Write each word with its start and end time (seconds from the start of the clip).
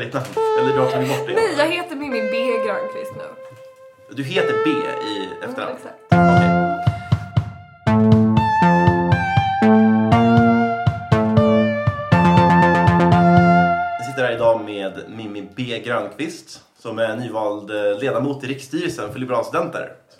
Eller 0.00 0.76
har 0.78 0.90
tagit 0.90 1.08
bort 1.08 1.26
det? 1.26 1.34
Nej, 1.34 1.54
jag 1.58 1.66
heter 1.68 1.96
Mimmi 1.96 2.20
B 2.30 2.36
Granqvist 2.66 3.12
nu. 3.16 3.24
Du 4.10 4.22
heter 4.24 4.54
B 4.64 4.70
i 5.06 5.28
efternamn? 5.44 5.76
exakt. 5.76 5.94
Okej. 6.10 6.70
Jag 13.98 14.06
sitter 14.06 14.24
här 14.24 14.32
idag 14.32 14.64
med 14.64 14.92
Mimmi 15.08 15.48
B 15.56 15.82
Grönqvist 15.84 16.60
som 16.78 16.98
är 16.98 17.16
nyvald 17.16 17.70
eh, 17.70 17.98
ledamot 18.00 18.44
i 18.44 18.46
riksstyrelsen 18.46 19.12
för 19.12 19.18
liberalstudenter. 19.18 19.92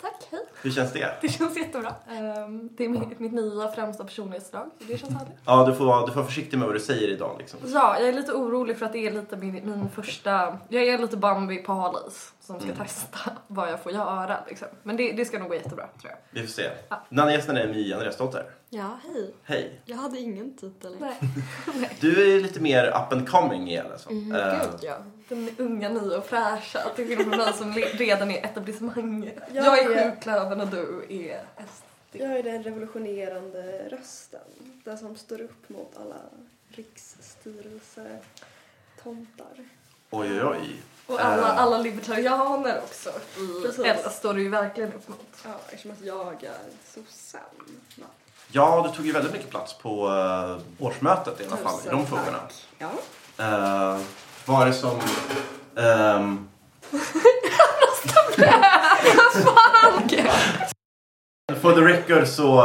Hur 0.63 0.71
känns 0.71 0.93
det? 0.93 1.11
Det 1.21 1.27
känns 1.29 1.57
jättebra. 1.57 1.95
Ehm, 2.09 2.69
det 2.77 2.85
är 2.85 2.89
mitt, 2.89 3.19
mitt 3.19 3.31
nya 3.33 3.67
främsta 3.71 4.03
personlighetsdrag, 4.03 4.69
det 4.87 4.97
känns 4.97 5.13
härligt. 5.13 5.33
Ja, 5.45 5.65
du 5.65 5.75
får, 5.75 5.85
vara- 5.85 6.01
du 6.05 6.07
får 6.07 6.15
vara 6.15 6.25
försiktig 6.27 6.57
med 6.57 6.67
vad 6.67 6.75
du 6.75 6.79
säger 6.79 7.07
idag 7.07 7.35
liksom. 7.39 7.59
Ja, 7.65 7.99
jag 7.99 8.09
är 8.09 8.13
lite 8.13 8.31
orolig 8.33 8.77
för 8.77 8.85
att 8.85 8.93
det 8.93 9.07
är 9.07 9.11
lite 9.11 9.37
min, 9.37 9.53
min 9.53 9.89
första... 9.95 10.57
Jag 10.69 10.83
är 10.83 10.97
lite 10.97 11.17
Bambi 11.17 11.57
på 11.57 11.73
halis 11.73 12.33
som 12.41 12.59
ska 12.59 12.71
testa 12.73 13.19
vad 13.47 13.69
jag 13.71 13.79
får 13.83 13.91
göra 13.91 14.37
liksom. 14.47 14.67
Men 14.83 14.97
det, 14.97 15.11
det 15.11 15.25
ska 15.25 15.39
nog 15.39 15.47
gå 15.47 15.55
jättebra, 15.55 15.87
tror 16.01 16.11
jag. 16.11 16.17
Vi 16.41 16.47
får 16.47 16.53
se. 16.53 16.69
Ja. 16.89 17.03
Den 17.09 17.19
andra 17.19 17.33
gästen 17.33 17.57
är 17.57 17.67
My 17.67 17.93
Andreasdotter. 17.93 18.45
Ja, 18.69 18.97
hej. 19.03 19.33
Hej. 19.43 19.81
Jag 19.85 19.97
hade 19.97 20.19
ingen 20.19 20.57
titel. 20.57 20.95
Nej. 20.99 21.19
Du 21.99 22.35
är 22.37 22.41
lite 22.41 22.59
mer 22.61 22.87
up 22.87 23.13
and 23.13 23.29
coming 23.29 23.67
igen 23.69 23.85
alltså. 23.91 24.09
Mm, 24.09 24.31
Eh, 24.35 24.59
gud, 24.61 24.79
ja. 24.81 24.95
Den 25.31 25.49
unga, 25.57 25.89
nya 25.89 26.17
och 26.17 26.25
fräscha 26.25 26.89
till 26.95 27.17
skillnad 27.17 27.55
från 27.55 27.69
mig 27.69 27.89
som 27.91 27.97
redan 27.97 28.31
är 28.31 28.45
etablissemanget. 28.45 29.35
Jag 29.53 29.65
Jag 29.65 29.79
är 29.79 29.89
är- 29.91 30.11
sjuklövern 30.11 30.61
och 30.61 30.67
du 30.67 31.05
är 31.09 31.41
SD. 31.73 31.83
Jag 32.11 32.31
är 32.31 32.43
den 32.43 32.63
revolutionerande 32.63 33.89
rösten. 33.89 34.39
Den 34.83 34.97
som 34.97 35.15
står 35.15 35.41
upp 35.41 35.69
mot 35.69 35.97
alla 35.97 36.15
riksstyrelsetomtar. 36.69 39.65
Oj, 40.09 40.29
oj, 40.31 40.43
oj. 40.43 40.81
Och 41.07 41.25
alla, 41.25 41.49
Eh, 41.53 41.59
alla 41.59 41.77
libertarianer 41.77 42.77
också. 42.83 43.09
I 43.09 43.61
Precis. 43.65 43.85
Ella 43.85 44.09
står 44.09 44.33
du 44.33 44.43
ju 44.43 44.49
verkligen 44.49 44.93
upp 44.93 45.07
mot. 45.07 45.25
Ja, 45.45 45.51
eftersom 45.69 45.91
att 45.91 46.01
jag 46.01 46.43
är 46.43 46.57
sossen. 46.85 47.41
va? 47.95 48.05
Ja, 48.51 48.87
du 48.89 48.95
tog 48.97 49.05
ju 49.05 49.11
väldigt 49.11 49.33
mycket 49.33 49.49
plats 49.49 49.73
på 49.77 50.07
uh, 50.07 50.57
årsmötet 50.79 51.41
i 51.41 51.45
alla 51.45 51.57
fall, 51.57 51.79
i 51.85 51.89
de 51.89 52.07
frågorna. 52.07 52.39
tack. 52.39 52.65
Ja. 52.77 52.91
Uh, 53.95 54.01
vad 54.51 54.61
är 54.61 54.65
det 54.65 54.73
som... 54.73 54.99
ehm, 55.77 56.47
for 61.61 61.73
the 61.73 61.81
record 61.81 62.27
så... 62.27 62.61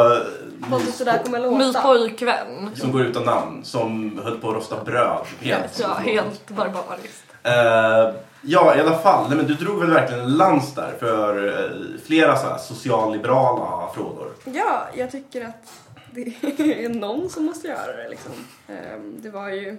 sådär 0.93 1.23
kommer 1.25 1.59
Min 1.59 1.75
pojkvän. 1.83 2.71
som 2.75 2.93
går 2.93 3.03
utan 3.03 3.23
namn, 3.25 3.65
som 3.65 4.21
höll 4.25 4.39
på 4.41 4.49
att 4.49 4.55
rosta 4.55 4.85
bröd. 4.85 5.27
Helt. 5.41 5.79
Ja, 5.81 5.95
helt 5.95 6.49
barbariskt. 6.51 7.25
Eh, 7.43 8.15
ja, 8.43 8.77
i 8.77 8.81
alla 8.81 8.99
fall. 8.99 9.29
Nej, 9.29 9.37
men 9.37 9.47
du 9.47 9.55
drog 9.55 9.81
väl 9.81 9.91
verkligen 9.91 10.23
en 10.25 10.37
lans 10.37 10.75
där 10.75 10.95
för 11.01 11.49
eh, 11.49 11.71
flera 12.07 12.37
så 12.37 12.47
här 12.49 12.59
socialliberala 12.59 13.89
frågor. 13.95 14.33
Ja, 14.45 14.87
jag 14.95 15.11
tycker 15.11 15.45
att 15.45 15.73
det 16.11 16.21
är 16.85 16.89
någon 16.89 17.31
som 17.31 17.45
måste 17.45 17.69
göra 17.69 17.97
det 17.97 18.09
liksom. 18.09 18.33
Ehm, 18.69 19.21
Det 19.23 19.31
var 19.31 19.49
ju 19.49 19.77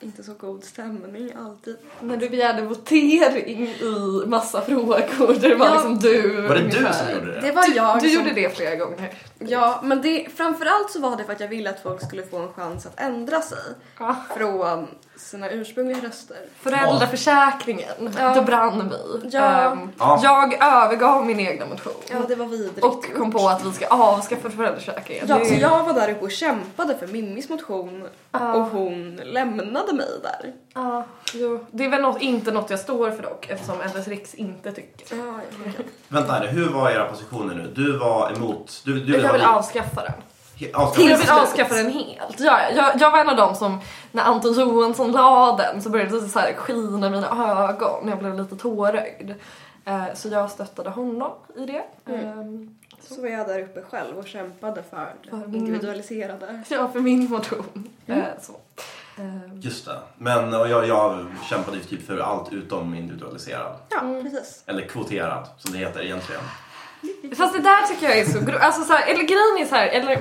inte 0.00 0.22
så 0.22 0.34
god 0.34 0.64
stämning 0.64 1.32
alltid. 1.46 1.76
När 2.00 2.16
du 2.16 2.28
begärde 2.28 2.62
votering 2.62 3.46
i 3.68 4.22
massa 4.26 4.60
frågor 4.60 5.40
där 5.40 5.48
det 5.48 5.54
var 5.54 5.66
Ja. 5.66 5.72
liksom 5.74 5.98
du 5.98 6.40
Var 6.42 6.54
det 6.54 6.60
du 6.60 6.64
ungefär. 6.64 6.92
som 6.92 7.14
gjorde 7.14 7.32
det? 7.32 7.40
Det 7.40 7.52
var 7.52 7.64
jag 7.76 8.00
Du 8.02 8.08
som... 8.08 8.18
gjorde 8.22 8.34
det 8.34 8.56
flera 8.56 8.76
gånger. 8.76 9.14
Ja, 9.38 9.80
men 9.84 10.02
det, 10.02 10.26
framförallt 10.36 10.90
så 10.90 11.00
var 11.00 11.16
det 11.16 11.24
för 11.24 11.32
att 11.32 11.40
jag 11.40 11.48
ville 11.48 11.70
att 11.70 11.82
folk 11.82 12.06
skulle 12.06 12.22
få 12.22 12.36
en 12.38 12.52
chans 12.52 12.86
att 12.86 13.00
ändra 13.00 13.40
sig 13.42 13.58
Ja. 13.98 14.16
från 14.36 14.86
sina 15.16 15.50
ursprungliga 15.50 15.98
röster. 16.08 16.36
Föräldraförsäkringen, 16.60 18.14
Ja. 18.18 18.34
det 18.34 18.42
brann 18.42 18.88
vi. 19.22 19.28
Ja. 19.32 19.40
Ehm, 19.72 19.90
Ja. 19.98 20.20
Jag 20.22 20.54
övergav 20.62 21.26
min 21.26 21.40
egna 21.40 21.66
motion. 21.66 21.92
Ja, 22.10 22.16
det 22.28 22.34
var 22.34 22.46
vidrigt 22.46 22.84
Och 22.84 23.04
kom 23.16 23.32
på 23.32 23.48
att 23.48 23.64
vi 23.64 23.72
ska 23.72 23.86
avskaffa 23.86 24.50
föräldraförsäkringen. 24.50 25.24
Ja, 25.28 25.44
så 25.44 25.54
jag 25.54 25.84
var 25.84 25.92
där 25.94 26.10
uppe 26.10 26.20
och 26.24 26.30
kämpade 26.30 26.96
för 26.98 27.06
Mimmis 27.06 27.48
motion 27.48 28.08
Ja. 28.32 28.54
och 28.54 28.62
hon 28.64 29.16
lämnade 29.24 29.92
mig 29.92 30.08
där. 30.22 30.52
Ja, 30.74 31.04
jo. 31.34 31.66
Det 31.70 31.84
är 31.84 31.88
väl 31.88 32.02
något, 32.02 32.22
inte 32.22 32.50
något 32.52 32.70
jag 32.70 32.78
står 32.80 33.10
för 33.10 33.22
dock 33.22 33.46
eftersom 33.50 33.76
LS 33.96 34.08
Riks 34.08 34.34
inte 34.34 34.72
tycker. 34.72 35.16
Ja, 35.16 35.40
ja. 35.64 35.70
Vänta 36.08 36.32
här 36.32 36.46
hur 36.46 36.68
var 36.68 36.90
era 36.90 37.04
positioner 37.04 37.54
nu? 37.54 37.72
Du 37.74 37.98
var 37.98 38.32
emot... 38.36 38.82
Du, 38.84 39.00
du 39.00 39.18
Jag 39.18 39.32
vill 39.32 39.42
avskaffa 39.42 40.02
den. 40.02 40.12
Avskaffa 40.74 41.08
Jag 41.10 41.18
vill 41.18 41.30
avskaffa 41.30 41.74
den 41.74 41.90
helt. 41.92 42.40
Ja, 42.40 42.58
jag, 42.76 42.92
jag 43.00 43.10
var 43.10 43.18
en 43.18 43.28
av 43.28 43.36
dem 43.36 43.54
som, 43.54 43.80
när 44.12 44.22
Anton 44.22 44.52
Johansson 44.52 45.12
la 45.12 45.56
den 45.56 45.82
så 45.82 45.90
började 45.90 46.20
det 46.20 46.28
så 46.28 46.38
här 46.38 46.52
skina 46.54 47.06
i 47.06 47.10
mina 47.10 47.68
ögon. 47.68 48.08
Jag 48.08 48.18
blev 48.18 48.34
lite 48.38 48.56
tårögd. 48.56 49.30
Eh, 49.84 50.04
Så 50.14 50.28
jag 50.28 50.50
stöttade 50.50 50.90
honom 50.90 51.32
i 51.56 51.66
det. 51.66 51.82
Mm. 52.12 52.26
Ehm, 52.38 52.76
Så 53.00 53.20
var 53.22 53.28
jag 53.28 53.46
där 53.48 53.60
uppe 53.62 53.82
själv 53.90 54.18
och 54.18 54.26
kämpade 54.26 54.82
för 54.90 55.12
det 55.30 55.36
min- 55.36 55.54
individualiserade. 55.54 56.62
Ja, 56.68 56.88
för 56.92 57.00
min 57.00 57.30
motion. 57.30 57.88
Mm. 58.06 58.20
Eh, 58.20 58.26
Så. 58.42 58.52
Ehm, 59.22 59.60
Just 59.60 59.84
det. 59.86 59.98
Men 60.18 60.54
och 60.54 60.68
jag, 60.68 60.86
jag 60.88 61.26
kämpade 61.50 61.76
ju 61.76 61.82
typ 61.82 62.06
för 62.06 62.18
allt 62.18 62.52
utom 62.52 62.94
individualiserad. 62.94 63.76
Ja, 63.88 64.00
Mm. 64.00 64.22
precis. 64.22 64.62
Eller 64.66 64.82
kvoterad, 64.88 65.48
som 65.58 65.72
det 65.72 65.78
heter 65.78 66.02
egentligen. 66.04 66.42
Fast 67.36 67.52
det 67.54 67.60
där 67.60 67.86
tycker 67.86 68.06
jag 68.08 68.18
är 68.18 68.24
så 68.24 68.38
gro- 68.38 68.58
alltså 68.58 68.82
så 68.82 68.92
här, 68.92 69.06
eller 69.06 69.22
grejen 69.24 69.58
är 69.60 69.66
så 69.68 69.74
här, 69.74 69.86
eller 69.88 70.20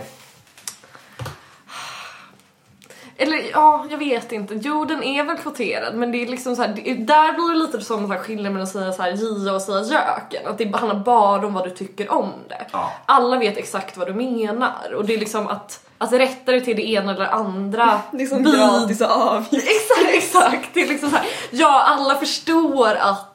eller 3.18 3.51
ja, 3.51 3.85
jag 3.90 3.97
vet 3.97 4.31
inte. 4.31 4.56
Jo, 4.63 4.85
den 4.85 5.03
är 5.03 5.24
väl 5.24 5.38
kvoterad 5.38 5.96
men 5.96 6.12
det 6.12 6.24
är 6.24 6.28
liksom 6.28 6.56
så 6.56 6.62
här, 6.62 6.81
det, 6.85 6.94
där 6.94 7.34
blir 7.34 7.53
det 7.53 7.66
lite 7.66 7.81
som 7.81 8.07
så 8.07 8.13
här 8.13 8.19
skillnad 8.19 8.51
mellan 8.51 8.63
att 8.63 8.69
säga 8.69 8.91
så 8.91 9.01
här 9.01 9.12
Gia 9.12 9.53
och 9.53 9.62
säga 9.62 9.79
göken. 9.79 10.47
Att 10.47 10.57
det 10.57 10.75
handlar 10.75 11.00
bara 11.00 11.47
om 11.47 11.53
vad 11.53 11.63
du 11.63 11.69
tycker 11.69 12.12
om 12.12 12.31
det. 12.47 12.66
Ja. 12.72 12.91
Alla 13.06 13.38
vet 13.38 13.57
exakt 13.57 13.97
vad 13.97 14.07
du 14.07 14.13
menar 14.13 14.94
och 14.96 15.06
det 15.06 15.13
är 15.13 15.19
liksom 15.19 15.47
att, 15.47 15.85
att 15.97 16.13
rätta 16.13 16.51
dig 16.51 16.62
till 16.62 16.75
det 16.75 16.90
ena 16.90 17.16
eller 17.16 17.25
andra 17.25 18.01
Det 18.12 18.24
är 18.24 18.28
som 18.28 18.44
gratis 18.44 19.01
avgift. 19.01 19.68
Exakt, 19.68 20.09
exakt. 20.13 20.69
Det 20.74 20.81
är 20.81 20.88
liksom 20.88 21.09
så 21.09 21.16
här, 21.16 21.25
ja 21.51 21.84
alla 21.84 22.16
förstår 22.16 22.95
att 22.95 23.32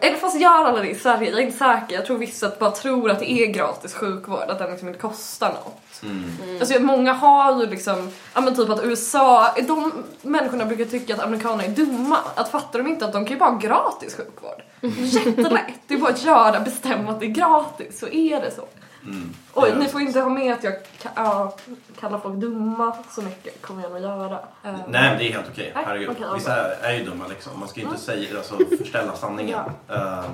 eller 0.00 0.16
fast 0.16 0.40
gör 0.40 0.64
alla 0.64 0.80
det 0.80 0.88
i 0.88 0.94
Sverige? 0.94 1.30
Jag 1.30 1.40
är 1.40 1.44
inte 1.46 1.58
säker. 1.58 1.94
Jag 1.94 2.06
tror 2.06 2.18
vissa 2.18 2.52
bara 2.58 2.70
tror 2.70 3.10
att 3.10 3.18
det 3.18 3.30
är 3.30 3.46
gratis 3.46 3.94
sjukvård, 3.94 4.42
att 4.48 4.58
den 4.58 4.70
liksom 4.70 4.88
inte 4.88 5.00
kostar 5.00 5.48
något. 5.48 6.02
Mm. 6.02 6.60
Alltså 6.60 6.80
många 6.80 7.12
har 7.12 7.60
ju 7.60 7.66
liksom, 7.66 8.10
ja 8.34 8.40
men 8.40 8.56
typ 8.56 8.68
att 8.68 8.84
USA, 8.84 9.54
de 9.68 9.92
människorna 10.22 10.64
brukar 10.64 10.84
tycka 10.84 11.14
att 11.14 11.20
amerikaner 11.20 11.64
är 11.64 11.68
dumma. 11.68 12.18
Att 12.34 12.50
fattar 12.50 12.78
de 12.78 12.88
inte 12.88 13.04
att 13.04 13.12
de 13.12 13.24
kan 13.24 13.34
ju 13.34 13.38
bara 13.40 13.50
ha 13.50 13.58
gratis 13.58 14.16
sjukvård? 14.16 14.62
Jättelätt. 14.98 15.80
Det 15.86 15.94
är 15.94 15.98
bara 15.98 16.10
att 16.10 16.24
göra, 16.24 16.60
bestämma 16.60 17.10
att 17.10 17.20
det 17.20 17.26
är 17.26 17.30
gratis, 17.30 17.98
så 17.98 18.08
är 18.08 18.40
det 18.40 18.50
så. 18.50 18.64
Mm. 19.04 19.34
Oj, 19.54 19.68
Ja. 19.72 19.78
ni 19.78 19.88
får 19.88 20.00
inte 20.00 20.20
ha 20.20 20.28
med 20.28 20.52
att 20.54 20.64
jag 20.64 20.72
ka- 20.74 21.08
ja, 21.16 21.56
kallar 22.00 22.18
folk 22.18 22.34
dumma 22.34 22.96
så 23.10 23.22
mycket, 23.22 23.62
kommer 23.62 23.82
jag 23.82 23.92
nog 23.92 24.00
göra. 24.00 24.38
Um, 24.38 24.40
Nej, 24.62 24.80
men 24.88 25.18
det 25.18 25.28
är 25.28 25.32
helt 25.32 25.48
okej. 25.52 25.72
Nej, 25.74 25.84
Herregud. 25.86 26.08
okej, 26.10 26.26
Vissa 26.34 26.74
är 26.76 26.92
ju 26.98 27.04
dumma 27.04 27.26
liksom. 27.26 27.60
Man 27.60 27.68
ska 27.68 27.80
ju 27.80 27.86
inte 27.86 28.10
Mm. 28.12 28.26
säga, 28.26 28.38
alltså, 28.38 28.54
förställa 28.78 29.16
sanningen. 29.16 29.58
Eh, 29.88 30.24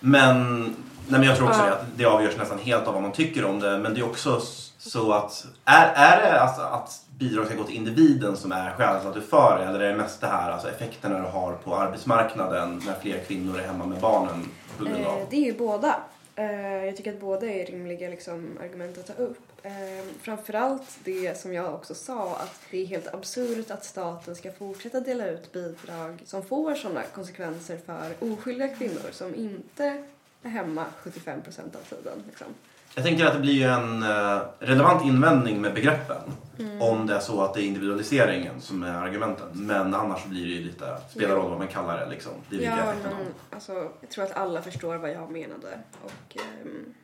men, 0.00 0.62
nej, 0.62 0.74
men 1.20 1.22
jag 1.22 1.36
tror 1.36 1.48
också 1.48 1.60
Ja. 1.60 1.66
det, 1.66 1.72
att 1.72 1.84
det 1.96 2.04
avgörs 2.04 2.36
nästan 2.36 2.58
helt 2.58 2.86
av 2.86 2.92
vad 2.94 3.02
man 3.02 3.12
tycker 3.12 3.44
om 3.44 3.60
det. 3.60 3.78
Men 3.78 3.94
det 3.94 4.00
är 4.00 4.04
också 4.04 4.40
så 4.78 5.12
att, 5.12 5.46
är, 5.64 5.86
är 5.94 6.22
det 6.22 6.40
alltså 6.40 6.62
att 6.62 7.00
bidrag 7.18 7.46
ska 7.46 7.54
gå 7.54 7.64
till 7.64 7.76
individen 7.76 8.36
som 8.36 8.52
är 8.52 8.70
skälet 8.70 9.06
att 9.06 9.14
du 9.14 9.20
för 9.20 9.58
det? 9.58 9.64
Eller 9.64 9.80
är 9.80 9.88
det 9.88 9.96
mest 9.96 10.20
det 10.20 10.26
här, 10.26 10.50
alltså 10.50 10.68
effekterna 10.68 11.18
du 11.18 11.24
har 11.26 11.52
på 11.52 11.76
arbetsmarknaden 11.76 12.82
när 12.86 12.94
fler 13.02 13.18
kvinnor 13.28 13.58
är 13.60 13.66
hemma 13.66 13.86
med 13.86 14.00
barnen 14.00 14.48
på 14.78 14.84
grund 14.84 15.06
av? 15.06 15.18
Eh, 15.18 15.24
det 15.30 15.36
är 15.36 15.44
ju 15.52 15.58
båda. 15.58 15.94
Eh, 16.36 16.84
jag 16.84 16.96
tycker 16.96 17.12
att 17.12 17.20
båda 17.20 17.46
är 17.46 17.66
rimliga 17.66 18.08
liksom, 18.08 18.58
argument 18.60 18.98
att 18.98 19.06
ta 19.06 19.22
upp. 19.22 19.38
Eh, 19.62 20.04
framförallt 20.20 20.98
det 21.04 21.38
som 21.38 21.52
jag 21.52 21.74
också 21.74 21.94
sa, 21.94 22.36
att 22.36 22.60
det 22.70 22.78
är 22.78 22.86
helt 22.86 23.14
absurt 23.14 23.70
att 23.70 23.84
staten 23.84 24.36
ska 24.36 24.52
fortsätta 24.52 25.00
dela 25.00 25.26
ut 25.26 25.52
bidrag 25.52 26.22
som 26.24 26.42
får 26.42 26.74
sådana 26.74 27.02
konsekvenser 27.02 27.78
för 27.86 28.32
oskyldiga 28.32 28.68
kvinnor 28.68 29.10
som 29.10 29.34
inte 29.34 30.02
är 30.42 30.48
hemma 30.48 30.86
75% 31.02 31.36
av 31.76 31.96
tiden. 31.96 32.22
Liksom. 32.28 32.46
Jag 32.94 33.04
tänker 33.04 33.26
att 33.26 33.32
det 33.32 33.40
blir 33.40 33.52
ju 33.52 33.64
en 33.64 34.02
eh, 34.02 34.40
relevant 34.58 35.04
invändning 35.04 35.60
med 35.60 35.74
begreppen 35.74 36.22
Mm. 36.58 36.82
om 36.82 37.06
det 37.06 37.14
är 37.14 37.20
så 37.20 37.42
att 37.42 37.54
det 37.54 37.62
är 37.62 37.64
individualiseringen 37.64 38.60
som 38.60 38.82
är 38.82 38.94
argumenten. 38.94 39.46
Men 39.52 39.94
annars 39.94 40.24
blir 40.24 40.44
det 40.44 40.52
ju 40.52 40.64
lite, 40.64 40.96
spelar 41.10 41.34
roll 41.34 41.50
vad 41.50 41.58
man 41.58 41.68
kallar 41.68 41.98
det 41.98 42.10
liksom. 42.10 42.32
Det 42.50 42.64
är 42.64 42.76
Ja, 42.76 42.76
men 42.76 43.26
alltså, 43.50 43.72
jag 44.00 44.10
tror 44.10 44.24
att 44.24 44.36
alla 44.36 44.62
förstår 44.62 44.96
vad 44.96 45.10
jag 45.10 45.30
menade 45.30 45.78
och 46.04 46.36
ehm, 46.36 46.94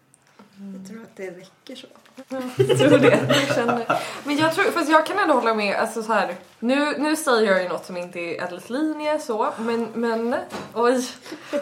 jag 0.77 0.89
tror 0.89 1.03
att 1.03 1.17
det 1.17 1.31
räcker 1.31 1.77
så. 1.77 1.87
Jag 2.69 2.79
tror 2.79 2.99
det. 2.99 3.21
Jag 3.29 3.55
känner. 3.55 4.01
Men 4.25 4.37
jag 4.37 4.55
tror, 4.55 4.65
fast 4.65 4.91
jag 4.91 5.07
kan 5.07 5.19
ändå 5.19 5.35
hålla 5.35 5.55
med, 5.55 5.77
alltså 5.77 6.03
så 6.03 6.13
här. 6.13 6.35
Nu, 6.59 6.99
nu 6.99 7.17
säger 7.17 7.53
jag 7.53 7.63
ju 7.63 7.69
något 7.69 7.87
som 7.87 7.97
inte 7.97 8.21
är 8.21 8.45
Edels 8.45 8.71
linje 8.71 9.19
så, 9.19 9.53
men, 9.59 9.89
men 9.95 10.37
oj, 10.75 11.07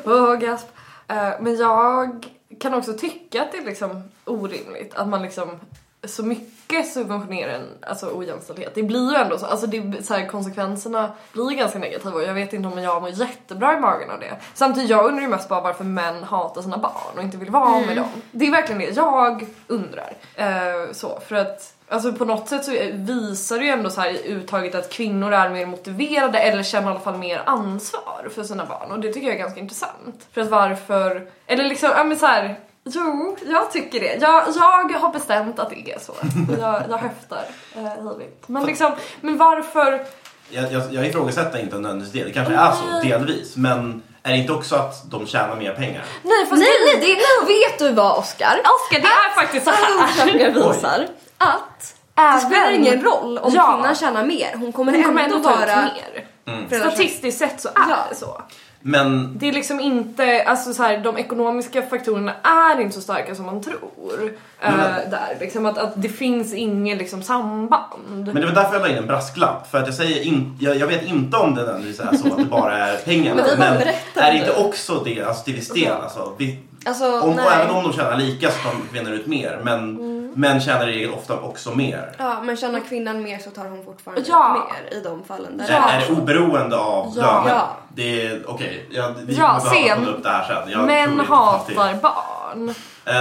oh, 0.04 0.34
gasp. 0.34 0.66
Eh, 1.08 1.32
men 1.40 1.56
jag 1.56 2.26
kan 2.60 2.74
också 2.74 2.92
tycka 2.92 3.42
att 3.42 3.52
det 3.52 3.58
är 3.58 3.64
liksom 3.64 4.02
orimligt 4.24 4.94
att 4.94 5.08
man 5.08 5.22
liksom 5.22 5.60
så 6.04 6.22
mycket 6.22 6.92
subventionera 6.92 7.52
en 7.52 7.68
alltså, 7.80 8.10
ojämställdhet. 8.14 8.74
Det 8.74 8.82
blir 8.82 9.10
ju 9.10 9.16
ändå 9.16 9.38
så, 9.38 9.46
alltså 9.46 9.66
det, 9.66 10.06
så 10.06 10.14
här, 10.14 10.26
konsekvenserna 10.26 11.12
blir 11.32 11.50
ganska 11.50 11.78
negativa 11.78 12.14
och 12.16 12.22
jag 12.22 12.34
vet 12.34 12.52
inte 12.52 12.68
om 12.68 12.78
jag 12.78 13.02
mår 13.02 13.10
jättebra 13.10 13.76
i 13.76 13.80
magen 13.80 14.10
av 14.10 14.20
det. 14.20 14.36
Samtidigt 14.54 14.90
jag 14.90 15.04
undrar 15.04 15.22
ju 15.22 15.28
mest 15.28 15.48
bara 15.48 15.60
varför 15.60 15.84
män 15.84 16.22
hatar 16.22 16.62
sina 16.62 16.78
barn 16.78 17.16
och 17.16 17.22
inte 17.22 17.36
vill 17.36 17.50
vara 17.50 17.80
med 17.80 17.96
dem. 17.96 18.08
Det 18.32 18.46
är 18.46 18.50
verkligen 18.50 18.80
det 18.80 18.96
jag 18.96 19.46
undrar. 19.66 20.12
Eh, 20.34 20.92
så, 20.92 21.20
för 21.20 21.36
att 21.36 21.75
Alltså 21.88 22.12
på 22.12 22.24
något 22.24 22.48
sätt 22.48 22.64
så 22.64 22.70
visar 22.92 23.58
det 23.58 23.64
ju 23.64 23.70
ändå 23.70 23.90
så 23.90 24.00
här 24.00 24.10
i 24.10 24.32
uttaget 24.32 24.74
att 24.74 24.90
kvinnor 24.90 25.32
är 25.32 25.50
mer 25.50 25.66
motiverade 25.66 26.38
eller 26.38 26.62
känner 26.62 26.88
i 26.88 26.90
alla 26.90 27.00
fall 27.00 27.18
mer 27.18 27.42
ansvar 27.46 28.28
för 28.34 28.42
sina 28.42 28.64
barn 28.64 28.90
och 28.90 29.00
det 29.00 29.12
tycker 29.12 29.26
jag 29.26 29.36
är 29.36 29.40
ganska 29.40 29.60
intressant. 29.60 30.26
För 30.32 30.40
att 30.40 30.50
varför, 30.50 31.28
eller 31.46 31.64
liksom, 31.64 31.90
ja 31.96 32.04
men 32.04 32.18
så 32.18 32.26
här, 32.26 32.60
Jo, 32.88 33.36
jag 33.46 33.72
tycker 33.72 34.00
det. 34.00 34.18
Jag, 34.20 34.44
jag 34.56 34.98
har 34.98 35.12
bestämt 35.12 35.58
att 35.58 35.70
det 35.70 35.92
är 35.92 35.98
så. 35.98 36.14
Jag, 36.60 36.82
jag 36.88 36.98
höftar 36.98 37.44
eh. 37.76 38.26
Men 38.46 38.66
liksom, 38.66 38.92
men 39.20 39.38
varför? 39.38 40.04
Jag, 40.50 40.72
jag, 40.72 40.92
jag 40.92 41.06
ifrågasätter 41.06 41.58
inte 41.58 41.76
nödvändigtvis 41.78 42.22
det. 42.22 42.28
Det 42.28 42.32
kanske 42.32 42.54
är 42.54 42.72
så 42.72 43.08
delvis. 43.08 43.56
Men 43.56 44.02
är 44.22 44.32
det 44.32 44.38
inte 44.38 44.52
också 44.52 44.76
att 44.76 45.10
de 45.10 45.26
tjänar 45.26 45.56
mer 45.56 45.72
pengar? 45.74 46.04
Nej, 46.22 46.46
fast 46.46 46.60
Nej, 46.60 46.68
det, 46.86 47.06
nej, 47.06 47.16
det, 47.16 47.52
vet 47.52 47.78
du 47.78 47.94
vad 47.94 48.18
Oscar? 48.18 48.60
Oscar, 48.76 49.00
det 49.00 49.06
är 49.06 49.34
faktiskt 49.34 49.64
så 49.64 49.70
här. 49.70 49.92
Undersökningar 49.92 50.72
visar 50.72 51.06
att 51.38 51.94
det 52.14 52.22
Även- 52.22 52.40
spelar 52.40 52.70
ingen 52.72 53.02
roll 53.02 53.38
om 53.38 53.52
Ja. 53.54 53.74
kvinnan 53.76 53.94
tjänar 53.94 54.24
mer. 54.26 54.54
Hon 54.56 54.72
kommer, 54.72 54.92
Hon 54.92 55.02
kommer 55.04 55.22
ändå 55.24 55.36
ändå 55.36 55.48
vara... 55.48 55.58
mer. 55.82 56.24
föräldrarna- 56.68 56.90
Statistiskt 56.90 57.38
sett 57.38 57.60
så 57.60 57.68
är 57.68 57.72
Ja. 57.88 57.96
det 58.10 58.14
så. 58.16 58.42
Men 58.80 59.38
Det 59.38 59.48
är 59.48 59.52
liksom 59.52 59.80
inte, 59.80 60.42
alltså 60.46 60.74
så 60.74 60.82
här, 60.82 60.98
de 60.98 61.18
ekonomiska 61.18 61.82
faktorerna 61.82 62.32
är 62.42 62.80
inte 62.80 62.94
så 62.94 63.00
starka 63.00 63.34
som 63.34 63.46
man 63.46 63.62
tror. 63.62 64.32
eh, 64.60 64.76
Men- 64.76 65.10
där, 65.10 65.36
liksom 65.40 65.66
att, 65.66 65.78
att 65.78 65.92
det 66.02 66.08
finns 66.08 66.54
inget 66.54 66.98
liksom 66.98 67.22
samband. 67.22 67.92
Men 68.32 68.34
det 68.34 68.46
var 68.46 68.52
därför 68.54 68.72
jag 68.72 68.82
la 68.82 68.88
in 68.88 68.96
en 68.96 69.06
brasklapp. 69.06 69.70
För 69.70 69.78
att 69.78 69.86
jag 69.86 69.94
säger 69.94 70.22
in, 70.22 70.56
jag, 70.60 70.76
jag 70.76 70.86
vet 70.86 71.02
inte 71.06 71.36
om 71.36 71.54
det 71.54 71.62
är 71.62 71.92
så 71.92 72.02
att 72.02 72.36
det 72.38 72.44
bara 72.44 72.78
är 72.78 72.96
pengarna. 72.96 73.42
Men 73.58 73.58
Men 73.58 73.88
är 74.24 74.32
det 74.32 74.38
inte 74.38 74.52
också 74.52 75.02
det, 75.04 75.22
alltså 75.22 75.44
till 75.44 75.54
viss 75.54 75.68
del? 75.68 75.92
Alltså, 75.92 76.32
vi, 76.38 76.58
Alltså, 76.86 77.20
om, 77.20 77.28
och 77.30 77.36
nej. 77.36 77.46
även 77.52 77.76
om 77.76 77.82
de 77.82 77.92
tjänar 77.92 78.16
lika 78.16 78.50
så 78.50 78.58
tar 78.62 78.72
kvinnor 78.92 79.12
ut 79.12 79.26
mer. 79.26 79.60
Men 79.62 79.78
Mm. 79.96 80.32
män 80.36 80.60
tjänar 80.60 80.88
i 80.88 80.92
regel 80.92 81.10
ofta 81.10 81.40
också 81.40 81.74
mer. 81.74 82.12
Ja, 82.18 82.40
men 82.42 82.56
tjänar 82.56 82.80
kvinnan 82.80 83.22
mer 83.22 83.38
så 83.38 83.50
tar 83.50 83.64
hon 83.64 83.84
fortfarande 83.84 84.22
Ja. 84.28 84.56
ut 84.68 84.92
mer 84.92 84.98
i 84.98 85.02
de 85.02 85.24
fallen. 85.24 85.56
Där 85.58 85.66
Ja. 85.70 85.88
Är, 85.88 85.96
är 85.96 86.06
det 86.06 86.12
oberoende 86.12 86.76
av 86.76 87.12
Ja. 87.16 87.22
löner? 87.22 87.48
Ja. 87.56 87.76
Det 87.94 88.26
är 88.26 88.42
okej. 88.50 88.86
Ja, 88.90 89.10
vi 89.26 89.34
Ja, 89.34 89.60
sen, 89.60 89.96
kolla 89.98 90.10
upp 90.16 90.22
det 90.22 90.28
här 90.28 90.44
sen. 90.44 90.70
Jag 90.70 90.86
Män 90.86 91.20
hatar 91.20 91.94
barn. 91.94 92.74
Eh, 93.04 93.14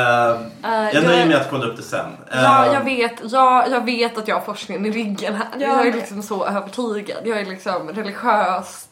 Eh, 0.64 0.90
jag 0.94 1.04
nöjer 1.04 1.18
mig 1.20 1.26
med 1.28 1.38
att 1.38 1.50
kolla 1.50 1.66
upp 1.66 1.78
det 1.78 1.84
sen. 1.84 2.06
Ja, 2.32 2.66
Eh, 2.66 2.74
jag 2.74 2.84
vet, 2.84 3.32
jag, 3.32 3.70
jag 3.70 3.86
vet 3.86 4.18
att 4.18 4.28
jag 4.28 4.36
har 4.36 4.42
forskningen 4.42 4.86
i 4.86 4.92
ryggen 4.92 5.36
här. 5.36 5.48
Ja, 5.60 5.68
jag 5.68 5.88
är 5.88 5.94
liksom 5.94 6.24
så 6.24 6.46
övertygad. 6.46 7.18
Jag 7.24 7.40
är 7.40 7.46
liksom 7.46 7.90
religiöst. 7.90 8.90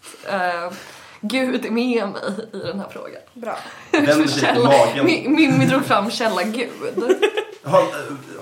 Gud 1.25 1.65
är 1.65 1.71
med 1.71 2.07
mig 2.09 2.23
i 2.53 2.57
den 2.67 2.79
här 2.79 2.87
frågan. 2.91 3.21
Bra. 3.33 3.57
Källa, 4.27 4.63
magen. 4.69 5.07
Mi- 5.07 5.29
Mimmi 5.29 5.65
drog 5.65 5.85
fram 5.85 6.11
källa 6.11 6.43
Gud. 6.43 6.69
Ha, 7.63 7.83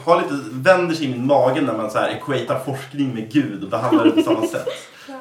ha 0.06 0.22
lite, 0.22 0.34
vänder 0.52 0.96
sig 0.96 1.06
in 1.06 1.14
i 1.14 1.20
magen 1.20 1.64
när 1.66 1.78
man 1.78 1.92
så 1.92 1.98
här 2.00 2.10
equatar 2.10 2.60
forskning 2.66 3.14
med 3.14 3.32
Gud 3.32 3.64
och 3.64 3.70
behandlar 3.70 4.06
det 4.06 4.12
på 4.12 4.22
samma 4.22 4.48
sätt. 4.48 4.68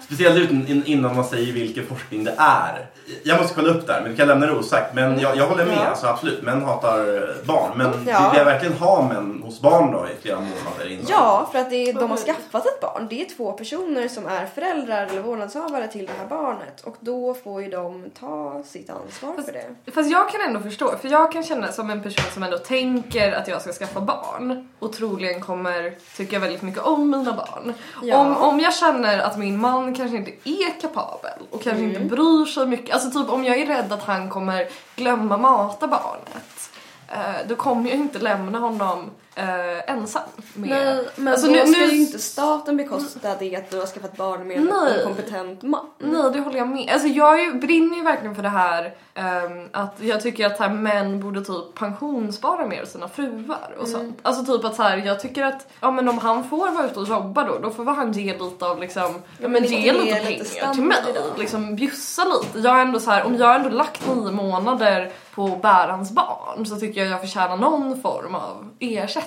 Speciellt 0.03 0.37
ut 0.39 0.51
in, 0.51 0.83
innan 0.87 1.17
man 1.17 1.25
säger 1.25 1.53
vilken 1.53 1.87
forskning 1.87 2.25
det 2.25 2.35
är. 2.39 2.87
Jag 3.23 3.41
måste 3.41 3.55
kolla 3.55 3.69
upp 3.71 3.87
där, 3.87 4.01
men 4.03 4.11
vi 4.11 4.17
kan 4.17 4.29
lämna 4.29 4.47
det 4.47 4.53
osagt. 4.53 4.95
Men 4.95 5.21
jag, 5.21 5.37
jag 5.37 5.47
håller 5.47 5.65
med, 5.65 5.75
Ja. 5.77 5.85
alltså, 5.87 6.07
absolut. 6.07 6.43
Män 6.43 6.63
hatar 6.65 6.99
eh, 6.99 7.47
barn. 7.47 7.71
Men 7.77 7.87
Ja. 8.07 8.31
vill 8.31 8.39
jag 8.39 8.45
verkligen 8.45 8.75
ha 8.77 9.03
män 9.09 9.41
hos 9.45 9.61
barn 9.61 9.93
då 9.93 10.07
i 10.19 10.23
flera 10.23 10.37
månader 10.37 10.91
innan? 10.93 11.05
Ja, 11.09 11.49
för 11.53 11.59
att 11.59 11.71
det 11.71 11.77
är, 11.77 11.93
de 11.93 12.11
har 12.11 12.17
skaffat 12.17 12.67
ett 12.67 12.81
barn. 12.81 13.07
Det 13.11 13.21
är 13.23 13.37
två 13.37 13.53
personer 13.53 14.09
som 14.09 14.27
är 14.27 14.47
föräldrar 14.47 15.07
eller 15.07 15.23
vårdnadshavare 15.23 15.89
till 15.89 16.07
det 16.07 16.13
här 16.19 16.27
barnet. 16.29 16.81
Och 16.85 16.97
då 17.01 17.35
får 17.35 17.63
ju 17.63 17.71
de 17.71 18.11
ta 18.21 18.63
sitt 18.67 18.91
ansvar 18.91 19.43
för 19.47 19.53
det. 19.53 19.93
Fast 19.93 20.11
jag 20.11 20.31
kan 20.31 20.41
ändå 20.41 20.61
förstå, 20.61 20.95
för 21.03 21.09
jag 21.09 21.33
kan 21.33 21.43
känna 21.43 21.73
som 21.73 21.91
en 21.91 22.03
person 22.03 22.25
som 22.35 22.43
ändå 22.43 22.59
tänker 22.59 23.33
att 23.33 23.49
jag 23.49 23.63
ska 23.63 23.73
skaffa 23.73 24.01
barn 24.01 24.69
och 24.79 24.93
troligen 24.93 25.41
kommer 25.41 25.95
tycka 26.17 26.39
väldigt 26.39 26.63
mycket 26.63 26.83
om 26.83 27.11
mina 27.11 27.33
barn. 27.33 27.73
Ja. 28.03 28.17
Om, 28.17 28.37
om 28.37 28.61
jag 28.61 28.75
känner 28.75 29.19
att 29.19 29.39
min 29.39 29.61
man 29.61 29.80
kanske 29.95 30.17
inte 30.17 30.31
är 30.45 30.81
kapabel 30.81 31.39
och 31.51 31.63
kanske 31.63 31.85
Mm. 31.85 32.03
inte 32.03 32.17
bryr 32.17 32.45
sig 32.47 32.67
mycket, 32.67 32.95
alltså 32.95 33.11
typ 33.11 33.31
om 33.33 33.45
jag 33.45 33.59
är 33.59 33.67
rädd 33.67 33.93
att 33.93 34.03
han 34.03 34.29
kommer 34.31 34.69
glömma 34.97 35.37
mata 35.37 35.89
barnet 35.89 36.71
eh, 37.09 37.47
då 37.49 37.57
kommer 37.57 37.91
jag 37.91 37.99
inte 37.99 38.19
lämna 38.19 38.59
honom 38.59 39.11
eh, 39.35 39.91
ensam. 39.91 40.23
Med. 40.55 40.71
Nej, 40.71 41.09
men 41.17 41.29
Alltså, 41.33 41.47
då 41.47 41.53
nu- 41.53 41.67
ska 41.67 41.81
nu- 41.81 41.87
ju 41.87 42.01
inte 42.01 42.19
staten 42.19 42.77
bekosta 42.77 43.29
det 43.39 43.57
att 43.57 43.71
du 43.71 43.79
har 43.79 43.87
skaffat 43.87 44.17
barn 44.17 44.47
med 44.47 44.57
en 44.57 45.05
kompetent 45.05 45.63
man. 45.63 45.87
Nej, 45.99 46.23
det 46.33 46.41
håller 46.41 46.59
jag 46.59 46.69
med. 46.69 46.91
Alltså 46.93 47.09
jag 47.09 47.41
ju, 47.45 47.53
brinner 47.53 47.97
ju 47.97 48.03
verkligen 48.03 48.35
för 48.35 48.43
det 48.43 48.49
här 48.49 48.95
ehm, 49.15 49.69
att 49.73 49.95
jag 50.01 50.21
tycker 50.23 50.47
att 50.47 50.59
här, 50.59 50.69
män 50.69 51.21
borde 51.21 51.45
typ 51.45 51.75
pensionsspara 51.75 52.67
mer 52.67 52.85
sina 52.85 53.09
fruar 53.09 53.77
och 53.81 53.89
sånt. 53.89 54.19
Alltså 54.23 54.45
typ 54.57 54.65
att 54.65 54.77
så 54.77 54.83
här, 54.83 54.97
jag 54.97 55.21
tycker 55.21 55.45
att 55.45 55.67
ja 55.81 55.91
men 55.91 56.09
om 56.09 56.19
han 56.19 56.45
får 56.45 56.71
vara 56.71 56.87
ute 56.87 57.01
och 57.01 57.09
jobba 57.09 57.45
då, 57.45 57.59
då 57.59 57.71
får 57.71 57.85
väl 57.85 57.95
han 57.95 58.13
ge 58.13 58.39
lite 58.39 58.67
av 58.67 58.81
liksom, 58.81 59.15
ja 59.39 59.49
men 59.49 59.65
ge 59.65 59.93
lite 59.93 60.05
lite 60.31 60.45
pengar 60.61 60.75
till 60.75 60.83
mig. 60.83 60.97
Liksom 61.39 61.77
bjussa 61.77 62.25
lite. 62.25 62.59
Jag 62.69 62.79
är 62.79 62.83
ändå 62.83 63.01
så 63.01 63.11
här, 63.11 63.25
om 63.27 63.37
jag 63.37 63.55
ändå 63.57 63.69
lagt 63.69 64.09
nio 64.09 64.31
månader 64.33 65.13
på 65.35 65.45
att 65.45 65.63
bära 65.63 65.93
hans 65.93 66.11
barn 66.11 66.67
så 66.67 66.77
tycker 66.77 67.01
jag 67.01 67.11
jag 67.11 67.21
förtjänar 67.21 67.57
någon 67.57 68.03
form 68.03 68.35
av 68.35 68.69
ersättning. 68.79 69.20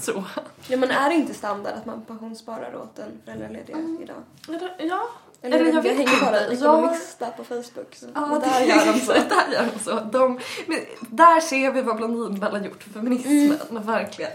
Så. 0.00 0.24
Ja, 0.68 0.76
men 0.76 0.90
är 0.90 1.08
det 1.08 1.14
inte 1.14 1.34
standard 1.34 1.72
att 1.74 1.86
man 1.86 2.02
pensionssparar 2.04 2.76
åt 2.76 2.98
en 2.98 3.12
föräldraledig 3.24 3.76
idag? 4.02 4.16
Eller, 4.48 4.88
ja. 4.88 5.00
Eller, 5.42 5.56
Eller 5.60 5.72
jag 5.72 5.86
jag, 5.86 5.94
hänger 5.94 6.24
bara 6.24 6.40
Jag- 6.42 6.52
Ekonomista 6.52 7.26
på 7.30 7.44
Facebook. 7.44 7.94
Så 7.94 8.06
Ja, 8.14 8.30
och 8.36 8.40
där 8.40 8.60
gör 8.60 8.92
de 8.92 9.00
så. 9.00 9.12
där 9.28 9.52
gör 9.52 9.68
de 9.74 9.78
så. 9.78 10.00
De, 10.12 10.40
men 10.66 10.78
där 11.00 11.40
ser 11.40 11.72
vi 11.72 11.82
vad 11.82 11.96
Blondinbella 11.96 12.64
gjort 12.64 12.82
för 12.82 12.90
feminismen, 12.90 13.58
Mm. 13.70 13.82
verkligen. 13.86 14.32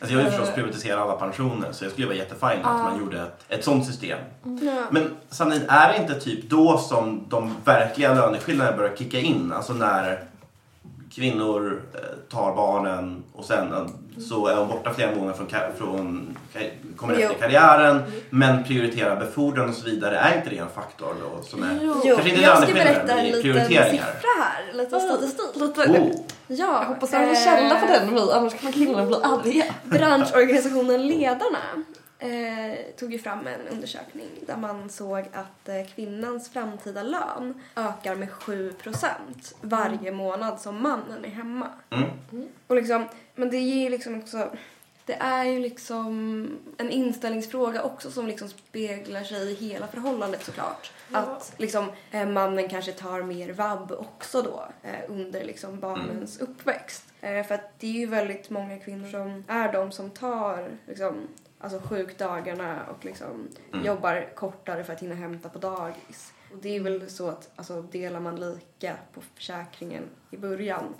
Alltså 0.00 0.16
jag 0.16 0.22
vill 0.24 0.32
förstås 0.32 0.54
privatisera 0.54 1.00
alla 1.02 1.12
pensioner 1.12 1.72
så 1.72 1.84
jag 1.84 1.92
skulle 1.92 2.06
vara 2.06 2.16
jättefin 2.16 2.48
med 2.58 2.66
att 2.66 2.82
man 2.82 2.98
gjorde 3.00 3.22
ett, 3.22 3.44
ett 3.48 3.64
sånt 3.64 3.86
system. 3.86 4.18
Ja. 4.62 4.82
Men 4.90 5.16
Sannin, 5.30 5.62
är 5.68 5.92
det 5.92 5.98
inte 6.02 6.20
typ 6.20 6.50
då 6.50 6.78
som 6.78 7.24
de 7.28 7.54
verkliga 7.64 8.14
löneskillnaderna 8.14 8.76
börjar 8.76 8.96
kicka 8.96 9.18
in? 9.18 9.52
Alltså 9.52 9.72
när 9.72 10.24
kvinnor 11.14 11.82
eh, 11.94 12.00
tar 12.36 12.56
barnen 12.56 13.22
och 13.32 13.44
sen 13.44 13.72
eh, 13.72 13.86
så 14.20 14.46
är 14.46 14.56
de 14.56 14.68
borta 14.68 14.94
flera 14.94 15.14
månader 15.14 15.34
från, 15.34 15.48
från 15.78 16.36
kommer 16.96 17.14
efter 17.14 17.34
karriären 17.34 18.02
men 18.30 18.64
prioriterar 18.64 19.16
befordran 19.16 19.68
och 19.68 19.74
så 19.74 19.84
vidare. 19.84 20.16
Är 20.16 20.36
inte 20.36 20.50
det 20.50 20.58
en 20.58 20.68
faktor 20.68 21.14
då 21.22 21.42
som 21.42 21.62
är... 21.62 21.78
Jo, 21.82 21.94
Kanske 22.04 22.28
inte 22.28 22.42
jag 22.42 22.62
ska 22.62 22.72
berätta 22.72 23.12
en 23.18 23.24
liten 23.26 23.42
prioriteringar. 23.42 23.90
siffra 23.90 24.42
här, 24.42 24.72
lite 24.72 25.00
statistik. 25.00 25.50
Lite, 25.54 25.82
Oh. 25.82 26.10
Ja, 26.46 26.56
Jag 26.56 26.84
hoppas 26.84 27.12
jag 27.12 27.18
har 27.20 27.26
en 27.26 27.36
källa 27.36 27.80
på 27.80 27.86
den 27.86 28.18
annars 28.18 28.60
kommer 28.60 28.72
killarna 28.72 29.06
bli 29.06 29.16
arga. 29.16 29.64
Branschorganisationen 29.84 31.06
Ledarna 31.06 31.58
eh, 32.22 32.78
tog 32.96 33.12
ju 33.12 33.18
fram 33.18 33.46
en 33.46 33.68
undersökning 33.68 34.28
där 34.46 34.56
man 34.56 34.90
såg 34.90 35.18
att 35.32 35.68
eh, 35.68 35.86
kvinnans 35.94 36.48
framtida 36.48 37.02
lön 37.02 37.60
ökar 37.76 38.14
med 38.14 38.28
7% 38.28 39.00
varje 39.60 40.12
månad 40.12 40.60
som 40.60 40.82
mannen 40.82 41.24
är 41.24 41.28
hemma. 41.28 41.68
Mm. 41.90 42.48
Och 42.66 42.76
liksom, 42.76 43.08
men 43.34 43.50
det 43.50 43.58
ger 43.58 43.90
liksom 43.90 44.20
också... 44.20 44.50
Det 45.04 45.14
är 45.14 45.44
ju 45.44 45.58
liksom 45.58 46.48
en 46.78 46.90
inställningsfråga 46.90 47.82
också 47.82 48.10
som 48.10 48.26
liksom 48.26 48.48
speglar 48.48 49.24
sig 49.24 49.52
i 49.52 49.54
hela 49.54 49.86
förhållandet 49.86 50.44
såklart. 50.44 50.92
Att 51.12 51.54
liksom 51.56 51.92
eh, 52.10 52.28
mannen 52.28 52.68
kanske 52.68 52.92
tar 52.92 53.22
mer 53.22 53.52
vabb 53.52 53.92
också 53.92 54.42
då 54.42 54.68
eh, 54.82 55.10
under 55.10 55.44
liksom 55.44 55.80
barnens 55.80 56.40
uppväxt. 56.40 57.04
Eh, 57.20 57.46
för 57.46 57.54
att 57.54 57.80
det 57.80 57.86
är 57.86 58.00
ju 58.00 58.06
väldigt 58.06 58.50
många 58.50 58.78
kvinnor 58.78 59.08
som 59.08 59.44
är 59.48 59.72
de 59.72 59.92
som 59.92 60.10
tar 60.10 60.68
liksom 60.86 61.28
alltså 61.62 61.80
sjukdagarna 61.88 62.86
och 62.86 63.04
liksom 63.04 63.48
jobbar 63.84 64.34
kortare 64.34 64.84
för 64.84 64.92
att 64.92 65.02
hinna 65.02 65.14
hämta 65.14 65.48
på 65.48 65.58
dagis. 65.58 66.32
Och 66.52 66.58
det 66.62 66.76
är 66.76 66.80
väl 66.80 67.10
så 67.10 67.28
att 67.28 67.50
alltså, 67.56 67.82
delar 67.82 68.20
man 68.20 68.40
lika 68.40 68.96
på 69.14 69.20
försäkringen 69.20 70.02
i 70.30 70.36
början 70.36 70.94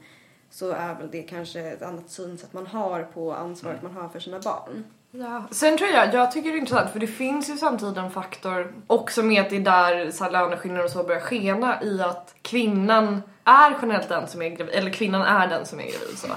så 0.51 0.71
är 0.71 0.95
väl 0.95 1.11
det 1.11 1.23
kanske 1.23 1.61
ett 1.61 1.83
annat 1.83 2.11
synsätt 2.11 2.53
man 2.53 2.67
har 2.67 3.03
på 3.03 3.35
ansvaret 3.35 3.83
man 3.83 3.93
har 3.93 4.09
för 4.09 4.21
sina 4.21 4.41
barn. 4.41 4.85
Ja. 5.15 5.43
Sen 5.51 5.79
tror 5.79 5.91
jag, 5.91 6.15
jag 6.15 6.33
tycker 6.33 6.51
det 6.51 6.57
är 6.57 6.59
intressant 6.59 6.91
för 6.91 7.01
det 7.01 7.07
finns 7.07 7.51
ju 7.51 7.57
samtidigt 7.57 7.97
en 7.97 8.11
faktor 8.11 8.73
också 8.87 9.23
med 9.23 9.41
att 9.41 9.51
det 9.51 9.57
är 9.57 9.61
där 9.61 10.11
så 10.11 10.25
här, 10.25 10.31
löneskillnader 10.31 10.85
och 10.85 10.91
så 10.91 11.03
börjar 11.03 11.21
skena 11.21 11.83
i 11.83 12.03
att 12.03 12.35
kvinnan 12.43 13.23
är 13.45 13.77
generellt 13.83 14.09
den 14.09 14.29
som 14.29 14.43
är 14.43 14.49
gravid, 14.49 14.75
eller 14.75 14.91
kvinnan 14.91 15.23
är 15.23 15.47
den 15.49 15.67
som 15.67 15.81
är 15.81 15.85
gravid 15.85 16.19
så. 16.19 16.27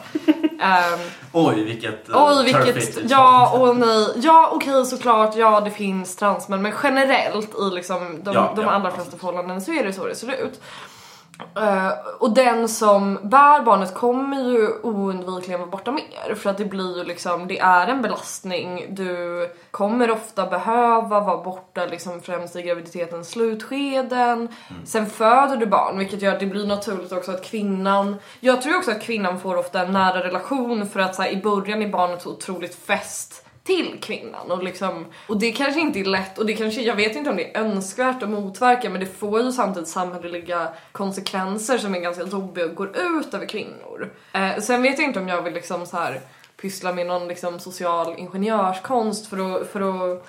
Ehm, 0.59 0.99
Oj, 1.31 1.63
vilket 1.63 2.09
uh, 2.09 2.15
Oj 2.15 2.45
vilket, 2.45 3.09
ja 3.09 3.57
och 3.59 3.77
nej. 3.77 4.07
Ja 4.15 4.49
okej 4.53 4.85
såklart, 4.85 5.35
ja 5.35 5.61
det 5.61 5.71
finns 5.71 6.15
transmän 6.15 6.61
men 6.61 6.73
generellt 6.83 7.49
i 7.49 7.75
liksom 7.75 8.23
de, 8.23 8.33
Ja, 8.33 8.53
de 8.55 8.61
ja, 8.65 8.71
allra 8.71 8.91
flesta 8.91 9.17
förhållanden 9.17 9.61
så 9.61 9.73
är 9.73 9.83
det 9.83 9.93
så 9.93 10.07
det 10.07 10.15
ser 10.15 10.31
ut. 10.31 10.61
Eh, 11.55 11.91
och 12.19 12.33
den 12.33 12.69
som 12.69 13.19
bär 13.23 13.61
barnet 13.61 13.93
kommer 13.93 14.43
ju 14.43 14.67
oundvikligen 14.83 15.59
vara 15.59 15.69
borta 15.69 15.91
mer 15.91 16.35
för 16.35 16.49
att 16.49 16.57
det 16.57 16.65
blir 16.65 16.97
ju 16.97 17.03
liksom, 17.03 17.47
det 17.47 17.59
är 17.59 17.87
en 17.87 18.01
belastning. 18.01 18.85
Du 18.89 19.49
kommer 19.71 20.11
ofta 20.11 20.45
behöva 20.45 21.19
vara 21.19 21.43
borta 21.43 21.85
liksom 21.85 22.21
främst 22.21 22.55
i 22.55 22.61
graviditetens 22.61 23.29
slutskeden. 23.29 24.49
Sen 24.85 25.05
föder 25.05 25.57
du 25.57 25.65
barn 25.65 25.99
vilket 25.99 26.21
gör 26.21 26.33
att 26.33 26.39
det 26.39 26.45
blir 26.45 26.67
naturligt 26.67 27.11
också 27.11 27.31
att 27.31 27.43
kvinnan, 27.43 28.15
jag 28.39 28.61
tror 28.61 28.77
också 28.77 28.91
att 28.91 29.01
kvinnan 29.01 29.39
får 29.39 29.57
ofta 29.57 29.81
en 29.81 29.91
nära 29.91 30.23
relation 30.23 30.87
för 30.87 30.99
att 30.99 31.15
så 31.15 31.21
här, 31.21 31.29
i 31.29 31.41
början 31.41 31.81
är 31.81 31.89
barnet 31.89 32.21
så 32.21 32.29
otroligt 32.29 32.75
fäst 32.75 33.44
till 33.65 33.97
kvinnan 34.01 34.51
och 34.51 34.63
liksom 34.63 35.05
och 35.27 35.39
det 35.39 35.51
kanske 35.51 35.79
inte 35.79 35.99
är 35.99 36.05
lätt 36.05 36.37
och 36.37 36.45
det 36.45 36.53
kanske 36.53 36.81
jag 36.81 36.95
vet 36.95 37.15
inte 37.15 37.29
om 37.29 37.35
det 37.35 37.55
är 37.55 37.61
önskvärt 37.61 38.23
att 38.23 38.29
motverka 38.29 38.89
men 38.89 38.99
det 38.99 39.05
får 39.05 39.41
ju 39.41 39.51
samtidigt 39.51 39.89
samhälleliga 39.89 40.67
konsekvenser 40.91 41.77
som 41.77 41.95
är 41.95 41.99
ganska 41.99 42.23
jobbiga 42.23 42.65
och 42.65 42.75
går 42.75 42.89
ut 42.97 43.33
över 43.33 43.45
kvinnor. 43.45 44.09
Eh, 44.33 44.59
sen 44.61 44.81
vet 44.81 44.99
jag 44.99 45.07
inte 45.07 45.19
om 45.19 45.27
jag 45.27 45.41
vill 45.41 45.53
liksom 45.53 45.85
så 45.85 45.97
här 45.97 46.21
pyssla 46.61 46.93
med 46.93 47.07
någon 47.07 47.27
liksom 47.27 47.59
social 47.59 48.15
ingenjörskonst 48.17 49.27
för 49.27 49.55
att, 49.55 49.67
för 49.67 49.81
att 50.13 50.27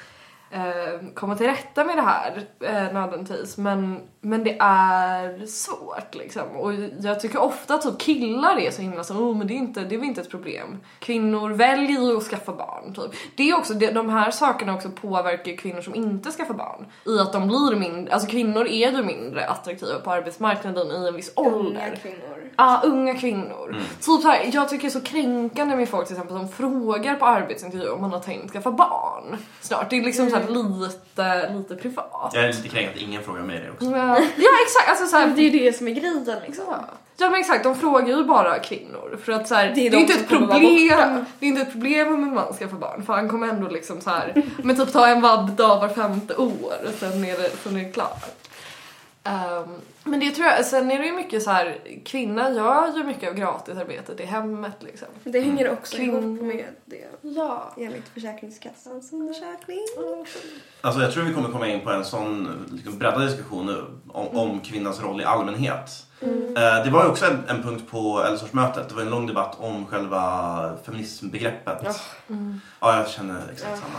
eh, 0.50 1.08
komma 1.14 1.36
till 1.36 1.46
rätta 1.46 1.84
med 1.84 1.96
det 1.96 2.02
här 2.02 2.46
eh, 2.60 2.92
nödvändigtvis 2.94 3.56
men, 3.56 4.00
men 4.20 4.44
det 4.44 4.56
är 4.60 5.46
svårt 5.46 6.14
liksom 6.14 6.42
och 6.56 6.72
jag 7.00 7.20
tycker 7.20 7.38
ofta 7.42 7.74
att 7.74 7.82
typ 7.82 7.98
killar 7.98 8.58
är 8.58 8.70
så 8.70 8.82
himla 8.82 9.04
så 9.04 9.14
oh, 9.14 9.36
men 9.36 9.46
det 9.46 9.54
är 9.54 9.56
inte, 9.56 9.80
det 9.80 9.94
är 9.94 9.98
väl 9.98 10.08
inte 10.08 10.20
ett 10.20 10.30
problem. 10.30 10.80
Kvinnor 10.98 11.50
väljer 11.50 12.00
ju 12.00 12.16
att 12.16 12.22
skaffa 12.22 12.52
barn 12.52 12.94
typ. 12.94 13.20
Det 13.36 13.50
är 13.50 13.56
också, 13.56 13.74
det, 13.74 13.90
de 13.90 14.08
här 14.08 14.30
sakerna 14.30 14.74
också 14.74 14.90
påverkar 14.90 15.56
kvinnor 15.56 15.80
som 15.80 15.94
inte 15.94 16.30
skaffar 16.30 16.54
barn 16.54 16.86
i 17.06 17.18
att 17.18 17.32
de 17.32 17.48
blir 17.48 17.76
mindre, 17.76 18.12
alltså 18.14 18.28
kvinnor 18.28 18.66
är 18.66 18.92
ju 18.92 19.02
mindre 19.04 19.46
attraktiva 19.46 19.98
på 19.98 20.10
arbetsmarknaden 20.10 20.90
i 20.90 21.08
en 21.08 21.14
viss 21.14 21.32
ålder. 21.36 21.86
Unga 21.86 21.96
kvinnor. 21.96 22.50
Ja, 22.56 22.82
unga 22.84 23.14
kvinnor. 23.14 23.76
Typ 23.94 24.22
så 24.22 24.28
här, 24.28 24.50
jag 24.52 24.68
tycker 24.68 24.82
det 24.82 24.88
är 24.88 25.00
så 25.00 25.00
kränkande 25.00 25.76
med 25.76 25.88
folk 25.88 26.06
till 26.06 26.16
exempel 26.16 26.36
som 26.36 26.48
frågar 26.48 27.14
på 27.14 27.26
arbetsintervju 27.26 27.88
om 27.88 28.00
man 28.00 28.12
har 28.12 28.20
tänkt 28.20 28.52
skaffa 28.52 28.70
barn 28.70 29.36
snart. 29.60 29.90
Det 29.90 29.96
är 29.96 30.02
liksom 30.02 30.30
så 30.30 30.35
här 30.36 30.78
lite, 30.80 31.52
lite 31.52 31.76
privat. 31.76 32.30
Jag 32.34 32.44
är 32.44 32.48
lite 32.48 32.68
kränkt 32.68 32.96
att 32.96 33.02
ingen 33.02 33.22
frågar 33.22 33.42
mig 33.42 33.60
det 33.60 33.70
också. 33.70 33.84
Ja, 33.84 34.18
ja 34.18 34.50
exakt, 34.66 34.88
alltså 34.88 35.06
så 35.06 35.16
här, 35.16 35.26
Det 35.26 35.40
är 35.40 35.50
ju 35.50 35.58
det 35.58 35.72
som 35.72 35.88
är 35.88 35.92
grejen 35.92 36.26
liksom. 36.46 36.64
Ja. 36.68 36.84
ja 37.16 37.30
men 37.30 37.40
exakt, 37.40 37.64
de 37.64 37.76
frågar 37.76 38.06
ju 38.06 38.24
bara 38.24 38.58
kvinnor 38.58 39.18
för 39.24 39.32
att 39.32 39.48
så 39.48 39.54
här, 39.54 39.72
det, 39.74 39.80
är 39.80 39.86
är 39.86 39.90
de 39.90 39.96
inte 39.96 40.12
ett 40.12 40.28
problem. 40.28 41.24
Det 41.38 41.46
är 41.46 41.48
inte 41.48 41.62
ett 41.62 41.72
problem 41.72 42.08
om 42.08 42.22
en 42.22 42.34
man 42.34 42.54
ska 42.54 42.68
få 42.68 42.76
barn 42.76 43.02
för 43.06 43.12
han 43.12 43.28
kommer 43.28 43.48
ändå 43.48 43.68
liksom 43.68 44.00
så 44.00 44.10
här, 44.10 44.42
men 44.56 44.76
typ 44.76 44.92
ta 44.92 45.06
en 45.06 45.20
vabbdag 45.20 45.80
var 45.80 45.88
femte 45.88 46.36
år 46.36 46.74
och 46.86 46.94
sen 47.00 47.24
är 47.24 47.38
det, 47.38 47.50
sen 47.62 47.76
är 47.76 47.84
det 47.84 47.92
klart. 47.92 48.24
Ehm, 49.26 49.80
men 50.04 50.20
det 50.20 50.30
tror 50.30 50.46
jag, 50.48 50.64
sen 50.64 50.90
är 50.90 50.98
det 50.98 51.06
ju 51.06 51.12
mycket 51.12 51.42
så 51.42 51.50
här, 51.50 51.78
kvinnan 52.04 52.54
gör 52.54 52.96
ju 52.96 53.04
mycket 53.04 53.28
av 53.28 53.34
gratisarbetet 53.34 54.20
i 54.20 54.24
hemmet 54.24 54.76
liksom. 54.80 55.08
Det 55.24 55.40
hänger 55.40 55.72
också 55.72 55.96
Kvinn- 55.96 56.02
ihop 56.02 56.42
med 56.42 56.64
det. 56.84 57.04
Ja. 57.20 57.72
Enligt 57.76 58.08
Försäkringskassans 58.08 59.12
undersökning. 59.12 59.78
Alltså 60.80 61.00
jag 61.02 61.12
tror 61.12 61.22
vi 61.24 61.34
kommer 61.34 61.48
komma 61.48 61.68
in 61.68 61.80
på 61.80 61.90
en 61.90 62.04
sån 62.04 62.48
liksom, 62.72 62.98
breddad 62.98 63.26
diskussion 63.28 63.66
nu 63.66 63.84
om, 64.12 64.38
om 64.38 64.60
kvinnans 64.60 65.02
roll 65.02 65.20
i 65.20 65.24
allmänhet. 65.24 65.90
Eh, 66.20 66.84
det 66.84 66.90
var 66.90 67.04
ju 67.04 67.10
också 67.10 67.26
en, 67.26 67.38
en 67.56 67.62
punkt 67.62 67.84
på 67.90 68.22
Ellersårsmötet. 68.26 68.88
Det 68.88 68.94
var 68.94 69.02
en 69.02 69.10
lång 69.10 69.26
debatt 69.26 69.56
om 69.60 69.86
själva 69.86 70.72
feminismbegreppet. 70.84 71.78
Ja. 71.84 71.94
Ja, 72.80 72.96
jag 72.98 73.08
känner 73.08 73.40
exakt 73.52 73.70
Ja. 73.70 73.76
samma. 73.76 73.98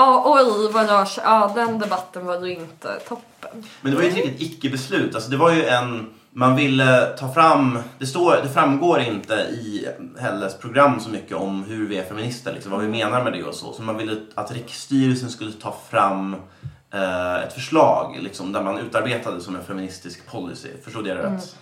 Ja, 0.00 0.22
oj 0.26 0.72
vad 0.72 0.86
jag, 0.86 1.06
ja 1.24 1.52
den 1.54 1.78
debatten 1.78 2.26
var 2.26 2.46
ju 2.46 2.52
inte 2.54 3.00
toppen. 3.08 3.64
Men 3.80 3.90
det 3.92 3.96
var 3.96 4.04
ju 4.04 4.10
ett 4.10 4.16
riktigt 4.16 4.42
icke-beslut. 4.42 5.14
Alltså 5.14 5.30
det 5.30 5.36
var 5.36 5.50
ju 5.50 5.64
en... 5.64 6.10
Man 6.32 6.56
ville 6.56 7.06
ta 7.06 7.32
fram... 7.32 7.78
Det, 7.98 8.06
står, 8.06 8.36
det 8.42 8.48
framgår 8.48 9.00
inte 9.00 9.34
i 9.34 9.88
Helles 10.18 10.58
program 10.58 11.00
så 11.00 11.10
mycket 11.10 11.36
om 11.36 11.64
hur 11.64 11.88
vi 11.88 11.98
är 11.98 12.04
feminister, 12.04 12.52
liksom, 12.52 12.72
vad 12.72 12.80
vi 12.80 12.88
menar 12.88 13.24
med 13.24 13.32
det 13.32 13.44
och 13.44 13.54
så. 13.54 13.72
Så 13.72 13.82
man 13.82 13.96
ville 13.96 14.16
att 14.34 14.52
riksstyrelsen 14.52 15.30
skulle 15.30 15.52
ta 15.52 15.76
fram 15.90 16.36
eh, 16.92 17.42
ett 17.42 17.52
förslag 17.52 18.18
liksom, 18.20 18.52
där 18.52 18.62
man 18.62 18.78
utarbetade 18.78 19.40
som 19.40 19.56
en 19.56 19.64
feministisk 19.64 20.30
policy. 20.30 20.68
Förstod 20.84 21.06
jag 21.06 21.16
det 21.16 21.22
rätt? 21.22 21.56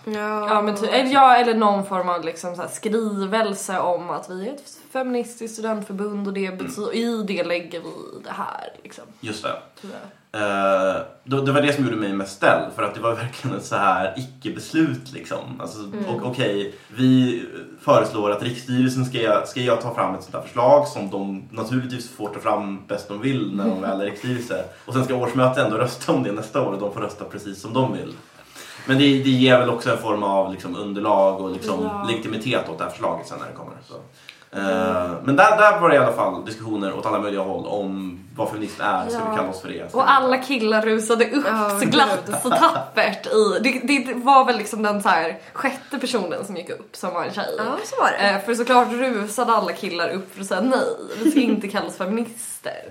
Ja, 0.49 0.61
men 0.61 0.77
ty- 0.77 1.11
ja, 1.11 1.35
eller 1.35 1.53
någon 1.53 1.85
form 1.85 2.09
av 2.09 2.23
liksom 2.23 2.55
så 2.55 2.61
här 2.61 2.69
skrivelse 2.69 3.79
om 3.79 4.09
att 4.09 4.29
vi 4.29 4.47
är 4.47 4.53
ett 4.53 4.78
feministiskt 4.91 5.53
studentförbund 5.53 6.27
och 6.27 6.33
det 6.33 6.57
betyder, 6.57 6.95
i 6.95 7.23
det 7.27 7.43
lägger 7.43 7.79
vi 7.79 7.89
det 8.23 8.31
här 8.31 8.73
liksom. 8.83 9.03
Just 9.19 9.43
det. 9.43 9.49
jag. 9.81 9.91
Eh, 10.31 11.01
då, 11.23 11.41
det 11.41 11.51
var 11.51 11.61
det 11.61 11.73
som 11.73 11.83
gjorde 11.85 11.95
mig 11.95 12.13
mest 12.13 12.35
ställd 12.35 12.73
för 12.75 12.83
att 12.83 12.95
det 12.95 13.01
var 13.01 13.15
verkligen 13.15 13.57
ett 13.57 13.65
så 13.65 13.75
här 13.75 14.13
icke-beslut 14.17 15.11
liksom. 15.13 15.61
Alltså, 15.61 15.79
och, 16.07 16.25
Okej, 16.25 16.75
vi 16.87 17.43
föreslår 17.81 18.31
att 18.31 18.43
riksstyrelsen 18.43 19.05
ska, 19.05 19.45
ska 19.45 19.61
jag 19.61 19.81
ta 19.81 19.93
fram 19.95 20.15
ett 20.15 20.23
sånt 20.23 20.35
här 20.35 20.41
förslag 20.41 20.87
som 20.87 21.09
de 21.09 21.43
naturligtvis 21.51 22.09
får 22.09 22.29
ta 22.29 22.39
fram 22.39 22.85
bäst 22.87 23.07
de 23.07 23.21
vill 23.21 23.55
när 23.55 23.67
de 23.69 23.81
väl 23.81 24.01
är 24.01 24.05
riksstyrelse. 24.11 24.65
Och 24.85 24.93
sen 24.93 25.05
ska 25.05 25.15
årsmötet 25.15 25.63
ändå 25.65 25.77
rösta 25.77 26.11
om 26.11 26.23
det 26.23 26.31
nästa 26.31 26.61
år 26.61 26.73
och 26.73 26.79
de 26.79 26.93
får 26.93 27.01
rösta 27.01 27.25
precis 27.25 27.61
som 27.61 27.73
de 27.73 27.93
vill. 27.93 28.13
Men 28.85 28.97
det, 28.97 29.03
det 29.03 29.29
ger 29.29 29.59
väl 29.59 29.69
också 29.69 29.91
en 29.91 29.97
form 29.97 30.23
av 30.23 30.51
liksom, 30.51 30.75
underlag 30.75 31.41
och 31.41 31.51
liksom, 31.51 31.83
Ja. 31.83 32.07
legitimitet 32.09 32.69
åt 32.69 32.77
det 32.77 32.83
här 32.83 32.91
förslaget 32.91 33.27
sen 33.27 33.39
när 33.39 33.47
det 33.47 33.53
kommer. 33.53 33.77
Så. 33.87 33.93
Eh, 34.51 35.11
men 35.23 35.35
där, 35.35 35.57
där 35.57 35.79
var 35.79 35.89
det 35.89 35.95
i 35.95 35.97
alla 35.97 36.13
fall 36.13 36.45
diskussioner 36.45 36.97
åt 36.97 37.05
alla 37.05 37.19
möjliga 37.19 37.41
håll 37.41 37.65
om 37.65 38.19
vad 38.35 38.49
feminism 38.49 38.81
är, 38.81 39.09
ska 39.09 39.19
vi 39.29 39.35
kalla 39.37 39.49
oss 39.49 39.61
för 39.61 39.69
det? 39.69 39.93
Och 39.93 40.11
alla 40.11 40.37
killar 40.37 40.81
rusade 40.81 41.25
upp 41.31 41.45
så 41.79 41.85
glatt 41.85 42.29
så 42.43 42.49
tappert 42.49 43.27
i, 43.27 43.59
det, 43.63 44.03
det 44.03 44.13
var 44.13 44.45
väl 44.45 44.57
liksom 44.57 44.83
den 44.83 45.01
så 45.03 45.09
här 45.09 45.37
sjätte 45.53 45.99
personen 45.99 46.45
som 46.45 46.55
gick 46.57 46.69
upp 46.69 46.95
som 46.95 47.13
var 47.13 47.23
en 47.23 47.33
tjej. 47.33 47.55
Ja, 47.57 47.63
så 47.85 48.01
var 48.01 48.11
det. 48.11 48.29
Eh, 48.29 48.39
för 48.45 48.53
såklart 48.55 48.87
rusade 48.91 49.53
alla 49.53 49.73
killar 49.73 50.09
upp 50.09 50.33
för 50.33 50.41
att 50.41 50.47
säga 50.47 50.61
nej, 50.61 50.79
vi 51.23 51.31
ska 51.31 51.39
inte 51.39 51.67
kallas 51.67 51.97
feminister. 51.97 52.83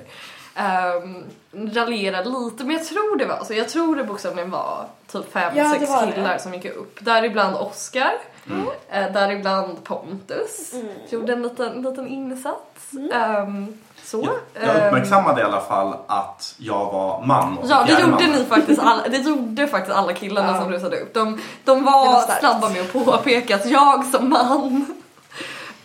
Um, 1.03 1.25
raljerade 1.73 2.29
lite 2.31 2.65
men 2.65 2.77
jag 2.77 2.85
tror 2.87 3.17
det 3.19 3.27
var 3.27 3.45
så, 3.45 3.55
jag 3.55 3.69
tror 3.69 3.97
det 3.97 4.05
bokstavligen 4.05 4.51
var 4.51 4.87
typ 5.13 5.33
fem, 5.33 5.53
Ja, 5.57 5.71
sex 5.71 5.89
var 5.91 6.07
det. 6.07 6.13
killar 6.13 6.39
som 6.39 6.55
gick 6.55 6.65
upp. 6.65 6.99
Däribland 7.01 7.57
Oscar, 7.57 8.13
mm. 8.51 9.13
däribland 9.13 9.85
Pontus, 9.85 10.73
gjorde 11.11 11.33
en 11.33 11.43
liten, 11.43 11.83
liten 11.83 12.07
insats. 12.09 12.93
Ehm, 13.15 13.79
så. 14.05 14.29
Jag, 14.55 14.65
jag 14.65 14.77
Ehm, 14.77 14.87
uppmärksammade 14.87 15.41
i 15.41 15.45
alla 15.45 15.61
fall 15.61 15.97
att 16.07 16.55
jag 16.59 16.93
var 16.93 17.23
man 17.27 17.59
och 17.59 17.65
Ja 17.69 17.85
det 17.87 17.93
gjorde 17.93 18.07
man. 18.07 18.23
ni 18.33 18.45
faktiskt 18.45 18.81
alla, 18.83 19.09
det 19.09 19.17
gjorde 19.19 19.67
faktiskt 19.67 19.97
alla 19.97 20.13
killarna 20.13 20.53
Ja. 20.53 20.61
som 20.61 20.71
rusade 20.73 21.01
upp. 21.01 21.15
De, 21.15 21.41
de 21.65 21.85
var, 21.85 22.07
var 22.07 22.39
snabba 22.41 22.69
med 22.69 22.81
att 22.81 22.93
påpeka 22.93 23.55
att 23.57 23.67
jag 23.67 24.05
som 24.05 24.29
man 24.31 24.87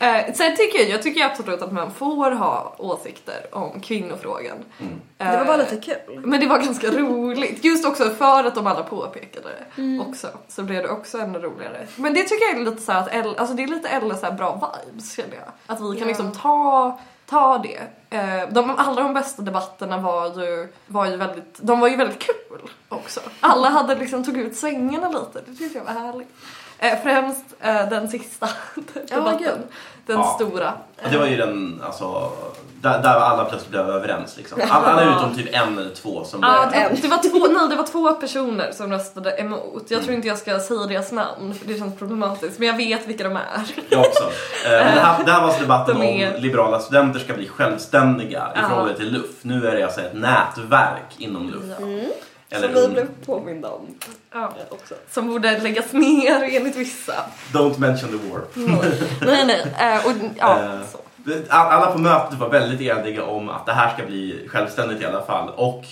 Eh, 0.03 0.33
sen 0.33 0.55
tycker 0.55 0.79
jag, 0.79 0.89
jag 0.89 1.01
tycker 1.01 1.25
absolut 1.25 1.61
att 1.61 1.71
man 1.71 1.91
får 1.91 2.31
ha 2.31 2.75
åsikter 2.77 3.45
om 3.51 3.79
kvinnofrågan. 3.81 4.57
Det 5.17 5.25
var 5.25 5.33
Eh, 5.41 5.45
bara 5.47 5.57
lite 5.57 5.77
kul. 5.77 6.19
Men 6.25 6.39
det 6.39 6.47
var 6.47 6.59
ganska 6.59 6.87
roligt, 6.91 7.65
just 7.65 7.85
också 7.85 8.09
för 8.09 8.43
att 8.43 8.55
de 8.55 8.67
alla 8.67 8.83
påpekade 8.83 9.47
det 9.49 9.81
Mm. 9.81 10.01
också. 10.09 10.27
Så 10.47 10.63
blev 10.63 10.83
det 10.83 10.89
också 10.89 11.17
ännu 11.17 11.39
roligare. 11.39 11.87
Men 11.95 12.13
det 12.13 12.23
tycker 12.23 12.45
jag 12.45 12.55
är 12.61 12.65
lite 12.71 12.81
så 12.81 12.91
här 12.91 12.99
att 13.01 13.13
Elle, 13.13 13.35
alltså 13.37 13.55
det 13.55 13.63
är 13.63 13.67
lite 13.67 13.87
Elle 13.87 14.15
så 14.15 14.25
här 14.25 14.33
bra 14.33 14.71
vibes 14.85 15.15
känner 15.15 15.35
jag. 15.35 15.75
Att 15.75 15.81
vi 15.81 15.87
kan 15.89 15.97
Ja. 15.99 16.05
liksom 16.05 16.31
ta, 16.31 16.99
ta 17.29 17.57
det. 17.57 17.79
Eh, 18.17 18.49
de, 18.51 18.69
alla 18.77 19.01
de 19.03 19.13
bästa 19.13 19.41
debatterna 19.41 19.97
var 19.97 20.25
ju, 20.43 20.67
var 20.87 21.05
ju 21.05 21.17
väldigt, 21.17 21.57
de 21.61 21.79
var 21.79 21.87
ju 21.87 21.95
väldigt 21.95 22.19
kul 22.19 22.69
också. 22.89 23.19
Alla 23.39 23.69
hade 23.69 23.95
liksom 23.95 24.23
tog 24.23 24.37
ut 24.37 24.55
svängarna 24.57 25.09
lite, 25.09 25.41
det 25.51 25.55
tyckte 25.55 25.77
jag 25.77 25.85
var 25.85 26.01
härligt. 26.01 26.29
Eh, 26.77 26.99
främst 27.03 27.45
eh, 27.59 27.89
den 27.89 28.09
sista 28.09 28.49
debatten. 29.09 29.37
gud. 29.37 29.61
Den 30.05 30.17
Ja. 30.17 30.23
stora. 30.35 30.73
Och 31.03 31.09
Det 31.11 31.17
var 31.17 31.25
ju 31.25 31.37
den, 31.37 31.81
alltså, 31.85 32.31
där, 32.81 33.01
där 33.03 33.09
alla 33.19 33.45
plötsligt 33.45 33.71
blev 33.71 33.89
överens 33.89 34.37
liksom. 34.37 34.61
Alla, 34.69 34.87
alla 34.87 35.17
utom 35.17 35.35
typ 35.35 35.55
en 35.55 35.77
eller 35.77 35.89
två 35.95 36.23
som 36.23 36.39
Ja, 36.43 36.67
blev... 36.71 36.89
det, 36.95 37.01
det, 37.01 37.07
var 37.07 37.17
två, 37.17 37.47
nej, 37.59 37.69
det 37.69 37.75
var 37.75 37.83
två 37.87 38.11
personer 38.13 38.71
som 38.71 38.91
röstade 38.91 39.31
emot. 39.37 39.85
Jag 39.87 40.03
tror 40.03 40.15
inte 40.15 40.27
jag 40.27 40.37
ska 40.37 40.59
säga 40.59 40.79
deras 40.87 41.11
namn 41.11 41.53
för 41.53 41.67
det 41.67 41.77
känns 41.79 41.95
problematiskt. 41.99 42.59
Men 42.59 42.67
jag 42.67 42.77
vet 42.77 43.07
vilka 43.07 43.23
de 43.23 43.35
är. 43.35 43.41
Jag 43.89 43.99
också. 43.99 44.23
Eh, 44.23 44.29
men 44.71 44.95
det, 44.95 45.01
här, 45.01 45.23
det 45.25 45.31
här 45.31 45.39
var 45.41 45.47
alltså 45.47 45.61
debatten 45.61 45.95
De 45.99 46.05
är- 46.23 46.35
om 46.35 46.41
liberala 46.41 46.79
studenter 46.79 47.19
ska 47.19 47.33
bli 47.33 47.47
självständiga 47.47 48.39
i 48.55 48.59
Ja. 48.61 48.67
förhållande 48.69 48.93
till 48.97 49.11
LUF. 49.13 49.25
Nu 49.41 49.67
är 49.67 49.75
det 49.75 49.83
alltså 49.83 50.01
ett 50.01 50.13
nätverk 50.13 51.03
inom 51.17 51.49
LUF. 51.49 51.63
Eller 52.53 52.73
Som 52.73 52.81
vi 52.81 52.87
blev 52.87 53.07
påminda 53.25 53.69
om 53.69 53.81
Ja. 54.33 54.51
också. 54.69 54.93
Som 55.11 55.27
borde 55.27 55.59
läggas 55.59 55.93
ner 55.93 56.43
enligt 56.57 56.75
vissa. 56.75 57.13
Don't 57.53 57.79
mention 57.79 58.09
the 58.09 58.29
war. 58.29 58.41
Nej, 59.25 59.45
nej. 59.45 59.93
Eh, 59.95 60.05
och, 60.05 60.11
ja, 60.37 60.59
Eh, 60.63 60.79
så. 60.91 60.97
Alla 61.49 61.91
på 61.91 61.97
mötet 61.99 62.39
var 62.39 62.49
väldigt 62.49 62.81
eniga 62.81 63.25
om 63.25 63.49
att 63.49 63.65
det 63.65 63.73
här 63.73 63.93
ska 63.93 64.05
bli 64.05 64.47
självständigt 64.47 65.01
i 65.01 65.05
alla 65.05 65.21
fall. 65.25 65.49
Och 65.49 65.83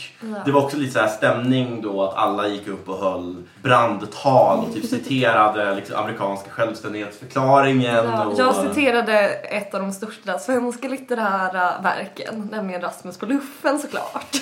det 0.46 0.52
var 0.52 0.64
också 0.64 0.78
lite 0.78 0.94
så 0.94 1.00
här 1.00 1.08
stämning 1.08 1.82
då 1.82 2.04
att 2.04 2.16
alla 2.16 2.48
gick 2.48 2.68
upp 2.68 2.90
och 2.90 2.98
höll 2.98 3.44
brandtal 3.64 4.60
och 4.60 4.74
typ 4.74 4.86
citerade 4.86 5.76
liksom, 5.76 5.96
amerikanska 5.96 6.50
självständighetsförklaringen. 6.50 8.06
Ja, 8.06 8.26
och, 8.26 8.40
jag 8.40 8.56
citerade 8.56 9.20
ett 9.30 9.74
av 9.74 9.82
de 9.82 9.92
största 9.94 10.40
svenska 10.40 10.88
litterära 10.88 11.74
verken, 11.84 12.48
nämligen 12.52 12.82
Rasmus 12.82 13.18
på 13.18 13.26
luffen 13.26 13.80
såklart. 13.80 14.36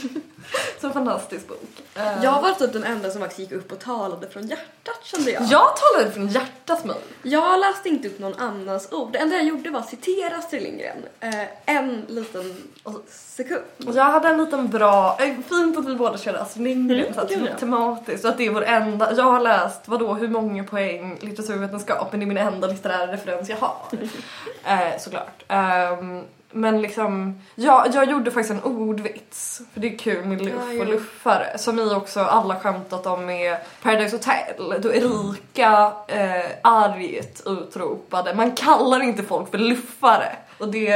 Så 0.81 0.89
fantastisk 0.89 1.47
bok. 1.47 1.83
Eh, 1.95 2.23
Jag 2.23 2.41
var 2.41 2.51
typ 2.53 2.73
den 2.73 2.83
enda 2.83 3.11
som 3.11 3.21
faktiskt 3.21 3.39
gick 3.39 3.51
upp 3.51 3.71
och 3.71 3.79
talade 3.79 4.29
från 4.29 4.47
hjärtat 4.47 4.99
kände 5.03 5.31
jag. 5.31 5.43
jag 5.43 5.67
talade 5.75 6.11
från 6.11 6.27
hjärtat 6.27 6.85
mig. 6.85 6.95
Jag 7.23 7.59
läste 7.59 7.89
inte 7.89 8.07
upp 8.07 8.19
någon 8.19 8.35
annans 8.35 8.91
ord. 8.91 9.11
Det 9.11 9.17
enda 9.19 9.35
jag 9.35 9.45
gjorde 9.45 9.69
var 9.69 9.79
att 9.79 9.89
citera 9.89 10.37
Astrid 10.37 10.63
Lindgren. 10.63 10.97
Eh, 11.19 11.75
en 11.75 12.05
liten 12.07 12.63
sekund. 13.09 13.61
Jag 13.77 14.03
hade 14.03 14.27
en 14.27 14.37
liten 14.43 14.67
bra, 14.69 15.17
eh, 15.19 15.35
fint 15.49 15.77
att 15.77 15.85
vi 15.85 15.95
båda 15.95 16.17
körde 16.17 16.41
Astrid 16.41 16.63
Lindgren 16.63 16.99
Mm, 16.99 17.13
så 17.13 17.21
att, 17.21 17.59
tematiskt 17.59 18.23
och 18.25 18.31
att 18.31 18.37
det 18.37 18.45
är 18.45 18.51
vår 18.51 18.63
enda, 18.63 19.13
jag 19.15 19.23
har 19.23 19.39
läst 19.39 19.81
vadå 19.85 20.13
hur 20.13 20.27
många 20.27 20.63
poäng 20.63 21.17
litteraturvetenskap 21.21 22.07
men 22.11 22.19
det 22.19 22.23
är 22.23 22.27
min 22.27 22.37
enda 22.37 22.67
litterära 22.67 23.11
referens 23.13 23.49
jag 23.49 23.57
har. 23.57 23.77
eh, 24.65 24.99
såklart. 24.99 25.43
Ehm, 25.47 26.23
men 26.51 26.81
liksom, 26.81 27.41
jag, 27.55 27.87
jag 27.93 28.09
gjorde 28.09 28.31
faktiskt 28.31 28.51
en 28.51 28.71
ordvits, 28.71 29.61
för 29.73 29.79
det 29.79 29.93
är 29.93 29.97
kul 29.97 30.25
med 30.25 30.41
luff 30.41 30.53
Ja, 30.67 30.73
ja. 30.73 30.81
och 30.81 30.87
luffare, 30.87 31.57
som 31.57 31.75
vi 31.75 31.93
också 31.93 32.19
alla 32.19 32.59
skämtat 32.59 33.05
om 33.05 33.25
med 33.25 33.57
Paradise 33.81 34.15
Hotel, 34.15 34.81
då 34.81 34.93
Erika 34.93 35.91
eh, 36.07 36.45
argt 36.61 37.41
utropade 37.45 38.33
man 38.33 38.51
kallar 38.51 39.03
inte 39.03 39.23
folk 39.23 39.51
för 39.51 39.57
luffare. 39.57 40.35
Och 40.57 40.67
det, 40.67 40.89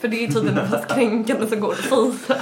för 0.00 0.08
det 0.08 0.24
är 0.24 0.28
tydligen 0.28 0.54
det 0.54 0.68
mest 0.70 0.88
kränkande 0.94 1.46
som 1.46 1.60
går 1.60 1.72
att 1.72 2.14
säga. 2.14 2.40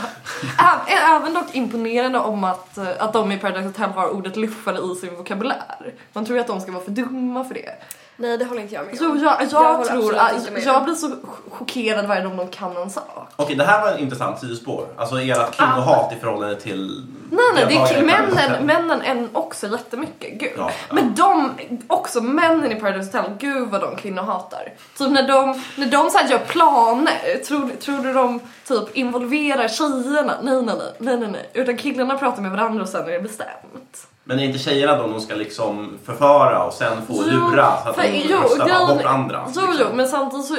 Även 1.11 1.35
dock 1.35 1.55
imponerande 1.55 2.19
om 2.19 2.45
att, 2.45 2.79
eh, 2.79 2.89
att 2.99 3.13
de 3.13 3.33
i 3.33 3.39
Paradise 3.39 3.67
Hotel 3.67 3.91
har 3.91 4.09
ordet 4.09 4.37
luffare 4.37 4.93
i 4.93 4.95
sin 4.95 5.17
vokabulär. 5.17 5.95
Man 6.13 6.25
tror 6.25 6.37
ju 6.37 6.41
att 6.41 6.47
de 6.47 6.61
ska 6.61 6.73
vara 6.73 6.85
för 6.85 6.91
dumma 6.91 7.45
för 7.45 7.55
det. 7.55 7.75
Nej 8.21 8.39
det 8.39 8.45
håller 8.45 8.63
inte 8.63 8.75
jag 8.75 8.87
med 8.87 8.97
Jo, 9.01 9.11
om. 9.11 9.19
jag, 9.19 9.37
jag, 9.43 9.49
Jag 9.53 9.75
håller 9.75 9.91
tror 9.91 10.17
att 10.17 10.65
jag 10.65 10.85
blir 10.85 10.95
så 10.95 11.11
chockerad 11.51 12.07
varje 12.07 12.23
gång 12.23 12.37
de 12.37 12.49
kan 12.49 12.77
en 12.77 12.91
sak. 12.91 13.29
Okej, 13.37 13.57
det 13.57 13.65
här 13.65 13.83
var 13.83 13.93
en 13.93 13.99
intressant 13.99 14.41
sidospår. 14.41 14.87
Alltså 14.97 15.21
ert 15.21 15.57
kvinnohat 15.57 16.13
i 16.13 16.17
förhållande 16.21 16.61
till... 16.61 17.07
Nej 17.31 17.41
nej, 17.55 17.67
det 17.69 17.95
är 17.95 18.03
männen, 18.05 18.67
männen 18.67 19.03
än 19.03 19.29
också 19.33 19.67
jättemycket, 19.69 20.41
gud. 20.41 20.53
Ja, 20.57 20.71
ja. 20.89 20.95
Men 20.95 21.15
de, 21.15 21.53
också 21.87 22.21
männen 22.21 22.73
i 22.73 22.75
Paradise 22.75 23.19
Hotel, 23.19 23.33
gud 23.39 23.69
vad 23.69 23.81
de 23.81 23.97
kvinnohatar. 23.97 24.73
Typ 24.99 25.11
när 25.11 25.29
de, 25.29 25.63
när 25.77 25.87
de 25.87 26.11
så 26.11 26.19
här 26.19 26.29
gör 26.29 26.39
planer, 26.39 27.45
tror, 27.47 27.71
tror 27.81 27.99
du 27.99 28.13
de 28.13 28.41
typ 28.65 28.97
involverar 28.97 29.69
tjejerna? 29.69 30.35
Nej 30.43 30.63
nej 30.63 30.75
nej, 30.79 30.93
nej 30.99 31.17
nej 31.17 31.31
nej. 31.31 31.51
Utan 31.53 31.77
killarna 31.77 32.19
pratar 32.19 32.43
med 32.43 32.51
varandra 32.51 32.83
och 32.83 32.89
sen 32.89 33.07
är 33.09 33.13
det 33.13 33.21
bestämt. 33.21 34.07
Men 34.29 34.39
är 34.39 34.45
inte 34.45 34.59
tjejerna 34.59 34.97
de 34.97 35.11
de 35.11 35.21
ska 35.21 35.35
liksom 35.35 35.99
förföra 36.05 36.65
och 36.65 36.73
sen 36.73 37.07
få 37.07 37.23
lura 37.23 37.83
så 37.83 37.89
att 37.89 37.95
för- 37.97 38.03
de 38.03 38.23
jo, 38.31 38.37
röstar 38.39 38.67
grejen- 38.67 38.87
bort 38.89 39.05
andra? 39.05 39.45
Jo, 39.55 39.61
liksom? 39.61 39.75
jo, 39.81 39.97
men 39.97 40.09
samtidigt 40.09 40.47
så, 40.47 40.57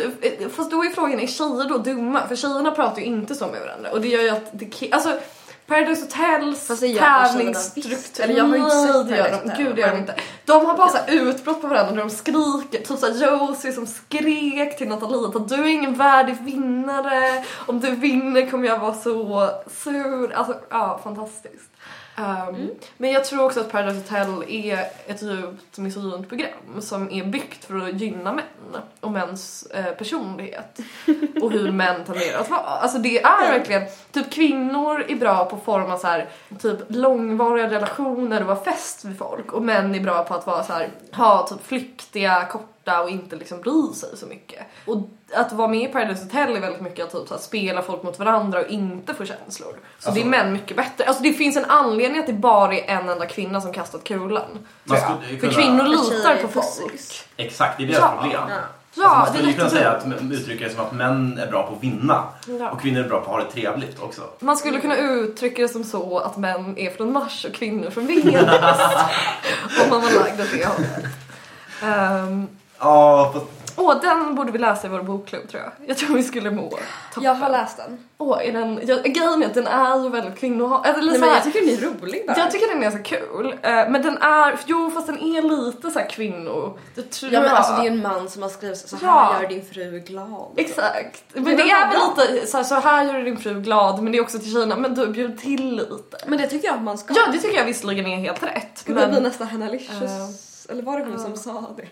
fast 0.55 0.71
då 0.71 0.83
är 0.83 0.89
frågan, 0.89 1.19
är 1.19 1.27
tjejer 1.27 1.69
då 1.69 1.77
dumma? 1.77 2.27
För 2.27 2.35
tjejerna 2.35 2.71
pratar 2.71 2.99
ju 2.99 3.05
inte 3.05 3.35
så 3.35 3.47
med 3.47 3.61
varandra 3.61 3.91
och 3.91 4.01
det 4.01 4.07
gör 4.07 4.21
ju 4.21 4.29
att 4.29 4.49
det, 4.51 4.89
alltså 4.91 5.17
Paradise 5.67 6.01
Hotels 6.01 6.67
tävlingsstruktur. 6.99 8.23
Eller 8.23 8.37
jag 8.37 8.43
har 8.43 8.55
ju 8.55 8.63
inte 8.63 8.75
sett 8.75 9.07
det 9.09 9.17
gör 9.17 9.31
de, 9.43 9.63
gud 9.63 9.75
det 9.75 9.81
gör 9.81 9.91
de 9.91 9.97
inte. 9.97 10.15
De 10.45 10.65
har 10.65 10.77
bara 10.77 10.89
så 10.89 10.97
utbrott 11.07 11.61
på 11.61 11.67
varandra 11.67 11.91
när 11.95 12.01
de 12.01 12.09
skriker, 12.09 12.77
typ 12.77 12.99
såhär 12.99 13.31
Josie 13.31 13.71
som 13.73 13.87
skrek 13.87 14.77
till 14.77 14.87
Nathalie 14.87 15.27
att 15.37 15.49
du 15.49 15.55
är 15.55 15.67
ingen 15.67 15.93
värdig 15.93 16.37
vinnare, 16.41 17.43
om 17.65 17.79
du 17.79 17.91
vinner 17.91 18.49
kommer 18.49 18.67
jag 18.67 18.79
vara 18.79 18.93
så 18.93 19.49
sur. 19.83 20.33
Alltså 20.33 20.55
ja, 20.69 20.99
fantastiskt. 21.03 21.69
Um, 22.19 22.69
Men 22.97 23.11
jag 23.11 23.25
tror 23.25 23.45
också 23.45 23.59
att 23.59 23.71
Paradise 23.71 23.99
Hotel 23.99 24.43
är 24.47 24.85
ett 25.07 25.21
djupt 25.21 25.77
misogynt 25.77 26.29
program 26.29 26.81
som 26.81 27.11
är 27.11 27.23
byggt 27.23 27.65
för 27.65 27.77
att 27.77 28.01
gynna 28.01 28.33
män 28.33 28.81
och 28.99 29.11
mäns 29.11 29.67
eh, 29.73 29.93
personlighet 29.93 30.79
och 31.41 31.51
hur 31.51 31.71
män 31.71 32.03
tenderar 32.03 32.39
att 32.39 32.49
vara. 32.49 32.61
Alltså 32.61 32.97
det 32.97 33.21
är 33.21 33.51
verkligen, 33.51 33.83
typ 34.11 34.31
kvinnor 34.31 35.05
är 35.07 35.15
bra 35.15 35.45
på 35.45 35.55
att 35.55 35.63
forma 35.63 35.97
så 35.97 36.07
här, 36.07 36.29
typ 36.61 36.79
långvariga 36.87 37.69
relationer 37.69 38.41
och 38.41 38.47
vara 38.47 38.63
fäst 38.63 39.05
vid 39.05 39.17
folk 39.17 39.53
och 39.53 39.61
män 39.61 39.95
är 39.95 39.99
bra 39.99 40.23
på 40.23 40.33
att 40.33 40.47
vara 40.47 40.63
så 40.63 40.73
här, 40.73 40.89
ha 41.11 41.47
typ 41.47 41.65
flyktiga, 41.65 42.47
korta 42.89 43.01
och 43.03 43.09
inte 43.09 43.35
liksom 43.35 43.61
bry 43.61 43.93
sig 43.93 44.17
så 44.17 44.25
mycket. 44.25 44.59
Och 44.85 45.09
att 45.33 45.51
vara 45.53 45.67
med 45.67 45.89
i 45.89 45.93
Paradise 45.93 46.23
Hotel 46.23 46.55
är 46.55 46.59
väldigt 46.61 46.81
mycket 46.81 47.05
att 47.05 47.11
typ 47.11 47.27
så 47.27 47.33
här, 47.33 47.41
spela 47.41 47.81
folk 47.81 48.03
mot 48.03 48.19
varandra 48.19 48.59
och 48.59 48.67
inte 48.67 49.13
få 49.13 49.25
känslor. 49.25 49.71
Så 49.99 50.09
Alltså- 50.09 50.11
det 50.11 50.27
är 50.27 50.29
män 50.29 50.53
mycket 50.53 50.77
bättre. 50.77 51.05
Alltså 51.05 51.23
det 51.23 51.33
finns 51.33 51.57
en 51.57 51.65
anledning 51.65 52.19
att 52.19 52.27
det 52.27 52.33
bara 52.33 52.73
är 52.75 52.83
en 52.97 53.09
enda 53.09 53.25
kvinna 53.25 53.61
som 53.61 53.73
kastat 53.73 54.03
kulan. 54.03 54.65
För 55.39 55.51
kvinnor 55.51 55.83
litar 55.83 56.35
på 56.41 56.47
folk. 56.47 56.99
Exakt, 57.37 57.77
det 57.77 57.83
är 57.83 57.87
deras 57.87 57.99
Ja. 58.01 58.21
problem. 58.21 58.41
Ja. 58.49 58.55
Ja, 58.95 59.05
alltså 59.09 59.17
man 59.17 59.25
det 59.25 59.31
skulle 59.37 59.47
ju 59.51 59.57
kunna 59.57 59.69
säga 59.69 59.93
jättedumt. 59.93 60.31
att 60.33 60.39
uttrycka 60.39 60.63
det 60.63 60.69
som 60.69 60.85
att 60.85 60.91
män 60.93 61.37
är 61.37 61.47
bra 61.47 61.63
på 61.67 61.75
att 61.75 61.83
vinna 61.83 62.23
Ja. 62.59 62.69
och 62.69 62.81
kvinnor 62.81 62.99
är 63.03 63.07
bra 63.09 63.19
på 63.21 63.25
att 63.25 63.37
ha 63.37 63.43
det 63.43 63.51
trevligt 63.51 63.99
också. 64.01 64.21
Man 64.39 64.57
skulle 64.57 64.79
kunna 64.81 64.97
uttrycka 64.97 65.61
det 65.61 65.67
som 65.67 65.83
så 65.83 66.17
att 66.19 66.37
män 66.37 66.77
är 66.77 66.89
från 66.89 67.13
Mars 67.13 67.45
och 67.45 67.53
kvinnor 67.53 67.89
från 67.89 68.07
Venus. 68.07 68.25
Om 69.83 69.89
man 69.89 70.01
var 70.01 70.11
lagd 70.19 70.41
åt 70.41 70.47
det 70.51 70.65
hållet. 70.65 71.05
Um, 71.83 72.47
Ja, 72.79 73.31
fast 73.33 73.45
åh, 73.77 74.01
den 74.01 74.35
borde 74.35 74.51
vi 74.51 74.57
läsa 74.57 74.87
i 74.87 74.89
vår 74.89 75.01
bokklubb 75.03 75.49
tror 75.49 75.63
jag. 75.63 75.71
Jag 75.89 75.97
tror 75.97 76.15
vi 76.15 76.23
skulle 76.23 76.51
må 76.51 76.69
toppen. 76.69 77.23
Jag 77.23 77.33
har 77.35 77.49
läst 77.49 77.77
den. 77.77 77.97
Åh, 78.17 78.47
är 78.47 78.53
den... 78.53 78.79
Jag, 78.87 79.03
grejen 79.03 79.43
är 79.43 79.45
att 79.45 79.53
den 79.53 79.67
är 79.67 80.03
ju 80.03 80.09
väldigt 80.09 80.39
kvinnohat... 80.39 80.85
Eller 80.87 81.11
Nej, 81.11 81.19
men 81.19 81.29
jag 81.29 81.43
tycker 81.43 81.59
den 81.59 81.69
är 81.69 81.77
rolig 82.01 82.23
bara. 82.27 82.37
jag 82.37 82.51
tycker 82.51 82.67
den 82.73 82.83
är 82.83 82.91
så 82.91 82.97
kul. 83.03 83.55
Eh, 83.61 83.71
men 83.71 84.01
den 84.01 84.17
är... 84.17 84.59
Jo, 84.65 84.91
fast 84.91 85.07
den 85.07 85.19
är 85.19 85.41
lite 85.41 85.91
så 85.91 85.99
här 85.99 86.09
kvinno... 86.09 86.77
Det 86.95 87.11
tror 87.11 87.33
Ja 87.33 87.39
men 87.39 87.49
jag. 87.49 87.57
alltså 87.57 87.73
det 87.73 87.87
är 87.87 87.91
en 87.91 88.01
man 88.01 88.29
som 88.29 88.41
har 88.41 88.49
skrivit 88.49 88.77
så 88.77 88.95
här 88.95 89.07
Ja. 89.07 89.41
gör 89.41 89.49
din 89.49 89.65
fru 89.65 89.99
glad. 89.99 90.51
Exakt. 90.55 91.23
Men 91.33 91.43
Det 91.43 91.55
det, 91.55 91.61
är 91.71 91.87
väl 91.91 91.99
lite 92.33 92.47
så 92.47 92.57
här, 92.57 92.63
så 92.63 92.75
här 92.75 93.03
gör 93.05 93.13
du 93.13 93.23
din 93.23 93.37
fru 93.37 93.61
glad 93.61 94.03
men 94.03 94.11
det 94.11 94.17
är 94.17 94.21
också 94.21 94.39
till 94.39 94.51
tjejerna, 94.53 94.75
men 94.75 94.95
du 94.95 95.07
bjud 95.07 95.39
till 95.39 95.75
lite. 95.75 96.17
Men 96.27 96.37
det 96.37 96.47
tycker 96.47 96.67
jag 96.67 96.75
att 96.75 96.83
man 96.83 96.97
ska. 96.97 97.13
Ja 97.17 97.31
det 97.31 97.39
tycker 97.39 97.57
jag 97.57 97.65
visserligen 97.65 98.05
är 98.05 98.17
helt 98.17 98.43
rätt. 98.43 98.77
Ska 98.77 98.93
det 98.93 99.05
bli 99.07 99.13
Men, 99.13 99.23
nästa 99.23 99.45
Hanna 99.45 99.65
Licious? 99.69 100.65
Eller 100.69 100.83
var 100.83 100.99
det 100.99 101.05
hon 101.05 101.19
som 101.19 101.37
sa 101.37 101.65
det? 101.77 101.87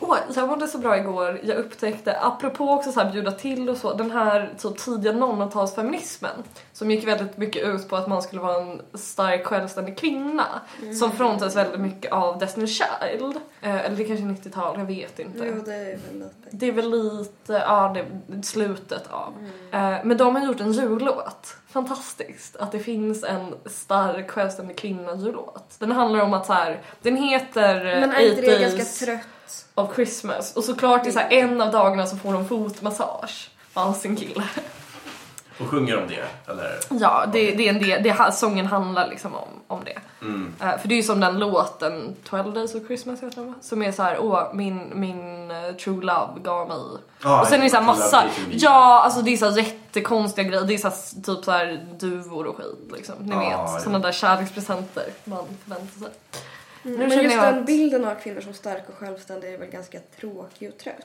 Åh, 0.00 0.16
jag 0.34 0.48
mådde 0.48 0.68
så 0.68 0.78
bra 0.78 0.98
igår, 0.98 1.40
jag 1.42 1.56
upptäckte, 1.56 2.20
apropå 2.20 2.70
också 2.70 2.92
så 2.92 3.00
här 3.00 3.12
bjuda 3.12 3.32
till 3.32 3.68
och 3.70 3.76
så, 3.76 3.94
den 3.94 4.10
här 4.10 4.54
typ 4.58 4.78
tidiga 4.78 5.12
00-talsfeminismen 5.12 6.42
som 6.76 6.90
gick 6.90 7.06
väldigt 7.06 7.36
mycket 7.36 7.62
ut 7.62 7.88
på 7.88 7.96
att 7.96 8.06
man 8.06 8.22
skulle 8.22 8.42
vara 8.42 8.62
en 8.62 8.82
stark 8.94 9.46
självständig 9.46 9.98
kvinna 9.98 10.60
som 10.98 11.12
frontas 11.12 11.56
väldigt 11.56 11.80
mycket 11.80 12.12
av 12.12 12.38
Destiny 12.38 12.66
Child. 12.66 13.36
Eh, 13.62 13.84
eller 13.84 13.96
det 13.96 14.04
kanske 14.04 14.24
är 14.24 14.28
90-tal, 14.28 14.78
jag 14.78 14.86
vet 14.86 15.18
inte. 15.18 15.46
Jo 15.46 15.62
det 15.64 15.74
är 15.74 15.98
väl 16.08 16.18
lite. 16.18 16.48
Det 16.50 16.66
är 16.66 16.72
väl 16.72 16.90
lite, 16.90 17.52
ja 17.52 17.92
det 17.94 18.00
är 18.00 18.42
slutet 18.42 19.02
av. 19.10 19.34
Eh, 19.72 19.96
men 20.04 20.16
de 20.16 20.36
har 20.36 20.46
gjort 20.46 20.60
en 20.60 20.72
jullåt. 20.72 21.56
Fantastiskt 21.68 22.56
att 22.56 22.72
det 22.72 22.78
finns 22.78 23.24
en 23.24 23.54
stark 23.66 24.30
självständig 24.30 24.76
kvinna 24.76 25.16
jullåt. 25.16 25.76
Den 25.78 25.92
handlar 25.92 26.20
om 26.20 26.34
att 26.34 26.46
så 26.46 26.52
här, 26.52 26.80
den 27.02 27.16
heter 27.16 27.86
eh, 27.86 28.00
Men 28.00 28.12
är 28.12 28.28
inte 28.30 28.40
det 28.40 28.56
8 28.56 28.76
ganska 28.76 29.06
trött? 29.06 29.66
of 29.74 29.94
Christmas 29.94 30.56
och 30.56 30.64
såklart 30.64 31.06
är 31.06 31.10
så 31.10 31.18
här, 31.18 31.32
en 31.32 31.60
av 31.60 31.72
dagarna 31.72 32.06
så 32.06 32.16
får 32.16 32.32
de 32.32 32.48
fotmassage 32.48 33.50
av 33.74 33.92
sin 33.92 34.16
kille. 34.16 34.44
Och 35.60 35.68
sjunger 35.70 35.98
om 36.02 36.08
det, 36.08 36.52
eller? 36.52 36.78
Ja, 36.90 37.24
det, 37.32 37.50
det 37.54 37.68
är 37.68 37.74
en 37.74 37.82
del, 37.82 38.02
det, 38.02 38.32
sången 38.34 38.66
handlar 38.66 39.08
liksom 39.08 39.34
om, 39.34 39.48
om 39.66 39.80
det. 39.84 39.98
Mm. 40.26 40.54
Eh, 40.60 40.78
för 40.78 40.88
det 40.88 40.94
är 40.94 40.96
ju 40.96 41.02
som 41.02 41.20
den 41.20 41.38
låten 41.38 42.16
12 42.28 42.54
Days 42.54 42.74
of 42.74 42.86
Christmas 42.86 43.22
heter 43.22 43.40
den? 43.42 43.54
Som 43.60 43.82
är 43.82 43.92
så 43.92 44.02
här, 44.02 44.18
åh 44.20 44.54
min, 44.54 44.92
min 44.94 45.50
eh, 45.50 45.72
true 45.84 46.00
love 46.04 46.40
gav 46.42 46.68
mig 46.68 46.76
Ja, 47.22 47.40
och 47.40 47.46
sen 47.46 47.60
är 47.60 47.64
det 47.64 47.70
så 47.70 47.76
här 47.76 47.84
massa, 47.84 48.24
ja 48.50 49.02
alltså 49.04 49.22
det 49.22 49.32
är 49.32 49.36
så 49.36 49.50
här 49.50 49.56
jättekonstiga 49.56 50.48
grejer, 50.48 50.64
det 50.64 50.74
är 50.74 50.78
så 50.78 50.88
här, 50.88 51.22
typ 51.22 51.44
så 51.44 51.50
här 51.50 51.86
duvor 52.00 52.46
och 52.46 52.56
skit 52.56 52.92
liksom. 52.92 53.14
Ni 53.18 53.32
Ja, 53.34 53.38
vet, 53.38 53.50
ja. 53.50 53.78
sådana 53.80 53.98
där 53.98 54.12
kärlekspresenter 54.12 55.04
man 55.24 55.44
förväntar 55.64 55.98
sig. 55.98 56.08
Nu 56.86 56.96
Men 56.98 57.10
just 57.22 57.36
den 57.40 57.58
att- 57.58 57.66
bilden 57.66 58.04
av 58.04 58.14
kvinnor 58.14 58.40
som 58.40 58.54
starka 58.54 58.84
och 58.88 58.94
självständiga 58.94 59.50
är 59.54 59.58
väl 59.58 59.68
ganska 59.68 59.98
tråkig 60.20 60.68
och 60.72 60.78
trött? 60.78 60.96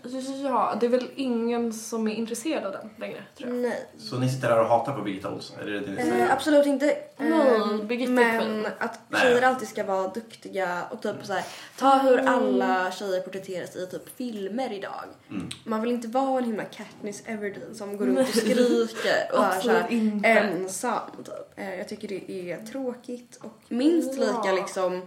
Ja, 0.43 0.77
det 0.79 0.85
är 0.85 0.89
väl 0.89 1.07
ingen 1.15 1.73
som 1.73 2.07
är 2.07 2.15
intresserad 2.15 2.65
av 2.65 2.71
den 2.71 2.89
längre 2.97 3.23
tror 3.37 3.49
jag. 3.49 3.57
Nej. 3.61 3.85
Så 3.97 4.17
ni 4.19 4.29
sitter 4.29 4.47
här 4.49 4.59
och 4.59 4.67
hatar 4.67 4.93
på 4.97 5.01
Birgitta 5.01 5.31
Olsson? 5.31 5.59
Är 5.59 5.65
det 5.65 5.79
det 5.79 5.91
ni 5.91 5.95
säger? 6.01 6.25
Eh, 6.25 6.33
absolut 6.33 6.65
inte. 6.65 6.91
Eh, 7.17 7.77
Birgitta 7.83 8.11
men 8.11 8.67
att 8.79 8.99
tjejer 9.21 9.41
alltid 9.41 9.67
ska 9.67 9.83
vara 9.83 10.07
duktiga 10.07 10.81
och 10.91 11.01
typ 11.01 11.15
så 11.23 11.33
här, 11.33 11.43
ta 11.79 11.97
hur 11.97 12.17
alla 12.17 12.91
tjejer 12.91 13.21
porträtteras 13.21 13.75
i 13.75 13.87
typ 13.91 14.15
filmer 14.17 14.73
idag. 14.73 15.03
Mm. 15.29 15.49
Man 15.65 15.81
vill 15.81 15.91
inte 15.91 16.07
vara 16.07 16.37
en 16.37 16.43
himla 16.45 16.63
Katniss 16.63 17.23
Everdeen 17.25 17.75
som 17.75 17.97
går 17.97 18.05
runt 18.05 18.19
och 18.19 18.27
skriker 18.35 18.61
och 19.33 19.43
är 19.43 19.49
så 19.49 19.57
Absolut 19.57 19.77
här 19.81 19.91
inte. 19.91 20.29
ensam. 20.29 20.99
Typ. 21.17 21.27
Eh, 21.59 21.75
Jag 21.75 21.89
tycker 21.89 22.07
det 22.07 22.31
är 22.51 22.57
tråkigt 22.65 23.39
och 23.41 23.57
minst 23.69 24.13
Ja. 24.19 24.23
lika 24.25 24.55
liksom 24.61 25.01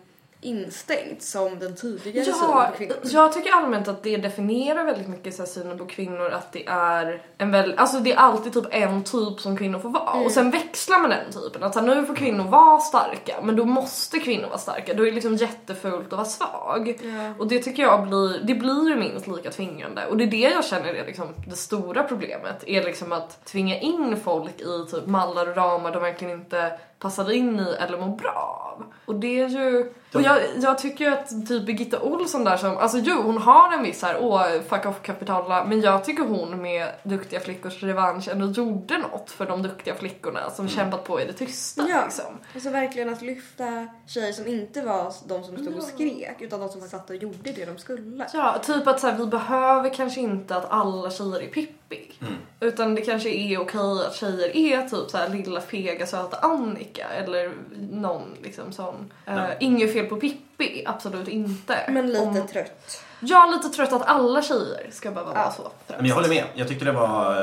instängt 0.44 1.22
som 1.22 1.58
den 1.58 1.76
tidigare 1.76 2.24
synen 2.24 2.38
Ja, 2.50 2.68
på 2.72 2.76
kvinnor. 2.78 2.96
jag 3.02 3.32
tycker 3.32 3.52
allmänt 3.52 3.88
att 3.88 4.02
det 4.02 4.16
definierar 4.16 4.84
väldigt 4.84 5.08
mycket 5.08 5.34
så 5.34 5.42
här, 5.42 5.46
synen 5.48 5.78
på 5.78 5.86
kvinnor 5.86 6.30
att 6.30 6.52
det 6.52 6.66
är 6.66 7.22
en 7.38 7.50
väl, 7.50 7.74
alltså 7.76 7.98
det 8.00 8.12
är 8.12 8.16
alltid 8.16 8.52
typ 8.52 8.64
en 8.70 9.04
typ 9.04 9.40
som 9.40 9.56
kvinnor 9.56 9.78
får 9.78 9.88
vara 9.88 10.24
och 10.24 10.30
sen 10.30 10.50
växlar 10.50 11.00
man 11.00 11.10
den 11.10 11.32
typen. 11.32 11.62
Att 11.62 11.74
här, 11.74 11.82
nu 11.82 12.06
får 12.06 12.14
kvinnor 12.14 12.44
vara 12.44 12.80
starka 12.80 13.34
men 13.42 13.56
då 13.56 13.64
måste 13.64 14.18
kvinnor 14.18 14.48
vara 14.48 14.58
starka. 14.58 14.94
Då 14.94 15.02
är 15.02 15.06
det 15.06 15.12
liksom 15.14 15.36
jättefult 15.36 16.06
att 16.06 16.12
vara 16.12 16.24
svag. 16.24 17.00
Ja. 17.02 17.34
Och 17.38 17.46
det 17.46 17.58
tycker 17.62 17.82
jag 17.82 18.08
blir, 18.08 18.40
det 18.44 18.54
blir 18.54 18.88
ju 18.88 18.96
minst 18.96 19.26
lika 19.26 19.50
tvingande 19.50 20.06
och 20.06 20.16
det 20.16 20.24
är 20.24 20.28
det 20.30 20.36
jag 20.54 20.64
känner 20.64 20.94
är 20.94 21.06
liksom 21.06 21.28
det 21.46 21.56
stora 21.56 22.02
problemet 22.02 22.64
är 22.66 22.82
liksom 22.84 23.12
att 23.12 23.44
tvinga 23.44 23.80
in 23.80 24.16
folk 24.24 24.60
i 24.60 24.90
typ 24.90 25.06
mallar 25.06 25.48
och 25.48 25.56
ramar 25.56 25.92
de 25.92 26.02
verkligen 26.02 26.40
inte 26.40 26.78
passar 26.98 27.30
in 27.32 27.60
i 27.60 27.76
eller 27.80 27.98
mår 27.98 28.16
bra 28.16 28.70
av. 28.78 28.84
Och 29.06 29.14
det 29.14 29.40
är 29.40 29.48
ju... 29.48 29.92
Och 30.14 30.22
jag, 30.22 30.38
jag 30.56 30.78
tycker 30.78 31.04
ju 31.04 31.10
att 31.10 31.28
typ 31.48 31.66
Birgitta 31.66 32.00
Olsson 32.00 32.44
där 32.44 32.56
som, 32.56 32.76
alltså 32.76 32.98
jo 32.98 33.22
hon 33.22 33.38
har 33.38 33.72
en 33.72 33.82
viss 33.82 34.02
här, 34.02 34.16
åh 34.20 34.46
fuck 34.68 34.86
off 34.86 35.02
kapitala, 35.02 35.64
men 35.64 35.80
jag 35.80 36.04
tycker 36.04 36.22
hon 36.22 36.62
med 36.62 36.88
Duktiga 37.02 37.40
flickors 37.40 37.82
revansch 37.82 38.28
ändå 38.28 38.46
gjorde 38.46 38.98
något 38.98 39.30
för 39.30 39.46
de 39.46 39.62
duktiga 39.62 39.94
flickorna 39.94 40.50
som 40.50 40.68
kämpat 40.68 41.04
på 41.04 41.20
i 41.20 41.24
det 41.24 41.32
tysta 41.32 41.86
Ja. 41.88 42.02
liksom. 42.04 42.38
Alltså 42.54 42.70
verkligen 42.70 43.12
att 43.12 43.22
lyfta 43.22 43.86
tjejer 44.06 44.32
som 44.32 44.46
inte 44.46 44.80
var 44.82 45.12
de 45.26 45.44
som 45.44 45.56
stod 45.56 45.76
och 45.76 45.82
skrek 45.82 46.36
utan 46.40 46.60
de 46.60 46.68
som 46.68 46.80
satt 46.80 47.10
och 47.10 47.16
gjorde 47.16 47.52
det 47.52 47.64
de 47.64 47.78
skulle. 47.78 48.26
Ja, 48.32 48.58
typ 48.62 48.86
att 48.86 49.00
så 49.00 49.06
här, 49.06 49.18
vi 49.18 49.26
behöver 49.26 49.94
kanske 49.94 50.20
inte 50.20 50.56
att 50.56 50.70
alla 50.70 51.10
tjejer 51.10 51.40
är 51.40 51.48
Pippi. 51.88 52.14
Utan 52.60 52.94
det 52.94 53.00
kanske 53.00 53.30
är 53.30 53.58
okej 53.58 54.06
att 54.06 54.14
tjejer 54.14 54.56
är 54.56 54.82
typ 54.88 55.10
så 55.10 55.16
här 55.16 55.28
lilla 55.28 55.60
fega 55.60 56.06
söta 56.06 56.36
Annika 56.36 57.08
eller 57.08 57.52
någon 57.90 58.36
liksom 58.42 58.72
sån. 58.72 59.12
Uh, 59.28 59.50
inget 59.60 59.92
fel 59.92 60.06
på 60.06 60.16
Pippi, 60.16 60.82
absolut 60.86 61.28
inte. 61.28 61.76
Men 61.88 62.06
lite 62.06 62.20
Om- 62.20 62.46
trött. 62.48 63.04
Jag 63.20 63.48
är 63.48 63.52
lite 63.52 63.68
trött 63.68 63.92
att 63.92 64.06
alla 64.06 64.42
tjejer 64.42 64.86
ska 64.90 65.10
behöva 65.10 65.32
vara 65.32 65.42
Ja. 65.44 65.50
så. 65.50 65.70
Men 65.96 66.06
jag 66.06 66.14
håller 66.14 66.28
med. 66.28 66.44
Jag 66.54 66.68
tyckte 66.68 66.84
det 66.84 66.92
var... 66.92 67.42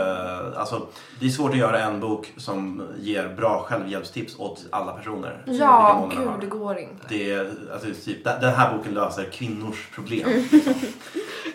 Eh, 0.54 0.60
alltså, 0.60 0.88
det 1.20 1.26
är 1.26 1.30
svårt 1.30 1.52
att 1.52 1.58
göra 1.58 1.80
en 1.80 2.00
bok 2.00 2.34
som 2.38 2.88
ger 3.00 3.28
bra 3.28 3.66
självhjälpstips 3.70 4.40
åt 4.40 4.66
alla 4.70 4.92
personer. 4.92 5.44
Ja, 5.46 6.10
gud 6.16 6.30
det 6.40 6.46
går 6.46 6.78
inte. 6.78 7.06
Det 7.10 7.32
är, 7.32 7.52
alltså, 7.74 7.88
typ, 8.06 8.24
den 8.24 8.54
här 8.54 8.78
boken 8.78 8.94
löser 8.94 9.24
kvinnors 9.32 9.90
problem. 9.96 10.30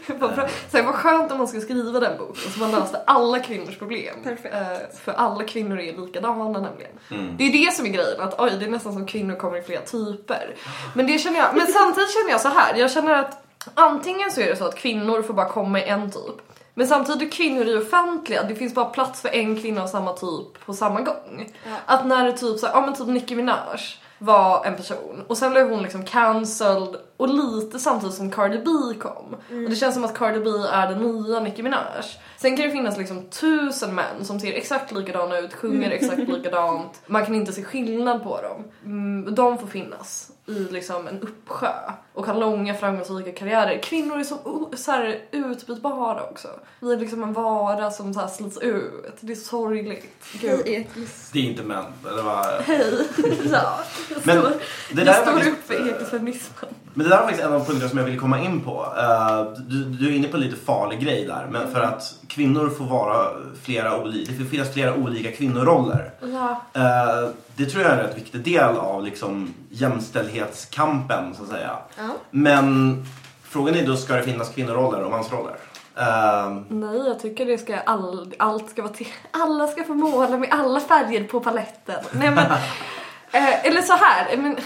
Här, 0.06 0.82
vad 0.82 0.94
skönt 0.94 1.32
om 1.32 1.38
man 1.38 1.48
ska 1.48 1.60
skriva 1.60 2.00
den 2.00 2.18
boken 2.18 2.50
så 2.52 2.60
man 2.60 2.70
löste 2.70 3.02
alla 3.06 3.40
kvinnors 3.40 3.78
problem. 3.78 4.14
Perfekt. 4.22 4.54
Eh, 4.54 4.98
för 5.04 5.12
alla 5.12 5.44
kvinnor 5.44 5.78
är 5.78 6.06
likadana 6.06 6.60
nämligen. 6.60 6.92
Mm. 7.10 7.36
Det 7.36 7.44
är 7.44 7.66
det 7.66 7.74
som 7.74 7.86
är 7.86 7.90
grejen, 7.90 8.20
att 8.20 8.40
oj 8.40 8.50
det 8.58 8.64
är 8.64 8.70
nästan 8.70 8.92
som 8.92 9.06
kvinnor 9.06 9.34
kommer 9.36 9.58
i 9.58 9.62
flera 9.62 9.80
typer. 9.80 10.54
Men 10.94 11.06
det 11.06 11.18
känner 11.18 11.38
jag, 11.38 11.48
men 11.54 11.66
samtidigt 11.66 12.12
känner 12.14 12.30
jag 12.30 12.40
så 12.40 12.48
här. 12.48 12.74
jag 12.74 12.90
känner 12.90 13.12
att 13.14 13.45
antingen 13.74 14.30
så 14.30 14.40
är 14.40 14.46
det 14.46 14.56
så 14.56 14.64
att 14.64 14.76
kvinnor 14.76 15.22
får 15.22 15.34
bara 15.34 15.48
komma 15.48 15.80
i 15.80 15.84
en 15.84 16.10
typ. 16.10 16.42
Men 16.74 16.86
samtidigt 16.86 17.32
kvinnor 17.32 17.68
är 17.68 17.82
offentliga, 17.82 18.42
det 18.42 18.54
finns 18.54 18.74
bara 18.74 18.84
plats 18.84 19.20
för 19.20 19.28
en 19.28 19.60
kvinna 19.60 19.82
av 19.82 19.86
samma 19.86 20.12
typ 20.12 20.66
på 20.66 20.74
samma 20.74 21.00
gång. 21.00 21.52
Ja. 21.64 21.70
Att 21.86 22.06
när 22.06 22.24
det 22.24 22.32
typ 22.32 22.58
så 22.58 22.66
här, 22.66 22.74
ja 22.74 22.80
men 22.80 22.94
typ 22.94 23.06
Nicki 23.06 23.34
Minaj 23.34 23.80
var 24.18 24.64
en 24.64 24.76
person 24.76 25.24
och 25.26 25.38
sen 25.38 25.50
blev 25.50 25.70
hon 25.70 25.82
liksom 25.82 26.04
cancelled 26.04 26.96
och 27.16 27.28
lite 27.28 27.78
samtidigt 27.78 28.14
som 28.14 28.30
Cardi 28.30 28.58
B 28.58 28.98
kom. 29.00 29.36
Och 29.64 29.70
det 29.70 29.76
känns 29.76 29.94
som 29.94 30.04
att 30.04 30.18
Cardi 30.18 30.40
B 30.40 30.50
är 30.72 30.88
den 30.88 30.98
nya 30.98 31.40
Nicki 31.40 31.62
Minaj. 31.62 32.02
Sen 32.36 32.56
kan 32.56 32.66
det 32.66 32.72
finnas 32.72 32.98
liksom 32.98 33.22
tusen 33.30 33.94
män 33.94 34.24
som 34.24 34.40
ser 34.40 34.52
exakt 34.52 34.92
likadana 34.92 35.38
ut, 35.38 35.54
sjunger 35.54 35.90
exakt 35.90 36.18
likadant. 36.28 37.02
Man 37.06 37.26
kan 37.26 37.34
inte 37.34 37.52
se 37.52 37.62
skillnad 37.62 38.22
på 38.22 38.42
dem. 38.42 38.64
Mm, 38.84 39.34
de 39.34 39.58
får 39.58 39.66
finnas 39.66 40.30
i 40.46 40.52
liksom 40.70 41.08
en 41.08 41.20
uppsjö 41.20 41.72
och 42.12 42.26
har 42.26 42.34
långa 42.34 42.74
framgångsrika 42.74 43.32
karriärer. 43.32 43.82
Kvinnor 43.82 44.18
är 44.20 44.24
så, 44.24 44.68
så 44.76 44.90
här, 44.90 45.20
utbytbara 45.30 46.22
också. 46.30 46.48
Vi 46.80 46.92
är 46.92 46.96
liksom 46.96 47.22
en 47.22 47.32
vara 47.32 47.90
som 47.90 48.14
så 48.14 48.20
här 48.20 48.28
slits 48.28 48.58
ut. 48.58 49.16
Det 49.20 49.32
är 49.32 49.36
sorgligt. 49.36 50.24
Gud. 50.40 50.86
Det 51.32 51.38
är 51.38 51.42
inte 51.44 51.62
män. 51.62 51.84
Det 52.02 52.22
var... 52.22 52.62
Hej! 52.62 52.98
Ja, 53.52 53.78
jag 54.10 54.26
Men 54.26 54.40
står, 54.40 54.52
det 54.92 55.04
där 55.04 55.06
jag 55.06 55.16
står 55.16 55.32
faktiskt- 55.32 55.52
upp 55.52 55.66
för 55.66 55.88
ekofeminismen. 55.88 56.74
Men 56.96 57.04
det 57.04 57.10
där 57.10 57.16
var 57.16 57.24
faktiskt 57.24 57.46
en 57.46 57.52
av 57.52 57.64
punkterna 57.66 57.88
som 57.88 57.98
jag 57.98 58.04
ville 58.04 58.18
komma 58.18 58.40
in 58.40 58.60
på. 58.60 58.86
Eh, 58.98 59.62
du, 59.62 59.84
du 59.84 60.08
är 60.08 60.12
inne 60.12 60.28
på 60.28 60.36
en 60.36 60.42
lite 60.42 60.56
farlig 60.56 61.00
grej 61.00 61.24
där. 61.24 61.46
Men 61.50 61.72
för 61.72 61.80
att 61.80 62.14
kvinnor 62.28 62.68
får 62.68 62.84
vara 62.84 63.26
flera 63.62 64.00
olika, 64.00 64.32
det 64.32 64.38
får 64.38 64.44
finnas 64.44 64.72
flera 64.72 64.94
olika 64.94 65.32
kvinnoroller. 65.32 66.10
Ja. 66.20 66.62
Eh, 66.74 67.28
det 67.56 67.66
tror 67.66 67.82
jag 67.82 67.92
är 67.92 67.96
en 67.98 68.04
rätt 68.06 68.16
viktig 68.16 68.44
del 68.44 68.76
av 68.76 69.04
liksom 69.04 69.54
jämställdhetskampen 69.70 71.34
så 71.34 71.42
att 71.42 71.48
säga. 71.48 71.76
Ja. 71.98 72.08
Men 72.30 72.96
frågan 73.42 73.74
är 73.74 73.86
då, 73.86 73.96
ska 73.96 74.14
det 74.14 74.22
finnas 74.22 74.48
kvinnoroller 74.54 75.02
och 75.02 75.10
mansroller? 75.10 75.56
Eh, 75.96 76.56
Nej, 76.68 76.98
jag 77.06 77.20
tycker 77.20 77.46
det 77.46 77.58
ska 77.58 77.78
all, 77.78 78.34
allt 78.38 78.70
ska 78.70 78.82
vara 78.82 78.92
till. 78.92 79.12
Alla 79.30 79.66
ska 79.66 79.84
få 79.84 79.94
måla 79.94 80.38
med 80.38 80.48
alla 80.52 80.80
färger 80.80 81.24
på 81.24 81.40
paletten. 81.40 82.04
Nej 82.12 82.30
men, 82.30 82.46
eh, 83.32 83.66
eller 83.66 83.82
så 83.82 83.92
här, 83.92 84.36
men 84.36 84.56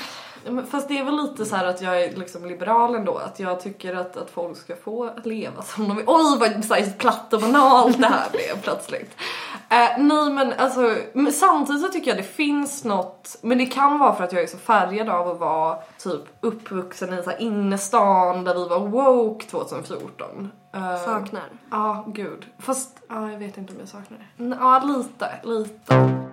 fast 0.70 0.88
det 0.88 0.98
är 0.98 1.04
väl 1.04 1.16
lite 1.16 1.46
så 1.46 1.56
här 1.56 1.64
att 1.64 1.82
jag 1.82 2.02
är 2.02 2.16
liksom 2.16 2.46
liberal 2.46 2.94
ändå. 2.94 3.18
Att 3.18 3.40
jag 3.40 3.60
tycker 3.60 3.94
att, 3.94 4.16
att 4.16 4.30
folk 4.30 4.58
ska 4.58 4.76
få 4.76 5.10
leva 5.24 5.62
som 5.62 5.88
de 5.88 5.96
vill. 5.96 6.06
Oj 6.08 6.38
vad 6.40 6.64
så 6.64 6.74
här, 6.74 6.92
platt 6.98 7.32
och 7.32 7.40
banalt 7.40 7.98
det 8.00 8.06
här 8.06 8.30
blev 8.30 8.62
plötsligt. 8.62 9.16
Eh, 9.68 9.98
nej 9.98 10.30
men 10.30 10.52
alltså, 10.52 10.96
men 11.12 11.32
samtidigt 11.32 11.82
så 11.82 11.88
tycker 11.88 12.10
jag 12.10 12.18
det 12.18 12.22
finns 12.22 12.84
något, 12.84 13.38
men 13.42 13.58
det 13.58 13.66
kan 13.66 13.98
vara 13.98 14.14
för 14.14 14.24
att 14.24 14.32
jag 14.32 14.42
är 14.42 14.46
så 14.46 14.58
färgad 14.58 15.08
av 15.08 15.28
att 15.28 15.38
vara 15.38 15.78
typ 15.98 16.22
uppvuxen 16.40 17.18
i 17.18 17.22
så 17.22 17.30
här 17.30 17.40
innerstan 17.40 18.44
där 18.44 18.54
vi 18.54 18.68
var 18.68 18.78
woke 18.78 19.46
2014. 19.46 20.50
Eh, 20.74 21.04
Saknar. 21.04 21.42
Ja, 21.70 22.04
gud. 22.08 22.46
Fast 22.58 23.02
ja, 23.08 23.30
jag 23.30 23.38
vet 23.38 23.58
inte 23.58 23.72
om 23.72 23.78
jag 23.78 23.88
saknar 23.88 24.18
det. 24.36 24.56
Ja, 24.60 24.82
lite, 24.84 25.30
lite. 25.42 26.29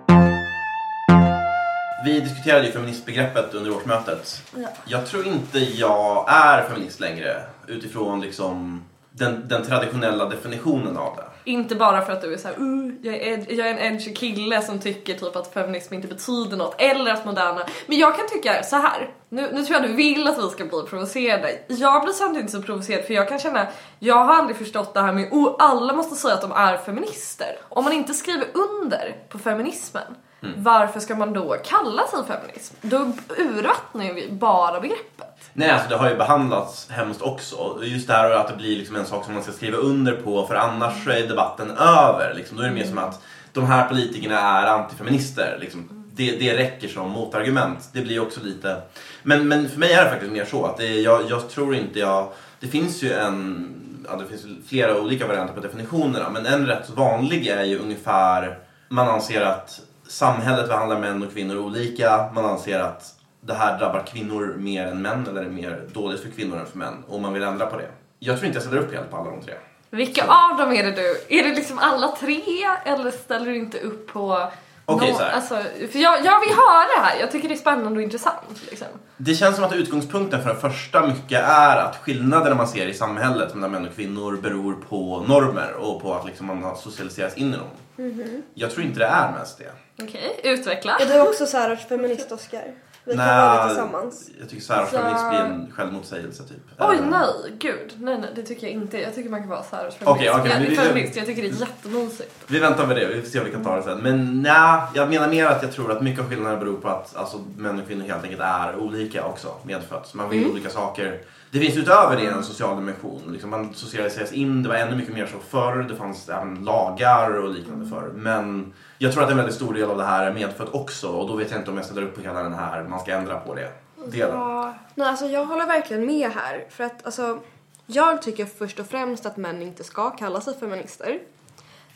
Vi 2.04 2.20
diskuterade 2.20 2.66
ju 2.66 2.72
feministbegreppet 2.72 3.54
under 3.54 3.76
årsmötet. 3.76 4.42
Ja. 4.56 4.68
Jag 4.84 5.06
tror 5.06 5.26
inte 5.26 5.58
jag 5.58 6.24
är 6.28 6.62
feminist 6.62 7.00
längre 7.00 7.42
utifrån 7.66 8.20
liksom 8.20 8.84
den, 9.10 9.48
den 9.48 9.66
traditionella 9.66 10.24
definitionen 10.28 10.96
av 10.96 11.16
det. 11.16 11.50
Inte 11.50 11.74
bara 11.74 12.04
för 12.04 12.12
att 12.12 12.22
du 12.22 12.32
är 12.32 12.36
såhär, 12.36 12.60
uh, 12.60 12.92
jag, 13.02 13.14
är 13.14 13.18
ed- 13.18 13.46
jag 13.50 13.68
är 13.68 13.74
en 13.74 13.94
edgy 13.94 14.14
kille 14.14 14.62
som 14.62 14.78
tycker 14.78 15.14
typ 15.14 15.36
att 15.36 15.54
feminism 15.54 15.94
inte 15.94 16.08
betyder 16.08 16.56
något 16.56 16.74
eller 16.78 17.12
att 17.12 17.24
moderna... 17.24 17.62
Men 17.86 17.98
jag 17.98 18.16
kan 18.16 18.28
tycka 18.28 18.62
så 18.62 18.76
här. 18.76 19.10
Nu, 19.28 19.50
nu 19.52 19.64
tror 19.64 19.80
jag 19.80 19.90
du 19.90 19.94
vill 19.94 20.28
att 20.28 20.38
vi 20.38 20.48
ska 20.48 20.64
bli 20.64 20.82
provocerade. 20.90 21.58
Jag 21.68 22.02
blir 22.02 22.12
samtidigt 22.12 22.40
inte 22.40 22.52
så 22.52 22.62
provocerad 22.62 23.04
för 23.04 23.14
jag 23.14 23.28
kan 23.28 23.38
känna, 23.38 23.66
jag 23.98 24.24
har 24.24 24.34
aldrig 24.34 24.56
förstått 24.56 24.94
det 24.94 25.00
här 25.00 25.12
med 25.12 25.28
oh, 25.32 25.56
alla 25.58 25.92
måste 25.92 26.14
säga 26.14 26.34
att 26.34 26.42
de 26.42 26.52
är 26.52 26.76
feminister. 26.76 27.58
Om 27.68 27.84
man 27.84 27.92
inte 27.92 28.14
skriver 28.14 28.46
under 28.54 29.16
på 29.28 29.38
feminismen, 29.38 30.14
varför 30.40 31.00
ska 31.00 31.14
man 31.14 31.32
då 31.32 31.56
kalla 31.64 32.06
sig 32.06 32.18
feminism? 32.26 32.74
Då 32.80 33.12
urvattnar 33.36 34.14
vi 34.14 34.28
bara 34.30 34.80
begreppet. 34.80 35.50
Nej, 35.52 35.70
alltså 35.70 35.88
det 35.88 35.96
har 35.96 36.10
ju 36.10 36.16
behandlats 36.16 36.90
hemskt 36.90 37.22
också. 37.22 37.78
Just 37.82 38.08
det 38.08 38.12
här 38.12 38.30
att 38.30 38.48
det 38.48 38.56
blir 38.56 38.76
liksom 38.76 38.96
en 38.96 39.06
sak 39.06 39.24
som 39.24 39.34
man 39.34 39.42
ska 39.42 39.52
skriva 39.52 39.76
under 39.76 40.12
på 40.12 40.46
för 40.46 40.54
annars 40.54 41.04
så 41.04 41.10
är 41.10 41.28
debatten 41.28 41.70
över. 41.70 42.34
Liksom. 42.36 42.56
Då 42.56 42.62
är 42.62 42.68
det 42.68 42.74
mer 42.74 42.86
som 42.86 42.98
att 42.98 43.22
de 43.52 43.66
här 43.66 43.88
politikerna 43.88 44.40
är 44.40 44.66
antifeminister. 44.66 45.58
Liksom. 45.60 46.06
Det, 46.12 46.36
det 46.36 46.56
räcker 46.56 46.88
som 46.88 47.10
motargument. 47.10 47.90
Det 47.92 48.00
blir 48.00 48.20
också 48.22 48.40
lite... 48.42 48.82
Men, 49.22 49.48
men 49.48 49.68
för 49.68 49.78
mig 49.78 49.92
är 49.92 50.04
det 50.04 50.10
faktiskt 50.10 50.32
mer 50.32 50.44
så 50.44 50.66
att 50.66 50.76
det, 50.76 51.00
jag, 51.00 51.30
jag 51.30 51.50
tror 51.50 51.74
inte 51.74 51.98
jag... 51.98 52.28
Det 52.60 52.68
finns 52.68 53.02
ju 53.02 53.12
en... 53.12 53.74
Ja, 54.10 54.16
det 54.16 54.26
finns 54.26 54.68
flera 54.68 55.00
olika 55.00 55.26
varianter 55.26 55.54
på 55.54 55.60
definitionerna 55.60 56.30
men 56.30 56.46
en 56.46 56.66
rätt 56.66 56.90
vanlig 56.90 57.46
är 57.46 57.64
ju 57.64 57.78
ungefär... 57.78 58.58
Man 58.90 59.08
anser 59.08 59.40
att 59.40 59.80
samhället 60.08 60.68
behandlar 60.68 61.00
män 61.00 61.22
och 61.22 61.32
kvinnor 61.32 61.58
olika. 61.58 62.30
Man 62.34 62.44
anser 62.44 62.80
att 62.80 63.14
det 63.40 63.54
här 63.54 63.78
drabbar 63.78 64.06
kvinnor 64.06 64.54
mer 64.58 64.86
än 64.86 65.02
män 65.02 65.26
eller 65.28 65.42
är 65.42 65.50
mer 65.50 65.82
dåligt 65.92 66.20
för 66.20 66.30
kvinnor 66.30 66.58
än 66.58 66.66
för 66.66 66.78
män 66.78 67.04
och 67.08 67.20
man 67.20 67.32
vill 67.32 67.42
ändra 67.42 67.66
på 67.66 67.76
det. 67.76 67.88
Jag 68.18 68.36
tror 68.36 68.46
inte 68.46 68.56
jag 68.56 68.62
ställer 68.62 68.82
upp 68.82 68.94
helt 68.94 69.10
på 69.10 69.16
alla 69.16 69.30
de 69.30 69.42
tre. 69.42 69.54
Vilka 69.90 70.22
av 70.22 70.56
dem 70.56 70.72
är 70.72 70.84
det 70.84 70.90
du? 70.90 71.38
Är 71.38 71.42
det 71.42 71.54
liksom 71.54 71.78
alla 71.78 72.08
tre 72.08 72.42
eller 72.84 73.10
ställer 73.10 73.46
du 73.46 73.56
inte 73.56 73.78
upp 73.78 74.12
på 74.12 74.50
Okej, 74.90 75.14
så 75.14 75.22
här. 75.22 75.30
alltså, 75.32 75.54
för 75.92 75.98
jag, 75.98 76.24
jag 76.24 76.40
vill 76.40 76.50
höra 76.50 76.86
det 76.96 77.00
här, 77.02 77.20
jag 77.20 77.30
tycker 77.30 77.48
det 77.48 77.54
är 77.54 77.58
spännande 77.58 77.98
och 77.98 78.02
intressant. 78.02 78.62
Liksom. 78.70 78.86
Det 79.16 79.34
känns 79.34 79.56
som 79.56 79.64
att 79.64 79.72
utgångspunkten 79.72 80.42
för 80.42 80.48
det 80.48 80.60
första 80.60 81.06
mycket 81.06 81.44
är 81.44 81.76
att 81.76 81.96
skillnaderna 81.96 82.54
man 82.54 82.68
ser 82.68 82.86
i 82.86 82.94
samhället 82.94 83.54
mellan 83.54 83.70
män 83.70 83.86
och 83.86 83.94
kvinnor 83.94 84.36
beror 84.42 84.74
på 84.88 85.24
normer 85.28 85.72
och 85.72 86.02
på 86.02 86.14
att 86.14 86.26
liksom 86.26 86.46
man 86.46 86.62
har 86.62 86.74
socialiserats 86.74 87.36
in 87.36 87.54
i 87.54 87.56
dem. 87.56 88.42
Jag 88.54 88.70
tror 88.70 88.86
inte 88.86 88.98
det 88.98 89.06
är 89.06 89.32
mest 89.32 89.58
det. 89.58 90.04
Okej, 90.04 90.40
utveckla. 90.44 90.96
Är 90.98 91.06
du 91.06 91.20
också 91.20 91.46
Sarahs 91.46 91.88
feminist-Oscar? 91.88 92.74
Vi 93.04 93.16
kan 93.16 93.26
vara 93.26 93.62
det 93.62 93.68
tillsammans. 93.68 94.30
jag 94.40 94.48
tycker 94.48 94.84
feminism 94.86 95.28
blir 95.28 95.38
en 95.38 95.72
självmotsägelse 95.72 96.42
typ. 96.42 96.56
Oj 96.78 96.96
Eh, 96.96 97.06
nej, 97.10 97.28
gud. 97.58 97.92
Nej 97.98 98.18
nej 98.18 98.30
det 98.36 98.42
tycker 98.42 98.66
jag 98.66 98.74
inte. 98.74 98.98
Jag 99.00 99.14
tycker 99.14 99.30
man 99.30 99.40
kan 99.40 99.48
vara 99.48 99.62
Sarahs 99.62 99.94
feminist. 99.94 100.02
Okej, 100.02 100.30
okej, 100.30 100.50
jag 100.52 100.60
men 100.60 100.62
är 100.62 100.94
vi- 100.94 101.12
jag 101.18 101.26
tycker 101.26 101.42
det 101.42 101.48
är 101.48 101.60
jättemysigt. 101.60 102.34
Vi 102.46 102.58
väntar 102.58 102.86
med 102.86 102.96
det, 102.96 103.06
vi 103.06 103.22
får 103.22 103.28
se 103.28 103.38
om 103.38 103.44
vi 103.44 103.50
kan 103.50 103.64
ta 103.64 103.76
det 103.76 103.82
sen. 103.82 103.98
Men 103.98 104.42
nej, 104.42 104.80
jag 104.94 105.08
menar 105.08 105.28
mer 105.28 105.46
att 105.46 105.62
jag 105.62 105.72
tror 105.72 105.92
att 105.92 106.02
mycket 106.02 106.20
av 106.20 106.28
skillnaderna 106.30 106.60
beror 106.60 106.76
på 106.80 106.88
att 106.88 107.16
alltså, 107.16 107.44
män 107.56 107.80
och 107.80 107.86
kvinnor 107.86 108.04
helt 108.04 108.22
enkelt 108.24 108.42
är 108.42 108.76
olika 108.76 109.24
också 109.24 109.54
medfött. 109.62 110.14
Man 110.14 110.28
vill 110.30 110.46
olika 110.50 110.70
saker. 110.70 111.20
Det 111.50 111.60
finns 111.60 111.76
utöver 111.76 112.16
det 112.16 112.26
en 112.26 112.44
social 112.44 112.76
dimension. 112.76 113.22
Liksom 113.32 113.50
man 113.50 113.74
socialiseras 113.74 114.32
in, 114.32 114.62
det 114.62 114.68
var 114.68 114.76
ännu 114.76 114.96
mycket 114.96 115.14
mer 115.14 115.26
så 115.26 115.38
förr. 115.38 115.86
Det 115.88 115.96
fanns 115.96 116.28
även 116.28 116.64
lagar 116.64 117.30
och 117.30 117.54
liknande 117.54 117.86
förr. 117.86 118.10
Men 118.14 118.72
jag 118.98 119.12
tror 119.12 119.24
att 119.24 119.30
en 119.30 119.36
väldigt 119.36 119.54
stor 119.54 119.74
del 119.74 119.90
av 119.90 119.98
det 119.98 120.04
här 120.04 120.26
är 120.26 120.34
medfött 120.34 120.74
också 120.74 121.08
och 121.08 121.28
då 121.28 121.36
vet 121.36 121.50
jag 121.50 121.60
inte 121.60 121.70
om 121.70 121.76
jag 121.76 121.86
ställer 121.86 122.02
upp 122.02 122.14
på 122.14 122.20
hela 122.20 122.42
den 122.42 122.54
här, 122.54 122.84
man 122.84 123.00
ska 123.00 123.12
ändra 123.12 123.38
på 123.38 123.54
det. 123.54 123.70
Delen. 124.06 124.34
Ja. 124.34 124.74
Nej, 124.94 125.08
alltså 125.08 125.26
jag 125.26 125.44
håller 125.44 125.66
verkligen 125.66 126.06
med 126.06 126.30
här. 126.30 126.64
För 126.70 126.84
att 126.84 127.06
alltså, 127.06 127.38
jag 127.86 128.22
tycker 128.22 128.44
först 128.44 128.80
och 128.80 128.86
främst 128.86 129.26
att 129.26 129.36
män 129.36 129.62
inte 129.62 129.84
ska 129.84 130.10
kalla 130.10 130.40
sig 130.40 130.54
feminister. 130.60 131.18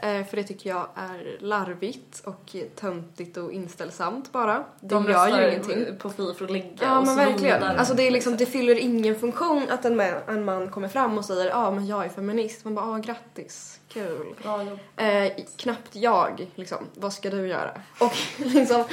Eh, 0.03 0.25
för 0.25 0.37
det 0.37 0.43
tycker 0.43 0.71
jag 0.71 0.89
är 0.95 1.37
larvigt 1.41 2.23
och 2.25 2.57
töntigt 2.77 3.37
och 3.37 3.53
inställsamt 3.53 4.33
bara. 4.33 4.65
Det 4.81 4.95
De 4.95 5.11
gör 5.11 5.29
ju 5.29 5.49
ingenting. 5.49 5.99
på 5.99 6.11
Fi 6.11 6.35
för 6.39 6.45
att 6.45 6.51
ligga 6.51 6.69
Ja 6.81 6.99
och 6.99 7.07
men 7.07 7.17
verkligen. 7.17 7.63
Alltså 7.63 7.95
det, 7.95 8.07
är 8.07 8.11
liksom, 8.11 8.37
det 8.37 8.47
fyller 8.47 8.79
ingen 8.79 9.17
funktion 9.17 9.67
att 9.71 9.85
en 9.85 9.97
man, 9.97 10.15
en 10.29 10.45
man 10.45 10.71
kommer 10.71 10.89
fram 10.89 11.19
och 11.19 11.25
säger 11.25 11.47
ja 11.47 11.57
ah, 11.57 11.71
men 11.71 11.87
jag 11.87 12.05
är 12.05 12.09
feminist. 12.09 12.65
Man 12.65 12.75
bara 12.75 12.87
ah 12.87 12.99
grattis, 12.99 13.81
kul. 13.89 14.35
Bra 14.43 14.63
jobb. 14.63 14.79
Eh, 14.97 15.33
knappt 15.57 15.97
jag, 15.97 16.47
liksom. 16.55 16.79
Vad 16.95 17.13
ska 17.13 17.31
du 17.31 17.49
göra? 17.49 17.81
Och 18.01 18.13
liksom, 18.37 18.85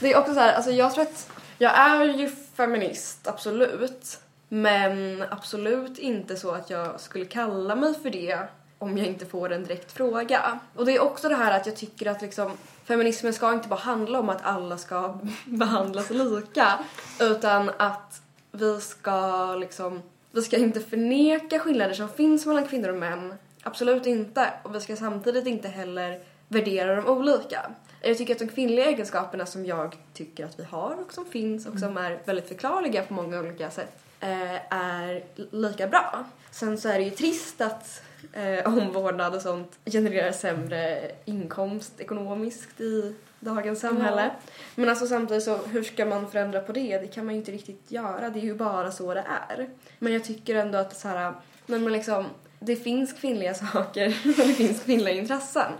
det 0.00 0.12
är 0.12 0.18
också 0.18 0.34
så 0.34 0.40
här, 0.40 0.52
alltså 0.52 0.70
jag 0.70 0.94
tror 0.94 1.02
att 1.02 1.30
jag 1.58 1.78
är 1.78 2.04
ju 2.04 2.30
feminist, 2.56 3.28
absolut. 3.28 4.20
Men 4.48 5.24
absolut 5.30 5.98
inte 5.98 6.36
så 6.36 6.50
att 6.50 6.70
jag 6.70 7.00
skulle 7.00 7.24
kalla 7.24 7.76
mig 7.76 7.94
för 8.02 8.10
det 8.10 8.48
om 8.78 8.98
jag 8.98 9.06
inte 9.06 9.26
får 9.26 9.52
en 9.52 9.64
direkt 9.64 9.92
fråga. 9.92 10.60
Och 10.74 10.86
det 10.86 10.96
är 10.96 11.00
också 11.00 11.28
det 11.28 11.34
här 11.34 11.56
att 11.60 11.66
jag 11.66 11.76
tycker 11.76 12.10
att 12.10 12.22
liksom 12.22 12.52
feminismen 12.84 13.32
ska 13.34 13.52
inte 13.52 13.68
bara 13.68 13.80
handla 13.80 14.20
om 14.20 14.28
att 14.28 14.40
alla 14.42 14.78
ska 14.78 15.18
behandlas 15.44 16.10
lika 16.10 16.78
utan 17.20 17.70
att 17.76 18.22
vi 18.52 18.80
ska 18.80 19.54
liksom 19.54 20.02
vi 20.30 20.42
ska 20.42 20.56
inte 20.56 20.80
förneka 20.80 21.58
skillnader 21.58 21.94
som 21.94 22.08
finns 22.08 22.46
mellan 22.46 22.66
kvinnor 22.66 22.88
och 22.88 22.96
män. 22.96 23.34
Absolut 23.62 24.06
inte. 24.06 24.52
Och 24.62 24.74
vi 24.74 24.80
ska 24.80 24.96
samtidigt 24.96 25.46
inte 25.46 25.68
heller 25.68 26.20
värdera 26.48 26.96
dem 26.96 27.06
olika. 27.06 27.70
Jag 28.02 28.18
tycker 28.18 28.34
att 28.34 28.38
de 28.38 28.48
kvinnliga 28.48 28.86
egenskaperna 28.86 29.46
som 29.46 29.66
jag 29.66 29.96
tycker 30.14 30.44
att 30.44 30.58
vi 30.58 30.64
har 30.64 30.96
och 31.06 31.12
som 31.12 31.24
finns 31.24 31.66
och 31.66 31.78
som 31.78 31.96
är 31.96 32.20
väldigt 32.24 32.48
förklarliga 32.48 33.02
på 33.02 33.14
många 33.14 33.40
olika 33.40 33.70
sätt 33.70 34.04
eh, 34.20 34.72
är 34.72 35.24
lika 35.50 35.86
bra. 35.86 36.24
Sen 36.50 36.78
så 36.78 36.88
är 36.88 36.98
det 36.98 37.04
ju 37.04 37.10
trist 37.10 37.60
att 37.60 38.02
eh, 38.32 38.66
omvårdnad 38.66 39.34
och 39.34 39.42
sånt 39.42 39.78
genererar 39.84 40.32
sämre 40.32 41.10
inkomst 41.24 42.00
ekonomiskt 42.00 42.80
i 42.80 43.14
dagens 43.40 43.80
samhälle. 43.80 44.30
Men 44.74 44.88
alltså 44.88 45.06
samtidigt 45.06 45.44
så, 45.44 45.56
hur 45.56 45.82
ska 45.82 46.04
man 46.04 46.30
förändra 46.30 46.60
på 46.60 46.72
det? 46.72 46.98
Det 46.98 47.06
kan 47.06 47.24
man 47.24 47.34
ju 47.34 47.40
inte 47.40 47.52
riktigt 47.52 47.90
göra. 47.90 48.30
Det 48.30 48.38
är 48.38 48.44
ju 48.44 48.54
bara 48.54 48.90
så 48.90 49.14
det 49.14 49.24
är. 49.48 49.68
Men 49.98 50.12
jag 50.12 50.24
tycker 50.24 50.54
ändå 50.54 50.78
att 50.78 50.96
så 50.96 51.08
här, 51.08 51.34
men 51.66 51.82
man 51.82 51.92
liksom, 51.92 52.24
det 52.60 52.76
finns 52.76 53.12
kvinnliga 53.12 53.54
saker 53.54 54.06
och 54.24 54.46
det 54.46 54.54
finns 54.54 54.82
kvinnliga 54.82 55.14
intressen. 55.14 55.72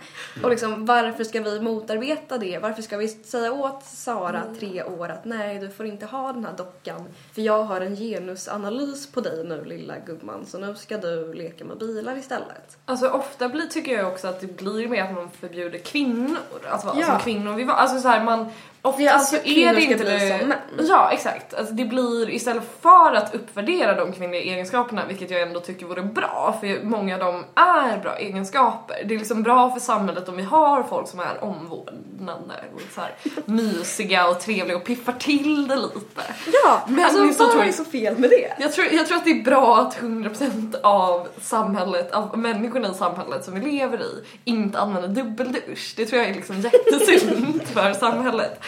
Och 0.42 0.50
liksom, 0.50 0.86
varför 0.86 1.24
ska 1.24 1.40
vi 1.40 1.60
motarbeta 1.60 2.38
det? 2.38 2.58
Varför 2.58 2.82
ska 2.82 2.96
vi 2.96 3.08
säga 3.08 3.52
åt 3.52 3.84
Sara, 3.84 4.42
tre 4.58 4.82
år, 4.84 5.08
att 5.08 5.24
nej, 5.24 5.58
du 5.58 5.70
får 5.70 5.86
inte 5.86 6.06
ha 6.06 6.32
den 6.32 6.44
här 6.44 6.56
dockan 6.56 7.04
för 7.34 7.42
jag 7.42 7.64
har 7.64 7.80
en 7.80 7.96
genusanalys 7.96 9.12
på 9.12 9.20
dig 9.20 9.44
nu, 9.44 9.64
lilla 9.64 9.94
gumman, 9.98 10.46
så 10.46 10.58
nu 10.58 10.74
ska 10.74 10.98
du 10.98 11.34
leka 11.34 11.64
med 11.64 11.78
bilar 11.78 12.16
istället. 12.16 12.78
Alltså 12.84 13.08
ofta 13.08 13.48
blir, 13.48 13.66
tycker 13.66 13.92
jag 13.96 14.08
också 14.12 14.28
att 14.28 14.40
det 14.40 14.56
blir 14.56 14.88
mer 14.88 15.04
att 15.04 15.14
man 15.14 15.30
förbjuder 15.30 15.78
kvinnor 15.78 16.38
att 16.70 16.84
vara 16.84 16.96
Ja. 17.00 17.06
som 17.06 17.18
kvinnor. 17.18 17.52
Vi 17.54 17.64
var, 17.64 17.74
alltså 17.74 18.00
så 18.00 18.08
här, 18.08 18.24
man, 18.24 18.46
ofta 18.82 18.98
Vi 18.98 19.08
alltså 19.08 19.36
så 19.36 19.36
att 19.36 19.46
är 19.46 19.74
det 19.74 19.82
inte 19.82 20.04
bli 20.04 20.12
det, 20.12 20.38
som 20.38 20.48
män. 20.48 20.58
Ja 20.88 21.10
exakt. 21.12 21.54
Alltså 21.54 21.74
det 21.74 21.84
blir 21.84 22.30
istället 22.30 22.62
för 22.80 23.14
att 23.14 23.34
uppvärdera 23.34 23.94
de 23.94 24.12
kvinnliga 24.12 24.42
egenskaperna, 24.42 25.02
vilket 25.08 25.30
jag 25.30 25.42
ändå 25.42 25.60
tycker 25.60 25.86
vore 25.86 26.02
bra, 26.02 26.58
för 26.60 26.84
många 26.84 27.14
av 27.14 27.20
dem 27.20 27.44
är 27.54 27.98
bra 27.98 28.16
egenskaper. 28.16 28.96
Det 29.04 29.14
är 29.14 29.18
liksom 29.18 29.42
bra 29.42 29.70
för 29.70 29.80
samhället 29.80 30.28
om 30.28 30.36
vi 30.36 30.42
har 30.42 30.82
folk 30.82 31.08
som 31.08 31.20
är 31.20 31.44
omvårdnande 31.44 32.54
och 32.74 32.80
så 32.94 33.00
här, 33.00 33.14
mysiga 33.44 34.28
och 34.28 34.40
trevliga 34.40 34.76
och 34.76 34.84
piffar 34.84 35.12
till 35.12 35.68
det 35.68 35.76
lite. 35.76 36.22
Ja, 36.64 36.82
Men 36.88 37.04
alltså 37.04 37.44
vad 37.56 37.66
är 37.66 37.72
så 37.72 37.84
fel 37.84 38.18
med 38.18 38.30
det? 38.30 38.54
Jag 38.58 38.72
tror, 38.72 38.86
jag 38.86 39.06
tror 39.06 39.18
att 39.18 39.24
det 39.24 39.30
är 39.30 39.44
bra 39.44 39.78
att 39.78 39.98
100% 40.00 40.80
av 40.82 41.28
samhället, 41.42 42.12
av 42.12 42.38
människorna 42.38 42.88
i 42.90 42.94
samhället 42.94 43.44
som 43.44 43.60
vi 43.60 43.70
lever 43.70 44.02
i 44.02 44.24
inte 44.44 44.78
använder 44.78 45.08
dubbeldusch. 45.08 45.94
Det 45.96 46.06
tror 46.06 46.22
jag 46.22 46.30
är 46.30 46.34
liksom 46.34 46.60
jättesunt 46.60 47.68
för 47.74 47.92
samhället. 47.92 48.60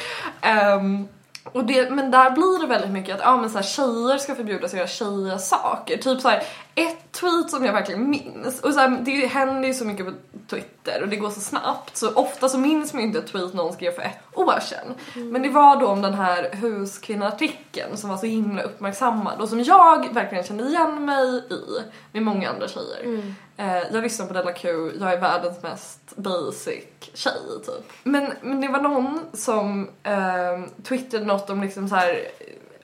Um, 0.76 1.08
och 1.44 1.64
det, 1.64 1.90
men 1.90 2.10
där 2.10 2.30
blir 2.30 2.60
det 2.60 2.66
väldigt 2.66 2.90
mycket 2.90 3.14
att 3.14 3.26
ah, 3.26 3.36
men 3.36 3.50
så 3.50 3.58
här, 3.58 3.64
tjejer 3.64 4.18
ska 4.18 4.34
förbjudas 4.34 4.72
att 4.72 4.78
göra 4.78 4.88
tjejiga 4.88 5.38
saker. 5.38 5.96
Typ 5.96 6.20
så 6.20 6.28
här, 6.28 6.42
ett 6.82 7.12
tweet 7.12 7.50
som 7.50 7.64
jag 7.64 7.72
verkligen 7.72 8.10
minns, 8.10 8.60
och 8.60 8.74
så 8.74 8.80
här, 8.80 9.00
det 9.04 9.26
händer 9.26 9.68
ju 9.68 9.74
så 9.74 9.84
mycket 9.84 10.06
på 10.06 10.12
Twitter 10.50 11.02
och 11.02 11.08
det 11.08 11.16
går 11.16 11.30
så 11.30 11.40
snabbt 11.40 11.96
så 11.96 12.14
ofta 12.14 12.48
så 12.48 12.58
minns 12.58 12.92
man 12.92 13.02
ju 13.02 13.08
inte 13.08 13.18
ett 13.18 13.26
tweet 13.26 13.54
någon 13.54 13.72
skrev 13.72 13.92
för 13.92 14.02
ett 14.02 14.18
år 14.34 14.60
sedan. 14.60 14.94
Men 15.32 15.42
det 15.42 15.48
var 15.48 15.80
då 15.80 15.86
om 15.86 16.02
den 16.02 16.14
här 16.14 16.50
huskvinnoartikeln 16.54 17.96
som 17.96 18.10
var 18.10 18.16
så 18.16 18.26
himla 18.26 18.62
uppmärksammad 18.62 19.40
och 19.40 19.48
som 19.48 19.60
jag 19.62 20.14
verkligen 20.14 20.44
kände 20.44 20.64
igen 20.64 21.04
mig 21.04 21.26
i 21.50 21.82
med 22.12 22.22
många 22.22 22.50
andra 22.50 22.68
tjejer. 22.68 23.34
Eh, 23.56 23.82
jag 23.92 24.02
lyssnar 24.02 24.26
på 24.26 24.32
Della 24.32 24.52
Q, 24.52 24.68
jag 25.00 25.12
är 25.12 25.20
världens 25.20 25.62
mest 25.62 26.16
basic 26.16 26.84
tjej 27.14 27.32
typ. 27.66 27.92
Men, 28.02 28.32
men 28.42 28.60
det 28.60 28.68
var 28.68 28.80
någon 28.80 29.20
som 29.32 29.90
eh, 30.02 30.82
twittrade 30.82 31.24
något 31.24 31.50
om 31.50 31.62
liksom 31.62 31.88
så 31.88 31.94
här 31.94 32.28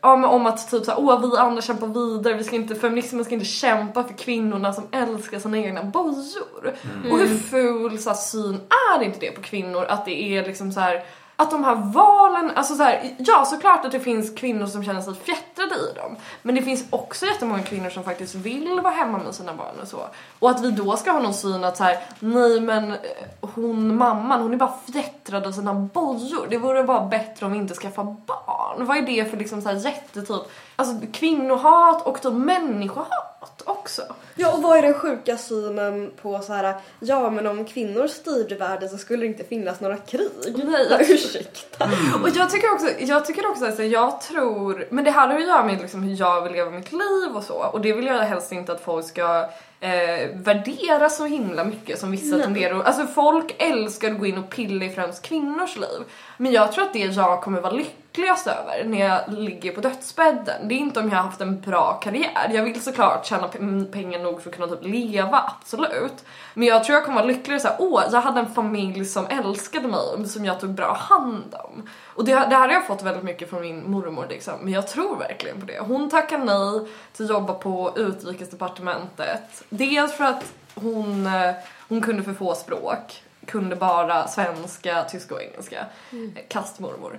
Ja 0.06 0.16
men 0.16 0.30
om 0.30 0.46
att 0.46 0.70
typ 0.70 0.84
såhär, 0.84 1.00
åh 1.00 1.20
vi 1.20 1.36
andra 1.36 1.62
kämpar 1.62 1.86
vidare, 1.86 2.34
vi 2.34 2.44
ska 2.44 2.56
inte, 2.56 2.74
feminismen 2.74 3.24
ska 3.24 3.34
inte 3.34 3.46
kämpa 3.46 4.04
för 4.04 4.14
kvinnorna 4.14 4.72
som 4.72 4.84
älskar 4.92 5.38
sina 5.38 5.58
egna 5.58 5.82
bojor. 5.82 6.74
Och 7.10 7.18
hur 7.18 7.38
ful 7.38 7.98
så 7.98 8.10
här, 8.10 8.16
syn 8.16 8.60
är 8.96 9.02
inte 9.02 9.18
det 9.20 9.30
på 9.30 9.42
kvinnor? 9.42 9.84
Att 9.84 10.04
det 10.04 10.22
är 10.22 10.46
liksom 10.46 10.72
så 10.72 10.80
här 10.80 11.04
att 11.36 11.50
de 11.50 11.64
här 11.64 11.74
valen, 11.74 12.50
alltså 12.54 12.74
så 12.74 12.82
här, 12.82 13.14
ja 13.18 13.44
såklart 13.44 13.84
att 13.84 13.92
det 13.92 14.00
finns 14.00 14.34
kvinnor 14.34 14.66
som 14.66 14.84
känner 14.84 15.00
sig 15.00 15.14
fjättrade 15.14 15.74
i 15.74 15.94
dem. 15.96 16.16
Men 16.42 16.54
det 16.54 16.62
finns 16.62 16.84
också 16.90 17.26
jättemånga 17.26 17.62
kvinnor 17.62 17.90
som 17.90 18.04
faktiskt 18.04 18.34
vill 18.34 18.80
vara 18.80 18.94
hemma 18.94 19.18
med 19.18 19.34
sina 19.34 19.54
barn 19.54 19.80
och 19.82 19.88
så. 19.88 20.00
Och 20.38 20.50
att 20.50 20.64
vi 20.64 20.70
då 20.70 20.96
ska 20.96 21.10
ha 21.10 21.20
någon 21.20 21.34
syn 21.34 21.64
att 21.64 21.76
så 21.76 21.84
här, 21.84 21.98
nej 22.18 22.60
men 22.60 22.92
eh, 22.92 22.98
hon 23.40 23.96
mamman 23.96 24.42
hon 24.42 24.52
är 24.52 24.56
bara 24.56 24.74
fjättrad 24.92 25.46
av 25.46 25.52
sina 25.52 25.74
bojor. 25.74 26.46
Det 26.50 26.58
vore 26.58 26.84
bara 26.84 27.06
bättre 27.06 27.46
om 27.46 27.52
vi 27.52 27.58
inte 27.58 27.74
skaffar 27.74 28.04
barn. 28.04 28.86
Vad 28.86 28.96
är 28.96 29.02
det 29.02 29.30
för 29.30 29.36
liksom 29.36 29.62
så 29.62 29.68
här 29.68 29.76
jättetyp, 29.76 30.42
alltså 30.76 30.94
kvinnohat 31.12 32.06
och 32.06 32.22
typ 32.22 32.32
människohat 32.32 33.62
också. 33.64 34.02
Ja, 34.34 34.52
och 34.52 34.62
vad 34.62 34.78
är 34.78 34.82
den 34.82 34.94
sjuka 34.94 35.36
synen 35.36 36.10
på 36.22 36.38
så 36.38 36.52
här, 36.52 36.74
ja 37.00 37.30
men 37.30 37.46
om 37.46 37.64
kvinnor 37.64 38.06
styrde 38.06 38.54
världen 38.54 38.88
så 38.88 38.98
skulle 38.98 39.22
det 39.22 39.26
inte 39.26 39.44
finnas 39.44 39.80
några 39.80 39.96
krig? 39.96 40.64
Nej, 40.64 40.86
Ja, 40.90 40.98
Ursäkta. 41.00 41.84
Och 42.22 42.28
jag 42.34 42.50
tycker 42.50 42.72
också, 42.74 42.86
jag 42.98 43.24
tycker 43.26 43.50
också 43.50 43.64
att 43.64 43.86
jag 43.90 44.20
tror, 44.20 44.86
men 44.90 45.04
det 45.04 45.10
här 45.10 45.28
har 45.28 45.34
att 45.34 45.46
göra 45.46 45.64
med 45.64 45.80
liksom 45.80 46.02
hur 46.02 46.20
jag 46.20 46.42
vill 46.42 46.52
leva 46.52 46.70
mitt 46.70 46.92
liv 46.92 47.30
och 47.36 47.42
så 47.42 47.54
och 47.54 47.80
det 47.80 47.92
vill 47.92 48.06
jag 48.06 48.18
helst 48.18 48.52
inte 48.52 48.72
att 48.72 48.80
folk 48.84 49.06
ska 49.08 49.48
eh, 49.80 50.28
värdera 50.34 51.08
så 51.10 51.24
himla 51.24 51.64
mycket 51.64 51.98
som 52.00 52.10
vissa 52.10 52.38
tenderar 52.38 52.78
att- 52.80 52.86
Alltså 52.86 53.06
folk 53.06 53.54
älskar 53.58 54.10
att 54.10 54.18
gå 54.18 54.26
in 54.26 54.38
och 54.38 54.50
pilla 54.50 54.84
i 54.84 54.90
främst 54.90 55.22
kvinnors 55.22 55.76
liv. 55.76 56.00
Men 56.36 56.52
jag 56.52 56.72
tror 56.72 56.84
att 56.84 56.92
det 56.92 56.98
jag 56.98 57.42
kommer 57.42 57.60
vara 57.60 57.72
lyckligast 57.72 58.46
över 58.46 58.84
när 58.84 58.98
jag 58.98 59.20
ligger 59.32 59.72
på 59.72 59.80
dödsbädden, 59.80 60.68
det 60.68 60.74
är 60.74 60.78
inte 60.78 61.00
om 61.00 61.08
jag 61.08 61.16
har 61.16 61.22
haft 61.22 61.40
en 61.40 61.60
bra 61.60 61.92
karriär. 61.92 62.50
Jag 62.54 62.62
vill 62.62 62.82
såklart 62.82 63.26
tjäna 63.26 63.48
mm, 63.48 63.92
pengar 63.92 64.18
nog 64.18 64.42
för 64.42 64.50
att 64.50 64.56
kunna 64.56 64.68
typ 64.68 64.84
leva, 64.84 65.52
absolut. 65.60 66.24
Men 66.54 66.68
jag 66.68 66.84
tror 66.84 66.94
jag 66.94 67.04
kommer 67.04 67.16
vara 67.16 67.26
lyckligare 67.26 67.60
såhär, 67.60 67.76
åh 67.80 68.02
jag 68.12 68.20
hade 68.20 68.40
en 68.40 68.54
familj 68.54 69.04
som 69.04 69.26
älskade 69.26 69.88
mig, 69.88 70.28
som 70.28 70.44
jag 70.44 70.60
tog 70.60 70.70
bra 70.70 70.92
hand 70.94 71.54
om. 71.64 71.88
Och 72.04 72.24
det, 72.24 72.32
det 72.32 72.56
här 72.56 72.68
har 72.68 72.74
jag 72.74 72.86
fått 72.86 73.02
väldigt 73.02 73.24
mycket 73.24 73.50
från 73.50 73.60
min 73.60 73.90
mormor 73.90 74.26
liksom, 74.28 74.54
men 74.62 74.72
jag 74.72 74.88
tror 74.88 75.16
verkligen 75.16 75.60
på 75.60 75.66
det. 75.66 75.78
Hon 75.78 76.10
tackar 76.10 76.38
nej 76.38 76.88
till 77.12 77.24
att 77.24 77.30
jobba 77.30 77.54
på 77.54 77.92
utrikesdepartementet. 77.96 79.64
Dels 79.68 80.12
för 80.12 80.24
att 80.24 80.44
hon, 80.74 81.26
eh, 81.26 81.54
hon 81.88 82.00
kunde 82.00 82.22
för 82.22 82.34
få 82.34 82.54
språk, 82.54 83.22
kunde 83.46 83.76
bara 83.76 84.28
svenska, 84.28 85.04
tyska 85.04 85.34
och 85.34 85.42
engelska. 85.42 85.84
Mm. 86.12 86.36
Kastmormor. 86.48 87.18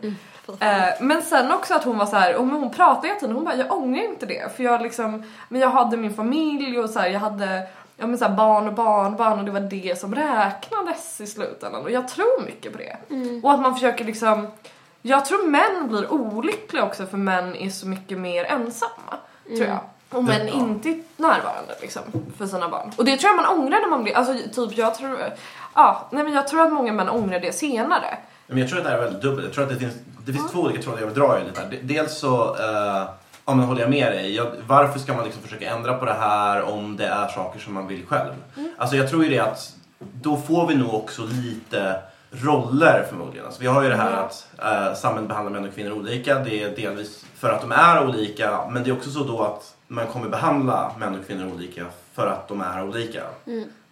Eh, 0.59 0.83
men 0.99 1.21
sen 1.21 1.51
också 1.51 1.73
att 1.73 1.83
hon 1.83 1.97
var 1.97 2.05
så 2.05 2.15
här, 2.15 2.35
och 2.35 2.45
hon 2.45 2.71
pratade 2.71 3.07
hela 3.07 3.19
tiden, 3.19 3.35
hon 3.35 3.45
bara 3.45 3.55
jag 3.55 3.71
ångrar 3.71 4.03
inte 4.03 4.25
det 4.25 4.55
för 4.55 4.63
jag 4.63 4.81
liksom, 4.81 5.23
men 5.49 5.61
jag 5.61 5.69
hade 5.69 5.97
min 5.97 6.13
familj 6.13 6.79
och 6.79 6.89
så 6.89 6.99
här, 6.99 7.09
jag 7.09 7.19
hade 7.19 7.67
ja, 7.97 8.07
men 8.07 8.17
så 8.17 8.25
här, 8.25 8.35
barn 8.35 8.67
och 8.67 8.73
barnbarn 8.73 9.39
och 9.39 9.45
det 9.45 9.51
var 9.51 9.59
det 9.59 9.99
som 9.99 10.15
räknades 10.15 11.21
i 11.21 11.27
slutändan 11.27 11.83
och 11.83 11.91
jag 11.91 12.07
tror 12.07 12.45
mycket 12.45 12.71
på 12.71 12.77
det. 12.77 12.97
Och 13.43 13.53
att 13.53 13.59
man 13.59 13.73
försöker 13.73 14.05
liksom, 14.05 14.47
jag 15.01 15.25
tror 15.25 15.47
män 15.47 15.87
blir 15.89 16.13
olyckliga 16.13 16.83
också 16.83 17.05
för 17.05 17.17
män 17.17 17.55
är 17.55 17.69
så 17.69 17.87
mycket 17.87 18.17
mer 18.17 18.43
ensamma, 18.43 19.17
tror 19.47 19.67
jag. 19.67 19.79
Och 20.09 20.23
män 20.23 20.47
inte 20.47 20.89
är 20.89 21.03
närvarande 21.17 21.75
liksom 21.81 22.03
för 22.37 22.45
sina 22.45 22.69
barn. 22.69 22.91
Och 22.97 23.05
det 23.05 23.17
tror 23.17 23.33
jag 23.33 23.45
man 23.45 23.59
ångrar 23.59 23.79
när 23.79 23.87
man 23.87 24.03
blir, 24.03 24.17
alltså 24.17 24.33
typ 24.53 24.77
jag 24.77 24.95
tror, 24.95 25.17
ja, 25.77 26.07
nej 26.11 26.23
men 26.23 26.33
jag 26.33 26.47
tror 26.47 26.61
att 26.61 26.73
många 26.73 26.93
män 26.93 27.09
ångrar 27.09 27.39
det 27.39 27.51
senare. 27.55 28.17
Men 28.47 28.57
jag 28.57 28.69
tror 28.69 28.77
att 28.79 28.83
det 28.85 28.89
här 28.91 28.97
är 28.97 29.01
väldigt 29.03 29.21
dubbelt. 29.21 29.45
Jag 29.45 29.53
tror 29.53 29.63
att 29.63 29.69
det 29.69 29.75
finns, 29.75 29.93
det 30.25 30.33
finns 30.33 30.51
två 30.51 30.59
olika 30.59 30.81
trådar 30.81 30.99
jag 30.99 31.07
vill 31.07 31.15
dra 31.15 31.39
i 31.39 31.43
lite 31.45 31.61
här. 31.61 31.69
De- 31.69 31.77
Dels 31.93 32.17
så 32.17 32.55
eh, 32.55 33.07
ja, 33.45 33.53
men 33.55 33.59
håller 33.59 33.81
jag 33.81 33.89
med 33.89 34.11
dig. 34.11 34.35
Jag, 34.35 34.47
varför 34.67 34.99
ska 34.99 35.13
man 35.13 35.25
liksom 35.25 35.41
försöka 35.43 35.69
ändra 35.69 35.93
på 35.93 36.05
det 36.05 36.13
här 36.19 36.61
om 36.63 36.97
det 36.97 37.05
är 37.07 37.27
saker 37.27 37.59
som 37.59 37.73
man 37.73 37.87
vill 37.87 38.05
själv? 38.05 38.33
Alltså 38.77 38.95
jag 38.95 39.09
tror 39.09 39.23
ju 39.23 39.29
det 39.29 39.39
att 39.39 39.73
då 39.99 40.37
får 40.37 40.67
vi 40.67 40.75
nog 40.75 40.93
också 40.93 41.21
lite 41.25 41.95
roller 42.31 43.05
förmodligen. 43.09 43.45
Alltså 43.45 43.61
vi 43.61 43.67
har 43.67 43.83
ju 43.83 43.89
det 43.89 43.95
här 43.95 44.11
att 44.11 44.47
eh, 44.63 44.93
samhället 44.95 45.27
behandlar 45.29 45.53
män 45.59 45.69
och 45.69 45.75
kvinnor 45.75 45.91
olika. 45.91 46.39
Det 46.39 46.63
är 46.63 46.75
delvis 46.75 47.25
för 47.35 47.49
att 47.49 47.61
de 47.61 47.71
är 47.71 48.07
olika 48.07 48.59
men 48.69 48.83
det 48.83 48.89
är 48.89 48.93
också 48.93 49.09
så 49.09 49.23
då 49.23 49.41
att 49.43 49.73
man 49.87 50.07
kommer 50.07 50.29
behandla 50.29 50.91
män 50.99 51.19
och 51.19 51.27
kvinnor 51.27 51.51
olika 51.55 51.85
för 52.13 52.27
att 52.27 52.47
de 52.47 52.61
är 52.61 52.83
olika. 52.83 53.21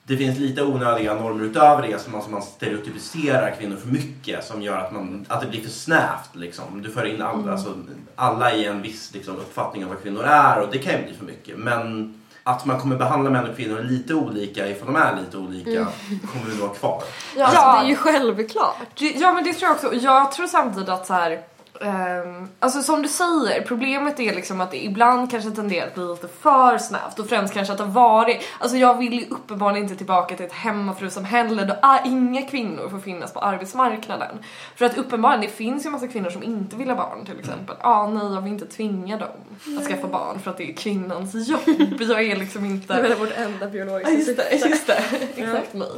Det 0.08 0.18
finns 0.18 0.39
lite 0.39 0.63
onödiga 0.63 1.13
normer 1.13 1.44
utöver 1.44 1.82
det 1.88 2.02
som 2.02 2.15
alltså 2.15 2.32
man 2.32 2.41
stereotypiserar 2.41 3.56
kvinnor 3.60 3.76
för 3.78 3.88
mycket 3.88 4.44
som 4.46 4.62
gör 4.62 4.78
att, 4.78 4.91
man, 4.91 5.26
att 5.30 5.41
det 5.41 5.48
blir 5.48 5.62
för 5.62 5.70
snävt. 5.70 6.30
Liksom. 6.36 6.82
Du 6.82 6.91
för 6.91 7.06
in 7.06 7.22
alla, 7.22 7.52
alltså, 7.52 7.74
alla 8.15 8.54
i 8.54 8.65
en 8.65 8.82
viss 8.82 9.13
liksom, 9.13 9.36
uppfattning 9.36 9.84
av 9.84 9.89
vad 9.89 10.02
kvinnor 10.04 10.24
är 10.24 10.62
och 10.62 10.68
det 10.72 10.78
kan 10.78 10.94
ju 10.94 11.04
bli 11.04 11.13
för 11.13 11.26
mycket. 11.26 11.58
Men 11.58 12.13
att 12.44 12.65
man 12.65 12.80
kommer 12.80 12.96
behandla 12.96 13.30
män 13.30 13.50
och 13.50 13.56
kvinnor 13.56 13.82
lite 13.84 14.13
olika 14.13 14.68
ifall 14.68 14.86
de 14.94 14.96
är 14.96 15.15
lite 15.26 15.38
olika 15.38 15.88
kommer 16.32 16.46
vi 16.54 16.62
vara 16.62 16.74
kvar. 16.74 17.04
Ja, 17.38 17.46
alltså, 17.46 17.62
det 17.62 17.86
är 17.86 17.89
ju 17.89 17.96
självklart. 17.96 18.76
Det- 19.00 19.15
Ja 19.20 19.34
men 19.34 19.44
det 19.44 19.54
tror 19.54 19.68
jag 19.70 19.76
också. 19.76 19.94
Jag 19.94 20.32
tror 20.32 20.48
samtidigt 20.48 20.89
att 20.89 21.08
så 21.08 21.13
här. 21.13 21.41
Ehm, 21.82 22.48
alltså 22.60 22.82
som 22.82 23.02
du 23.02 23.08
säger, 23.08 23.62
problemet 23.62 24.20
är 24.20 24.36
liksom 24.36 24.62
att 24.62 24.72
det 24.72 24.86
ibland 24.86 25.32
kanske 25.32 25.52
tenderar 25.52 25.88
att 25.88 25.96
bli 25.96 26.04
lite 26.04 26.28
för 26.28 26.78
snävt 26.78 27.20
och 27.20 27.30
främst 27.30 27.54
kanske 27.54 27.74
att 27.74 27.78
det 27.78 27.86
varit, 27.86 28.44
alltså 28.60 28.78
jag 28.78 28.98
vill 28.98 29.14
ju 29.14 29.26
uppenbarligen 29.30 29.84
inte 29.84 29.96
tillbaka 29.96 30.36
till 30.36 30.46
ett 30.46 30.54
hemmafrusamhälle 30.54 31.66
då 31.66 31.76
är 31.82 32.02
inga 32.06 32.42
kvinnor 32.42 32.90
får 32.90 33.00
finnas 33.00 33.34
på 33.34 33.40
arbetsmarknaden. 33.40 34.38
För 34.76 34.86
att 34.86 34.98
uppenbarligen, 34.98 35.42
det 35.42 35.48
finns 35.48 35.86
ju 35.86 35.90
massa 35.90 36.08
kvinnor 36.08 36.30
som 36.30 36.44
inte 36.44 36.76
vill 36.76 36.90
ha 36.90 36.96
barn 36.96 37.26
till 37.26 37.40
exempel. 37.40 37.76
Ja, 37.80 37.90
ah, 37.90 38.08
nej 38.08 38.34
jag 38.34 38.42
vill 38.42 38.54
inte 38.54 38.66
tvinga 38.66 39.18
dem 39.18 39.30
att 39.80 39.88
skaffa 39.88 40.08
barn 40.08 40.40
för 40.40 40.52
att 40.52 40.58
det 40.58 40.70
är 40.70 40.74
kvinnans 40.74 41.48
jobb. 41.48 41.60
Jag 42.00 42.24
är 42.24 42.36
liksom 42.36 42.66
inte... 42.66 42.94
Det 42.94 43.00
är 43.00 43.04
väl 43.04 43.18
vårt 43.18 43.38
enda 43.38 43.68
biologiska 43.68 44.14
just 44.14 44.38
det, 44.38 44.70
just 44.70 44.88
det. 44.88 45.04
Exakt 45.36 45.74
mig. 45.74 45.92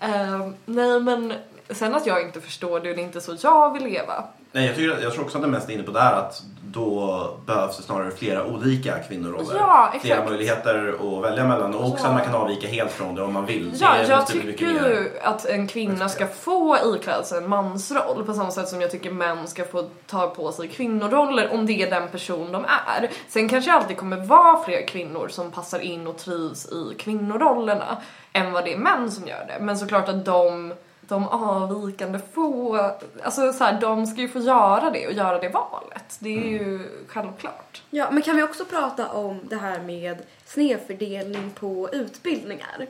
Ehm, 0.00 0.54
nej 0.66 1.00
men 1.00 1.32
sen 1.70 1.94
att 1.94 2.06
jag 2.06 2.22
inte 2.22 2.40
förstår 2.40 2.80
det 2.80 2.90
och 2.90 2.96
det 2.96 3.02
är 3.02 3.06
inte 3.06 3.20
så 3.20 3.36
jag 3.42 3.72
vill 3.72 3.84
leva. 3.84 4.24
Nej, 4.52 4.66
jag, 4.66 4.76
tycker, 4.76 5.02
jag 5.02 5.12
tror 5.12 5.24
också 5.24 5.38
att 5.38 5.42
det 5.44 5.48
mest 5.50 5.68
är 5.68 5.72
inne 5.72 5.82
på 5.82 5.90
det 5.90 6.00
här 6.00 6.14
att 6.14 6.42
då 6.72 7.30
behövs 7.46 7.76
det 7.76 7.82
snarare 7.82 8.10
flera 8.10 8.44
olika 8.46 8.98
kvinnoroller. 8.98 9.54
Ja, 9.58 9.86
exakt. 9.86 10.04
Flera 10.04 10.24
möjligheter 10.24 10.94
att 11.00 11.24
välja 11.24 11.44
mellan 11.44 11.74
och 11.74 11.88
också 11.88 12.04
Ja. 12.04 12.08
att 12.08 12.14
man 12.14 12.24
kan 12.24 12.34
avvika 12.34 12.68
helt 12.68 12.90
från 12.92 13.14
det 13.14 13.22
om 13.22 13.32
man 13.32 13.46
vill. 13.46 13.72
Ja, 13.80 13.94
det 14.02 14.08
jag 14.08 14.26
tycker 14.26 14.66
ju 14.66 15.10
att 15.22 15.46
en 15.46 15.66
kvinna 15.66 16.08
ska 16.08 16.26
få 16.26 16.76
ikläda 16.96 17.22
sig 17.22 17.38
en 17.38 17.48
mansroll 17.48 18.24
på 18.24 18.32
samma 18.34 18.50
sätt 18.50 18.68
som 18.68 18.80
jag 18.80 18.90
tycker 18.90 19.10
män 19.10 19.48
ska 19.48 19.64
få 19.64 19.84
ta 20.06 20.26
på 20.26 20.52
sig 20.52 20.68
kvinnoroller 20.68 21.52
om 21.52 21.66
det 21.66 21.82
är 21.82 21.90
den 21.90 22.08
person 22.08 22.52
de 22.52 22.64
är. 22.64 23.10
Sen 23.28 23.48
kanske 23.48 23.72
alltid 23.72 23.96
kommer 23.96 24.16
vara 24.16 24.62
fler 24.64 24.86
kvinnor 24.86 25.28
som 25.28 25.50
passar 25.50 25.78
in 25.80 26.06
och 26.06 26.18
trivs 26.18 26.66
i 26.72 26.94
kvinnorollerna 26.98 27.96
än 28.32 28.52
vad 28.52 28.64
det 28.64 28.72
är 28.72 28.78
män 28.78 29.10
som 29.10 29.26
gör 29.26 29.44
det. 29.48 29.64
Men 29.64 29.78
såklart 29.78 30.08
att 30.08 30.24
de 30.24 30.74
de 31.10 31.28
avvikande 31.28 32.20
få, 32.32 32.76
alltså 33.22 33.52
så 33.52 33.64
här, 33.64 33.80
de 33.80 34.06
ska 34.06 34.20
ju 34.20 34.28
få 34.28 34.38
göra 34.38 34.90
det 34.90 35.06
och 35.06 35.12
göra 35.12 35.38
det 35.38 35.48
valet. 35.48 36.16
Det 36.18 36.28
är 36.28 36.48
ju 36.48 36.80
självklart. 37.08 37.82
Ja, 37.90 38.10
men 38.10 38.22
kan 38.22 38.36
vi 38.36 38.42
också 38.42 38.64
prata 38.64 39.08
om 39.08 39.40
det 39.42 39.56
här 39.56 39.80
med 39.80 40.18
snedfördelning 40.46 41.50
på 41.50 41.88
utbildningar? 41.92 42.86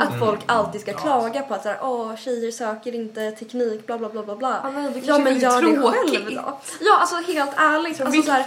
Att 0.00 0.18
folk 0.18 0.40
alltid 0.46 0.80
ska 0.80 0.92
klaga 0.92 1.42
på 1.42 1.54
att 1.54 1.62
så 1.62 1.68
här, 1.68 1.78
Åh, 1.82 2.16
tjejer 2.16 2.50
söker 2.50 2.94
inte 2.94 3.30
teknik, 3.30 3.86
bla 3.86 3.98
bla 3.98 4.08
bla 4.08 4.22
bla 4.22 4.36
bla. 4.36 4.60
Ja, 4.64 4.70
nej, 4.70 4.90
det 4.94 5.00
ja 5.06 5.18
men 5.18 5.38
gör 5.38 5.62
det 5.62 5.76
tråkigt. 5.76 6.10
själv 6.10 6.34
då. 6.34 6.58
Ja, 6.80 6.98
alltså 7.00 7.16
helt 7.32 7.52
ärligt. 7.56 8.00
Alltså, 8.00 8.22
så 8.22 8.30
här, 8.30 8.46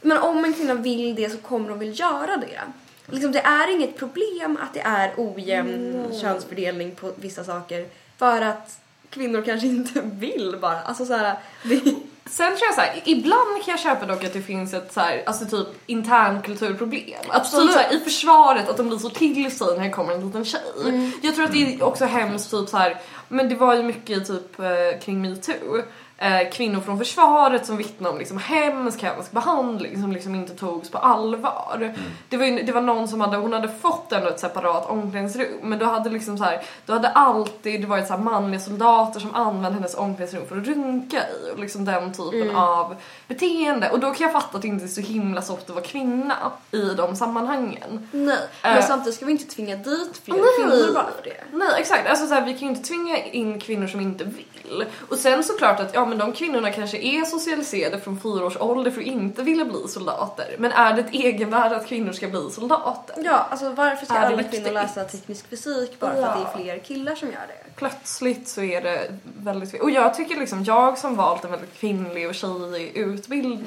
men 0.00 0.18
om 0.18 0.44
en 0.44 0.54
kvinna 0.54 0.74
vill 0.74 1.14
det 1.14 1.30
så 1.30 1.38
kommer 1.38 1.68
hon 1.68 1.78
väl 1.78 2.00
göra 2.00 2.36
det. 2.36 2.60
Liksom, 3.06 3.32
det 3.32 3.40
är 3.40 3.74
inget 3.74 3.96
problem 3.96 4.58
att 4.62 4.74
det 4.74 4.80
är 4.80 5.12
ojämn 5.16 6.06
könsfördelning 6.20 6.94
på 6.94 7.10
vissa 7.16 7.44
saker 7.44 7.86
för 8.22 8.42
att 8.42 8.80
kvinnor 9.10 9.42
kanske 9.46 9.66
inte 9.66 10.00
vill 10.00 10.56
bara. 10.60 10.80
Alltså 10.80 11.06
så 11.06 11.14
här, 11.14 11.36
det, 11.62 11.80
Sen 12.26 12.56
tror 12.56 12.66
jag 12.68 12.74
så 12.74 12.80
här, 12.80 13.02
ibland 13.04 13.64
kan 13.64 13.72
jag 13.72 13.80
köpa 13.80 14.06
dock 14.06 14.24
att 14.24 14.32
det 14.32 14.42
finns 14.42 14.74
ett 14.74 14.92
så 14.92 15.00
här, 15.00 15.22
alltså 15.26 15.44
typ 15.44 15.66
internkulturproblem. 15.86 17.20
Att 17.28 17.36
Absolut. 17.36 17.66
typ 17.66 17.80
så 17.80 17.88
här, 17.88 17.96
i 17.96 18.00
försvaret 18.00 18.68
att 18.68 18.76
de 18.76 18.88
blir 18.88 18.98
så 18.98 19.10
till 19.10 19.56
sig 19.56 19.76
när 19.76 19.84
det 19.84 19.90
kommer 19.90 20.14
en 20.14 20.26
liten 20.26 20.44
tjej. 20.44 21.12
Jag 21.22 21.34
tror 21.34 21.44
att 21.44 21.52
det 21.52 21.74
är 21.74 21.82
också 21.82 22.04
hemskt 22.04 22.50
typ 22.50 22.68
så 22.68 22.76
här, 22.76 23.00
men 23.28 23.48
det 23.48 23.54
var 23.54 23.74
ju 23.74 23.82
mycket 23.82 24.26
typ 24.26 24.60
eh, 24.60 25.00
kring 25.04 25.22
metoo. 25.22 25.82
Eh, 26.22 26.50
kvinnor 26.52 26.80
från 26.80 26.98
försvaret 26.98 27.66
som 27.66 27.76
vittnar 27.76 28.10
om 28.10 28.18
liksom 28.18 28.38
hemsk, 28.38 29.02
hemsk 29.02 29.32
behandling 29.32 30.02
som 30.02 30.12
liksom 30.12 30.34
inte 30.34 30.54
togs 30.54 30.90
på 30.90 30.98
allvar. 30.98 31.94
Det, 32.28 32.36
var 32.36 32.46
ju, 32.46 32.62
det 32.62 32.72
var 32.72 32.80
någon 32.80 33.08
som 33.08 33.20
hade, 33.20 33.36
hon 33.36 33.52
hade 33.52 33.68
fått 33.68 34.12
ändå 34.12 34.28
ett 34.28 34.40
separat 34.40 34.90
omklädningsrum 34.90 35.48
men 35.62 35.78
då 35.78 35.86
hade 35.86 36.10
liksom 36.10 36.38
så 36.38 36.44
här, 36.44 36.62
då 36.86 36.92
hade 36.92 37.08
alltid 37.08 37.80
det 37.80 37.86
varit 37.86 38.06
så 38.06 38.12
här 38.14 38.20
manliga 38.20 38.60
soldater 38.60 39.20
som 39.20 39.34
använde 39.34 39.74
hennes 39.74 39.94
omklädningsrum 39.94 40.48
för 40.48 40.56
att 40.58 40.66
runka 40.66 41.16
i 41.18 41.52
och 41.52 41.58
liksom 41.58 41.84
den 41.84 42.12
typen 42.12 42.56
av 42.56 42.96
beteende. 43.28 43.90
Och 43.90 44.00
då 44.00 44.14
kan 44.14 44.24
jag 44.24 44.32
fatta 44.32 44.56
att 44.56 44.62
det 44.62 44.68
inte 44.68 44.84
är 44.84 44.88
så 44.88 45.00
himla 45.00 45.42
soft 45.42 45.68
att 45.68 45.74
vara 45.74 45.84
kvinna 45.84 46.34
i 46.70 46.94
de 46.96 47.16
sammanhangen. 47.16 48.08
nej. 48.12 48.38
Men 48.62 48.78
Eh. 48.78 48.84
samtidigt 48.84 49.16
ska 49.16 49.26
vi 49.26 49.32
inte 49.32 49.54
tvinga 49.54 49.76
dit 49.76 50.20
fler 50.24 50.34
Nej. 50.34 50.44
kvinnor 50.58 50.94
bara 50.94 51.06
för 51.16 51.24
det. 51.24 51.56
Nej 51.56 51.68
exakt, 51.78 52.08
alltså 52.08 52.26
så 52.26 52.34
här, 52.34 52.46
vi 52.46 52.52
kan 52.52 52.60
ju 52.60 52.68
inte 52.68 52.88
tvinga 52.88 53.18
in 53.24 53.60
kvinnor 53.60 53.86
som 53.86 54.00
inte 54.00 54.24
vill. 54.24 54.84
Och 55.08 55.16
sen 55.18 55.44
såklart 55.44 55.80
att 55.80 55.94
ja 55.94 56.04
men 56.12 56.18
de 56.18 56.32
kvinnorna 56.32 56.70
kanske 56.70 56.98
är 56.98 57.24
socialiserade 57.24 58.00
från 58.00 58.20
fyra 58.20 58.46
års 58.46 58.56
ålder 58.56 58.90
för 58.90 59.00
att 59.00 59.06
inte 59.06 59.42
vilja 59.42 59.64
bli 59.64 59.88
soldater. 59.88 60.56
Men 60.58 60.72
är 60.72 60.94
det 60.94 61.00
ett 61.00 61.14
egenvärde 61.14 61.76
att 61.76 61.86
kvinnor 61.86 62.12
ska 62.12 62.28
bli 62.28 62.50
soldater? 62.50 63.16
Ja, 63.24 63.46
alltså 63.50 63.70
varför 63.70 64.06
ska 64.06 64.14
Är 64.14 64.26
alla 64.26 64.42
kvinnor 64.42 64.70
läsa 64.70 65.04
teknisk 65.04 65.48
fysik 65.48 66.00
bara 66.00 66.14
för 66.14 66.20
Ja. 66.20 66.26
att 66.28 66.54
det 66.54 66.60
är 66.60 66.64
fler 66.64 66.78
killar 66.78 67.14
som 67.14 67.28
gör 67.28 67.46
det? 67.48 67.74
Plötsligt 67.76 68.48
så 68.48 68.62
är 68.62 68.80
det 68.82 69.18
väldigt. 69.38 69.82
Och 69.82 69.90
jag 69.90 70.14
tycker 70.14 70.36
liksom, 70.40 70.64
jag 70.64 70.98
som 70.98 71.16
valt 71.16 71.44
en 71.44 71.50
väldigt 71.50 71.74
kvinnlig 71.74 72.28
och 72.28 72.34
tjejig 72.34 72.96
utbildning 72.96 73.64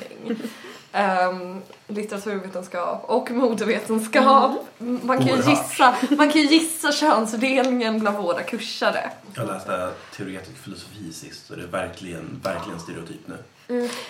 um, 1.29 1.62
litteraturvetenskap 1.88 3.03
och 3.03 3.31
modevetenskap. 3.31 4.51
Man 4.77 5.17
kan 5.17 5.27
ju 5.27 5.49
gissa, 5.49 5.95
man 6.10 6.31
kan 6.31 6.41
ju 6.41 6.47
gissa 6.47 6.91
könsfördelningen 6.91 7.99
bland 7.99 8.17
våra 8.17 8.43
kursare. 8.43 9.12
Jag 9.36 9.47
läste 9.47 9.89
teoretisk 10.17 10.58
filosofi 10.63 11.13
sist 11.13 11.49
och 11.49 11.58
det 11.58 11.63
är 11.63 11.67
verkligen, 11.67 12.39
verkligen 12.43 12.79
stereotyp 12.79 13.27
nu. 13.27 13.38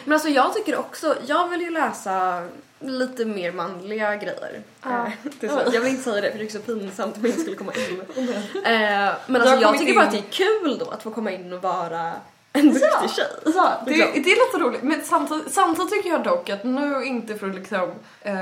Men 0.03 0.13
alltså 0.13 0.29
jag 0.29 0.53
tycker 0.53 0.75
också, 0.79 1.15
jag 1.27 1.47
vill 1.49 1.61
ju 1.61 1.69
läsa 1.71 2.47
lite 2.79 3.25
mer 3.25 3.51
manliga 3.51 4.15
grejer. 4.15 4.63
Så, 5.41 5.61
jag 5.73 5.81
vill 5.81 5.91
inte 5.91 6.03
säga 6.03 6.21
det 6.21 6.31
för 6.31 6.39
det 6.39 6.45
är 6.45 6.49
så 6.49 6.59
pinsamt 6.59 7.15
om 7.17 7.21
jag 7.21 7.29
inte 7.29 7.41
skulle 7.41 7.55
komma 7.55 7.71
in. 7.73 8.01
Eh, 8.01 8.63
men 8.63 9.13
Jag 9.27 9.41
alltså 9.41 9.55
jag 9.61 9.73
tycker 9.79 9.91
in- 9.91 9.95
bara 9.95 10.05
att 10.05 10.11
det 10.11 10.17
är 10.17 10.31
kul 10.31 10.77
då 10.79 10.89
att 10.89 11.03
få 11.03 11.11
komma 11.11 11.31
in 11.31 11.53
och 11.53 11.61
vara 11.61 12.11
en 12.59 12.73
duktig 12.73 13.09
tjej. 13.15 13.25
Ja, 13.55 13.71
det, 13.85 13.91
Liksom. 13.91 14.23
det 14.23 14.31
är 14.31 14.47
lite 14.53 14.57
roligt. 14.67 14.83
Men 14.83 15.01
samtidigt, 15.03 15.53
samtidigt 15.53 15.91
tycker 15.91 16.09
jag 16.09 16.23
dock 16.23 16.49
att 16.49 16.63
nu 16.63 17.03
inte 17.05 17.35
för 17.35 17.49
att 17.49 17.55
liksom 17.55 17.91
eh, 18.21 18.33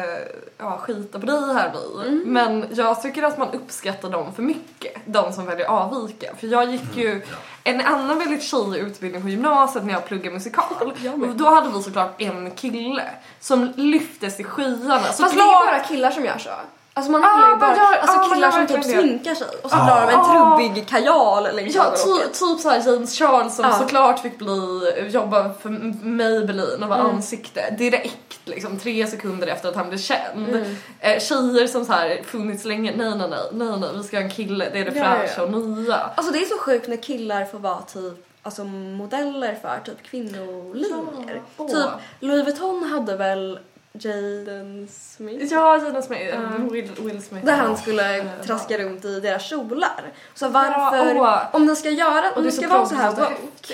ja, 0.58 0.78
skita 0.78 1.20
på 1.20 1.26
dig 1.26 1.54
här 1.54 1.72
Vi, 1.74 2.08
Mm. 2.08 2.24
men 2.26 2.66
jag 2.72 3.02
tycker 3.02 3.24
att 3.24 3.38
man 3.38 3.48
uppskattar 3.54 4.10
dem 4.10 4.34
för 4.36 4.44
mycket. 4.44 4.94
De 5.06 5.34
som 5.34 5.46
väljer 5.46 5.66
avvika. 5.68 6.36
För 6.40 6.48
jag 6.48 6.72
gick 6.72 6.98
ju 6.98 7.22
en 7.64 7.82
annan 7.82 8.20
väldigt 8.20 8.44
tjejig 8.44 8.76
utbildning 8.82 9.22
på 9.22 9.30
gymnasiet 9.30 9.86
när 9.86 9.94
jag 9.94 10.06
pluggade 10.06 10.34
musikal. 10.34 10.94
Jag. 11.04 11.22
Och 11.24 11.36
då 11.36 11.50
hade 11.50 11.70
vi 11.78 11.84
såklart 11.84 12.22
en 12.22 12.52
kille 12.52 13.04
som 13.40 13.74
lyftes 13.76 14.40
i 14.40 14.44
skyarna. 14.44 15.00
Fast 15.00 15.20
det 15.20 15.26
är 15.42 15.66
bara 15.68 15.80
killar 15.80 16.12
som 16.12 16.26
gör 16.26 16.38
så. 16.38 16.50
Alltså 16.96 17.12
man 17.12 17.24
Ah, 17.24 17.36
gillar 17.36 17.50
ju 17.50 17.56
bara 17.56 17.76
gör- 17.76 17.98
alltså 18.02 18.20
ah, 18.20 18.34
killar 18.34 18.52
som 18.52 18.68
typ 18.68 18.84
sminkar 18.84 19.36
sig 19.36 19.48
och 19.64 19.70
så 19.70 19.76
Ah. 19.76 19.86
drar 19.88 20.08
de 20.08 20.14
en 20.14 20.20
Ah. 20.20 20.58
trubbig 20.58 20.88
kajal 20.88 21.56
längs 21.56 21.76
Ja, 21.76 21.84
ögonlocket. 21.84 22.34
ty, 22.40 22.46
typ 22.46 22.60
såhär 22.60 22.92
James 22.92 23.18
Charles 23.18 23.56
som 23.56 23.66
Ja. 23.66 23.72
såklart 23.80 24.20
fick 24.20 24.38
bli, 24.38 25.10
jobba 25.14 25.54
för 25.54 25.70
Maybelline 26.06 26.84
och 26.84 26.90
vara 26.90 27.00
Mm. 27.00 27.16
ansikte 27.16 27.70
direkt 27.78 28.40
liksom 28.46 28.80
tre 28.80 29.08
sekunder 29.08 29.48
efter 29.48 29.70
att 29.70 29.76
han 29.76 29.90
blev 29.90 29.98
känd. 30.00 30.50
Mm. 30.50 30.76
Eh, 31.00 31.20
tjejer 31.20 31.68
som 31.68 31.86
så 31.86 31.94
här 31.94 32.22
funnits 32.26 32.66
länge, 32.66 32.94
nej 32.98 33.16
nej 33.18 33.30
nej, 33.30 33.40
nej 33.52 33.80
nej 33.80 33.90
vi 33.96 34.04
ska 34.04 34.18
ha 34.18 34.24
en 34.24 34.30
kille, 34.32 34.70
det 34.74 34.80
är 34.80 34.86
det 34.86 34.98
Ja, 35.00 35.04
ja, 35.06 35.16
fräscha 35.28 35.44
och 35.44 35.52
nya. 35.52 35.96
Alltså 36.16 36.34
det 36.34 36.40
är 36.40 36.46
så 36.46 36.58
sjukt 36.58 36.88
när 36.88 36.98
killar 36.98 37.46
får 37.46 37.60
vara 37.60 37.82
typ 37.82 38.26
alltså 38.44 38.64
modeller 38.64 39.56
för 39.62 39.80
typ 39.86 40.04
kvinnolinjer. 40.04 41.42
Ja. 41.58 41.68
Typ 41.68 41.90
Louis 42.20 42.46
Vuitton 42.46 42.84
hade 42.84 43.16
väl 43.18 43.60
Jaden 43.94 44.88
Smith? 44.92 45.54
Ja, 45.54 45.78
Jaden 45.78 46.04
Smith, 46.04 46.24
Ja. 46.26 46.40
Will, 46.72 46.92
Will 47.00 47.22
Smith. 47.24 47.46
Där 47.46 47.54
han 47.58 47.78
skulle 47.78 48.18
Ja. 48.18 48.24
traska 48.46 48.78
runt 48.78 49.06
i 49.06 49.20
deras 49.20 49.44
kjolar. 49.50 50.12
Så 50.34 50.50
varför, 50.50 51.18
åh. 51.18 51.56
om 51.56 51.66
den 51.68 51.76
ska 51.76 51.90
göra, 51.90 52.32
om 52.36 52.48
är 52.48 52.52
ska 52.52 52.68
vara 52.68 52.86
så 52.86 52.96
här 52.96 53.12
woke, 53.12 53.74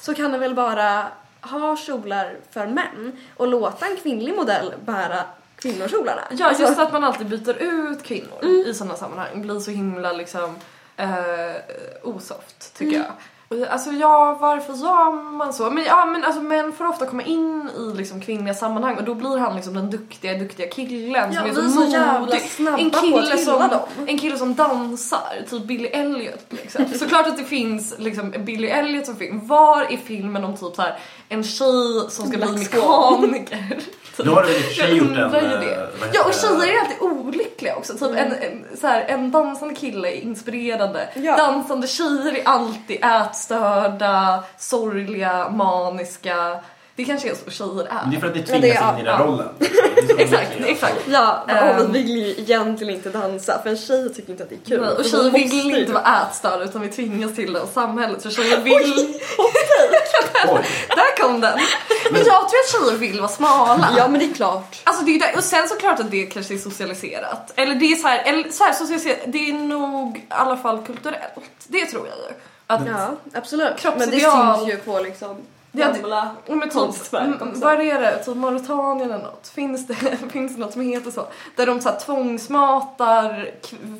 så 0.00 0.14
kan 0.14 0.32
det 0.32 0.38
väl 0.38 0.54
bara 0.54 1.06
ha 1.40 1.76
kjolar 1.76 2.36
för 2.50 2.66
män 2.66 3.12
och 3.36 3.46
låta 3.46 3.86
en 3.86 3.96
kvinnlig 3.96 4.34
modell 4.36 4.74
bära 4.84 5.22
kvinnokjolarna. 5.56 6.22
Ja, 6.30 6.46
Alltså- 6.46 6.62
just 6.62 6.78
att 6.78 6.92
man 6.92 7.04
alltid 7.04 7.26
byter 7.26 7.56
ut 7.62 8.02
kvinnor 8.02 8.44
i 8.44 8.74
sådana 8.74 8.96
sammanhang 8.96 9.42
blir 9.42 9.60
så 9.60 9.70
himla 9.70 10.12
liksom 10.12 10.56
eh, 10.96 11.08
osoft 12.02 12.74
tycker 12.78 12.96
jag. 12.98 13.06
Alltså 13.70 13.90
ja, 13.90 14.38
varför 14.40 14.72
gör 14.72 15.32
man 15.32 15.52
så? 15.52 15.70
Men, 15.70 15.84
ja, 15.84 16.06
men 16.06 16.24
alltså 16.24 16.42
män 16.42 16.72
får 16.72 16.86
ofta 16.86 17.06
komma 17.06 17.22
in 17.22 17.70
i 17.78 17.96
liksom 17.96 18.20
kvinnliga 18.20 18.54
sammanhang 18.54 18.96
och 18.96 19.04
då 19.04 19.14
blir 19.14 19.38
han 19.38 19.56
liksom 19.56 19.74
den 19.74 19.90
duktiga, 19.90 20.38
duktiga 20.38 20.68
killen 20.68 21.32
Ja, 21.32 21.40
som 21.40 21.50
är 21.50 21.54
så 21.54 21.70
så 21.70 22.20
modig. 22.20 22.42
En 22.78 22.90
kille, 22.90 23.38
som, 23.38 23.68
dem. 23.68 23.80
en 24.06 24.18
kille 24.18 24.38
som 24.38 24.54
dansar, 24.54 25.44
typ 25.50 25.64
Billy 25.64 25.88
Elliot 25.88 26.46
liksom. 26.48 26.84
Såklart 26.98 27.26
att 27.26 27.36
det 27.36 27.44
finns 27.44 27.94
liksom 27.98 28.30
Billy 28.30 28.68
Elliot 28.68 29.06
som 29.06 29.16
film. 29.16 29.46
Var 29.46 29.82
är 29.82 29.96
filmen 29.96 30.44
om 30.44 30.52
typ 30.52 30.74
så 30.74 30.82
här 30.82 30.98
en 31.28 31.44
tjej 31.44 32.06
som 32.08 32.26
ska 32.26 32.36
Black 32.36 32.50
bli 32.50 32.58
mekaniker? 32.58 33.80
Nu 34.24 34.30
har 34.30 34.42
du 34.42 34.48
i 34.48 34.58
och 34.58 34.62
för 34.62 34.74
sig 34.74 34.88
Jag 34.88 34.96
gjort 34.96 35.10
en... 35.10 35.34
eh, 35.34 35.60
det. 35.60 35.88
Ja 36.12 36.24
och 36.24 36.34
tjejer 36.34 36.74
är 36.74 36.80
alltid 36.80 37.00
olyckliga 37.00 37.76
också. 37.76 37.92
Typ 37.92 38.02
en, 38.02 38.16
en, 38.32 38.66
så 38.80 38.86
här, 38.86 39.04
en 39.08 39.30
dansande 39.30 39.74
kille 39.74 40.08
är 40.08 40.20
inspirerande. 40.20 41.08
Ja. 41.14 41.36
Dansande 41.36 41.86
tjejer 41.86 42.36
är 42.36 42.42
alltid 42.44 43.04
ätstörda, 43.04 44.44
sorgliga, 44.58 45.48
maniska. 45.48 46.60
Det 47.00 47.04
kanske 47.04 47.30
är 47.30 47.34
så 47.34 47.50
tjejer 47.50 47.74
Men 47.74 48.10
det 48.10 48.16
är 48.16 48.16
är. 48.16 48.20
för 48.20 48.26
att 48.28 48.34
ni 48.34 48.40
det 48.40 48.46
tvingas 48.46 48.78
är- 48.82 48.92
in 48.92 48.98
i 49.00 49.02
den 49.02 49.14
ja. 49.20 49.26
rollen. 49.26 49.48
Det 49.58 50.12
är 50.22 50.26
så 50.28 50.34
Exakt, 50.34 50.50
exakt. 50.60 50.94
Ja, 51.10 51.44
Ehm. 51.48 51.76
och 51.88 51.94
vi 51.94 52.02
vill 52.02 52.16
ju 52.16 52.30
egentligen 52.30 52.94
inte 52.94 53.08
dansa 53.10 53.60
för 53.62 53.70
en 53.70 53.76
tjej 53.76 54.14
tycker 54.14 54.30
inte 54.30 54.42
att 54.42 54.48
det 54.48 54.54
är 54.54 54.66
kul. 54.66 54.80
Nej, 54.80 54.90
och 54.90 55.04
Så 55.06 55.16
tjejer 55.18 55.30
vi 55.30 55.44
vill 55.44 55.76
inte 55.78 55.92
vara 55.92 56.20
ätstörda 56.30 56.64
utan 56.64 56.80
vi 56.80 56.88
tvingas 56.88 57.34
till 57.34 57.52
det 57.52 57.60
av 57.62 57.66
samhället. 57.66 58.22
För 58.22 58.30
tjejer 58.30 58.60
vill... 58.60 59.18
Oj. 60.48 60.64
Där 60.88 61.22
kom 61.22 61.40
den! 61.40 61.58
Men 62.10 62.22
jag 62.24 62.48
tror 62.48 62.60
att 62.60 62.70
tjejer 62.88 62.98
vill 62.98 63.18
vara 63.20 63.28
smala. 63.30 63.88
Ja 63.96 64.08
men 64.08 64.18
det 64.20 64.26
är 64.26 64.34
klart. 64.34 64.80
Alltså 64.84 65.04
det 65.04 65.10
är 65.14 65.18
där, 65.20 65.36
och 65.36 65.44
sen 65.44 65.68
såklart 65.68 66.00
att 66.00 66.10
det 66.10 66.26
kanske 66.26 66.54
är 66.54 66.58
socialiserat. 66.58 67.52
Eller 67.56 67.74
det 67.74 67.86
är 67.92 67.96
så 67.96 68.08
här, 68.08 68.22
eller 68.26 68.48
så 68.50 68.64
här 68.64 68.72
socialiserat, 68.72 69.18
det 69.26 69.50
är 69.50 69.52
nog 69.52 70.16
i 70.16 70.24
alla 70.28 70.56
fall 70.56 70.82
kulturellt. 70.86 71.44
Det 71.66 71.86
tror 71.86 72.06
jag 72.06 72.16
ju. 72.16 72.34
Att, 72.66 72.80
Ja, 72.86 73.38
absolut. 73.38 73.84
Men 73.84 73.98
det 74.10 74.20
syns 74.20 74.68
ju 74.68 74.76
på 74.76 75.00
liksom 75.00 75.36
det- 75.36 75.42
gamla 75.72 76.30
Ja, 76.46 76.54
men 76.54 76.68
typ, 76.68 76.72
konstverk 76.78 77.22
m- 77.40 77.48
också. 77.50 77.60
vad 77.64 77.80
är 77.80 78.00
det? 78.00 78.24
Typ 78.24 78.36
Mauritanien 78.36 79.10
eller 79.10 79.24
något? 79.24 79.48
Finns 79.54 79.86
det, 79.86 79.94
finns 80.32 80.54
det 80.54 80.60
något 80.60 80.72
som 80.72 80.82
heter 80.82 81.10
så? 81.10 81.26
Där 81.56 81.66
de 81.66 81.80
så 81.80 81.88
här 81.88 81.98
tvångsmatar 81.98 83.50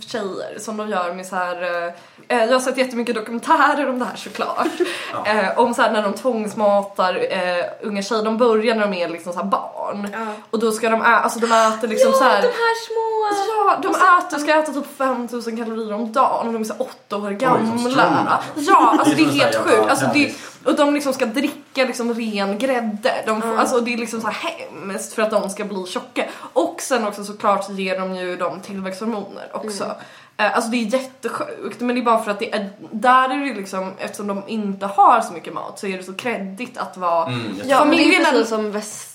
tjejer 0.00 0.58
som 0.58 0.76
de 0.76 0.88
gör 0.88 1.14
med 1.14 1.26
så 1.26 1.36
här. 1.36 1.86
eh, 1.86 1.92
Eh, 2.28 2.44
jag 2.44 2.52
har 2.52 2.60
sett 2.60 2.76
jättemycket 2.76 3.14
dokumentärer 3.14 3.88
om 3.88 3.98
det 3.98 4.04
här 4.04 4.16
såklart. 4.16 4.66
Ja. 5.24 5.26
eh, 5.32 5.58
om 5.58 5.74
så 5.74 5.82
här 5.82 5.92
när 5.92 6.02
de 6.02 6.12
tvångsmatar 6.12 7.14
eh, 7.32 7.64
unga 7.82 8.02
tjejer. 8.02 8.22
De 8.24 8.38
börjar 8.38 8.74
när 8.74 8.86
de 8.86 8.94
är 8.94 9.08
liksom 9.08 9.32
så 9.32 9.38
här 9.38 9.46
barn. 9.46 10.08
Ja. 10.12 10.18
Och 10.50 10.58
då 10.58 10.72
ska 10.72 10.88
de, 10.90 11.02
ä- 11.02 11.04
alltså 11.04 11.38
de 11.38 11.46
äter 11.52 11.88
liksom 11.88 12.10
ja, 12.12 12.18
så 12.18 12.24
här. 12.24 12.42
de 12.42 12.46
här 12.48 12.86
små... 12.86 13.20
Ja, 13.48 13.78
de 13.82 13.88
äter, 14.18 14.38
ska 14.38 14.58
äta 14.58 14.72
typ 14.72 14.96
5000 14.98 15.56
kalorier 15.56 15.92
om 15.94 16.12
dagen 16.12 16.46
och 16.46 16.52
de 16.52 16.60
är 16.62 16.64
så 16.64 16.74
åtta 16.78 17.16
år 17.16 17.30
gamla. 17.30 18.40
Ja, 18.54 18.96
alltså 18.98 19.14
det 19.16 19.22
är 19.22 19.26
helt 19.26 19.56
sjukt. 19.56 19.90
Alltså 19.90 20.06
det. 20.14 20.34
Och 20.64 20.74
de 20.76 20.94
liksom 20.94 21.12
ska 21.12 21.26
dricka 21.26 21.84
liksom 21.84 22.14
ren 22.14 22.58
grädde. 22.58 23.12
De 23.26 23.42
får, 23.42 23.56
Alltså 23.56 23.80
det 23.80 23.92
är 23.94 23.98
liksom 23.98 24.20
så 24.20 24.26
här 24.26 24.34
hemskt 24.58 25.12
för 25.12 25.22
att 25.22 25.30
de 25.30 25.50
ska 25.50 25.64
bli 25.64 25.86
tjocka. 25.86 26.24
Och 26.52 26.76
sen 26.80 27.06
också 27.06 27.24
såklart 27.24 27.64
så 27.64 27.72
ger 27.72 28.00
de 28.00 28.14
ju 28.16 28.36
dem 28.36 28.60
tillväxthormoner 28.60 29.48
också. 29.52 29.84
Eh, 30.36 30.54
Alltså 30.56 30.70
det 30.70 30.76
är 30.76 30.84
jättesjukt 30.92 31.80
men 31.80 31.94
det 31.94 32.00
är 32.00 32.04
bara 32.04 32.22
för 32.22 32.30
att 32.30 32.38
det 32.38 32.54
är, 32.54 32.70
där 32.90 33.28
är 33.30 33.38
det 33.48 33.54
liksom, 33.54 33.92
eftersom 33.98 34.26
de 34.26 34.42
inte 34.46 34.86
har 34.86 35.20
så 35.20 35.32
mycket 35.32 35.54
mat 35.54 35.78
så 35.78 35.86
är 35.86 35.96
det 35.96 36.02
så 36.04 36.14
kreddigt 36.14 36.78
att 36.78 36.96
vara 36.96 37.26
Mm, 37.26 37.40
Ja, 37.42 37.54
men 37.54 37.66
det 37.66 37.74
är 37.74 37.78
Familjen 37.78 38.22
är- 38.26 38.30
precis 38.30 38.48
som 38.48 38.72
väst 38.72 39.09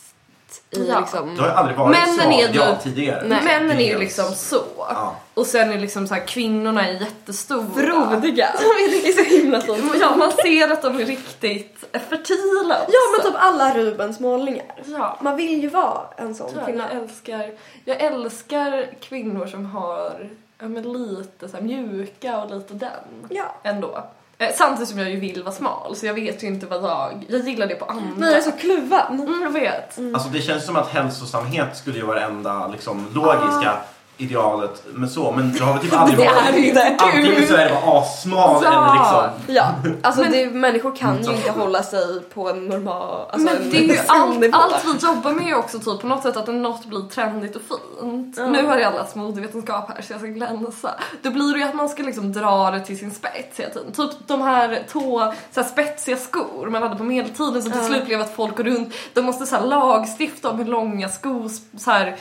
i 0.72 0.88
Ja. 0.90 1.00
liksom... 1.00 1.36
Det 1.36 1.42
har 1.42 1.50
ju 1.50 1.54
aldrig 1.56 1.78
varit 1.78 1.98
Männen 1.98 2.16
så 2.16 2.22
är 2.40 2.48
ju- 2.54 2.60
ja, 2.60 2.76
tidigare. 2.84 3.24
Nej. 3.26 3.44
Männen 3.44 3.78
är 3.78 3.86
ju 3.94 3.98
liksom 4.00 4.26
så. 4.34 4.64
Ja. 4.78 5.16
Och 5.34 5.46
sen 5.46 5.72
är 5.72 5.80
liksom 5.80 6.08
så 6.08 6.14
här, 6.14 6.28
kvinnorna 6.28 6.88
är 6.88 6.94
jättestora. 6.94 7.66
Frodiga. 7.74 8.50
Det 8.92 9.10
är 9.10 9.14
så 9.26 9.36
himla 9.36 9.62
fint. 9.62 9.96
Ja, 10.02 10.16
man 10.16 10.32
ser 10.32 10.72
att 10.72 10.82
de 10.82 11.00
är 11.00 11.06
riktigt 11.06 11.78
fertila 12.10 12.76
också. 12.82 12.92
Ja 12.92 13.00
men 13.18 13.32
typ 13.32 13.36
alla 13.42 13.74
Rubens 13.78 14.20
målningar. 14.20 14.84
Ja. 14.86 15.18
Man 15.22 15.36
vill 15.36 15.62
ju 15.62 15.70
vara 15.70 16.02
en 16.18 16.36
sån 16.36 16.52
Jag, 16.56 16.66
kvinna. 16.66 16.86
jag, 16.94 17.02
älskar, 17.04 17.52
jag 17.86 18.02
älskar 18.02 18.88
kvinnor 19.02 19.48
som 19.48 19.66
har 19.66 20.30
ja, 20.60 20.68
men 20.68 20.94
lite 20.94 21.50
så 21.50 21.58
här, 21.58 21.64
mjuka 21.64 22.38
och 22.44 22.56
lite 22.56 22.74
den 22.74 22.90
Ja. 23.30 23.56
ändå. 23.64 24.04
Eh, 24.38 24.48
samtidigt 24.56 24.90
som 24.90 25.00
jag 25.00 25.10
ju 25.10 25.20
vill 25.20 25.44
vara 25.44 25.56
smal 25.56 25.96
så 25.96 26.06
jag 26.06 26.14
vet 26.14 26.44
ju 26.44 26.48
inte 26.48 26.66
vad 26.66 26.84
jag... 26.84 27.26
Jag 27.30 27.48
gillar 27.48 27.68
det 27.68 27.76
på 27.76 27.86
andra. 27.86 28.28
Vi 28.28 28.34
är 28.34 28.42
så 28.42 28.52
kluven. 28.52 29.20
Mm, 29.20 29.42
jag 29.44 29.52
vet. 29.52 30.00
Alltså 30.14 30.30
det 30.30 30.42
känns 30.42 30.66
som 30.66 30.76
att 30.76 30.88
hälsosamhet 30.88 31.78
skulle 31.78 31.98
ju 31.98 32.06
vara 32.06 32.20
det 32.20 32.26
enda 32.26 32.68
liksom, 32.68 33.08
logiska 33.14 33.78
idealet. 34.18 34.84
Men 34.94 35.10
så, 35.10 35.32
men 35.32 35.54
det 35.54 35.60
har 35.64 35.74
väl 35.74 35.82
typ 35.84 35.94
aldrig 36.00 36.20
Det 36.20 36.26
varit... 36.26 36.50
är 36.54 36.58
ju 36.58 36.68
inte 36.68 36.96
Antingen 37.00 37.48
så 37.48 37.56
är 37.56 37.66
det 37.66 37.78
bara 37.86 38.00
assmal 38.00 38.64
Ja. 38.64 38.70
eller 38.72 38.94
liksom... 38.94 39.56
Ja, 39.56 39.72
alltså 40.04 40.22
Men- 40.22 40.32
det, 40.32 40.46
människor 40.50 40.96
kan 40.96 41.18
ju 41.18 41.24
Mm. 41.24 41.36
inte 41.36 41.52
hålla 41.52 41.84
sig 41.84 42.22
på 42.34 42.50
en 42.50 42.68
normal, 42.68 43.22
alltså 43.32 43.46
Men 43.46 43.58
en 43.64 43.70
det 43.70 43.78
är 43.78 43.82
ju 43.82 43.98
allt, 44.08 44.46
allt 44.74 44.86
vi 44.86 45.08
jobbar 45.08 45.32
med 45.32 45.48
är 45.52 45.56
också 45.58 45.80
typ 45.80 46.02
på 46.02 46.08
något 46.08 46.24
sätt 46.24 46.38
att 46.38 46.48
något 46.48 46.86
blir 46.86 47.10
trendigt 47.10 47.56
och 47.56 47.62
fint. 47.62 48.36
Ja. 48.38 48.46
Nu 48.48 48.66
har 48.68 48.78
jag 48.78 48.94
läst 48.94 49.16
modevetenskap 49.16 49.90
här 49.96 50.02
så 50.02 50.14
jag 50.14 50.20
ska 50.20 50.30
glänsa. 50.30 50.90
Då 51.22 51.30
blir 51.32 51.54
det 51.54 51.60
ju 51.60 51.66
att 51.66 51.74
man 51.76 51.90
ska 51.90 52.04
liksom 52.04 52.34
dra 52.34 52.72
det 52.72 52.80
till 52.80 53.00
sin 53.00 53.12
spets 53.12 53.60
hela 53.60 53.70
tiden. 53.70 53.92
Typ 53.92 54.12
de 54.28 54.42
här 54.42 54.84
tå, 54.92 55.34
så 55.52 55.62
här 55.62 55.68
spetsiga 55.68 56.18
skor 56.18 56.68
man 56.70 56.84
hade 56.84 56.96
på 56.96 57.04
medeltiden 57.04 57.62
som 57.62 57.72
till 57.72 57.82
Ja. 57.82 57.88
slut 57.88 58.06
blev 58.06 58.22
att 58.22 58.36
folk 58.36 58.58
går 58.58 58.64
runt, 58.64 58.94
de 59.14 59.22
måste 59.22 59.46
så 59.46 59.56
här 59.56 59.66
lagstifta 59.66 60.50
om 60.50 60.58
hur 60.58 60.66
långa 60.66 61.10
skor 61.10 61.50
så 61.78 61.92
här, 61.92 62.16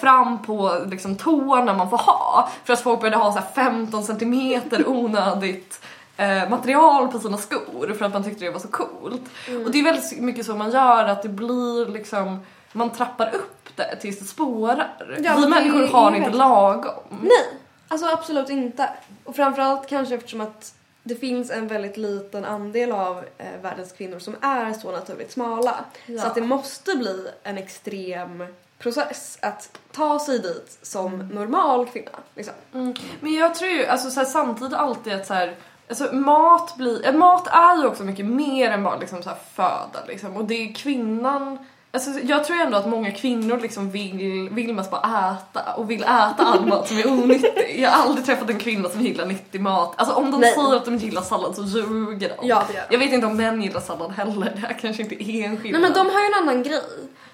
fram 0.00 0.42
på 0.42 0.72
liksom 0.86 1.16
tårna 1.16 1.74
man 1.74 1.90
får 1.90 1.98
ha. 1.98 2.48
För 2.64 2.72
att 2.72 2.80
folk 2.80 3.00
började 3.00 3.16
ha 3.16 3.32
så 3.32 3.38
här 3.38 3.46
15 3.54 4.04
centimeter 4.04 4.88
onödigt 4.88 5.80
eh, 6.16 6.50
material 6.50 7.08
på 7.08 7.18
sina 7.18 7.36
skor 7.36 7.94
för 7.98 8.04
att 8.04 8.12
man 8.12 8.24
tyckte 8.24 8.44
det 8.44 8.50
var 8.50 8.60
så 8.60 8.68
coolt. 8.68 9.22
Och 9.64 9.70
det 9.70 9.78
är 9.78 9.84
väldigt 9.84 10.20
mycket 10.20 10.46
så 10.46 10.54
man 10.54 10.70
gör 10.70 11.04
att 11.04 11.22
det 11.22 11.28
blir 11.28 11.86
liksom 11.86 12.40
man 12.72 12.90
trappar 12.90 13.34
upp 13.34 13.68
det 13.76 13.96
tills 13.96 14.18
det 14.18 14.24
spårar. 14.24 15.18
Ja, 15.22 15.34
Vi 15.36 15.42
det 15.42 15.48
människor 15.48 15.82
är 15.82 15.86
har 15.86 16.10
ju 16.10 16.16
inte 16.16 16.30
lagom. 16.30 17.18
Nej, 17.20 17.60
alltså 17.88 18.06
absolut 18.06 18.50
inte. 18.50 18.90
Och 19.24 19.36
framförallt 19.36 19.88
kanske 19.88 20.14
eftersom 20.14 20.40
att 20.40 20.74
det 21.02 21.14
finns 21.14 21.50
en 21.50 21.68
väldigt 21.68 21.96
liten 21.96 22.44
andel 22.44 22.92
av 22.92 23.24
eh, 23.38 23.46
världens 23.62 23.92
kvinnor 23.92 24.18
som 24.18 24.36
är 24.40 24.72
så 24.72 24.92
naturligt 24.92 25.32
smala. 25.32 25.84
Ja. 26.06 26.20
Så 26.20 26.26
att 26.26 26.34
det 26.34 26.40
måste 26.40 26.96
bli 26.96 27.28
en 27.42 27.58
extrem 27.58 28.44
process 28.78 29.38
att 29.42 29.78
ta 29.92 30.18
sig 30.18 30.38
dit 30.38 30.78
som 30.82 31.18
normal 31.18 31.86
kvinna. 31.86 32.10
Liksom. 32.34 32.54
Mm. 32.74 32.94
Men 33.20 33.34
jag 33.34 33.54
tror 33.54 33.70
ju 33.70 33.86
alltså, 33.86 34.10
så 34.10 34.20
här, 34.20 34.26
samtidigt 34.26 34.74
alltid 34.74 35.12
att 35.12 35.26
så 35.26 35.34
här, 35.34 35.56
alltså, 35.88 36.14
mat, 36.14 36.76
blir, 36.76 37.06
eh, 37.06 37.12
mat 37.12 37.46
är 37.46 37.76
ju 37.76 37.86
också 37.86 38.04
mycket 38.04 38.26
mer 38.26 38.70
än 38.70 38.82
bara 38.82 38.98
liksom, 38.98 39.22
så 39.22 39.28
här, 39.28 39.38
föda. 39.54 40.06
Liksom. 40.06 40.36
Och 40.36 40.44
det 40.44 40.54
är 40.54 40.74
kvinnan 40.74 41.58
Alltså, 41.90 42.10
jag 42.10 42.44
tror 42.44 42.56
ändå 42.56 42.76
att 42.76 42.88
många 42.88 43.10
kvinnor 43.10 43.58
liksom 43.58 43.90
vill, 43.90 44.48
vill 44.52 44.74
mest 44.74 44.90
bara 44.90 45.32
äta 45.32 45.72
och 45.72 45.90
vill 45.90 46.02
äta 46.02 46.34
all 46.38 46.66
mat 46.66 46.88
som 46.88 46.98
är 46.98 47.08
onyttig. 47.10 47.76
Jag 47.82 47.90
har 47.90 48.04
aldrig 48.04 48.26
träffat 48.26 48.50
en 48.50 48.58
kvinna 48.58 48.88
som 48.88 49.00
gillar 49.00 49.26
nyttig 49.26 49.60
mat. 49.60 49.94
Alltså 49.96 50.14
om 50.14 50.30
de 50.30 50.40
Nej. 50.40 50.54
säger 50.54 50.76
att 50.76 50.84
de 50.84 50.96
gillar 50.96 51.22
sallad 51.22 51.54
så 51.54 51.62
ljuger 51.62 52.28
de. 52.28 52.48
Ja, 52.48 52.64
det 52.68 52.74
gör 52.74 52.86
de. 52.88 52.94
Jag 52.94 52.98
vet 52.98 53.12
inte 53.12 53.26
om 53.26 53.36
män 53.36 53.62
gillar 53.62 53.80
sallad 53.80 54.12
heller, 54.12 54.52
det 54.54 54.60
här 54.60 54.78
kanske 54.80 55.02
inte 55.02 55.14
är 55.14 55.44
en 55.44 55.50
Nej 55.50 55.60
skillnad. 55.62 55.80
men 55.80 55.92
de 55.92 55.98
har 55.98 56.20
ju 56.20 56.26
en 56.26 56.42
annan 56.42 56.62
grej. 56.62 56.82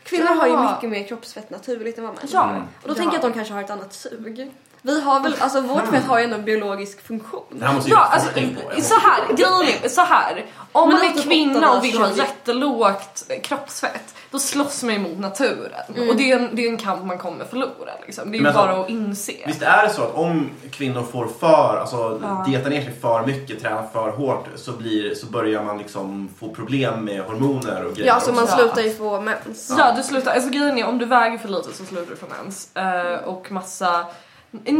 Kvinnor 0.04 0.26
har 0.26 0.46
ju 0.46 0.56
mycket 0.74 0.90
mer 0.90 1.08
kroppsfett 1.08 1.50
naturligt 1.50 1.98
än 1.98 2.04
vad 2.04 2.14
män 2.14 2.24
Ja. 2.32 2.50
Mm. 2.50 2.62
Och 2.62 2.88
då 2.88 2.90
Ja. 2.90 2.94
tänker 2.94 3.12
jag 3.12 3.16
att 3.16 3.22
de 3.22 3.32
kanske 3.32 3.54
har 3.54 3.62
ett 3.62 3.70
annat 3.70 3.92
sug. 3.92 4.50
Vi 4.86 5.00
har 5.00 5.20
väl, 5.20 5.34
alltså 5.40 5.60
vårt 5.60 5.86
fett 5.90 6.04
har 6.04 6.18
ju 6.18 6.24
ändå 6.24 6.36
en 6.36 6.44
biologisk 6.44 7.06
funktion. 7.06 7.42
Det 7.50 7.64
här 7.66 7.74
måste 7.74 7.90
ju 7.90 7.96
Ja, 7.96 8.08
ja, 8.10 8.14
alltså 8.14 8.30
på. 8.74 8.80
så 8.82 8.94
här, 8.94 9.36
grejen 9.36 9.78
är 9.84 9.88
så 9.88 10.00
här. 10.00 10.44
Om 10.72 10.88
man 10.88 11.00
är 11.02 11.22
kvinna 11.22 11.72
och 11.72 11.84
vill 11.84 11.98
ha 11.98 12.04
820. 12.06 12.18
jättelågt 12.22 13.32
kroppsfett, 13.42 14.14
då 14.30 14.38
slåss 14.38 14.82
man 14.82 14.94
emot 14.94 15.18
naturen. 15.18 16.08
Och 16.08 16.16
det 16.16 16.30
är, 16.32 16.38
en, 16.38 16.48
det 16.56 16.66
är 16.66 16.68
en 16.70 16.76
kamp 16.76 17.04
man 17.04 17.18
kommer 17.18 17.44
förlora 17.44 17.92
liksom. 18.06 18.30
Det 18.30 18.36
är 18.38 18.40
ju 18.40 18.46
alltså, 18.46 18.62
bara 18.66 18.80
att 18.80 18.88
inse. 18.90 19.32
Visst 19.46 19.62
är 19.62 19.82
det 19.82 19.90
så 19.90 20.02
att 20.02 20.14
om 20.14 20.50
kvinnor 20.70 21.02
får 21.12 21.26
för, 21.40 21.76
alltså 21.80 22.20
Ja. 22.22 22.44
dieta 22.48 22.68
ner 22.68 22.82
sig 22.82 22.94
för 23.00 23.26
mycket, 23.26 23.62
träna 23.62 23.82
för 23.92 24.10
hårt 24.10 24.46
så, 24.56 24.72
blir, 24.72 25.14
så 25.14 25.26
börjar 25.26 25.62
man 25.62 25.78
liksom 25.78 26.28
få 26.40 26.48
problem 26.54 27.04
med 27.04 27.20
hormoner 27.22 27.84
och 27.84 27.94
grejer 27.94 28.08
Ja, 28.08 28.20
så 28.20 28.32
man. 28.32 28.46
Ja. 28.48 28.56
slutar 28.56 28.82
ju 28.82 28.94
få 28.94 29.20
mens. 29.20 29.74
Ja, 29.78 29.92
du 29.96 30.02
slutar, 30.02 30.34
alltså 30.34 30.50
grejen 30.50 30.78
är 30.78 30.86
om 30.88 30.98
du 30.98 31.04
väger 31.04 31.38
för 31.38 31.48
lite 31.48 31.72
så 31.72 31.84
slutar 31.84 32.10
du 32.10 32.16
få 32.16 32.26
mens. 32.42 32.76
Eh, 32.76 33.24
och 33.28 33.52
massa... 33.52 34.06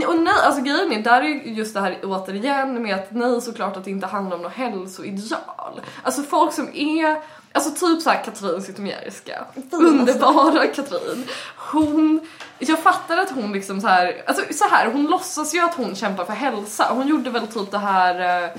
Och 0.09 0.16
nej, 0.18 0.35
alltså 0.45 0.62
grejen 0.62 0.93
är, 0.93 1.03
där 1.03 1.22
är 1.22 1.27
just 1.29 1.75
det 1.75 1.81
här 1.81 1.99
återigen 2.03 2.83
med 2.83 2.95
att 2.95 3.07
nej 3.11 3.41
såklart 3.41 3.77
att 3.77 3.85
det 3.85 3.91
inte 3.91 4.07
handlar 4.07 4.37
om 4.37 4.43
något 4.43 4.53
hälsoideal. 4.53 5.81
Alltså 6.03 6.22
folk 6.22 6.53
som 6.53 6.68
är, 6.75 7.16
alltså 7.53 7.70
typ 7.70 8.03
såhär 8.03 8.25
Katrin 8.25 8.62
Zytomierska, 8.62 9.45
underbara 9.72 10.66
Katrin. 10.66 11.25
Hon, 11.57 12.20
jag 12.59 12.79
fattar 12.79 13.16
att 13.16 13.31
hon 13.31 13.53
liksom 13.53 13.81
så 13.81 13.89
här, 13.89 14.22
alltså 14.27 14.45
så 14.55 14.64
här, 14.70 14.91
hon 14.93 15.07
låtsas 15.07 15.55
ju 15.55 15.61
att 15.61 15.75
hon 15.75 15.95
kämpar 15.95 16.25
för 16.25 16.33
hälsa. 16.33 16.87
Hon 16.91 17.07
gjorde 17.09 17.31
väl 17.31 17.47
typ 17.47 17.70
det 17.70 17.79
här, 17.79 18.45
eh, 18.45 18.51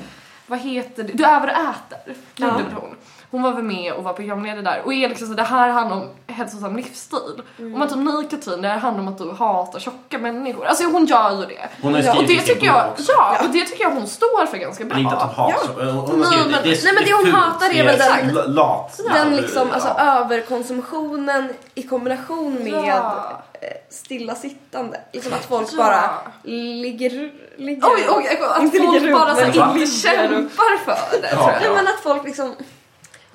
vad 0.47 0.59
heter 0.59 1.03
det, 1.03 1.13
Du 1.13 1.26
över 1.26 1.47
och 1.47 1.53
äter, 1.53 2.16
Ja. 2.36 2.47
gjorde 2.47 2.63
väl 2.63 2.74
hon. 2.74 2.95
Hon 3.32 3.41
var 3.41 3.51
väl 3.51 3.63
med 3.63 3.93
och 3.93 4.03
var 4.03 4.13
programledare 4.13 4.61
där 4.61 4.82
och 4.86 4.93
är 4.93 5.09
liksom 5.09 5.28
så 5.28 5.34
det 5.34 5.43
här 5.43 5.69
handlar 5.69 5.95
om 5.97 6.09
hälsosam 6.28 6.76
livsstil. 6.76 7.41
Och 7.57 7.63
man 7.63 7.88
typ 7.88 7.97
nej 7.97 8.28
Katrin, 8.30 8.61
det 8.61 8.67
här 8.67 8.78
handlar 8.78 9.01
om 9.03 9.07
att 9.07 9.17
du 9.17 9.32
hatar 9.32 9.80
tjocka 9.80 10.17
människor. 10.17 10.65
Alltså 10.65 10.84
hon 10.84 11.05
gör 11.05 11.32
ju 11.39 11.45
det. 11.45 11.69
Hon 11.82 11.93
har 11.93 12.01
Ja, 12.01 12.11
Och 12.11 12.17
skrivit 12.17 12.45
det 12.45 12.53
tycker 12.53 12.67
jag, 12.67 12.88
också. 12.91 13.11
ja, 13.17 13.38
och 13.43 13.49
det 13.49 13.65
tycker 13.65 13.84
jag 13.84 13.91
hon 13.91 14.07
står 14.07 14.45
för 14.45 14.57
ganska 14.57 14.86
bra. 14.86 14.95
Men 14.97 15.03
inte 15.05 15.15
att 15.17 15.36
hon 15.36 15.51
hatar. 15.51 15.86
Ja. 15.86 15.91
Hon 15.91 16.19
Nej, 16.19 16.28
skrivit, 16.28 16.51
men- 16.51 16.63
det, 16.63 16.69
är, 16.69 16.84
nej, 16.84 16.93
men 16.93 17.03
det 17.05 17.13
hon 17.13 17.32
hatar 17.41 17.69
är 17.76 17.84
väl 17.86 17.97
det 17.97 18.34
den- 18.43 18.53
lat. 18.53 18.99
Den 19.13 19.36
liksom, 19.36 19.71
alltså 19.71 19.89
ja. 19.97 20.03
överkonsumtionen 20.19 21.53
i 21.76 21.84
kombination 21.84 22.53
med 22.63 22.73
Ja. 22.88 23.41
eh, 23.61 23.67
stillasittande. 23.89 24.99
Liksom 25.13 25.34
att 25.34 25.45
folk 25.45 25.67
Ja. 25.71 25.78
bara 25.78 26.09
ligger... 26.43 27.09
ligger 27.57 27.84
Oj, 27.88 28.05
oj, 28.09 28.28
oj, 28.32 28.38
att 28.55 28.61
Inte 28.63 28.78
folk 28.80 28.93
ligger 29.01 29.13
bara 29.15 29.36
så 29.36 29.41
inte 29.45 29.86
kämpar 29.88 30.78
för 30.86 31.21
det 31.21 31.28
Ja. 31.32 31.36
tror 31.38 31.45
Nej 31.47 31.59
jag. 31.63 31.76
men 31.76 31.88
att 31.88 31.99
folk 32.03 32.23
liksom... 32.26 32.55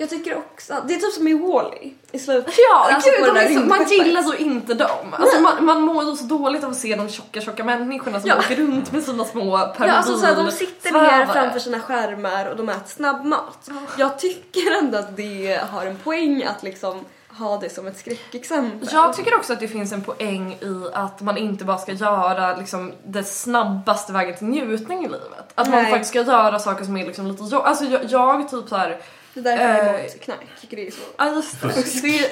Jag 0.01 0.11
tycker 0.11 0.37
också, 0.37 0.75
det 0.89 0.95
är 0.95 0.99
typ 0.99 1.13
som 1.13 1.29
i 1.29 1.35
Wall-E 1.35 1.91
i 2.13 2.19
slutet. 2.19 2.55
Ja, 2.73 2.91
Alltså, 2.95 3.11
gud, 3.11 3.21
de 3.21 3.55
så, 3.55 3.61
man 3.61 3.79
rymdskeppet. 3.79 4.07
gillar 4.07 4.23
så 4.23 4.35
inte 4.35 4.75
dem. 4.75 5.15
Alltså, 5.19 5.41
man, 5.41 5.65
man 5.65 5.81
mår 5.81 6.17
så 6.17 6.25
dåligt 6.25 6.65
av 6.65 6.71
att 6.71 6.77
se 6.77 6.97
de 6.97 7.09
tjocka, 7.09 7.41
tjocka 7.41 7.65
människorna 7.65 8.21
som 8.21 8.29
Ja. 8.29 8.39
åker 8.39 8.57
runt 8.57 8.93
med 8.93 9.03
sina 9.03 9.25
små 9.25 9.59
Ja, 9.79 9.91
alltså 9.93 10.19
så 10.19 10.27
här, 10.27 10.37
de 10.37 10.51
sitter 10.51 10.93
ner 10.93 11.27
framför 11.27 11.59
sina 11.59 11.81
skärmar 11.81 12.47
och 12.47 12.57
de 12.57 12.69
äter 12.69 12.89
snabbmat. 12.89 13.69
Jag 13.99 14.19
tycker 14.19 14.79
ändå 14.79 14.99
att 14.99 15.17
det 15.17 15.61
har 15.71 15.87
en 15.87 15.97
poäng 15.97 16.45
att 16.45 16.63
liksom 16.63 17.05
ha 17.39 17.57
det 17.57 17.71
som 17.71 17.87
ett 17.87 17.99
skräckexempel. 17.99 18.89
Jag 18.93 19.17
tycker 19.17 19.35
också 19.37 19.53
att 19.53 19.61
det 19.61 19.69
finns 19.69 19.93
en 19.93 20.03
poäng 20.03 20.53
i 20.53 20.85
att 20.95 21.21
man 21.21 21.37
inte 21.37 21.65
bara 21.65 21.79
ska 21.79 21.93
göra 21.93 22.57
liksom, 22.57 22.93
det 23.07 23.25
snabbaste 23.25 24.13
vägen 24.13 24.37
till 24.37 24.47
njutning 24.47 24.99
i 25.05 25.09
livet. 25.09 25.53
Att 25.55 25.69
man 25.69 25.83
Nej. 25.83 25.91
faktiskt 25.91 26.11
ska 26.11 26.23
göra 26.23 26.59
saker 26.59 26.85
som 26.85 26.97
är 26.97 27.07
liksom 27.07 27.27
lite 27.27 27.43
jobb. 27.45 27.63
Alltså 27.65 27.85
jag, 27.85 28.01
jag 28.05 28.51
typ 28.51 28.69
så 28.69 28.77
här. 28.77 29.01
Det 29.35 29.41
är 29.41 29.45
därför 29.45 29.65
jag 29.65 29.79
är 29.79 29.95
Eh, 29.95 30.01
emot 30.01 30.21
knark. 30.21 30.41
Jag 30.51 30.61
tycker 30.61 30.77
det 30.77 30.83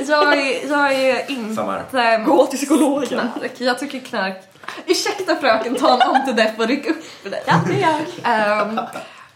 jag, 0.09 0.39
är, 0.39 0.69
jag 0.69 0.93
är 0.93 1.31
inte 1.31 1.63
här. 1.93 2.25
Gå 2.25 2.47
till 2.47 2.59
psykologen. 2.59 3.09
knark. 3.09 3.53
Jag 3.59 3.79
tycker 3.79 3.99
knark... 4.01 4.37
Ursäkta 4.87 5.37
fröken, 5.37 5.75
ta 5.75 5.95
en 5.95 6.03
antidepp 6.03 6.59
och 6.59 6.67
ryck 6.69 6.87
upp 6.91 7.05
för 7.23 7.31
dig. 7.31 7.43
Ja, 7.47 7.61
det 7.69 7.75
är 7.75 7.81
jag. 7.81 8.01
Ehm, 8.25 8.81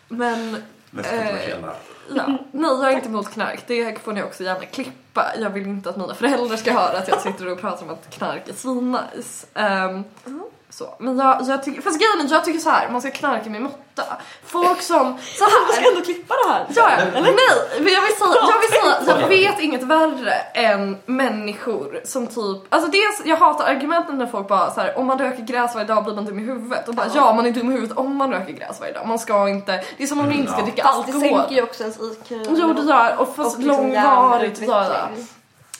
men 0.08 0.62
Mest 0.90 1.12
Eh, 1.12 1.48
ja, 2.14 2.38
nej 2.52 2.70
jag 2.70 2.84
är 2.84 2.90
inte 2.90 3.08
emot 3.08 3.30
knark. 3.30 3.64
Det 3.66 4.02
får 4.04 4.12
ni 4.12 4.22
också 4.22 4.44
gärna 4.44 4.60
klippa. 4.66 5.32
Jag 5.40 5.50
vill 5.50 5.66
inte 5.66 5.88
att 5.90 5.96
mina 5.96 6.14
föräldrar 6.14 6.56
ska 6.56 6.72
höra 6.72 6.98
att 6.98 7.08
jag 7.08 7.20
sitter 7.20 7.48
och 7.48 7.60
pratar 7.60 7.84
om 7.86 7.90
att 7.90 8.10
knark 8.10 8.48
är 8.48 8.52
svinnice. 8.52 9.46
Ehm, 9.54 10.04
så. 10.72 10.94
Men 10.98 11.18
jag, 11.18 11.42
jag 11.42 11.62
tycker, 11.62 11.82
fast 11.82 11.98
grejen 11.98 12.26
är, 12.26 12.32
jag 12.32 12.44
tycker 12.44 12.60
så 12.60 12.70
här, 12.70 12.88
man 12.88 13.00
ska 13.00 13.10
knarka 13.10 13.50
med 13.50 13.62
måtta. 13.62 14.02
Folk 14.44 14.82
som, 14.82 15.18
så 15.18 15.44
Jag 15.44 15.50
ska 15.74 15.80
här. 15.82 15.88
ändå 15.90 16.00
klippa 16.04 16.34
det 16.44 16.52
här. 16.52 16.66
Ja, 16.76 16.90
ja. 16.98 17.04
nej, 17.20 17.22
men 17.78 17.92
jag 17.92 18.02
vill 18.02 18.16
säga, 18.16 18.34
jag, 18.34 18.60
vill 18.60 18.70
säga, 18.70 19.20
jag 19.20 19.28
vet 19.28 19.60
inget 19.60 19.82
värre 19.82 20.32
än 20.54 20.96
människor 21.06 22.00
som 22.04 22.26
typ, 22.26 22.74
alltså 22.74 22.90
dels 22.90 23.22
jag 23.24 23.36
hatar 23.36 23.64
argumenten 23.64 24.18
när 24.18 24.26
folk 24.26 24.48
bara 24.48 24.70
så 24.70 24.80
här, 24.80 24.98
om 24.98 25.06
man 25.06 25.18
röker 25.18 25.42
gräs 25.42 25.74
varje 25.74 25.86
dag 25.86 26.04
blir 26.04 26.14
man 26.14 26.24
dum 26.24 26.38
i 26.38 26.42
huvudet 26.42 26.88
och 26.88 26.94
bara 26.94 27.06
ja 27.14 27.32
man 27.34 27.46
är 27.46 27.50
dum 27.50 27.70
i 27.70 27.74
huvudet 27.74 27.96
om 27.98 28.16
man 28.16 28.32
röker 28.32 28.52
gräs 28.52 28.80
varje 28.80 28.92
dag, 28.92 29.06
man 29.06 29.18
ska 29.18 29.48
inte, 29.48 29.84
det 29.96 30.02
är 30.02 30.06
som 30.06 30.18
om 30.18 30.24
man 30.24 30.34
inte 30.34 30.52
ska 30.52 30.62
dricka 30.62 30.82
Fast 30.82 31.06
det 31.06 31.12
alkohol. 31.12 31.38
sänker 31.38 31.54
ju 31.54 31.62
också 31.62 31.82
ens 31.82 31.96
IQ. 32.00 32.30
Jo 32.30 32.72
det 32.72 32.82
gör 32.82 33.16
och 33.20 33.36
fast 33.36 33.54
och 33.56 33.62
liksom 33.62 33.82
långvarigt 33.82 34.60
hjärnutveckling. 34.60 35.26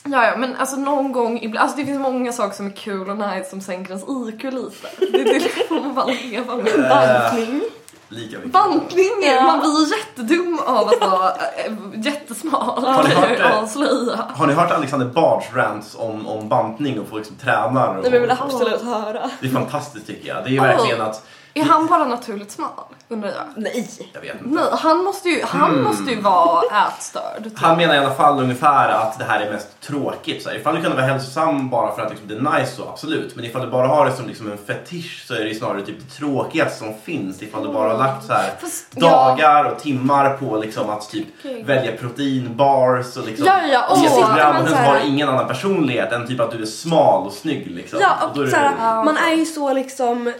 Ja, 0.03 0.25
ja 0.27 0.37
men 0.37 0.55
alltså 0.55 0.75
någon 0.75 1.11
gång 1.11 1.39
ibland, 1.41 1.63
alltså 1.63 1.77
det 1.77 1.85
finns 1.85 1.99
många 1.99 2.31
saker 2.33 2.55
som 2.55 2.65
är 2.65 2.71
kul 2.71 3.09
och 3.09 3.17
nice 3.17 3.49
som 3.49 3.61
sänker 3.61 3.91
ens 3.91 4.03
IQ 4.33 4.43
lite. 4.43 4.87
Det, 5.11 5.23
det 5.23 5.39
får 5.67 5.81
man 5.81 5.93
bara 5.95 6.05
leva 6.05 6.55
med. 6.55 6.79
Eh, 6.79 6.89
Bantning. 6.89 7.61
Lika 8.09 8.37
mycket. 8.37 8.51
Bantning, 8.51 9.09
Ja. 9.23 9.41
man 9.41 9.59
blir 9.59 9.97
jättedum 9.97 10.59
av 10.65 10.87
att 10.87 11.01
vara 11.11 11.29
äh, 11.31 11.73
jättesmal. 12.05 12.83
Har 12.85 13.03
ni 13.03 13.09
hört 13.13 13.53
avslöja. 13.63 14.19
Har 14.35 14.47
ni 14.47 14.53
hört 14.53 14.71
Alexander 14.71 15.05
Bards 15.07 15.45
rants 15.53 15.95
om, 15.99 16.27
om 16.27 16.49
bantning 16.49 16.99
och 16.99 17.07
folk 17.07 17.25
som 17.25 17.35
tränar? 17.35 17.95
Och, 17.97 18.03
Det 18.03 18.09
vill 18.19 18.29
jag 18.29 18.37
absolut 18.41 18.81
höra. 18.81 19.29
det 19.41 19.47
är 19.47 19.51
fantastiskt 19.51 20.07
tycker 20.07 20.27
jag. 20.27 20.37
Det 20.45 20.57
är 20.57 20.61
verkligen 20.61 21.01
att... 21.01 21.25
Är 21.55 21.63
han 21.63 21.87
bara 21.87 22.05
naturligt 22.05 22.51
smal? 22.51 22.69
Undrar 23.09 23.29
jag. 23.29 23.63
Nej. 23.63 23.89
Jag 24.13 24.21
vet 24.21 24.33
inte. 24.33 24.45
Nej, 24.55 24.63
han 24.71 25.03
måste 25.03 25.29
ju, 25.29 25.43
han 25.45 25.81
måste 25.83 26.11
ju 26.11 26.21
vara 26.21 26.61
ätstörd. 26.87 27.51
Han 27.55 27.77
menar 27.77 27.95
i 27.95 27.97
alla 27.97 28.13
fall 28.13 28.39
ungefär 28.39 28.89
att 28.89 29.19
det 29.19 29.25
här 29.25 29.39
är 29.41 29.51
mest 29.51 29.81
tråkigt. 29.81 30.43
Så 30.43 30.49
här, 30.49 30.55
ifall 30.57 30.75
du 30.75 30.81
kan 30.81 30.91
vara 30.91 31.01
hälsosam 31.01 31.69
bara 31.69 31.95
för 31.95 32.01
att 32.01 32.09
liksom, 32.09 32.27
det 32.27 32.35
är 32.35 32.59
nice 32.59 32.75
så 32.75 32.83
absolut. 32.89 33.35
Men 33.35 33.45
ifall 33.45 33.61
du 33.61 33.67
bara 33.71 33.87
har 33.87 34.05
det 34.05 34.11
som 34.11 34.27
liksom 34.27 34.51
en 34.51 34.57
fetisch 34.57 35.23
så 35.27 35.33
är 35.33 35.45
det 35.45 35.55
snarare 35.55 35.81
typ 35.81 35.95
det 35.99 36.15
tråkigaste 36.15 36.79
som 36.79 36.93
finns. 37.03 37.41
Ifall 37.41 37.63
du 37.67 37.73
bara 37.73 37.89
har 37.91 37.97
lagt 37.97 38.25
så 38.25 38.33
här 38.33 38.51
Fast, 38.61 38.85
ja. 38.95 39.09
dagar 39.09 39.63
och 39.65 39.79
timmar 39.79 40.37
på 40.37 40.57
liksom 40.57 40.89
att 40.89 41.09
typ 41.09 41.27
Okej. 41.39 41.63
välja 41.63 41.91
proteinbars 41.97 43.17
och 43.17 43.25
liksom 43.25 43.45
Ja, 43.45 43.61
ja, 43.71 43.87
och 43.89 43.97
så 43.97 44.09
fram 44.23 44.53
man 44.53 44.61
och 44.63 44.67
så 44.69 44.73
sen 44.75 44.83
här- 44.83 44.93
har 44.93 44.99
du 44.99 45.05
ingen 45.07 45.29
annan 45.29 45.47
personlighet 45.47 46.11
än 46.11 46.27
typ 46.27 46.39
att 46.39 46.51
du 46.51 46.61
är 46.61 46.65
smal 46.65 47.25
och 47.27 47.33
snygg 47.33 47.67
liksom. 47.71 47.99
Ja, 48.01 48.09
då 48.21 48.25
är 48.25 48.29
och 48.39 48.45
det- 48.45 48.51
såhär, 48.51 49.03
man 49.03 49.17
är 49.17 49.33
ju 49.33 49.45
så 49.45 49.73
liksom 49.73 50.33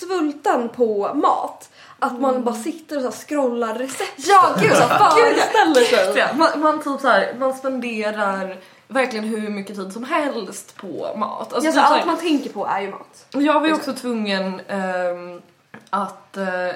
svulten 0.00 0.68
på 0.68 1.14
mat 1.14 1.70
att 1.98 2.20
man 2.20 2.44
bara 2.44 2.54
sitter 2.54 2.96
och 2.96 3.02
så 3.02 3.08
här 3.08 3.16
scrollar 3.16 3.74
recept. 3.74 4.12
Ja, 4.16 4.54
gud, 4.60 4.70
så 4.76 4.82
föreställer 4.82 6.12
sig. 6.14 6.34
Man, 6.36 6.60
man, 6.60 6.78
typ 6.82 7.00
så 7.00 7.08
här, 7.08 7.34
man 7.38 7.54
spenderar 7.54 8.56
verkligen 8.88 9.24
hur 9.24 9.48
mycket 9.50 9.76
tid 9.76 9.92
som 9.92 10.04
helst 10.04 10.76
på 10.76 11.14
mat. 11.16 11.52
Alltså, 11.52 11.56
Ja, 11.56 11.72
typ 11.72 11.74
så 11.74 11.80
här- 11.80 11.96
allt 11.96 12.06
man 12.06 12.16
tänker 12.16 12.50
på 12.50 12.66
är 12.66 12.80
ju 12.80 12.90
mat. 12.90 13.26
Jag 13.30 13.60
var 13.60 13.66
ju 13.66 13.74
också 13.74 13.92
tvungen 13.92 14.60
ehm, 14.68 15.40
att 15.90 16.36
eh, 16.36 16.68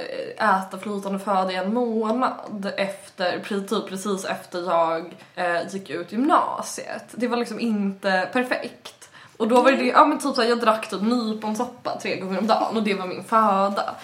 äta 0.58 0.78
flytande 0.82 1.18
föda 1.18 1.52
i 1.52 1.56
en 1.56 1.74
månad 1.74 2.72
efter, 2.76 3.38
typ 3.68 3.88
precis 3.88 4.24
efter 4.24 4.62
jag 4.70 5.14
eh, 5.34 5.68
gick 5.74 5.90
ut 5.90 6.12
gymnasiet. 6.12 7.04
Det 7.10 7.28
var 7.28 7.36
liksom 7.36 7.60
inte 7.60 8.28
perfekt. 8.32 9.01
Och 9.42 9.48
då 9.48 9.62
var 9.62 9.72
det, 9.72 9.84
ja 9.84 10.04
men 10.04 10.18
typ 10.18 10.34
såhär, 10.34 10.48
jag 10.48 10.60
drack 10.60 10.90
typ 10.90 11.02
nyponsoppa 11.02 11.98
tre 12.02 12.16
gånger 12.20 12.38
om 12.38 12.46
dagen 12.46 12.76
och 12.76 12.82
det 12.82 12.94
var 12.94 13.06
min 13.06 13.24
föda. 13.24 13.94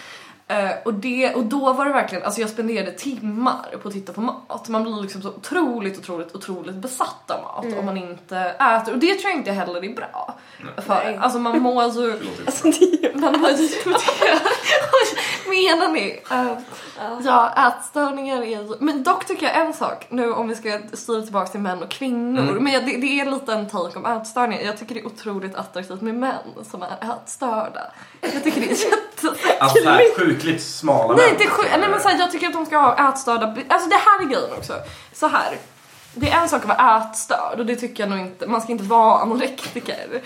Eh, 0.50 0.70
och, 0.84 0.94
det, 0.94 1.34
och 1.34 1.44
då 1.44 1.72
var 1.72 1.84
det 1.84 1.92
verkligen, 1.92 2.24
alltså 2.24 2.40
jag 2.40 2.50
spenderade 2.50 2.92
timmar 2.92 3.76
på 3.82 3.88
att 3.88 3.94
titta 3.94 4.12
på 4.12 4.20
mat. 4.20 4.68
Man 4.68 4.82
blir 4.82 5.02
liksom 5.02 5.22
så 5.22 5.28
otroligt, 5.28 5.98
otroligt, 5.98 6.34
otroligt 6.34 6.74
besatt 6.74 7.30
av 7.30 7.42
mat 7.42 7.78
om 7.78 7.86
man 7.86 7.96
inte 7.96 8.38
äter. 8.38 8.92
Och 8.92 8.98
det 8.98 9.14
tror 9.14 9.30
jag 9.30 9.40
inte 9.40 9.52
heller 9.52 9.84
är 9.84 9.94
bra. 9.94 10.34
För, 10.76 11.04
Nej. 11.04 11.16
alltså 11.16 11.38
man 11.38 11.62
mår 11.62 11.82
ju... 11.82 12.12
Alltså, 12.46 12.70
det 12.70 13.14
Man 13.14 13.34
har 13.34 13.50
ju 13.50 13.68
Menar 15.48 15.88
ni? 15.88 16.20
Uh, 16.32 16.58
ja, 17.24 17.68
ätstörningar 17.68 18.42
är 18.42 18.46
ju... 18.46 18.74
Men 18.78 19.02
dock 19.02 19.24
tycker 19.24 19.46
jag 19.46 19.56
en 19.56 19.74
sak, 19.74 20.06
nu 20.08 20.32
om 20.32 20.48
vi 20.48 20.54
ska 20.54 20.80
styra 20.92 21.22
tillbaka 21.22 21.46
till 21.46 21.60
män 21.60 21.82
och 21.82 21.88
kvinnor. 21.88 22.42
Mm. 22.42 22.64
Men 22.64 22.72
jag, 22.72 22.86
det, 22.86 22.96
det 22.96 23.20
är 23.20 23.30
lite 23.30 23.52
en 23.52 23.68
take 23.68 23.98
om 23.98 24.06
ätstörningar. 24.06 24.62
Jag 24.62 24.78
tycker 24.78 24.94
det 24.94 25.00
är 25.00 25.06
otroligt 25.06 25.54
attraktivt 25.54 26.00
med 26.00 26.14
män 26.14 26.64
som 26.70 26.82
är 26.82 27.12
ätstörda. 27.12 27.90
Jag 28.20 28.44
tycker 28.44 28.60
det 28.60 28.66
är 28.66 28.70
jätte... 28.90 29.28
Sjukligt 30.38 30.62
smala 30.62 31.14
Nej, 31.16 31.30
inte 31.30 31.46
sjuk... 31.46 31.66
Nej 31.78 31.88
men 31.90 32.00
så 32.00 32.08
här, 32.08 32.18
jag 32.18 32.32
tycker 32.32 32.46
att 32.46 32.52
de 32.52 32.66
ska 32.66 32.78
ha 32.78 33.10
ätstörda... 33.10 33.56
Alltså 33.68 33.88
det 33.88 33.96
här 33.96 34.22
är 34.22 34.24
grejen 34.24 34.52
också. 34.58 34.72
Så 35.12 35.28
här. 35.28 35.58
Det 36.14 36.30
är 36.30 36.42
en 36.42 36.48
sak 36.48 36.62
att 36.62 36.68
vara 36.68 36.98
ätstörd 36.98 37.58
och 37.58 37.66
det 37.66 37.76
tycker 37.76 38.02
jag 38.02 38.10
nog 38.10 38.18
inte. 38.18 38.46
Man 38.46 38.60
ska 38.60 38.72
inte 38.72 38.84
vara 38.84 39.18
anorektiker. 39.18 40.22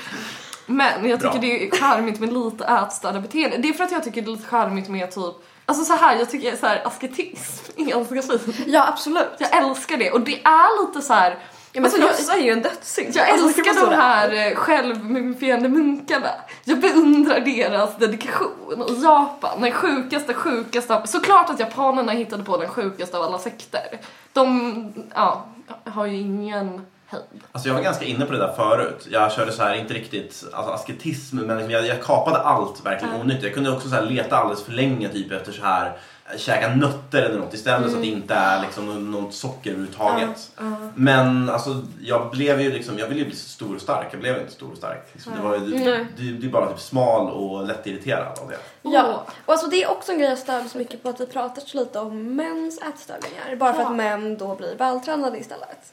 Men 0.66 1.08
jag 1.08 1.20
tycker 1.20 1.32
Bra. 1.32 1.40
det 1.40 1.66
är 1.66 1.70
charmigt 1.70 2.20
med 2.20 2.32
lite 2.32 2.64
ätstörda 2.64 3.20
beteenden. 3.20 3.62
Det 3.62 3.68
är 3.68 3.72
för 3.72 3.84
att 3.84 3.92
jag 3.92 4.04
tycker 4.04 4.22
det 4.22 4.28
är 4.28 4.32
lite 4.32 4.48
charmigt 4.48 4.88
med 4.88 5.10
typ 5.10 5.34
Alltså 5.66 5.84
så 5.84 5.92
här, 5.92 6.16
jag 6.16 6.30
tycker 6.30 6.56
så 6.56 6.66
här, 6.66 6.86
asketism 6.86 7.72
är 7.76 8.14
ganska 8.14 8.38
fint. 8.38 8.56
Ja, 8.66 8.88
absolut. 8.88 9.32
Jag 9.38 9.56
älskar 9.56 9.96
det 9.96 10.10
och 10.10 10.20
det 10.20 10.40
är 10.44 10.86
lite 10.86 11.02
så 11.06 11.12
här. 11.12 11.38
Ja, 11.74 11.80
men 11.80 11.84
alltså, 11.84 12.00
jag, 12.00 12.16
frossa 12.16 12.36
är 12.36 12.42
ju 12.42 12.50
en 12.50 12.62
dödssynd. 12.62 13.16
jag 13.16 13.30
Alltså, 13.30 13.60
älskar 13.60 13.90
de 13.90 13.96
här 13.96 14.50
eh, 14.50 14.54
självmumifierande 14.54 15.68
munkarna. 15.68 16.30
Jag 16.64 16.80
beundrar 16.80 17.40
deras 17.40 17.96
dedikation. 17.96 18.82
Och 18.82 18.94
Japan, 19.02 19.60
den 19.60 19.72
sjukaste, 19.72 20.34
sjukaste 20.34 20.96
av... 20.96 21.06
Såklart 21.06 21.50
att 21.50 21.60
japanerna 21.60 22.12
hittade 22.12 22.44
på 22.44 22.56
den 22.56 22.68
sjukaste 22.68 23.16
av 23.16 23.22
alla 23.22 23.38
sekter. 23.38 24.00
De, 24.32 24.92
ja, 25.14 25.46
har 25.84 26.06
ju 26.06 26.16
ingen 26.16 26.86
hejd. 27.06 27.42
Alltså 27.52 27.68
jag 27.68 27.74
var 27.74 27.82
ganska 27.82 28.04
inne 28.04 28.26
på 28.26 28.32
det 28.32 28.38
där 28.38 28.52
förut. 28.52 29.06
Jag 29.10 29.32
körde 29.32 29.52
så 29.52 29.62
här, 29.62 29.74
inte 29.74 29.94
riktigt 29.94 30.44
alltså 30.52 30.72
asketism, 30.72 31.36
men 31.36 31.56
liksom 31.56 31.70
jag, 31.70 31.86
jag 31.86 32.02
kapade 32.02 32.38
allt 32.38 32.86
verkligen 32.86 33.20
onyttigt. 33.20 33.44
Jag 33.44 33.54
kunde 33.54 33.72
också 33.72 33.88
så 33.88 33.94
här 33.94 34.02
leta 34.02 34.36
alldeles 34.36 34.64
för 34.64 34.72
länge 34.72 35.08
typ 35.08 35.32
efter 35.32 35.52
så 35.52 35.62
här 35.62 35.98
käka 36.36 36.68
nötter 36.74 37.22
eller 37.22 37.38
något 37.38 37.54
istället 37.54 37.90
så 37.90 37.96
att 37.96 38.02
det 38.02 38.08
inte 38.08 38.34
är 38.34 38.60
liksom 38.62 39.10
något 39.10 39.34
socker 39.34 39.70
överhuvudtaget. 39.70 40.50
Men 40.94 41.50
alltså 41.50 41.82
jag 42.00 42.30
blev 42.30 42.60
ju 42.60 42.72
liksom, 42.72 42.98
jag 42.98 43.06
ville 43.08 43.20
ju 43.20 43.26
bli 43.26 43.36
stor 43.36 43.74
och 43.74 43.80
stark. 43.80 44.06
Jag 44.10 44.20
blev 44.20 44.38
inte 44.40 44.52
stor 44.52 44.70
och 44.70 44.76
stark. 44.78 45.08
Liksom, 45.12 45.32
det 45.36 45.42
var 45.42 45.54
ju, 45.54 45.60
Nej. 45.84 46.06
du, 46.16 46.32
du 46.32 46.46
är 46.46 46.50
bara 46.52 46.66
typ 46.70 46.80
smal 46.80 47.30
och 47.30 47.66
lättirriterad 47.66 48.38
av 48.38 48.48
det. 48.48 48.58
Ja, 48.90 49.26
och 49.46 49.52
alltså 49.52 49.66
det 49.66 49.82
är 49.82 49.90
också 49.90 50.12
en 50.12 50.18
grej 50.18 50.28
jag 50.28 50.38
stör 50.38 50.64
så 50.72 50.78
mycket 50.78 51.02
på 51.02 51.08
att 51.08 51.20
vi 51.20 51.26
pratar 51.26 51.62
så 51.62 51.76
lite 51.78 51.98
om 51.98 52.36
mäns 52.36 52.78
ätstörningar. 52.82 53.56
Bara 53.56 53.72
för 53.72 53.80
Ja. 53.82 53.88
att 53.88 53.96
män 53.96 54.36
då 54.38 54.54
blir 54.54 54.76
vältränade 54.76 55.38
istället. 55.38 55.92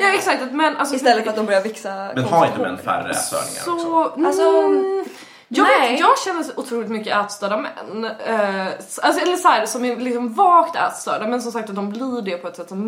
Ja 0.00 0.14
exakt, 0.14 0.42
att 0.42 0.52
män 0.52 0.76
alltså, 0.76 0.94
Istället 0.94 1.24
för 1.24 1.30
att 1.30 1.36
de 1.36 1.46
börjar 1.46 1.62
växa 1.62 2.12
Men 2.14 2.24
har 2.24 2.46
inte 2.46 2.58
män 2.58 2.78
färre 2.78 3.10
ätstörningar 3.10 3.60
också? 3.60 3.78
Så, 3.84 4.26
Alltså, 4.26 4.42
mm, 4.42 5.04
jag, 5.52 5.66
nej. 5.66 5.90
vet, 5.90 6.00
jag 6.00 6.18
känner 6.18 6.42
så 6.42 6.52
otroligt 6.56 6.88
mycket 6.90 7.16
ätstörda 7.24 7.56
män. 7.56 8.04
Eh, 8.26 8.66
alltså, 9.02 9.20
eller 9.22 9.36
så 9.36 9.48
här, 9.48 9.66
som 9.66 9.84
är 9.84 9.96
liksom 9.96 10.34
vagt 10.34 10.76
ätstörda 10.76 11.26
men 11.26 11.42
som 11.42 11.52
sagt 11.52 11.70
att 11.70 11.76
de 11.76 11.90
blir 11.90 12.22
det 12.22 12.36
på 12.36 12.48
ett 12.48 12.56
sätt 12.56 12.68
som 12.68 12.80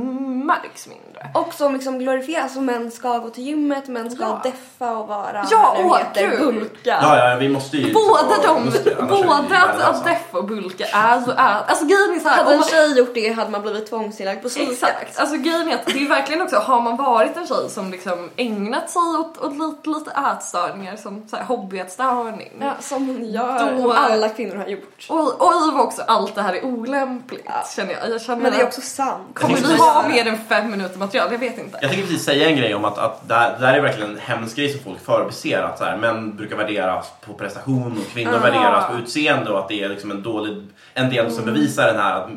märks 0.46 0.86
mindre. 0.88 1.30
Och 1.34 1.54
som 1.54 1.72
liksom 1.74 1.98
glorifieras. 1.98 2.42
Alltså 2.44 2.60
män 2.60 2.90
ska 2.90 3.18
gå 3.18 3.30
till 3.30 3.44
gymmet, 3.44 3.88
män 3.88 4.10
ska 4.10 4.24
Ja. 4.24 4.40
deffa 4.44 4.96
och 4.96 5.08
vara 5.08 5.46
Ja, 5.50 5.76
åh, 5.84 5.98
heter, 5.98 6.38
bulka. 6.38 6.70
Ja, 7.02 7.30
ja, 7.30 7.36
vi 7.36 7.48
måste 7.48 7.76
ju... 7.76 7.92
Båda 7.92 8.42
de, 8.42 8.64
måste 8.64 8.94
både 9.08 9.58
att, 9.58 9.80
att 9.82 10.04
deffa 10.04 10.38
och 10.38 10.44
bulka 10.44 10.84
är 10.92 11.20
så 11.20 11.30
är, 11.30 11.62
alltså 11.66 11.84
grejen 11.84 12.14
är 12.16 12.20
så 12.20 12.28
här, 12.28 12.36
Hade 12.36 12.52
en 12.52 12.58
man- 12.58 12.68
tjej 12.68 12.98
gjort 12.98 13.14
det 13.14 13.32
hade 13.32 13.50
man 13.50 13.62
blivit 13.62 13.86
tvångsinlagd 13.90 14.42
på 14.42 14.48
psyket. 14.48 14.72
Exakt, 14.72 15.18
alltså 15.18 15.36
grejen 15.36 15.68
är 15.68 15.74
att 15.74 15.86
det 15.86 16.04
är 16.04 16.08
verkligen 16.08 16.42
också, 16.42 16.56
har 16.56 16.80
man 16.80 16.96
varit 16.96 17.36
en 17.36 17.46
tjej 17.46 17.68
som 17.70 17.90
liksom 17.90 18.30
ägnat 18.36 18.90
sig 18.90 19.02
åt, 19.02 19.38
åt 19.38 19.52
lite, 19.52 19.98
lite 19.98 20.10
ätstörningar 20.32 20.96
som 20.96 21.28
så 21.28 21.36
här, 21.36 21.44
hobbyätstörning. 21.44 22.51
Ja, 22.60 22.74
Som 22.80 23.06
hon 23.08 23.30
gör 23.32 23.76
Då- 23.76 23.84
och 23.84 23.98
alla 23.98 24.28
kvinnor 24.28 24.56
har 24.56 24.66
gjort. 24.66 25.06
Oj, 25.08 25.32
oj 25.38 25.72
vad 25.74 25.80
också 25.84 26.02
allt 26.02 26.34
det 26.34 26.42
här 26.42 26.54
är 26.54 26.64
olämpligt 26.64 27.42
Ja. 27.44 27.52
känner 27.76 27.92
jag. 27.92 28.10
jag 28.10 28.20
känner 28.22 28.42
Men 28.42 28.52
det 28.52 28.60
är 28.60 28.64
också 28.66 28.80
sant. 28.80 29.22
Kommer 29.34 29.56
vi 29.56 29.76
ha 29.76 30.08
mer 30.08 30.26
än 30.26 30.38
fem 30.48 30.70
minuter 30.70 30.98
material? 30.98 31.28
Jag 31.32 31.38
vet 31.38 31.58
inte. 31.58 31.78
Jag 31.82 31.90
tänkte 31.90 32.06
precis 32.08 32.24
säga 32.24 32.48
en 32.48 32.56
grej 32.56 32.74
om 32.74 32.84
att, 32.84 32.98
att 32.98 33.28
det, 33.28 33.34
här, 33.34 33.56
det 33.60 33.66
här 33.66 33.74
är 33.74 33.80
verkligen 33.80 34.10
en 34.10 34.18
hemsk 34.18 34.56
grej 34.56 34.68
som 34.72 34.80
folk 34.84 35.04
förbiser. 35.04 35.62
Att 35.62 35.78
så 35.78 35.84
här, 35.84 35.96
män 35.96 36.36
brukar 36.36 36.56
värderas 36.56 37.06
på 37.26 37.32
prestation 37.34 37.98
och 38.06 38.12
kvinnor 38.12 38.32
Ja. 38.34 38.38
värderas 38.40 38.86
på 38.90 38.94
utseende 38.98 39.50
och 39.50 39.58
att 39.58 39.68
det 39.68 39.82
är 39.82 39.88
liksom 39.88 40.10
en 40.10 40.22
dålig 40.22 40.66
en 40.94 41.10
del 41.10 41.30
som 41.32 41.42
Mm. 41.42 41.54
bevisar 41.54 41.86
den 41.86 41.96
här 41.96 42.16
att 42.16 42.28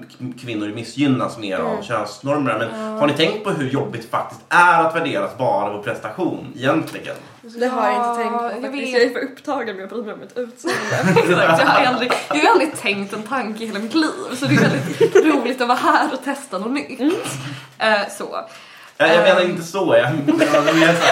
kvinnor 0.41 0.67
missgynnas 0.67 1.37
mer 1.37 1.59
av 1.59 1.81
könsnormer. 1.81 2.57
Men 2.59 2.97
har 2.99 3.07
ni 3.07 3.13
tänkt 3.13 3.43
på 3.43 3.49
hur 3.49 3.69
jobbigt 3.69 4.01
det 4.01 4.07
faktiskt 4.07 4.41
är 4.49 4.81
att 4.83 4.95
värderas 4.95 5.37
bara 5.37 5.69
på 5.77 5.83
prestation 5.83 6.53
egentligen? 6.57 7.15
Det 7.57 7.67
har 7.67 7.87
jag 7.89 7.95
inte 7.97 8.21
tänkt 8.23 8.37
på 8.37 8.43
jag 8.45 8.51
faktiskt. 8.61 8.73
vet. 8.73 8.89
Jag 8.93 9.01
är 9.01 9.09
för 9.09 9.19
upptagen 9.19 9.75
med 9.75 9.83
att 9.85 9.89
bry 9.89 10.01
mig 10.01 10.13
om 10.13 10.19
mitt 10.19 10.37
utseende. 10.37 11.19
Exakt, 11.19 11.59
jag 11.59 11.67
har 11.67 11.85
aldrig, 11.85 12.11
jag 12.29 12.35
har 12.35 12.51
aldrig 12.51 12.77
tänkt 12.81 13.13
en 13.13 13.23
tanke 13.23 13.63
i 13.63 13.67
hela 13.67 13.79
mitt 13.79 13.93
liv 13.93 14.09
så 14.35 14.45
det 14.45 14.55
är 14.55 14.59
väldigt 14.59 15.15
roligt 15.35 15.61
att 15.61 15.67
vara 15.67 15.77
här 15.77 16.09
och 16.13 16.23
testa 16.23 16.57
något 16.57 16.71
nytt. 16.71 16.99
Eh, 17.79 17.93
så. 18.17 18.39
Jag, 18.97 19.09
jag 19.09 19.23
menar 19.23 19.41
Ehm. 19.41 19.49
inte 19.49 19.63
så. 19.63 19.95
Jag, 19.97 20.11
menar 20.37 20.73
mer 20.73 20.93
så 20.93 21.05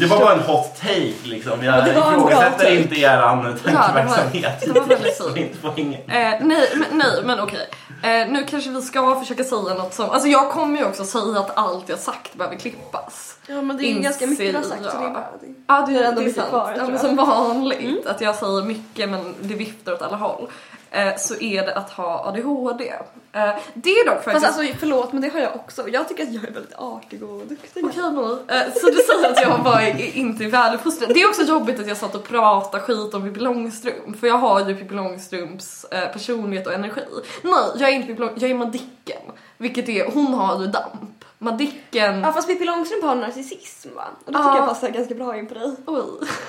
det 0.00 0.06
var 0.06 0.18
bara 0.18 0.32
en 0.32 0.40
hot 0.40 0.76
take 0.80 1.12
liksom. 1.24 1.64
Jag 1.64 1.84
det 1.84 1.92
var 1.92 2.12
en 2.12 2.20
bra 2.20 2.30
ifrågasätter 2.30 2.58
take. 2.58 2.76
inte 2.76 2.94
eran 3.00 3.38
var- 3.44 3.72
tankeverksamhet. 3.72 4.60
det 4.74 4.80
var 4.80 4.86
väldigt 4.86 5.16
Så 5.22 5.32
fint. 5.32 5.52
inte. 5.76 5.98
Eh, 6.12 6.34
nej, 6.40 6.68
men, 6.74 6.84
nej, 6.90 7.22
men 7.24 7.40
okej. 7.40 7.68
Eh, 8.02 8.28
nu 8.28 8.44
kanske 8.48 8.70
vi 8.70 8.82
ska 8.82 9.20
försöka 9.20 9.44
säga 9.44 9.74
något 9.74 9.94
som... 9.94 10.10
Alltså 10.10 10.28
jag 10.28 10.50
kommer 10.50 10.78
ju 10.78 10.84
också 10.84 11.04
säga 11.04 11.40
att 11.40 11.58
allt 11.58 11.88
jag 11.88 11.98
sagt 11.98 12.34
behöver 12.34 12.56
klippas. 12.56 13.38
Ja 13.46 13.62
men 13.62 13.76
det 13.76 13.86
är 13.86 13.94
ju 13.94 14.00
ganska 14.00 14.26
mycket 14.26 14.52
du 14.52 14.58
har 14.58 14.64
sagt 14.64 14.84
så 14.84 14.98
det 14.98 15.04
är 15.04 15.10
bara. 15.10 15.26
Ja, 15.66 15.86
det, 15.86 15.92
Det 15.92 15.98
är 15.98 16.08
ändå 16.08 16.20
mycket 16.20 16.48
kvar, 16.48 16.74
ja, 16.78 16.88
men 16.88 16.98
som 16.98 17.16
vanligt, 17.16 18.06
att 18.06 18.20
jag 18.20 18.34
säger 18.34 18.64
mycket 18.64 19.08
men 19.08 19.34
det 19.40 19.54
viftar 19.54 19.92
åt 19.92 20.02
alla 20.02 20.16
håll. 20.16 20.48
Eh, 20.90 21.16
så 21.16 21.34
är 21.40 21.66
det 21.66 21.74
att 21.74 21.90
ha 21.90 22.26
ADHD. 22.28 22.92
Eh, 23.32 23.50
det 23.74 23.90
är 23.90 24.06
dock 24.06 24.24
faktiskt... 24.24 24.46
Fast 24.46 24.58
alltså 24.58 24.74
förlåt 24.78 25.12
men 25.12 25.22
det 25.22 25.28
har 25.28 25.40
jag 25.40 25.54
också. 25.56 25.88
Jag 25.88 26.08
tycker 26.08 26.22
att 26.22 26.32
jag 26.32 26.44
är 26.44 26.50
väldigt 26.50 26.74
artig 26.76 27.22
och 27.22 27.46
duktig. 27.46 27.84
Okej 27.84 28.02
nu. 28.12 28.54
Eh, 28.54 28.72
Så 28.74 28.86
du 28.86 28.96
säger 28.96 29.30
att 29.32 29.40
jag 29.42 29.62
bara 29.62 29.82
är, 29.82 30.16
inte 30.16 30.44
är 30.44 30.48
väluppfostrad. 30.48 31.14
Det 31.14 31.22
är 31.22 31.28
också 31.28 31.42
jobbigt 31.42 31.80
att 31.80 31.88
jag 31.88 31.96
satt 31.96 32.14
och 32.14 32.24
pratade 32.24 32.82
skit 32.82 33.14
om 33.14 33.22
Pippi 33.22 33.40
Långstrump. 33.40 34.20
För 34.20 34.26
jag 34.26 34.38
har 34.38 34.68
ju 34.68 34.74
Pippi 34.76 34.94
Långstrumps 34.94 35.86
personlighet 36.12 36.66
och 36.66 36.72
energi. 36.72 37.02
Nej, 37.42 37.52
jag 37.78 37.88
är 37.90 37.92
inte 37.94 38.06
Pippi 38.06 38.20
Långstrump, 38.20 38.42
jag 38.42 38.50
är 38.50 38.54
Madicken. 38.54 39.22
Vilket 39.58 39.88
är, 39.88 40.10
hon 40.10 40.34
har 40.34 40.60
ju 40.60 40.66
damp. 40.66 41.15
Madicken... 41.38 42.20
Ja 42.20 42.32
fast 42.32 42.48
Pippi 42.48 42.64
Långstrump 42.64 43.04
har 43.04 43.14
narcissism 43.14 43.88
va? 43.96 44.04
Och 44.26 44.32
det 44.32 44.38
Ja. 44.38 44.44
tycker 44.44 44.56
jag 44.58 44.68
passar 44.68 44.88
ganska 44.88 45.14
bra 45.14 45.36
in 45.36 45.46
på 45.46 45.54
dig. 45.54 45.74
Oj, 45.86 46.02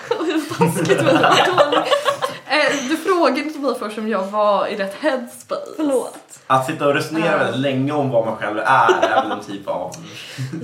vad 0.59 0.69
taskigt 0.73 1.01
här. 1.01 1.87
Eh, 2.49 2.89
Du 2.89 2.97
frågade 2.97 3.39
inte 3.41 3.59
mig 3.59 3.75
först 3.79 3.97
om 3.97 4.07
jag 4.09 4.23
var 4.27 4.67
i 4.67 4.75
rätt 4.75 4.95
headspace. 5.01 5.61
Förlåt. 5.75 6.39
Att 6.47 6.65
sitta 6.65 6.87
och 6.87 6.93
resonera 6.93 7.31
Ja. 7.31 7.37
väldigt 7.37 7.61
länge 7.61 7.91
om 7.91 8.09
vad 8.09 8.25
man 8.25 8.35
själv 8.37 8.57
är 8.59 8.63
är 9.01 9.23
väl 9.23 9.31
en 9.31 9.43
typ 9.43 9.67
av... 9.67 9.91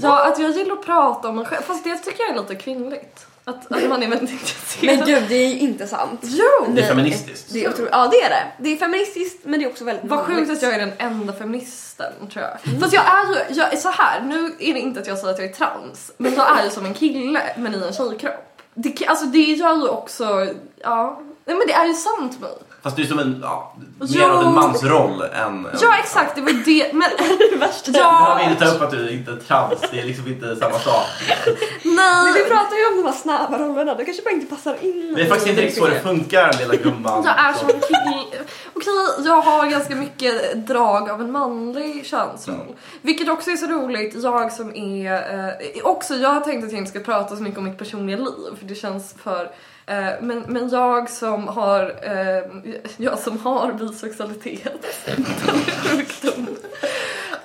Ja, 0.02 0.28
att 0.28 0.40
jag 0.40 0.52
gillar 0.52 0.74
att 0.74 0.86
prata 0.86 1.30
om 1.30 1.36
mig 1.36 1.46
själv. 1.46 1.62
Fast 1.62 1.84
det 1.84 1.98
tycker 1.98 2.24
jag 2.24 2.36
är 2.38 2.42
lite 2.42 2.56
kvinnligt. 2.56 3.26
Att, 3.46 3.72
att 3.72 3.90
man 3.90 4.04
är 4.04 4.08
väldigt 4.08 4.32
intresserad. 4.32 4.98
Men 4.98 5.08
gud 5.08 5.24
det 5.30 5.36
är 5.36 5.48
ju 5.48 5.60
inte 5.60 5.88
sant. 5.88 6.20
Jo! 6.24 6.66
Det 6.76 6.82
är 6.82 6.88
feministiskt. 6.88 7.54
Det 7.54 7.66
är 7.66 7.70
otro... 7.70 7.88
Ja 7.92 8.08
det 8.12 8.22
är 8.22 8.30
det. 8.30 8.44
Det 8.58 8.70
är 8.74 8.78
feministiskt 8.78 9.40
men 9.46 9.60
det 9.60 9.66
är 9.66 9.70
också 9.70 9.84
väldigt 9.84 10.06
Vad 10.06 10.20
sjukt 10.20 10.52
att 10.52 10.62
jag 10.62 10.74
är 10.74 10.80
den 10.80 10.92
enda 10.98 11.34
feministen 11.34 11.83
tror 11.98 12.46
jag. 12.46 12.80
Fast 12.82 12.94
jag 12.94 13.06
är 13.06 13.28
ju, 13.28 13.56
jag 13.60 13.74
är 13.74 13.78
så 13.78 13.90
här. 13.90 14.22
nu 14.22 14.56
är 14.60 14.74
det 14.74 14.80
inte 14.80 15.00
att 15.00 15.08
jag 15.08 15.18
säger 15.18 15.34
att 15.34 15.40
jag 15.40 15.50
är 15.50 15.54
trans, 15.54 16.12
men 16.18 16.34
jag 16.34 16.60
är 16.60 16.64
ju 16.64 16.70
som 16.70 16.86
en 16.86 16.94
kille 16.94 17.42
men 17.58 17.76
i 17.76 17.78
en 17.78 17.94
tjejkropp. 17.94 18.62
Det, 18.74 19.08
alltså 19.08 19.26
det 19.26 19.40
gör 19.40 19.76
ju 19.76 19.88
också, 19.88 20.54
ja, 20.76 21.22
nej 21.46 21.56
men 21.56 21.68
det 21.68 21.74
är 21.74 21.86
ju 21.86 21.94
sant 21.94 22.40
mig. 22.40 22.52
Fast 22.84 22.96
du 22.96 23.04
är 23.04 23.08
som 23.08 23.20
en, 23.20 23.40
ja, 23.42 23.76
mer 24.00 24.30
av 24.30 24.44
en 24.44 24.54
mansroll 24.54 25.22
än... 25.22 25.68
Ja 25.82 25.98
exakt, 26.00 26.36
det 26.36 26.42
var 26.42 26.66
det, 26.66 26.94
men 26.94 27.10
det 27.52 27.58
värsta. 27.58 27.92
Jag 27.92 28.02
ja, 28.02 28.40
vill 28.42 28.52
inte 28.52 28.66
ta 28.66 28.76
upp 28.76 28.82
att 28.82 28.92
du 28.92 29.10
inte 29.10 29.32
är 29.32 29.36
trans, 29.36 29.82
det 29.92 30.00
är 30.00 30.06
liksom 30.06 30.28
inte 30.28 30.56
samma 30.56 30.80
sak. 30.80 31.06
Men 31.84 32.34
vi 32.34 32.40
nej. 32.40 32.50
pratar 32.50 32.76
ju 32.76 32.86
om 32.92 33.04
de 33.04 33.06
här 33.06 33.18
snäva 33.18 33.58
rollerna, 33.58 33.96
du 33.96 34.06
kanske 34.06 34.24
bara 34.24 34.34
inte 34.34 34.46
passar 34.46 34.78
in. 34.82 35.14
Det 35.16 35.22
är 35.22 35.26
faktiskt 35.26 35.50
inte 35.50 35.62
riktigt 35.62 35.84
så 35.84 35.90
det 35.90 36.00
funkar 36.00 36.54
lilla 36.60 36.76
gumman. 36.76 37.24
Jag 37.26 37.40
är 37.40 37.54
som 37.54 37.70
en 37.70 37.80
kille. 37.80 38.44
Okej, 38.74 38.94
jag 39.26 39.42
har 39.42 39.68
ganska 39.68 39.96
mycket 39.96 40.68
drag 40.68 41.10
av 41.10 41.22
en 41.22 41.32
manlig 41.32 42.06
könsroll. 42.06 42.76
Vilket 43.02 43.30
också 43.30 43.52
är 43.52 43.56
så 43.56 43.68
roligt, 43.68 44.24
jag 44.24 44.52
som 44.52 44.76
är... 44.76 45.14
Eh, 45.14 45.86
också, 45.86 46.16
jag 46.16 46.30
har 46.30 46.42
tänkt 46.42 46.66
att 46.66 46.72
jag 46.72 46.80
inte 46.80 46.92
ska 46.92 47.00
prata 47.00 47.36
så 47.36 47.44
mycket 47.44 47.58
om 47.58 47.64
mitt 47.64 47.78
personliga 47.78 48.18
liv, 48.18 48.58
för 48.60 48.66
det 48.66 48.76
känns 48.76 49.16
för... 49.24 49.50
Eh, 49.86 50.06
men, 50.22 50.40
men 50.48 50.70
jag 50.70 51.10
som 51.10 51.48
har, 51.48 51.96
eh, 52.04 52.44
jag 52.98 53.20
som 53.20 53.40
har 53.40 53.72
bisexualitet. 53.74 54.86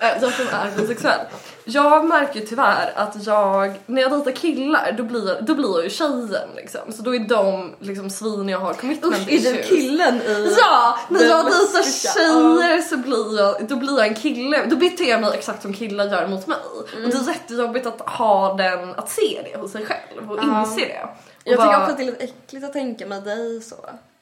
Eh, 0.01 0.09
jag 0.22 0.32
som 0.32 0.47
är 0.53 0.70
bisexuell. 0.80 1.20
Jag 1.64 2.05
märker 2.05 2.41
tyvärr 2.41 2.93
att 2.97 3.26
jag, 3.26 3.74
när 3.86 4.03
jag 4.03 4.11
dejtar 4.11 4.30
killar 4.32 4.95
då 4.97 5.03
blir, 5.03 5.41
då 5.43 5.55
blir 5.55 5.74
jag 5.74 5.84
ju 5.84 5.91
tjejen 5.91 6.49
liksom. 6.57 6.93
Så 6.93 7.03
då 7.03 7.14
är 7.14 7.18
de 7.20 7.74
liksom 7.80 8.11
svin 8.11 8.49
jag 8.49 8.59
har 8.59 8.74
commitment 8.74 9.14
Usch, 9.16 9.28
är 9.32 9.53
du 9.53 9.62
killen 9.62 10.16
i... 10.22 10.55
Ja, 10.59 10.99
när 11.09 11.24
jag 11.24 11.45
dejtar 11.45 11.82
tjejer 12.14 12.80
så 12.80 12.97
blir 12.97 13.39
jag, 13.39 13.68
då 13.68 13.76
blir 13.76 13.99
jag 13.99 14.07
en 14.07 14.14
kille. 14.14 14.64
Då 14.66 14.76
beter 14.76 15.05
jag 15.05 15.20
mig 15.20 15.30
exakt 15.34 15.62
som 15.62 15.72
killar 15.74 16.05
gör 16.05 16.26
mot 16.26 16.47
mig. 16.47 16.59
Och 16.80 16.95
Mm. 16.97 17.11
det 17.11 17.16
är 17.16 17.28
jättejobbigt 17.28 17.86
att 17.86 18.01
ha 18.01 18.55
den, 18.57 18.95
att 18.95 19.11
se 19.11 19.41
det 19.53 19.59
hos 19.61 19.72
sig 19.72 19.86
själv 19.86 20.30
och 20.30 20.39
Ja. 20.39 20.61
inse 20.61 20.80
det. 20.80 21.09
Jag 21.45 21.57
bara- 21.57 21.66
tycker 21.68 21.80
också 21.80 21.91
att 21.93 21.97
det 21.99 22.03
är 22.03 22.07
lite 22.07 22.24
äckligt 22.24 22.66
att 22.66 22.72
tänka 22.72 23.07
med 23.07 23.22
dig 23.24 23.61
så. 23.62 23.76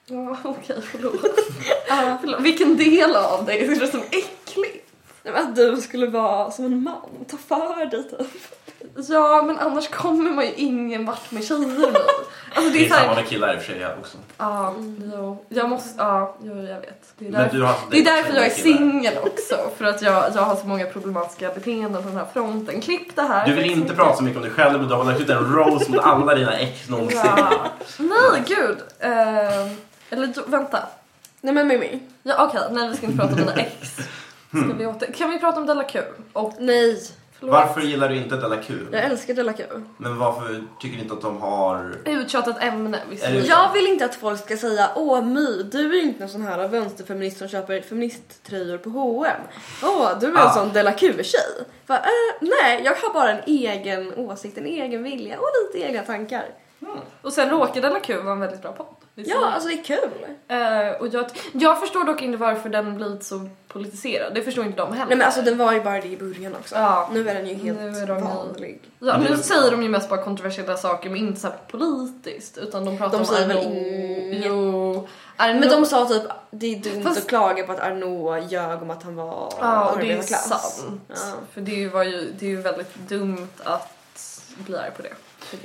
Ja, 0.06 0.36
okej, 0.44 0.76
förlåt. 0.92 1.20
ja, 1.88 2.18
förlåt. 2.20 2.40
Vilken 2.40 2.76
del 2.76 3.16
av 3.16 3.44
dig 3.44 3.64
är 3.64 3.80
det 3.80 3.86
som 3.88 4.00
äckligt? 4.00 4.85
Nej, 5.26 5.34
men 5.34 5.42
Att 5.48 5.56
du 5.56 5.76
skulle 5.76 6.06
vara 6.06 6.50
som 6.50 6.64
en 6.64 6.82
man, 6.82 7.00
ta 7.30 7.36
för 7.36 7.86
dig 7.90 8.10
typ. 8.10 8.28
Ja, 9.08 9.42
men 9.46 9.58
annars 9.58 9.88
kommer 9.88 10.30
man 10.30 10.44
ju 10.44 10.52
ingen 10.52 11.06
vart 11.06 11.30
med 11.30 11.44
tjejer 11.44 11.66
nu. 11.66 11.94
Alltså 12.54 12.72
det 12.72 12.78
Det 12.78 12.86
är 12.86 12.94
är 12.94 13.00
samma 13.00 13.14
med 13.14 13.26
killar 13.28 13.54
i 13.54 13.58
och 13.58 13.62
för 13.62 13.72
sig 13.72 13.86
också. 14.00 14.18
ja, 14.38 14.74
jo. 15.12 15.44
Jag 15.48 15.68
måste, 15.68 15.94
ja, 15.98 16.36
jo, 16.42 16.54
jag 16.56 16.80
vet. 16.80 17.02
Det 17.18 17.26
är 17.26 17.30
Men 17.30 17.40
därför, 17.40 17.56
du 17.56 17.62
har 17.62 17.74
det 17.90 17.98
är 17.98 18.04
därför 18.04 18.32
jag 18.34 18.46
är 18.46 18.50
singel 18.50 19.14
också. 19.22 19.56
För 19.76 19.84
att 19.84 20.02
jag, 20.02 20.24
jag 20.34 20.42
har 20.42 20.56
så 20.56 20.66
många 20.66 20.86
problematiska 20.86 21.50
beteenden 21.54 22.02
på 22.02 22.08
den 22.08 22.18
här 22.18 22.26
fronten. 22.32 22.80
Klipp 22.80 23.16
det 23.16 23.22
här. 23.22 23.46
Du 23.46 23.54
vill 23.54 23.70
inte 23.70 23.94
prata 23.94 24.16
så 24.16 24.22
mycket 24.22 24.36
om 24.36 24.42
dig 24.42 24.52
själv 24.52 24.78
men 24.80 24.88
du 24.88 24.94
har 24.94 25.04
lagt 25.04 25.20
ut 25.20 25.30
en 25.30 25.54
rose 25.54 25.90
mot 25.90 26.00
alla 26.00 26.34
dina 26.34 26.58
ex 26.58 26.88
någonsin. 26.88 27.20
Ja. 27.24 27.66
Nej, 27.98 28.42
gud. 28.46 28.78
Eh, 28.98 29.66
eller 30.10 30.50
vänta. 30.50 30.78
Nej 31.40 31.54
men 31.54 31.68
Mimmi. 31.68 32.00
Ja, 32.22 32.46
Okej, 32.48 32.60
nej 32.70 32.88
vi 32.90 32.96
ska 32.96 33.06
inte 33.06 33.18
prata 33.18 33.32
om 33.34 33.40
mina 33.40 33.54
ex. 33.54 33.96
Ska 34.64 34.74
vi 34.78 34.86
åter... 34.86 35.12
Kan 35.12 35.30
vi 35.30 35.38
prata 35.38 35.60
om 35.60 35.66
Della 35.66 35.84
Q? 35.84 36.00
Och, 36.32 36.52
Nej. 36.58 37.02
förlåt. 37.38 37.52
Varför 37.54 37.80
gillar 37.80 38.08
du 38.08 38.16
inte 38.16 38.36
Della 38.36 38.56
Q? 38.56 38.74
Jag 38.92 39.04
älskar 39.04 39.34
Della 39.34 39.52
Q. 39.52 39.64
Men 39.96 40.18
varför 40.18 40.64
tycker 40.80 40.96
du 40.96 41.02
inte 41.02 41.14
att 41.14 41.20
de 41.22 41.40
har... 41.40 41.94
Uttjatat 42.04 42.62
ämne, 42.62 42.98
visst. 43.10 43.24
Jag 43.48 43.72
vill 43.72 43.86
inte 43.86 44.04
att 44.04 44.14
folk 44.14 44.40
ska 44.44 44.56
säga 44.56 44.90
Åh 44.96 45.24
My, 45.24 45.62
du 45.62 45.98
är 45.98 46.02
inte 46.02 46.20
någon 46.20 46.28
sån 46.28 46.42
här 46.42 46.68
vänsterfeminist 46.68 47.38
som 47.38 47.48
köper 47.48 47.80
feministtröjor 47.80 48.78
på 48.78 48.90
H&M. 48.90 49.40
Åh, 49.82 50.08
du 50.20 50.26
är 50.26 50.30
en 50.30 50.36
Ah. 50.36 50.54
sån 50.54 50.72
Della 50.72 50.92
Q-tjej. 50.92 51.66
Äh, 51.88 51.96
nej, 52.40 52.82
jag 52.84 52.94
har 52.94 53.14
bara 53.14 53.30
en 53.30 53.42
egen 53.46 54.14
åsikt, 54.14 54.58
en 54.58 54.66
egen 54.66 55.02
vilja 55.02 55.38
och 55.38 55.46
lite 55.74 55.86
egna 55.88 56.02
tankar. 56.02 56.44
Och 57.22 57.32
sen 57.32 57.50
råkar 57.50 57.80
Della 57.82 58.00
Q 58.00 58.16
vara 58.16 58.32
en 58.32 58.40
väldigt 58.40 58.62
bra 58.62 58.72
podd. 58.72 58.86
är 59.16 59.22
Ja, 59.30 59.40
det? 59.40 59.46
alltså 59.46 59.68
det 59.68 59.74
är 59.74 59.84
kul. 59.84 60.26
Eh, 60.48 61.00
och 61.00 61.08
jag, 61.08 61.26
jag 61.52 61.80
förstår 61.80 62.04
dock 62.04 62.22
inte 62.22 62.38
varför 62.38 62.68
den 62.68 62.96
blivit 62.96 63.24
så 63.24 63.48
politiserad. 63.68 64.34
Det 64.34 64.42
förstår 64.42 64.64
inte 64.64 64.76
de 64.78 64.92
heller. 64.92 65.06
Nej 65.08 65.16
men 65.18 65.26
alltså 65.26 65.42
den 65.42 65.58
var 65.58 65.72
ju 65.72 65.80
bara 65.80 66.00
det 66.00 66.08
i 66.08 66.16
början 66.16 66.54
också. 66.60 66.74
Ja. 66.74 67.08
Nu 67.12 67.28
är 67.28 67.34
den 67.34 67.46
ju 67.46 67.54
helt 67.54 67.80
Nu 67.80 67.88
är 67.98 68.06
de 68.06 68.24
vanlig. 68.24 68.80
ja, 68.98 69.18
nu 69.18 69.26
det- 69.28 69.36
säger 69.42 69.70
de 69.70 69.82
ju 69.82 69.88
mest 69.88 70.08
bara 70.08 70.22
kontroversiella 70.22 70.76
saker 70.76 71.10
men 71.10 71.18
inte 71.18 71.40
så 71.40 71.48
politiskt. 71.70 72.58
Utan 72.58 72.84
de 72.84 72.98
pratar 72.98 73.12
De 73.12 73.18
om 73.18 73.26
säger 73.26 73.48
väl 73.48 74.42
Jo. 74.46 75.08
Men 75.38 75.68
de 75.68 75.86
sa 75.86 76.06
typ 76.06 76.22
det 76.50 76.66
är 76.74 76.78
dumt 76.78 77.02
Fast- 77.04 77.18
att 77.18 77.26
klaga 77.26 77.66
på 77.66 77.72
att 77.72 77.80
Arnaud 77.80 78.52
ljög 78.52 78.82
om 78.82 78.90
att 78.90 79.02
han 79.02 79.16
var 79.16 79.52
Ja, 79.60 79.90
och 79.92 79.98
det 79.98 80.12
är 80.12 80.22
sant. 80.22 80.84
Ja. 81.08 81.14
För 81.54 81.60
det 81.60 81.88
var 81.88 82.02
ju, 82.02 82.32
det 82.38 82.46
är 82.46 82.50
ju 82.50 82.60
väldigt 82.60 82.94
dumt 82.94 83.48
att 83.64 83.92
bli 84.56 84.76
arg 84.76 84.90
på 84.96 85.02
det. 85.02 85.12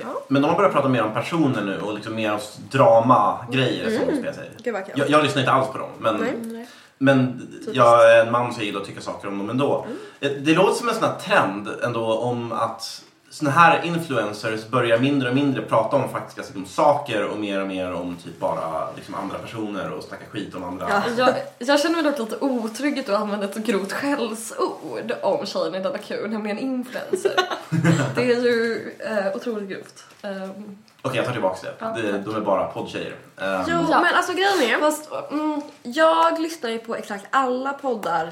Jag. 0.00 0.08
Men 0.28 0.42
de 0.42 0.48
har 0.48 0.56
börjat 0.56 0.72
prata 0.72 0.88
mer 0.88 1.02
om 1.02 1.12
personer 1.14 1.62
nu 1.64 1.80
och 1.80 1.94
liksom 1.94 2.14
mer 2.14 2.32
om 2.32 2.38
drama-grejer 2.70 3.84
som 3.90 4.02
Mm. 4.02 4.16
spelar 4.16 4.32
sig. 4.32 4.50
Gud 4.62 4.74
vad 4.74 4.86
kul. 4.86 4.94
Jag, 4.96 5.10
jag 5.10 5.22
lyssnar 5.24 5.40
inte 5.42 5.52
alls 5.52 5.68
på 5.72 5.78
dem 5.78 5.88
men, 5.98 6.16
Nej. 6.16 6.66
men 6.98 7.48
jag 7.72 8.14
är 8.16 8.26
en 8.26 8.32
man 8.32 8.52
så 8.54 8.60
jag 8.60 8.66
gillar 8.66 8.80
att 8.80 8.86
tycka 8.86 9.00
saker 9.00 9.28
om 9.28 9.38
dem 9.38 9.50
ändå. 9.50 9.86
Eh, 10.20 10.30
Det 10.30 10.54
låter 10.54 10.74
som 10.74 10.88
en 10.88 10.94
sån 10.94 11.04
här 11.04 11.18
trend 11.18 11.68
ändå 11.82 12.18
om 12.18 12.52
att 12.52 13.02
såna 13.32 13.50
här 13.50 13.84
influencers 13.84 14.66
börjar 14.66 14.98
mindre 14.98 15.28
och 15.28 15.34
mindre 15.34 15.62
prata 15.62 15.96
om 15.96 16.08
faktiska 16.08 16.40
liksom, 16.42 16.66
saker 16.66 17.24
och 17.28 17.38
mer 17.38 17.60
och 17.60 17.66
mer 17.68 17.92
om 17.92 18.16
typ 18.16 18.38
bara 18.40 18.90
liksom, 18.96 19.14
andra 19.14 19.38
personer 19.38 19.90
och 19.90 20.04
snacka 20.04 20.24
skit 20.30 20.54
om 20.54 20.64
andra. 20.64 20.88
Ja. 20.88 21.02
Jag, 21.18 21.34
jag 21.58 21.80
känner 21.80 22.02
mig 22.02 22.12
dock 22.12 22.18
lite 22.18 22.36
otrygg 22.44 22.98
att 22.98 23.08
använda 23.08 23.44
ett 23.46 23.54
så 23.54 23.60
grovt 23.60 23.92
skällsord 23.92 25.12
om 25.22 25.46
tjejen 25.46 25.74
i 25.74 25.80
Della 25.80 25.98
Q, 25.98 26.28
nämligen 26.28 26.58
influencer. 26.58 27.32
Det 28.14 28.32
är 28.32 28.42
ju 28.42 28.90
eh, 28.98 29.36
otroligt 29.36 29.68
grovt. 29.68 30.04
Um, 30.22 30.78
Okej, 31.02 31.16
jag 31.16 31.24
tar 31.26 31.32
tillbaka 31.32 31.58
det. 31.62 31.74
Ja, 31.78 31.86
det 31.96 32.18
de 32.18 32.34
är 32.36 32.40
bara 32.40 32.66
poddtjejer. 32.66 33.14
Jo, 33.40 33.44
Ja. 33.90 34.00
men 34.02 34.14
alltså 34.14 34.32
grejen 34.32 34.74
är, 34.74 34.78
Fast, 34.80 35.10
mm, 35.30 35.60
jag 35.82 36.40
lyssnar 36.40 36.70
ju 36.70 36.78
på 36.78 36.96
exakt 36.96 37.26
alla 37.30 37.72
poddar 37.72 38.30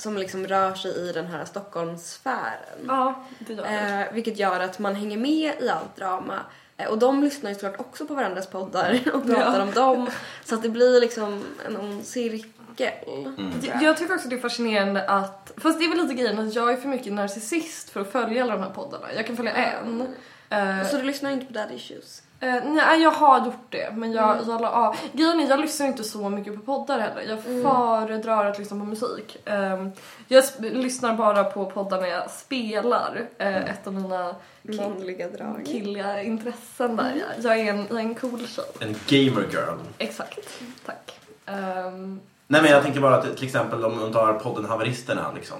som 0.00 0.18
liksom 0.18 0.46
rör 0.46 0.74
sig 0.74 0.90
i 1.08 1.12
den 1.12 1.26
här 1.26 1.44
Stockholmssfären. 1.44 2.84
ja, 2.86 3.24
det 3.38 3.52
gör 3.54 3.62
det. 3.62 4.06
Eh, 4.08 4.14
vilket 4.14 4.38
gör 4.38 4.60
att 4.60 4.78
man 4.78 4.94
hänger 4.94 5.16
med 5.16 5.54
i 5.62 5.68
allt 5.68 5.96
drama. 5.96 6.38
Eh, 6.76 6.88
och 6.88 6.98
de 6.98 7.22
lyssnar 7.24 7.50
ju 7.50 7.54
såklart 7.54 7.80
också 7.80 8.06
på 8.06 8.14
varandras 8.14 8.46
poddar 8.46 9.00
och 9.14 9.26
pratar 9.26 9.56
Ja. 9.58 9.62
om 9.62 9.70
dem. 9.70 10.10
Så 10.44 10.54
att 10.54 10.62
det 10.62 10.68
blir 10.68 11.00
liksom 11.00 11.44
en 11.66 11.76
ond 11.76 12.04
cirkel. 12.04 12.92
Mm. 13.06 13.52
Jag- 13.62 13.82
Jag 13.82 13.96
tycker 13.96 14.14
också 14.14 14.28
det 14.28 14.36
är 14.36 14.40
fascinerande 14.40 15.08
att, 15.08 15.52
fast 15.56 15.78
det 15.78 15.84
är 15.84 15.88
väl 15.88 15.98
lite 15.98 16.14
grejen 16.14 16.38
att 16.38 16.54
jag 16.54 16.72
är 16.72 16.76
för 16.76 16.88
mycket 16.88 17.12
narcissist 17.12 17.90
för 17.90 18.00
att 18.00 18.12
följa 18.12 18.42
alla 18.42 18.52
de 18.52 18.62
här 18.62 18.70
poddarna. 18.70 19.06
Jag 19.16 19.26
kan 19.26 19.36
följa 19.36 19.52
en. 19.52 20.14
Eh, 20.50 20.86
Så 20.86 20.96
du 20.96 21.02
lyssnar 21.02 21.30
inte 21.30 21.46
på 21.46 21.52
Daddy 21.52 21.74
Issues? 21.74 22.22
Eh, 22.42 22.64
nej, 22.64 23.02
jag 23.02 23.10
har 23.10 23.44
gjort 23.46 23.66
det. 23.68 23.90
Men 23.96 24.12
jag, 24.12 24.36
Mm. 24.36 24.50
jag 24.50 24.60
la 24.60 24.70
av. 24.70 24.96
Grejen 25.12 25.40
är, 25.40 25.48
jag 25.48 25.60
lyssnar 25.60 25.86
inte 25.86 26.04
så 26.04 26.28
mycket 26.28 26.54
på 26.56 26.60
poddar 26.60 26.98
heller. 26.98 27.22
Jag 27.22 27.38
Mm. 27.46 27.62
föredrar 27.62 28.44
att 28.46 28.58
lyssna 28.58 28.78
på 28.78 28.84
musik. 28.86 29.36
Ehm, 29.44 29.90
jag 30.28 30.44
sp- 30.44 30.74
lyssnar 30.74 31.14
bara 31.14 31.44
på 31.44 31.70
poddar 31.70 32.00
när 32.00 32.08
jag 32.08 32.30
spelar. 32.30 33.28
Eh, 33.38 33.56
ett 33.70 33.86
av 33.86 33.94
mina 33.94 34.34
drag. 34.62 35.62
killiga 35.66 36.22
intressen 36.22 36.96
där. 36.96 37.14
Jag, 37.36 37.44
jag, 37.44 37.66
är 37.66 37.70
en, 37.72 37.86
jag 37.90 37.98
är 37.98 38.02
en 38.04 38.14
cool 38.14 38.46
tjej. 38.46 38.64
En 38.80 38.94
gamer 39.08 39.46
girl. 39.52 39.78
Exakt. 39.98 40.60
Tack. 40.86 41.18
Ehm, 41.46 42.20
Nej 42.52 42.62
men 42.62 42.70
jag 42.70 42.82
tänker 42.82 43.00
bara 43.00 43.14
att 43.16 43.36
till 43.36 43.46
exempel 43.46 43.84
om 43.84 44.00
man 44.00 44.12
tar 44.12 44.32
podden 44.32 44.64
Haveristerna 44.64 45.26
liksom. 45.34 45.56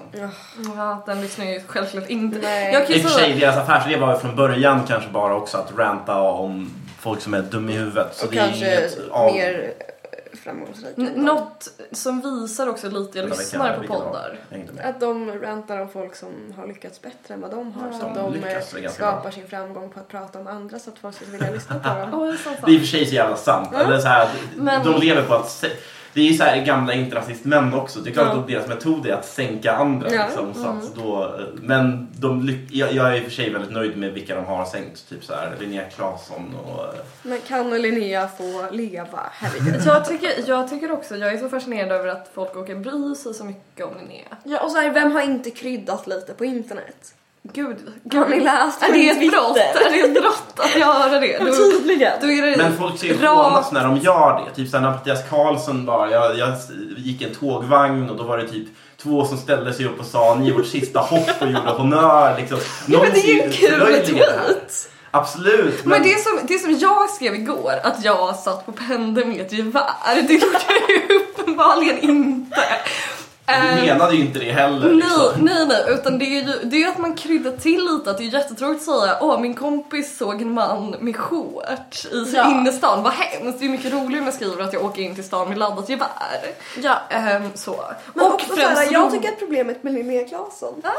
ja, 0.77 1.03
den 1.05 1.21
lyssnar 1.21 1.45
ju 1.45 1.61
självklart 1.67 2.09
inte. 2.09 2.39
Nej. 2.41 2.73
Jag 2.73 2.87
kan 2.87 2.95
I 2.95 2.99
och 2.99 3.01
för 3.03 3.09
sig, 3.19 3.39
deras 3.39 3.57
affärsidé 3.57 3.97
var 3.97 4.13
ju 4.13 4.19
från 4.19 4.35
början 4.35 4.81
kanske 4.87 5.09
bara 5.09 5.35
också 5.35 5.57
att 5.57 5.77
ranta 5.77 6.21
om 6.21 6.69
folk 6.99 7.21
som 7.21 7.33
är 7.33 7.41
dum 7.41 7.69
i 7.69 7.73
huvudet. 7.73 8.15
Så 8.15 8.25
Och 8.25 8.31
det 8.31 8.37
är 8.39 8.45
kanske 8.47 8.65
inget 8.79 8.99
av... 9.11 9.33
mer 9.33 9.73
eh, 9.77 10.37
framgångsrik. 10.43 10.97
n- 10.97 11.11
något 11.15 11.67
som 11.91 12.21
visar 12.21 12.67
också 12.69 12.89
lite, 12.89 13.17
jag 13.19 13.29
lyssnar 13.29 13.77
på 13.77 13.87
poddar. 13.93 14.39
Är. 14.49 14.89
Att 14.89 14.99
de 14.99 15.31
rantar 15.41 15.81
om 15.81 15.89
folk 15.89 16.15
som 16.15 16.53
har 16.57 16.67
lyckats 16.67 17.01
bättre 17.01 17.33
än 17.33 17.41
vad 17.41 17.51
de 17.51 17.71
har. 17.71 17.87
Ja. 17.91 17.99
Så 17.99 18.05
att 18.05 18.15
De 18.15 18.33
de 18.73 18.83
eh, 18.83 18.89
skapar 18.91 19.21
bra. 19.21 19.31
sin 19.31 19.47
framgång 19.47 19.89
på 19.89 19.99
att 19.99 20.07
prata 20.07 20.39
om 20.39 20.47
andra 20.47 20.79
så 20.79 20.89
att 20.89 20.99
folk 20.99 21.15
ska 21.15 21.25
vilja 21.25 21.51
lyssna 21.51 21.79
på 21.79 21.89
dem. 22.17 22.37
Sant. 22.43 22.57
Det 22.65 22.71
är 22.71 22.75
i 22.75 22.77
och 22.77 22.81
för 22.81 22.87
sig 22.87 23.05
så 23.05 23.15
jävla 23.15 23.35
sant. 23.35 23.69
Eller 23.75 23.99
så 23.99 24.07
här, 24.07 24.29
Men- 24.55 24.83
De 24.83 24.99
lever 25.01 25.21
på 25.23 25.33
att... 25.33 25.65
Det 26.13 26.21
är 26.21 26.25
ju 26.25 26.33
så 26.33 26.43
här 26.43 26.65
gamla 26.65 26.93
interrasistmän 26.93 27.73
också. 27.73 27.99
Det 27.99 28.09
är 28.09 28.13
klart 28.13 28.27
Ja. 28.33 28.39
att 28.39 28.47
deras 28.47 28.67
metod 28.67 29.07
är 29.07 29.13
att 29.13 29.25
sänka 29.25 29.71
andra. 29.75 30.13
Ja. 30.13 30.25
Liksom, 30.25 30.53
så 30.53 30.59
Mm. 30.69 30.77
att 30.77 30.95
då, 30.95 31.39
men 31.55 32.07
de, 32.17 32.57
jag, 32.71 32.93
jag 32.93 33.07
är 33.13 33.15
i 33.17 33.19
och 33.19 33.23
för 33.23 33.31
sig 33.31 33.49
väldigt 33.53 33.71
nöjd 33.71 33.97
med 33.97 34.11
vilka 34.13 34.35
de 34.35 34.45
har 34.45 34.65
sänkt. 34.65 35.09
Typ 35.09 35.23
så 35.23 35.33
här 35.33 35.55
Linnea 35.59 35.83
Claesson 35.89 36.55
och... 36.65 36.85
Men 37.23 37.39
kan 37.47 37.81
Linnea 37.81 38.27
få 38.27 38.65
leva? 38.71 39.19
Herregud. 39.31 39.81
Jag 39.85 40.05
tycker, 40.05 40.29
jag 40.47 40.69
tycker 40.69 40.91
också, 40.91 41.15
jag 41.17 41.33
är 41.33 41.37
så 41.37 41.49
fascinerad 41.49 41.91
över 41.91 42.07
att 42.07 42.31
folk 42.33 42.55
åker 42.57 42.75
bry 42.75 43.15
sig 43.15 43.33
så 43.33 43.43
mycket 43.43 43.85
om 43.85 43.91
Linnea. 43.99 44.37
Ja, 44.43 44.59
och 44.63 44.71
så 44.71 44.77
här, 44.77 44.89
vem 44.89 45.11
har 45.11 45.21
inte 45.21 45.49
kryddat 45.51 46.07
lite 46.07 46.33
på 46.33 46.45
internet? 46.45 47.13
Gud, 47.43 47.77
Har 48.13 48.29
ni 48.29 48.39
läst 48.39 48.83
är 48.83 48.93
det 48.93 49.09
ett 49.09 49.31
brott? 49.31 49.57
Är 49.57 49.91
det 49.91 49.99
ett 49.99 50.13
brott 50.13 50.53
att 50.59 50.79
göra 50.79 51.19
det? 51.19 51.37
Då, 51.37 51.53
Tydligen. 51.55 52.11
då 52.21 52.31
är 52.31 52.41
det 52.41 52.57
Men 52.57 52.77
folk 52.77 52.99
ser 52.99 53.07
ju 53.07 53.27
hånas 53.27 53.71
när 53.71 53.83
de 53.83 53.97
gör 53.97 54.45
det. 54.45 54.55
Typ 54.55 54.69
såhär 54.69 54.83
när 54.83 54.91
Mattias 54.91 55.29
Karlsson 55.29 55.85
bara, 55.85 56.11
jag, 56.11 56.37
jag 56.37 56.53
gick 56.97 57.21
i 57.21 57.25
en 57.25 57.35
tågvagn 57.35 58.09
och 58.09 58.17
då 58.17 58.23
var 58.23 58.37
det 58.37 58.47
typ 58.47 58.67
två 59.03 59.25
som 59.25 59.37
ställde 59.37 59.73
sig 59.73 59.85
upp 59.85 59.99
och 59.99 60.05
sa 60.05 60.35
ni 60.35 60.49
är 60.49 60.53
vårt 60.53 60.67
sista 60.67 60.99
hopp 60.99 61.41
och 61.41 61.47
gjorde 61.47 61.69
honnör. 61.69 62.37
Liksom. 62.37 62.57
Ja, 62.87 62.99
men 63.03 63.11
det 63.13 63.19
är 63.19 63.33
ju 63.33 63.41
en 63.41 63.51
kul 63.51 64.05
tweet! 64.05 64.87
Absolut. 65.11 65.85
Men 65.85 66.03
det 66.03 66.23
som, 66.23 66.39
det 66.47 66.59
som 66.59 66.77
jag 66.77 67.09
skrev 67.09 67.35
igår, 67.35 67.73
att 67.83 68.03
jag 68.03 68.35
satt 68.35 68.65
på 68.65 68.71
pendeln 68.71 69.29
med 69.29 69.41
ett 69.41 69.53
gevär, 69.53 70.21
det 70.27 70.33
gjorde 70.33 70.59
jag 70.67 70.89
ju 70.89 71.19
uppenbarligen 71.19 71.99
inte. 71.99 72.61
Du 73.45 73.53
Ehm, 73.53 73.75
menade 73.85 74.15
ju 74.15 74.21
inte 74.21 74.39
det 74.39 74.51
heller. 74.51 74.87
Nej, 74.87 74.95
Liksom. 74.95 75.45
nej, 75.45 75.65
nej, 75.67 75.83
utan 75.87 76.19
det 76.19 76.25
är 76.25 76.41
ju 76.41 76.59
det 76.63 76.83
är 76.83 76.87
att 76.87 76.97
man 76.97 77.15
kryddar 77.15 77.51
till 77.51 77.85
lite. 77.85 78.11
Att 78.11 78.17
det 78.17 78.23
är 78.23 78.33
jättetråkigt 78.33 78.89
att 78.89 79.01
säga 79.01 79.17
åh 79.21 79.39
min 79.41 79.53
kompis 79.53 80.17
såg 80.17 80.41
en 80.41 80.51
man 80.51 80.95
med 80.99 81.15
shorts 81.15 82.05
i 82.05 82.25
sin 82.25 82.35
Ja. 82.35 82.51
innerstan, 82.51 83.03
vad 83.03 83.13
hemskt. 83.13 83.59
Det 83.59 83.65
är 83.65 83.69
mycket 83.69 83.93
roligare 83.93 84.19
om 84.19 84.25
jag 84.25 84.33
skriver 84.33 84.63
att 84.63 84.73
jag 84.73 84.85
åker 84.85 85.01
in 85.01 85.15
till 85.15 85.23
stan 85.23 85.49
med 85.49 85.57
laddat 85.57 85.89
gevär. 85.89 86.07
Ja. 86.83 86.97
Ehm, 87.09 87.49
så. 87.55 87.85
Men 88.13 88.25
också 88.25 88.45
främst 88.55 88.75
såhär, 88.77 88.93
jag 88.93 89.11
tycker 89.11 89.29
att 89.29 89.39
problemet 89.39 89.83
med 89.83 89.93
Linnea 89.93 90.27
Claesson, 90.27 90.81
jag 90.83 90.93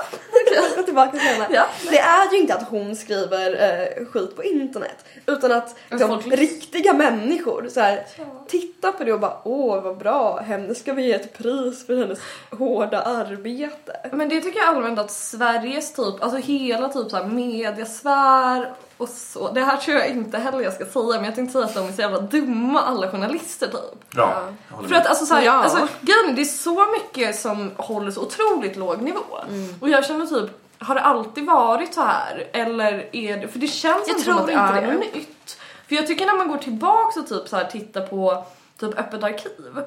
går 0.77 0.83
tillbaka 0.83 1.11
till 1.11 1.21
henne, 1.21 1.47
Ja. 1.51 1.67
det 1.91 1.99
är 1.99 2.33
ju 2.33 2.39
inte 2.39 2.55
att 2.55 2.69
hon 2.69 2.97
skriver 2.97 3.51
eh, 3.99 4.05
skit 4.07 4.37
på 4.37 4.43
internet 4.45 5.05
utan 5.27 5.53
att 5.53 5.77
liksom, 5.91 6.21
riktiga 6.21 6.93
människor 6.93 7.69
så 7.75 7.81
här, 7.81 8.07
Ja. 8.19 8.25
tittar 8.49 8.93
på 8.93 9.05
det 9.05 9.13
och 9.13 9.21
bara 9.21 9.37
åh 9.45 9.83
vad 9.83 9.99
bra, 9.99 10.41
henne 10.41 10.75
ska 10.75 10.93
vi 10.93 11.03
ge 11.07 11.13
ett 11.13 11.39
pris 11.39 11.87
för 11.87 11.97
hennes 11.97 12.19
hårda 12.51 13.03
arbete. 13.03 14.11
Men 14.13 14.29
det 14.29 14.41
tycker 14.41 14.59
jag 14.61 14.69
allmänt 14.69 14.99
att 14.99 15.11
Sveriges 15.11 15.93
typ, 15.95 16.23
alltså 16.23 16.39
hela 16.39 16.89
typ 16.89 17.11
så 17.11 17.17
här 17.17 17.25
mediasfär 17.27 18.73
och 18.97 19.09
så. 19.09 19.53
Det 19.53 19.61
här 19.61 19.77
tror 19.77 19.97
jag 19.99 20.09
inte 20.09 20.39
heller 20.39 20.61
jag 20.61 20.73
ska 20.73 20.85
säga 20.85 21.07
men 21.17 21.25
jag 21.25 21.35
tänkte 21.35 21.53
säga 21.53 21.65
att 21.65 21.75
de 21.75 21.89
är 21.89 21.93
så 21.93 22.01
jävla 22.01 22.19
dumma 22.21 22.83
alla 22.83 23.11
journalister 23.11 23.67
typ. 23.67 24.05
Ja. 24.17 24.43
För 24.89 24.95
att 24.95 25.07
alltså, 25.07 25.27
så 25.27 25.35
här, 25.35 25.43
Ja. 25.43 25.53
alltså 25.53 25.89
grejen 26.01 26.31
är, 26.31 26.33
det 26.33 26.41
är 26.43 26.45
så 26.45 26.87
mycket 26.93 27.37
som 27.37 27.71
håller 27.77 28.11
så 28.11 28.21
otroligt 28.23 28.77
låg 28.77 29.03
nivå. 29.03 29.21
Och 29.81 29.89
jag 29.89 30.07
känner 30.07 30.27
typ, 30.27 30.51
har 30.79 30.95
det 30.95 31.01
alltid 31.01 31.47
varit 31.47 31.95
så 31.95 32.03
här? 32.03 32.49
Eller 32.53 33.09
är 33.17 33.37
det, 33.37 33.49
för 33.49 33.59
det 33.59 33.67
känns 33.67 34.09
Jag 34.09 34.17
inte 34.17 34.25
som 34.25 34.33
tror 34.33 34.41
att 34.41 34.47
det 34.47 34.53
inte 34.53 34.65
är 34.65 34.81
det. 34.87 34.95
något 34.95 35.15
nytt. 35.15 35.59
För 35.89 35.95
jag 35.95 36.07
tycker 36.07 36.27
när 36.27 36.35
man 36.37 36.49
går 36.49 36.59
tillbaka 36.59 37.21
och 37.21 37.27
typ 37.29 37.49
så 37.49 37.57
här 37.57 37.65
tittar 37.65 38.07
på 38.07 38.45
typ 38.91 38.99
öppet 38.99 39.23
arkiv, 39.23 39.79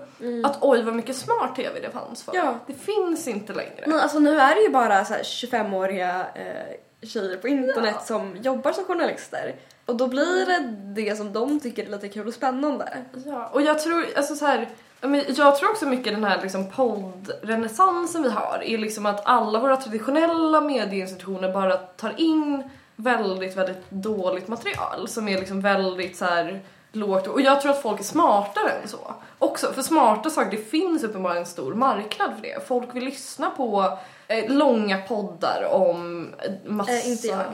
att 0.43 0.57
oj 0.61 0.83
vad 0.83 0.95
mycket 0.95 1.15
smart 1.15 1.55
tv 1.55 1.79
det 1.79 1.89
fanns 1.89 2.23
för. 2.23 2.35
Ja. 2.35 2.59
Det 2.67 2.73
finns 2.73 3.27
inte 3.27 3.53
längre. 3.53 3.83
Men 3.87 3.99
alltså 3.99 4.19
nu 4.19 4.39
är 4.39 4.55
det 4.55 4.61
ju 4.61 4.69
bara 4.69 5.05
så 5.05 5.13
här 5.13 5.23
25-åriga 5.23 6.27
eh, 6.35 7.07
tjejer 7.07 7.37
på 7.37 7.47
internet 7.47 8.05
som 8.05 8.37
jobbar 8.41 8.71
som 8.71 8.85
journalister. 8.85 9.55
Och 9.85 9.95
då 9.95 10.07
blir 10.07 10.45
det 10.45 10.59
det 11.01 11.15
som 11.15 11.33
de 11.33 11.59
tycker 11.59 11.85
är 11.85 11.89
lite 11.89 12.09
kul 12.09 12.27
och 12.27 12.33
spännande. 12.33 12.97
Ja, 13.25 13.47
och 13.47 13.61
jag 13.61 13.79
tror, 13.79 14.05
alltså 14.15 14.35
så 14.35 14.45
här, 14.45 14.69
ja, 15.01 15.15
jag 15.27 15.57
tror 15.57 15.69
också 15.69 15.85
mycket 15.85 16.13
den 16.13 16.23
här 16.23 16.41
liksom 16.41 16.71
poddrenässansen 16.71 18.23
vi 18.23 18.29
har 18.29 18.63
är 18.65 18.77
liksom 18.77 19.05
att 19.05 19.21
alla 19.25 19.59
våra 19.59 19.77
traditionella 19.77 20.61
medieinstitutioner 20.61 21.53
bara 21.53 21.77
tar 21.77 22.13
in 22.17 22.69
väldigt, 22.95 23.57
väldigt 23.57 23.89
dåligt 23.89 24.47
material 24.47 25.07
som 25.07 25.27
är 25.27 25.39
liksom 25.39 25.61
väldigt 25.61 26.17
så 26.17 26.25
här 26.25 26.61
lågt 26.95 27.27
och 27.27 27.41
jag 27.41 27.61
tror 27.61 27.71
att 27.71 27.81
folk 27.81 27.99
är 27.99 28.03
smartare 28.03 28.71
än 28.71 28.87
så 28.87 29.15
också 29.39 29.73
för 29.73 29.81
smarta 29.81 30.29
saker, 30.29 30.51
det 30.51 30.63
finns 30.63 31.03
uppenbarligen 31.03 31.43
en 31.43 31.49
stor 31.49 31.73
marknad 31.73 32.35
för 32.35 32.41
det. 32.41 32.67
Folk 32.67 32.95
vill 32.95 33.05
lyssna 33.05 33.49
på 33.49 33.97
eh, 34.27 34.51
långa 34.51 34.97
poddar 34.97 35.67
om 35.71 36.27
eh, 36.39 36.71
massa... 36.71 36.91
Eh, 36.91 37.09
inte 37.09 37.27
jag. 37.27 37.45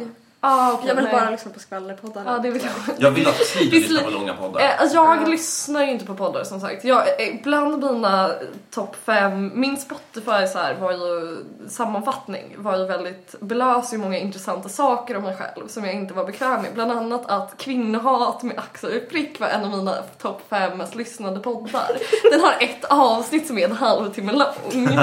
Ah, 0.44 0.74
okej, 0.74 0.88
Jag 0.88 0.96
vill 0.96 1.04
nej. 1.04 1.14
bara 1.14 1.30
lyssna 1.30 1.52
på 1.52 1.60
skvallerpoddarna. 1.60 2.32
Ja, 2.32 2.38
det 2.40 2.52
vill 2.52 2.62
jag. 2.64 2.96
Jag 2.98 3.12
vill 3.12 3.28
att 3.28 3.40
lyssna 3.72 4.00
sli- 4.00 4.04
på 4.04 4.10
långa 4.10 4.34
poddar. 4.34 4.62
Eh, 4.62 4.82
alltså, 4.82 4.96
jag 4.96 5.18
Ja. 5.22 5.28
lyssnar 5.28 5.84
ju 5.86 5.92
inte 5.92 6.06
på 6.06 6.16
poddar 6.16 6.44
som 6.44 6.60
sagt. 6.60 6.84
Jag, 6.84 7.02
eh, 7.08 7.36
bland 7.44 7.84
mina 7.84 8.32
topp 8.72 8.96
fem, 9.06 9.52
min 9.56 9.78
Spotify 9.78 10.48
så 10.54 10.58
här, 10.60 10.74
var 10.80 10.92
ju 10.92 11.38
sammanfattning 11.70 12.56
var 12.58 12.78
ju 12.78 12.86
väldigt, 12.86 13.36
belös 13.40 13.94
ju 13.94 13.98
många 13.98 14.18
intressanta 14.18 14.70
saker 14.70 15.18
om 15.18 15.24
mig 15.24 15.36
själv 15.38 15.68
som 15.68 15.86
jag 15.86 15.94
inte 15.94 16.14
var 16.14 16.26
bekväm 16.26 16.62
med. 16.62 16.74
Bland 16.74 16.92
annat 16.92 17.30
att 17.32 17.58
kvinnohat 17.58 18.44
med 18.44 18.58
Axel 18.60 19.00
Prick 19.00 19.40
var 19.40 19.48
en 19.48 19.64
av 19.64 19.70
mina 19.78 19.96
topp 20.22 20.42
fem 20.50 20.78
mest 20.78 20.96
lyssnade 20.96 21.40
poddar. 21.40 21.92
Den 22.32 22.42
har 22.42 22.54
ett 22.60 22.86
avsnitt 22.86 23.48
som 23.48 23.58
är 23.58 23.66
en 23.66 23.76
halvtimme 23.76 24.32
lång. 24.34 24.88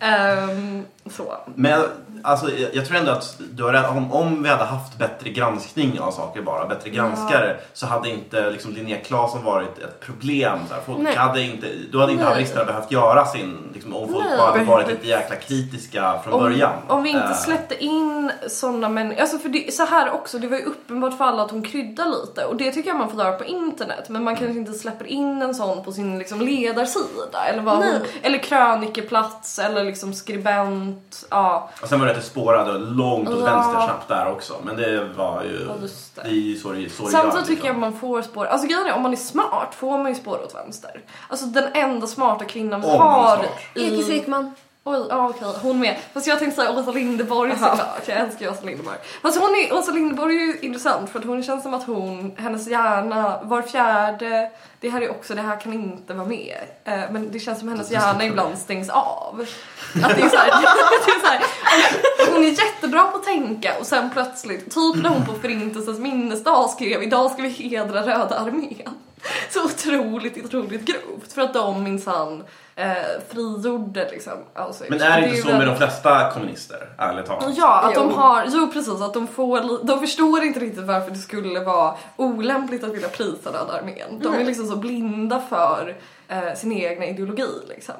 Ehm, 0.00 0.84
så. 1.10 1.36
Men 1.54 1.80
alltså, 2.22 2.50
jag 2.72 2.86
tror 2.86 2.98
ändå 2.98 3.12
att 3.12 3.36
du 3.52 3.62
har. 3.62 3.88
Om, 3.88 4.12
om 4.12 4.42
vi 4.42 4.48
hade 4.48 4.64
haft 4.64 4.98
bättre 4.98 5.30
granskning 5.30 6.00
av 6.00 6.10
saker 6.10 6.42
bara, 6.42 6.66
bättre 6.66 6.90
granskare, 6.90 7.56
så 7.72 7.86
hade 7.86 8.08
inte 8.08 8.50
liksom, 8.50 8.72
Linnea 8.72 8.98
Claesson 8.98 9.44
varit 9.44 9.78
ett 9.78 10.00
problem. 10.00 10.58
Så 10.68 10.74
här. 10.74 10.80
Folk 10.86 10.98
Nej. 10.98 11.16
hade 11.16 11.42
inte, 11.42 11.66
då 11.92 12.00
hade 12.00 12.12
inte 12.12 12.24
haveristerna 12.24 12.64
behövt 12.64 12.92
göra 12.92 13.26
sin, 13.26 13.70
liksom, 13.74 13.96
om 13.96 14.12
folk 14.12 14.24
Nej. 14.28 14.38
bara 14.38 14.50
hade 14.50 14.64
varit 14.64 14.88
lite 14.88 15.08
jäkla 15.08 15.36
kritiska 15.36 16.20
från 16.24 16.34
om, 16.34 16.40
början. 16.40 16.72
Om 16.88 17.02
vi 17.02 17.10
inte 17.10 17.32
Eh, 17.32 17.38
släppte 17.38 17.84
in 17.84 18.32
såna 18.48 18.88
människor, 18.88 19.20
alltså 19.20 19.38
för 19.38 19.48
det, 19.48 19.74
så 19.74 19.84
här 19.84 20.10
också, 20.10 20.38
det 20.38 20.48
var 20.48 20.56
ju 20.56 20.64
uppenbart 20.64 21.16
för 21.16 21.24
alla 21.24 21.42
att 21.42 21.50
hon 21.50 21.62
kryddar 21.62 22.06
lite 22.06 22.44
och 22.44 22.56
det 22.56 22.72
tycker 22.72 22.90
jag 22.90 22.98
man 22.98 23.10
får 23.10 23.20
göra 23.20 23.32
på 23.32 23.44
internet 23.44 24.08
men 24.08 24.24
man 24.24 24.36
kanske 24.36 24.58
inte 24.58 24.72
släpper 24.72 25.04
in 25.04 25.42
en 25.42 25.54
sån 25.54 25.84
på 25.84 25.92
sin 25.92 26.18
liksom 26.18 26.40
ledarsida 26.40 27.44
eller 27.48 27.62
vad 27.62 27.76
hon, 27.76 27.94
eller 28.22 28.38
krönikeplats 28.38 29.58
eller 29.58 29.84
liksom 29.84 30.14
skribent, 30.14 31.26
ja. 31.30 31.70
Och 31.82 31.88
sen 31.88 32.00
var 32.00 32.06
det 32.06 32.11
att 32.12 32.18
det 32.18 32.22
spårade 32.26 32.78
långt 32.78 33.28
åt 33.28 33.38
Ja. 33.38 33.44
vänster 33.44 33.80
snabbt 33.80 34.08
där 34.08 34.30
också. 34.32 34.54
Men 34.64 34.76
det 34.76 35.04
var 35.16 35.42
ju... 35.42 35.66
Ja, 35.68 35.74
just 35.82 36.16
det. 36.16 36.22
Det 36.22 36.28
är 36.28 36.32
ju 36.32 36.56
så 36.56 36.72
det, 36.72 36.90
så 36.90 37.02
det 37.04 37.10
Samtidigt 37.10 37.48
gör, 37.48 37.54
tycker 37.56 37.68
jag 37.68 37.78
man 37.78 37.92
får 37.92 38.22
spår, 38.22 38.46
alltså 38.46 38.66
grejen 38.66 38.86
är 38.86 38.92
om 38.92 39.02
man 39.02 39.12
är 39.12 39.16
smart 39.16 39.74
får 39.74 39.98
man 39.98 40.08
ju 40.08 40.14
spår 40.14 40.44
åt 40.44 40.54
vänster. 40.54 41.00
Alltså 41.28 41.46
den 41.46 41.64
enda 41.74 42.06
smarta 42.06 42.44
kvinnan 42.44 42.80
vi 42.80 42.86
Om 42.86 42.98
man 42.98 43.08
är 43.08 43.12
har 43.12 43.36
smart. 43.36 43.50
Ekis 43.74 44.08
i... 44.08 44.18
Ekman. 44.18 44.54
Oj, 44.84 45.06
ja 45.10 45.28
okej, 45.28 45.48
hon 45.62 45.80
med. 45.80 45.96
Fast 46.12 46.26
jag 46.26 46.38
tänkte 46.38 46.56
säga 46.60 46.78
Åsa 46.78 46.90
Linderborg 46.90 47.52
Aha. 47.52 47.70
såklart. 47.70 48.08
Jag 48.08 48.18
älskar 48.18 48.46
ju 48.46 48.52
Åsa 48.52 48.64
Linderborg. 48.64 48.96
Fast 49.22 49.38
hon 49.38 49.50
är, 49.50 49.74
Åsa 49.74 49.92
Linderborg 49.92 50.36
är 50.36 50.46
ju 50.46 50.58
intressant 50.60 51.10
för 51.10 51.18
att 51.18 51.24
hon 51.24 51.42
känns 51.42 51.62
som 51.62 51.74
att 51.74 51.86
hon, 51.86 52.32
hennes 52.36 52.68
hjärna, 52.68 53.40
var 53.42 53.62
fjärde, 53.62 54.50
det 54.80 54.88
här 54.88 55.00
är 55.00 55.10
också, 55.10 55.34
det 55.34 55.42
här 55.42 55.60
kan 55.60 55.72
inte 55.72 56.14
vara 56.14 56.26
med. 56.26 56.56
Eh, 56.84 57.00
men 57.10 57.32
det 57.32 57.38
känns 57.38 57.58
som 57.58 57.68
hennes 57.68 57.90
hjärna 57.90 58.24
ibland 58.24 58.58
stängs 58.58 58.88
av. 58.88 59.46
Att 60.04 60.16
det 60.16 60.22
är 60.22 60.28
så 60.28 60.36
här, 60.36 60.50
det 61.06 61.12
är 61.12 61.20
så 61.20 61.26
här, 61.26 61.42
hon 62.32 62.44
är 62.44 62.48
jättebra 62.48 63.04
på 63.04 63.16
att 63.16 63.24
tänka 63.24 63.78
och 63.80 63.86
sen 63.86 64.10
plötsligt, 64.10 64.64
typ 64.64 65.02
när 65.02 65.10
hon 65.10 65.26
på 65.26 65.34
förintelsens 65.34 65.98
minnesdag 65.98 66.70
skrev 66.70 67.02
idag 67.02 67.30
ska 67.30 67.42
vi 67.42 67.48
hedra 67.48 68.02
Röda 68.02 68.38
armén. 68.38 68.88
Så 69.50 69.64
otroligt, 69.64 70.44
otroligt 70.44 70.84
grovt 70.84 71.32
för 71.32 71.42
att 71.42 71.54
de 71.54 71.82
minsann 71.82 72.44
eh, 72.76 72.92
frigjorde 73.28 74.08
liksom 74.10 74.32
Auschwitz. 74.54 74.90
Men 74.90 75.00
är 75.02 75.20
det 75.20 75.26
ju 75.26 75.36
inte 75.36 75.48
så 75.50 75.56
med 75.58 75.66
de 75.66 75.76
flesta 75.76 76.30
kommunister, 76.30 76.88
ärligt 76.98 77.26
talat? 77.26 77.44
Ja, 77.56 77.80
att 77.82 77.94
de 77.94 78.08
Jo. 78.10 78.16
har, 78.16 78.44
jo 78.48 78.70
precis, 78.72 79.00
att 79.00 79.14
de 79.14 79.26
får, 79.26 79.84
de 79.86 80.00
förstår 80.00 80.42
inte 80.42 80.60
riktigt 80.60 80.84
varför 80.86 81.10
det 81.10 81.18
skulle 81.18 81.60
vara 81.60 81.94
olämpligt 82.16 82.84
att 82.84 82.94
vilja 82.94 83.08
prisa 83.08 83.50
Röda 83.50 83.72
armén. 83.78 84.20
De 84.22 84.34
är 84.34 84.44
liksom 84.44 84.66
så 84.66 84.76
blinda 84.76 85.40
för 85.48 85.96
eh, 86.28 86.54
sin 86.56 86.72
egna 86.72 87.06
ideologi 87.06 87.48
liksom. 87.68 87.94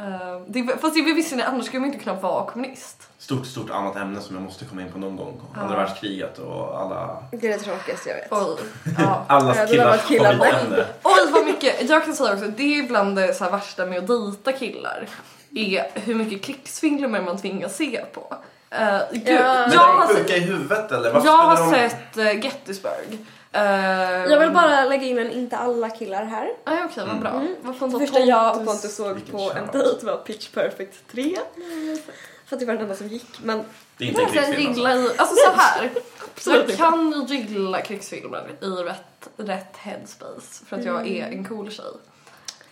Eh, 0.00 0.40
det, 0.46 0.80
fast 0.80 0.94
det 0.94 1.00
är 1.00 1.14
visserligen, 1.14 1.50
annars 1.54 1.66
skulle 1.66 1.80
man 1.80 1.90
inte 1.92 2.04
kunna 2.04 2.20
vara 2.20 2.46
kommunist. 2.46 3.02
Stort, 3.18 3.46
stort 3.46 3.70
annat 3.70 3.96
ämne 3.96 4.20
som 4.20 4.36
jag 4.36 4.42
måste 4.42 4.64
komma 4.64 4.82
in 4.82 4.92
på 4.92 4.98
någon 4.98 5.16
gång. 5.16 5.40
Andra 5.54 5.74
Ja. 5.74 5.80
världskriget 5.80 6.38
och 6.38 6.80
alla, 6.80 7.16
Det 7.30 7.36
är 7.46 7.52
det 7.52 7.58
tråkigaste 7.58 8.08
jag 8.08 8.16
vet. 8.16 8.32
Oj, 8.32 8.56
ja. 8.98 9.24
allas 9.26 9.56
Ja, 9.58 9.66
killars 9.66 10.00
favoritämne. 10.00 10.84
Oj 11.02 11.32
vad 11.32 11.44
mycket, 11.44 11.90
jag 11.90 12.04
kan 12.04 12.14
säga 12.14 12.32
också, 12.32 12.44
det 12.56 12.78
är 12.78 12.82
bland 12.88 13.16
det 13.16 13.34
så 13.34 13.44
här 13.44 13.50
värsta 13.50 13.86
med 13.86 13.97
att 13.98 14.06
dejta 14.06 14.52
killar. 14.52 15.08
Är 15.54 15.86
hur 15.94 16.14
mycket 16.14 16.42
krigsfilmer 16.42 17.20
man 17.20 17.38
tvingas 17.38 17.76
se 17.76 18.04
på. 18.12 18.36
Uh, 18.74 19.00
gud, 19.12 19.22
Ja. 19.28 19.66
Men 19.66 19.72
jag 19.72 19.80
har 19.80 20.06
sett 20.06 20.16
sjuka 20.16 20.36
i 20.36 20.40
huvudet 20.40 20.92
eller? 20.92 21.12
Varför 21.12 21.28
Jag 21.28 21.36
har 21.36 21.72
de... 21.72 21.88
sett 21.88 22.16
uh, 22.18 22.44
Gettysburg. 22.44 23.18
Uh, 23.56 23.62
Jag 24.32 24.40
vill 24.40 24.50
bara 24.50 24.84
lägga 24.84 25.06
in 25.06 25.18
en 25.18 25.30
inte 25.30 25.56
alla 25.56 25.90
killar 25.90 26.24
här. 26.24 26.48
Nej 26.66 26.84
okej, 26.84 27.04
vad 27.06 27.20
bra. 27.20 27.30
Mm. 27.30 27.54
Vad 27.62 27.78
fan 27.78 27.90
Det 27.90 27.98
första 27.98 28.20
jag 28.20 28.56
och 28.56 28.64
Pontus? 28.66 28.96
Såg 28.96 29.30
på 29.30 29.52
en 29.56 29.80
dejt 29.80 30.06
var 30.06 30.16
Pitch 30.16 30.48
Perfect 30.48 31.08
3. 31.12 31.36
För 32.46 32.56
att 32.56 32.60
det 32.60 32.66
var 32.66 32.74
den 32.74 32.82
enda 32.82 32.94
som 32.94 33.08
gick. 33.08 33.38
Men 33.42 33.64
Det 33.96 34.04
är 34.04 34.08
inte 34.08 34.22
en 34.22 34.28
Jag 34.34 34.44
kan 34.44 34.52
krigsfilm 34.54 34.86
alltså. 34.86 35.14
i, 35.14 35.18
alltså 35.18 35.34
så 35.34 35.52
här. 35.56 35.90
Jag 36.68 36.76
kan 36.76 37.26
ju 37.28 37.36
gilla 37.36 37.80
krigsfilmer 37.80 38.50
i 38.60 38.66
rätt, 38.66 39.28
rätt 39.36 39.76
headspace 39.76 40.64
för 40.66 40.76
att 40.76 40.84
jag 40.84 41.08
är 41.08 41.26
en 41.26 41.44
cool 41.44 41.70
tjej. 41.70 41.84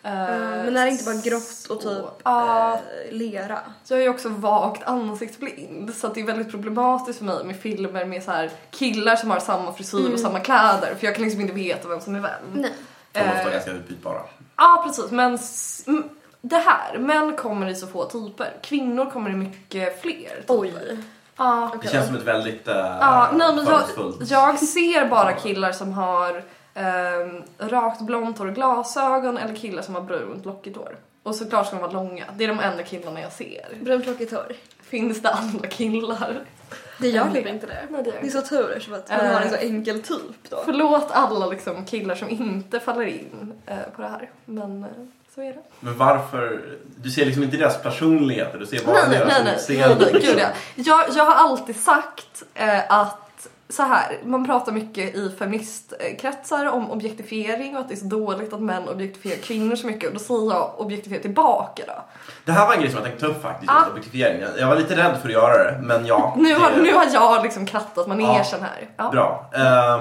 Eh, 0.06 0.64
Men 0.64 0.76
är 0.76 0.84
det 0.84 0.90
inte 0.90 1.04
bara 1.04 1.14
grått 1.14 1.66
och 1.68 1.80
typ 1.80 2.26
eh, 2.26 2.76
lera? 3.10 3.58
jag 3.88 3.98
är 3.98 4.02
ju 4.02 4.08
också 4.08 4.28
vagt 4.28 4.82
ansiktsblind 4.84 5.94
så 5.94 6.06
att 6.06 6.14
det 6.14 6.20
är 6.20 6.24
väldigt 6.26 6.50
problematiskt 6.50 7.18
för 7.18 7.26
mig 7.26 7.44
med 7.44 7.60
filmer 7.60 8.04
med 8.04 8.22
så 8.22 8.30
här 8.30 8.50
killar 8.70 9.16
som 9.16 9.30
har 9.30 9.40
samma 9.40 9.72
frisyr 9.72 10.12
och 10.12 10.20
samma 10.20 10.40
kläder 10.40 10.94
för 10.94 11.06
jag 11.06 11.14
kan 11.14 11.24
liksom 11.24 11.40
inte 11.40 11.54
veta 11.54 11.88
vem 11.88 12.00
som 12.00 12.14
är 12.14 12.20
vem. 12.20 12.30
Nej. 12.54 12.72
De 13.12 13.26
måste 13.26 13.42
vara 13.44 13.52
ganska 13.52 13.70
utbytbara. 13.70 14.20
Ja, 14.56 14.82
precis. 14.86 15.10
Men 15.10 15.38
det 16.40 16.56
här, 16.56 16.98
män 16.98 17.36
kommer 17.36 17.68
i 17.68 17.74
så 17.74 17.86
få 17.86 18.04
typer. 18.04 18.56
Kvinnor 18.62 19.10
kommer 19.10 19.30
i 19.30 19.34
mycket 19.34 20.02
fler 20.02 20.40
typer. 20.40 20.44
oj. 20.48 20.98
Ja. 21.36 21.76
Det 21.82 21.88
känns 21.88 22.06
som 22.06 22.16
ett 22.16 22.22
väldigt 22.22 22.68
uh, 22.68 22.74
Ja, 22.74 23.30
nej, 23.32 23.54
men 23.56 23.64
jag, 23.64 23.82
jag 24.28 24.58
ser 24.58 25.08
bara 25.08 25.32
killar 25.32 25.72
som 25.72 25.92
har 25.92 26.42
ehm, 26.76 27.42
rakt 27.58 28.00
blont 28.00 28.38
hår 28.38 28.46
och 28.46 28.54
glasögon 28.54 29.38
eller 29.38 29.54
killar 29.54 29.82
som 29.82 29.94
har 29.94 30.02
brunt 30.02 30.44
lockigt 30.44 30.76
hår. 30.76 30.96
Och 31.22 31.34
såklart 31.34 31.66
ska 31.66 31.76
de 31.76 31.82
vara 31.82 31.92
långa. 31.92 32.24
Det 32.36 32.44
är 32.44 32.48
de 32.48 32.60
enda 32.60 32.82
killarna 32.82 33.20
jag 33.20 33.32
ser. 33.32 33.66
Brunt 33.80 34.06
lockigt 34.06 34.32
hår. 34.32 34.52
Finns 34.82 35.22
det 35.22 35.30
andra 35.30 35.68
killar? 35.68 36.40
Det 36.98 37.08
gör 37.08 37.24
Jag 37.24 37.34
typ 37.34 37.46
inte 37.46 37.66
det. 37.66 37.78
Nej, 37.90 38.02
det 38.02 38.10
Det 38.20 38.26
är 38.26 38.30
så 38.30 38.42
tur 38.42 38.70
eftersom 38.70 38.94
att 38.94 39.08
man 39.10 39.20
Eh. 39.20 39.32
har 39.32 39.40
en 39.40 39.50
så 39.50 39.56
enkel 39.56 40.02
typ 40.02 40.50
då. 40.50 40.62
Förlåt 40.64 41.10
alla 41.10 41.46
liksom, 41.46 41.84
killar 41.84 42.14
som 42.14 42.28
inte 42.30 42.80
faller 42.80 43.06
in 43.06 43.52
eh, 43.66 43.76
på 43.96 44.02
det 44.02 44.08
här. 44.08 44.30
Men 44.44 44.82
eh, 44.84 44.88
så 45.34 45.40
är 45.42 45.46
det. 45.52 45.62
Men 45.80 45.98
varför? 45.98 46.62
Du 46.96 47.10
ser 47.10 47.24
liksom 47.26 47.42
inte 47.42 47.56
deras 47.56 47.82
personligheter, 47.82 48.58
du 48.58 48.66
ser 48.66 48.84
bara 48.84 48.94
Nej, 48.94 49.04
nej, 49.08 49.18
deras 49.18 49.28
nej, 49.68 49.78
nej, 49.78 49.88
nej, 49.88 49.96
nej, 50.00 50.12
liksom. 50.12 50.34
gud 50.34 50.42
ja. 50.42 50.48
jag, 50.74 51.16
jag 51.16 51.24
har 51.24 51.34
alltid 51.34 51.76
sagt 51.76 52.42
eh, 52.54 52.92
att 52.92 53.25
så 53.68 53.82
här, 53.82 54.18
man 54.24 54.46
pratar 54.46 54.72
mycket 54.72 55.14
i 55.14 55.30
feministkretsar 55.38 56.66
om 56.66 56.90
objektifiering 56.90 57.74
och 57.76 57.80
att 57.80 57.88
det 57.88 57.94
är 57.94 57.96
så 57.96 58.04
dåligt 58.04 58.52
att 58.52 58.60
män 58.60 58.88
objektifierar 58.88 59.38
kvinnor 59.38 59.76
så 59.76 59.86
mycket 59.86 60.08
och 60.08 60.14
då 60.14 60.20
säger 60.20 60.50
jag 60.54 60.80
objektifiera 60.80 61.22
tillbaka 61.22 61.82
då. 61.86 61.92
Det 62.44 62.52
här 62.52 62.66
var 62.66 62.74
en 62.74 62.80
grej 62.80 62.90
som 62.90 62.96
jag 62.98 63.04
tänkte 63.08 63.26
ta 63.26 63.32
upp 63.32 63.42
faktiskt, 63.42 63.72
Ah. 63.72 63.90
objektifiering. 63.90 64.42
Jag- 64.58 64.68
var 64.68 64.76
lite 64.76 64.96
rädd 64.96 65.16
för 65.22 65.28
att 65.28 65.34
göra 65.34 65.64
det, 65.64 65.78
men 65.82 66.06
ja. 66.06 66.34
Nu 66.38 66.54
har, 66.54 66.70
det- 66.70 66.82
nu 66.82 66.92
har 66.94 67.04
jag 67.12 67.42
liksom 67.42 67.66
krattat 67.66 68.06
manegen 68.08 68.34
Ja. 68.50 68.56
här. 68.60 68.88
Ja. 68.96 69.10
Bra. 69.10 69.50
Ehm, 69.54 70.00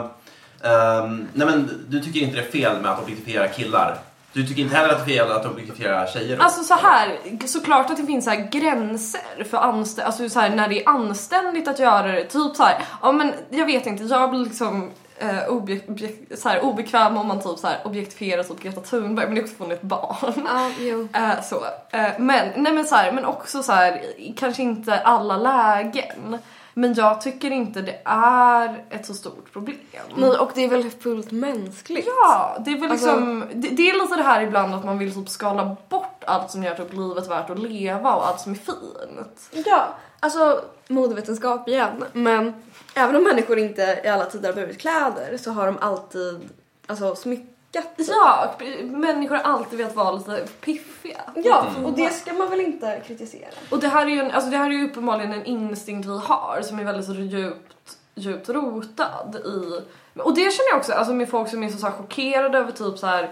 ehm, 0.72 1.28
nej 1.34 1.47
men 1.47 1.70
du 1.88 1.99
tycker 1.99 2.20
inte 2.20 2.36
det 2.36 2.41
är 2.47 2.51
fel 2.51 2.82
med 2.82 2.91
att 2.91 3.01
objektifiera 3.03 3.47
killar? 3.47 3.97
Du 4.36 4.47
tycker 4.47 4.61
inte 4.61 4.75
heller 4.75 4.89
att 4.93 5.05
det 5.05 5.13
är 5.13 5.17
fel 5.17 5.31
att 5.31 5.45
objektifiera 5.45 6.07
tjejer? 6.07 6.38
då? 6.38 6.43
Alltså 6.43 6.63
så 6.63 6.73
här, 6.73 7.17
såklart 7.45 7.89
att 7.89 7.97
det 7.97 8.05
finns 8.05 8.25
så 8.25 8.31
här 8.31 8.47
gränser 8.51 9.43
för 9.49 9.57
anstä- 9.57 10.01
alltså 10.03 10.29
så 10.29 10.39
här, 10.39 10.49
när 10.49 10.67
det 10.67 10.83
är 10.83 10.89
anständigt 10.89 11.67
att 11.67 11.79
göra 11.79 12.07
det. 12.11 12.23
Typ 12.23 12.55
så 12.55 12.63
här, 12.63 12.77
ja 13.01 13.11
men 13.11 13.33
jag 13.49 13.65
vet 13.65 13.86
inte, 13.86 14.03
jag 14.03 14.29
blir 14.29 14.39
liksom 14.39 14.91
eh, 15.17 15.47
objek- 15.49 15.88
objek- 15.88 16.38
så 16.38 16.49
här, 16.49 16.63
obekväm 16.63 17.17
om 17.17 17.27
man 17.27 17.41
typ 17.43 17.59
så 17.59 17.67
här 17.67 17.77
objektifierar 17.86 18.43
typ 18.43 18.59
Greta 18.63 18.81
Thunberg 18.81 19.25
men 19.25 19.36
det 19.36 19.41
är 19.41 19.43
också 19.43 19.55
från 19.55 19.71
ett 19.71 19.81
barn. 19.81 20.47
Ja, 20.53 20.71
jo. 20.79 21.07
Eh, 21.13 21.41
så. 21.43 21.55
Eh, 21.91 22.09
men, 22.19 22.47
nej 22.55 22.73
men 22.73 22.86
så 22.86 22.95
här, 22.95 23.11
men 23.11 23.25
också 23.25 23.63
så 23.63 23.71
här, 23.71 24.01
kanske 24.38 24.63
inte 24.63 24.99
alla 24.99 25.38
lägen. 25.38 26.38
Men 26.78 26.93
jag 26.93 27.21
tycker 27.21 27.51
inte 27.51 27.82
det 27.82 28.01
är 28.05 28.86
ett 28.89 29.05
så 29.05 29.13
stort 29.13 29.53
problem. 29.53 29.78
Nej, 30.15 30.30
och 30.30 30.51
det 30.55 30.63
är 30.63 30.69
väl 30.69 30.89
fullt 30.89 31.32
mänskligt? 31.32 32.07
Ja, 32.07 32.57
det 32.65 32.71
är 32.71 32.80
väl 32.80 32.91
Alltså- 32.91 33.05
liksom, 33.05 33.45
det, 33.53 33.67
det 33.67 33.89
är 33.89 33.93
lite 34.03 34.15
det 34.15 34.23
här 34.23 34.41
ibland 34.41 34.76
att 34.76 34.86
man 34.86 34.97
vill 34.97 35.13
typ 35.13 35.30
skala 35.30 35.76
bort 35.89 36.23
allt 36.28 36.51
som 36.51 36.63
gör 36.63 36.76
typ 36.76 36.93
livet 36.93 37.28
värt 37.30 37.49
att 37.49 37.59
leva 37.59 38.15
och 38.15 38.28
allt 38.28 38.39
som 38.39 38.51
är 38.51 38.55
fint. 38.55 39.65
Ja, 39.65 39.88
alltså 40.19 40.61
modevetenskap 40.88 41.67
igen. 41.67 42.03
Men 42.13 42.53
även 42.95 43.15
om 43.15 43.23
människor 43.23 43.57
inte 43.59 44.01
i 44.03 44.07
alla 44.07 44.26
tider 44.26 44.49
har 44.49 44.55
burit 44.61 44.80
kläder 44.80 45.38
så 45.38 45.51
har 45.51 45.65
de 45.65 45.78
alltid 45.82 46.49
alltså, 46.88 47.15
smyckat 47.15 47.55
sig. 47.82 48.15
Ja, 48.15 48.55
människor 48.84 49.36
har 49.36 49.43
alltid 49.43 49.78
velat 49.80 49.95
vara 49.95 50.11
lite 50.11 50.45
piffiga. 50.61 51.21
Ja, 51.36 51.65
Mm. 51.69 51.86
och 51.86 51.93
det 51.93 52.09
ska 52.09 52.34
man 52.34 52.49
väl 52.49 52.61
inte 52.61 53.01
kritisera? 53.07 53.47
Och 53.71 53.80
det 53.80 53.88
här 53.88 54.05
är 54.05 54.09
ju, 54.09 54.19
en, 54.19 54.32
alltså 54.32 54.49
det 54.49 54.57
här 54.57 54.65
är 54.69 54.73
ju 54.73 54.86
uppenbarligen 54.89 55.34
en 55.34 55.45
instinkt 55.45 56.07
vi 56.07 56.17
har 56.19 56.61
som 56.63 56.80
är 56.80 56.84
väldigt 56.84 57.05
så 57.05 57.13
djupt, 57.13 57.97
djupt 58.15 58.49
rotad 58.49 59.36
i... 59.45 59.82
Och 60.19 60.34
det 60.36 60.41
känner 60.41 60.69
jag 60.71 60.78
också, 60.78 60.93
alltså 60.93 61.13
med 61.13 61.30
folk 61.30 61.49
som 61.49 61.63
är 61.63 61.69
så, 61.69 61.78
så 61.78 61.86
här 61.86 61.93
chockerade 61.93 62.57
över 62.57 62.71
typ 62.71 62.97
så 62.99 63.07
här 63.07 63.30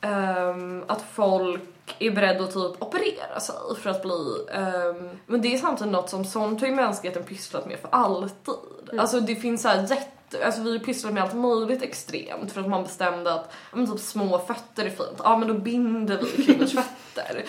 ehm, 0.00 0.84
att 0.86 1.04
folk 1.12 1.62
är 1.98 2.10
beredda 2.10 2.44
att 2.44 2.52
typ 2.54 2.82
operera 2.82 3.40
sig 3.40 3.54
för 3.82 3.90
att 3.90 4.02
bli... 4.02 4.46
ehm, 4.52 5.10
men 5.26 5.40
det 5.42 5.54
är 5.54 5.58
samtidigt 5.58 5.92
något 5.92 6.10
som 6.10 6.24
sånt 6.24 6.60
har 6.60 6.68
ju 6.68 6.74
mänskligheten 6.74 7.22
pysslat 7.22 7.66
med 7.66 7.78
för 7.78 7.88
alltid. 7.92 8.54
Alltså 8.98 9.20
det 9.20 9.36
finns 9.36 9.62
så 9.62 9.68
här 9.68 9.80
jätte... 9.90 10.06
Alltså 10.44 10.62
vi 10.62 10.78
pysslat 10.78 11.12
med 11.12 11.22
allt 11.22 11.34
möjligt 11.34 11.82
extremt 11.82 12.52
för 12.52 12.60
att 12.60 12.68
man 12.68 12.82
bestämde 12.82 13.34
att 13.34 13.52
men 13.72 13.86
typ 13.86 14.00
små 14.00 14.38
fötter 14.38 14.84
är 14.84 14.90
fint. 14.90 15.18
Ja 15.18 15.36
men 15.36 15.48
då 15.48 15.54
binder 15.54 16.18
vi 16.22 16.44
kvinnors 16.44 16.72
fötter. 17.14 17.44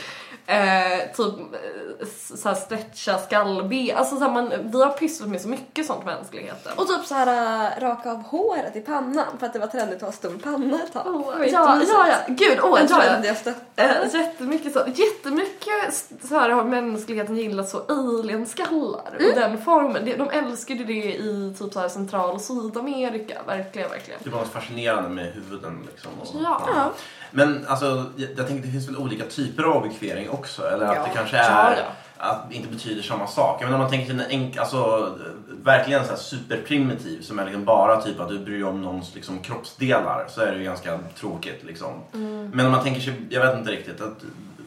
Eh, 0.45 1.11
typ 1.15 1.33
eh, 1.53 1.59
s- 2.01 2.41
så 2.41 2.49
här 2.49 2.55
stretcha 2.55 3.17
skallben. 3.17 3.97
Alltså 3.97 4.15
så 4.15 4.21
här, 4.23 4.31
man, 4.31 4.51
vi 4.63 4.83
har 4.83 4.89
pysslat 4.89 5.29
med 5.29 5.41
så 5.41 5.47
mycket 5.47 5.85
sånt 5.85 6.05
mänskligheten. 6.05 6.71
Och 6.77 6.87
typ 6.87 7.05
så 7.05 7.15
här 7.15 7.27
äh, 7.77 7.81
raka 7.81 8.11
av 8.11 8.23
håret 8.23 8.75
i 8.75 8.81
pannan 8.81 9.25
för 9.39 9.45
att 9.47 9.53
det 9.53 9.59
var 9.59 9.67
trendigt 9.67 9.95
att 9.97 10.01
ha 10.01 10.11
stor 10.11 10.37
panna 10.43 10.79
ett 10.83 10.93
tag. 10.93 11.07
Oh, 11.07 11.33
ja, 11.53 11.75
ja, 11.89 12.07
ja, 12.07 12.15
gud, 12.27 12.59
åh, 12.63 12.79
jag 13.27 13.37
stötte. 13.37 13.61
Eh, 13.75 14.15
jättemycket 14.21 14.73
så, 14.73 14.79
jättemycket 14.95 15.87
s- 15.87 16.09
så 16.29 16.35
här 16.35 16.49
har 16.49 16.63
mänskligheten 16.63 17.37
gillat 17.37 17.69
så 17.69 17.81
alien-skallar 17.89 19.11
och 19.29 19.35
den 19.35 19.61
formen. 19.61 20.05
De 20.17 20.29
älskade 20.29 20.83
det 20.83 20.93
i 21.13 21.55
typ 21.59 21.73
så 21.73 21.79
här 21.79 21.89
central 21.89 22.35
och 22.35 22.41
sydamerika, 22.41 23.41
verkligen, 23.47 23.89
verkligen. 23.89 24.19
Det 24.23 24.29
var 24.29 24.43
fascinerande 24.43 25.09
med 25.09 25.25
huvuden 25.33 25.87
liksom. 25.91 26.11
Och, 26.21 26.27
Ja. 26.43 26.61
Ja. 26.75 26.91
Men 27.33 27.65
alltså, 27.67 28.05
jag, 28.15 28.29
jag 28.37 28.47
tänker 28.47 28.65
det 28.65 28.71
finns 28.71 28.87
väl 28.87 28.97
olika 28.97 29.25
typer 29.25 29.63
av 29.63 29.77
objektifiering 29.77 30.29
också? 30.29 30.67
Eller 30.67 30.85
att 30.85 30.95
Ja. 30.95 31.03
det 31.03 31.17
kanske 31.17 31.37
är 31.37 31.75
ja. 31.77 31.83
att 32.17 32.49
det 32.49 32.55
inte 32.55 32.67
betyder 32.69 33.01
samma 33.03 33.27
sak. 33.27 33.61
Menar 33.61 33.73
om 33.73 33.79
man 33.81 33.89
tänker 33.89 34.13
sig 34.13 34.25
en 34.25 34.31
enk, 34.31 34.57
alltså 34.57 35.09
verkligen 35.63 36.03
så 36.03 36.09
här 36.09 36.17
superprimitiv 36.17 37.21
som 37.21 37.39
är 37.39 37.45
liksom 37.45 37.65
bara 37.65 38.01
typ 38.01 38.19
att 38.19 38.29
du 38.29 38.39
bryr 38.39 38.53
dig 38.55 38.63
om 38.63 38.81
någons 38.81 39.15
liksom, 39.15 39.39
kroppsdelar 39.39 40.25
så 40.29 40.41
är 40.41 40.51
det 40.51 40.57
ju 40.57 40.63
ganska 40.63 40.99
tråkigt 41.19 41.63
liksom. 41.63 41.91
Mm. 42.13 42.49
Men 42.53 42.65
om 42.65 42.71
man 42.71 42.83
tänker 42.83 43.01
sig, 43.01 43.13
jag 43.29 43.45
vet 43.45 43.57
inte 43.57 43.71
riktigt, 43.71 44.01
att 44.01 44.17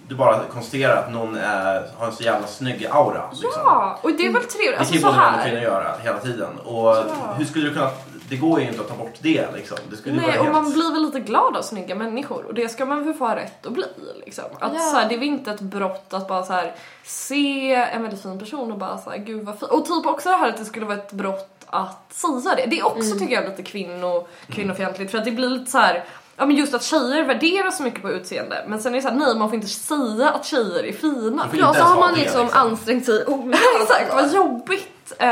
du 0.09 0.15
bara 0.15 0.39
konstaterar 0.53 0.97
att 0.97 1.13
någon 1.13 1.37
är, 1.37 1.83
har 1.97 2.07
en 2.07 2.13
så 2.13 2.23
jävla 2.23 2.47
snygg 2.47 2.87
aura. 2.91 3.23
Liksom. 3.31 3.51
Ja, 3.55 3.99
och 4.03 4.11
det 4.13 4.27
är 4.27 4.33
väl 4.33 4.43
trevligt. 4.43 4.79
Det 4.79 4.85
kan 4.85 4.97
ju 4.97 5.03
både 5.03 5.17
män 5.17 5.35
och 5.35 5.45
kvinnor 5.45 5.61
göra 5.61 5.95
hela 6.03 6.19
tiden. 6.19 6.59
Och 6.65 6.89
Ja. 6.89 7.05
hur 7.39 7.45
skulle 7.45 7.65
du 7.69 7.75
kunna 7.75 7.91
det 8.29 8.37
går 8.37 8.61
ju 8.61 8.69
inte 8.69 8.81
att 8.81 8.89
ta 8.89 8.97
bort 8.97 9.15
det 9.21 9.49
liksom. 9.55 9.79
Det 9.91 9.97
skulle 9.97 10.15
Nej, 10.17 10.27
vara 10.27 10.39
och 10.39 10.45
helt... 10.45 10.53
man 10.65 10.73
blir 10.73 10.93
väl 10.93 11.03
lite 11.03 11.21
glad 11.21 11.57
av 11.57 11.63
snygga 11.63 11.95
människor 11.95 12.45
och 12.45 12.55
det 12.55 12.69
ska 12.69 12.85
man 12.85 13.05
väl 13.05 13.15
få 13.15 13.27
ha 13.27 13.37
rätt 13.37 13.67
att 13.67 13.73
bli 13.73 13.85
liksom. 14.25 14.45
Att 14.61 14.73
Ja. 14.75 14.79
så 14.81 14.97
här, 14.97 15.09
det 15.09 15.15
är 15.15 15.19
väl 15.19 15.29
inte 15.29 15.51
ett 15.51 15.61
brott 15.61 16.15
att 16.15 16.29
bara 16.29 16.43
så 16.43 16.53
här, 16.53 16.75
se 17.05 17.75
en 17.75 18.03
väldigt 18.03 18.23
fin 18.23 18.39
person 18.39 18.73
och 18.73 18.79
bara 18.79 18.99
så 18.99 19.11
här, 19.11 19.19
gud 19.19 19.45
vad 19.45 19.59
fin. 19.59 19.69
Och 19.69 19.85
typ 19.87 20.07
också 20.07 20.29
det 20.29 20.37
här 20.37 20.49
att 20.49 20.57
det 20.57 20.65
skulle 20.65 20.87
vara 20.87 20.99
ett 20.99 21.13
brott 21.13 21.53
att 21.67 22.13
säga 22.13 22.55
det. 22.57 22.67
Det 22.67 22.79
är 22.79 22.87
också 22.87 23.01
Mm. 23.07 23.19
tycker 23.19 23.35
jag 23.35 23.45
lite 23.51 23.63
kvinno, 23.63 24.27
kvinnofientligt 24.49 25.11
för 25.11 25.19
att 25.19 25.25
det 25.25 25.31
blir 25.33 25.49
lite 25.49 25.71
så 25.71 25.79
här. 25.79 26.05
Ja 26.37 26.47
men 26.47 26.57
just 26.57 26.75
att 26.75 26.83
tjejer 26.83 27.25
värderar 27.25 27.71
så 27.71 27.83
mycket 27.83 28.03
på 28.03 28.11
utseende 28.11 28.65
men 28.69 28.81
sen 28.83 28.93
är 28.93 28.97
det 28.97 29.03
såhär 29.03 29.17
nej 29.17 29.35
man 29.37 29.49
får 29.49 29.55
inte 29.55 29.67
säga 29.67 30.31
att 30.31 30.45
tjejer 30.47 30.85
är 30.85 30.93
fina. 30.93 31.45
Inte 31.45 31.59
så 31.59 31.65
har 31.65 31.95
ha 31.95 32.01
man 32.01 32.15
liksom 32.15 32.43
liksom. 32.43 32.61
ansträngt 32.61 33.05
sig 33.07 33.25
onödigt. 33.27 33.61
Exakt, 33.83 34.15
vad 34.15 34.33
jobbigt. 34.35 35.13
Eh, 35.19 35.27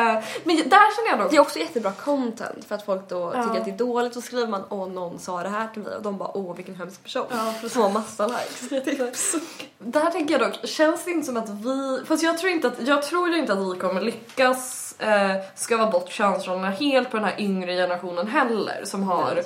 men 0.45 0.57
där 0.57 0.97
känner 0.97 1.11
jag 1.11 1.19
dock 1.19 1.31
Det 1.31 1.37
är 1.37 1.41
också 1.41 1.59
jättebra 1.59 1.93
content 1.93 2.65
för 2.69 2.75
att 2.75 2.85
folk 2.87 3.09
då 3.09 3.33
Ja. 3.35 3.43
tycker 3.43 3.59
att 3.59 3.65
det 3.65 3.71
är 3.71 3.79
dåligt 3.79 4.17
och 4.17 4.23
skriver 4.23 4.47
man 4.49 4.65
åh 4.69 4.89
någon 4.89 5.19
sa 5.19 5.43
det 5.43 5.49
här 5.49 5.69
till 5.73 5.83
mig 5.83 5.97
och 5.97 6.03
de 6.03 6.19
bara 6.19 6.37
åh 6.37 6.57
vilken 6.57 6.75
hemsk 6.75 7.03
person. 7.03 7.27
Ja. 7.31 7.69
Som 7.69 7.83
har 7.83 7.91
massa 7.91 8.27
likes. 8.27 8.69
Tips. 8.85 9.37
Där 9.79 10.11
tänker 10.11 10.39
jag 10.39 10.51
dock, 10.51 10.69
känns 10.69 11.05
det 11.05 11.11
inte 11.11 11.27
som 11.27 11.37
att 11.37 11.49
vi, 11.51 12.01
fast 12.07 12.23
jag 12.23 12.39
tror 12.39 12.53
inte 12.53 12.67
att, 12.69 12.75
jag 12.87 13.03
tror 13.03 13.29
ju 13.29 13.39
inte 13.39 13.53
att 13.53 13.59
vi 13.59 13.79
kommer 13.81 14.01
lyckas 14.01 14.95
eh, 14.99 15.31
skava 15.55 15.91
bort 15.91 16.11
könsrollerna 16.11 16.71
helt 16.71 17.11
på 17.11 17.17
den 17.17 17.27
här 17.27 17.35
yngre 17.41 17.73
generationen 17.75 18.27
heller 18.29 18.85
som 18.85 19.03
har 19.03 19.35
Nej. 19.35 19.45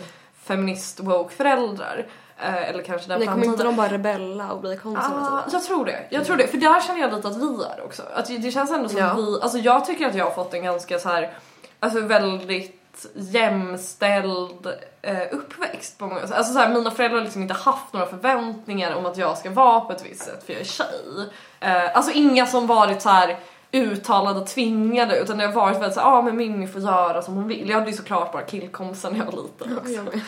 Feminist 0.48 1.00
woke 1.00 1.34
föräldrar. 1.34 2.06
Eh, 2.38 2.68
eller 2.68 2.82
kanske 2.82 3.08
den 3.08 3.18
Nej 3.18 3.28
kommer 3.28 3.44
inte 3.44 3.64
de 3.64 3.76
bara 3.76 3.88
rebella 3.88 4.52
och 4.52 4.60
bli 4.60 4.76
konservativa? 4.76 5.42
Ah, 5.46 5.48
jag 5.52 5.64
tror 5.64 5.84
det. 5.84 6.06
Jag 6.10 6.24
tror 6.24 6.36
det. 6.36 6.46
För 6.46 6.58
där 6.58 6.80
känner 6.80 7.00
jag 7.00 7.14
lite 7.14 7.28
att 7.28 7.36
vi 7.36 7.62
är 7.64 7.84
också. 7.84 8.02
Att 8.14 8.26
det 8.26 8.50
känns 8.50 8.70
ändå 8.70 8.88
som 8.88 8.98
Ja. 8.98 9.04
att 9.06 9.18
vi, 9.18 9.38
alltså 9.42 9.58
jag 9.58 9.84
tycker 9.84 10.06
att 10.08 10.14
jag 10.14 10.24
har 10.24 10.32
fått 10.32 10.54
en 10.54 10.62
ganska 10.62 10.98
så 10.98 11.08
här, 11.08 11.32
alltså 11.80 12.00
väldigt 12.00 12.74
jämställd 13.14 14.66
eh, 15.02 15.22
uppväxt 15.32 15.98
på 15.98 16.06
många 16.06 16.20
sätt. 16.20 16.36
Alltså 16.36 16.52
så 16.52 16.58
här, 16.58 16.68
mina 16.68 16.90
föräldrar 16.90 17.18
har 17.18 17.24
liksom 17.24 17.42
inte 17.42 17.54
haft 17.54 17.92
några 17.92 18.06
förväntningar 18.06 18.94
om 18.94 19.06
att 19.06 19.16
jag 19.16 19.38
ska 19.38 19.50
vara 19.50 19.80
på 19.80 19.92
ett 19.92 20.06
visst 20.06 20.24
sätt 20.24 20.44
för 20.46 20.52
jag 20.52 20.60
är 20.60 20.64
tjej. 20.66 21.30
Eh, 21.60 21.96
alltså 21.96 22.12
inga 22.12 22.46
som 22.46 22.66
varit 22.66 23.02
så 23.02 23.08
här 23.08 23.38
uttalade 23.72 24.40
och 24.40 24.46
tvingade 24.46 25.18
utan 25.18 25.38
det 25.38 25.46
har 25.46 25.52
varit 25.52 25.76
väldigt 25.76 25.94
såhär, 25.94 26.06
ja 26.06 26.16
ah, 26.16 26.22
men 26.22 26.36
Mimmi 26.36 26.66
får 26.66 26.80
göra 26.80 27.22
som 27.22 27.34
hon 27.34 27.48
vill. 27.48 27.68
Jag 27.68 27.78
hade 27.78 27.90
ju 27.90 27.96
såklart 27.96 28.32
bara 28.32 28.42
killkompisar 28.42 29.10
när 29.10 29.18
jag 29.18 29.24
var 29.24 29.42
liten 29.42 29.78
också 29.78 29.92
Jag 29.92 30.04
med. 30.04 30.20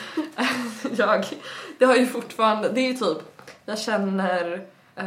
jag, 0.99 1.24
det 1.78 1.84
har 1.84 1.97
ju 1.97 2.07
fortfarande, 2.07 2.68
det 2.68 2.80
är 2.80 2.86
ju 2.86 2.95
typ, 2.95 3.18
jag 3.64 3.78
känner 3.78 4.64
eh, 4.97 5.05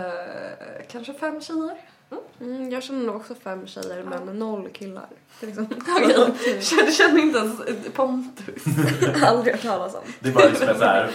kanske 0.91 1.13
fem 1.13 1.41
tjejer. 1.41 1.77
Mm, 2.41 2.71
jag 2.71 2.83
känner 2.83 3.05
nog 3.05 3.15
också 3.15 3.35
fem 3.35 3.67
tjejer 3.67 4.03
men 4.03 4.39
noll 4.39 4.69
killar. 4.69 5.07
Liksom 5.39 5.65
Okej, 5.97 6.61
känner, 6.61 6.91
känner 6.91 7.21
inte 7.21 7.39
ens 7.39 7.59
Pontus. 7.93 8.63
aldrig 9.23 9.53
hört 9.53 9.63
talas 9.63 9.95
om. 9.95 10.01
Det 10.19 10.29
är 10.29 10.33
bara 10.33 10.45
liksom 10.45 10.69
ett 10.69 10.77
så 10.77 10.83
här... 10.83 11.11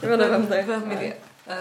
Jag 0.00 0.18
vet 0.18 0.38
inte. 0.40 0.64
Vem 0.66 0.90
är 0.90 1.00
det? 1.00 1.27
Eh, 1.48 1.54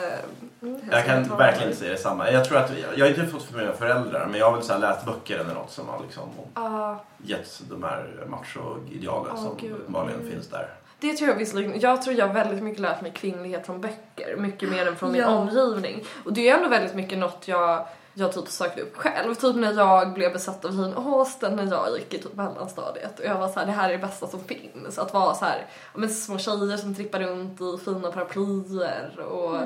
mm, 0.62 0.82
Jag 0.92 1.06
kan 1.06 1.26
ta 1.30 1.36
verkligen 1.36 1.68
inte 1.68 1.80
säga 1.80 1.92
detsamma. 1.92 2.32
Jag 2.32 2.46
tror 2.46 2.58
att, 2.58 2.72
jag 2.96 3.06
har 3.06 3.10
inte 3.10 3.26
fått 3.26 3.44
för 3.44 3.58
mina 3.58 3.74
föräldrar 3.74 4.28
men 4.32 4.40
jag 4.40 4.46
har 4.46 4.54
väl 4.58 4.64
så 4.66 4.74
här 4.74 4.80
läst 4.80 5.06
böcker 5.06 5.40
eller 5.40 5.54
något 5.54 5.72
som 5.72 5.88
har 5.88 6.02
liksom 6.04 6.24
Ah, 6.54 6.96
gett 7.18 7.62
de 7.70 7.84
här 7.84 8.08
macho-idealen 8.28 9.32
Åh, 9.36 9.44
som 9.44 9.72
uppenbarligen 9.72 10.20
Mm. 10.20 10.32
finns 10.34 10.48
där. 10.48 10.68
det 11.00 11.14
tror 11.14 11.30
jag 11.30 11.36
visserligen, 11.38 11.80
jag 11.80 12.02
tror 12.02 12.16
jag 12.16 12.28
har 12.28 12.34
väldigt 12.34 12.64
mycket 12.64 12.80
lärt 12.80 13.02
mig 13.02 13.12
kvinnlighet 13.12 13.66
från 13.66 13.82
böcker, 13.82 14.36
mycket 14.38 14.70
mer 14.70 14.88
än 14.88 14.96
från 14.96 15.12
min 15.12 15.22
Ja. 15.22 15.28
omgivning. 15.28 16.04
Och 16.26 16.34
det 16.34 16.50
är 16.50 16.58
ändå 16.58 16.70
väldigt 16.70 16.96
mycket 16.96 17.18
något 17.18 17.48
jag 17.48 17.86
jag 18.18 18.32
typ 18.32 18.48
sökte 18.48 18.82
upp 18.82 18.96
själv. 18.96 19.36
Typ 19.36 19.56
när 19.56 19.74
jag 19.74 20.14
blev 20.14 20.34
besatt 20.34 20.66
av 20.66 20.76
Jane 20.76 20.96
Austen 20.96 21.56
när 21.56 21.68
jag 21.72 21.98
gick 21.98 22.14
i 22.14 22.18
typ 22.18 22.36
mellanstadiet. 22.36 23.20
Och 23.20 23.26
jag 23.26 23.38
var 23.38 23.48
så 23.48 23.60
här, 23.60 23.66
det 23.66 23.72
här 23.72 23.90
är 23.90 23.94
det 23.94 24.08
bästa 24.08 24.28
som 24.28 24.40
finns. 24.44 24.98
Att 24.98 25.14
vara 25.14 25.36
så 25.36 25.46
här, 25.46 25.66
ja, 25.94 26.00
men 26.00 26.10
små 26.10 26.38
tjejer 26.38 26.78
som 26.78 26.96
trippar 26.96 27.20
runt 27.20 27.62
i 27.62 27.86
fina 27.86 28.12
paraplyer 28.12 29.20
och 29.20 29.62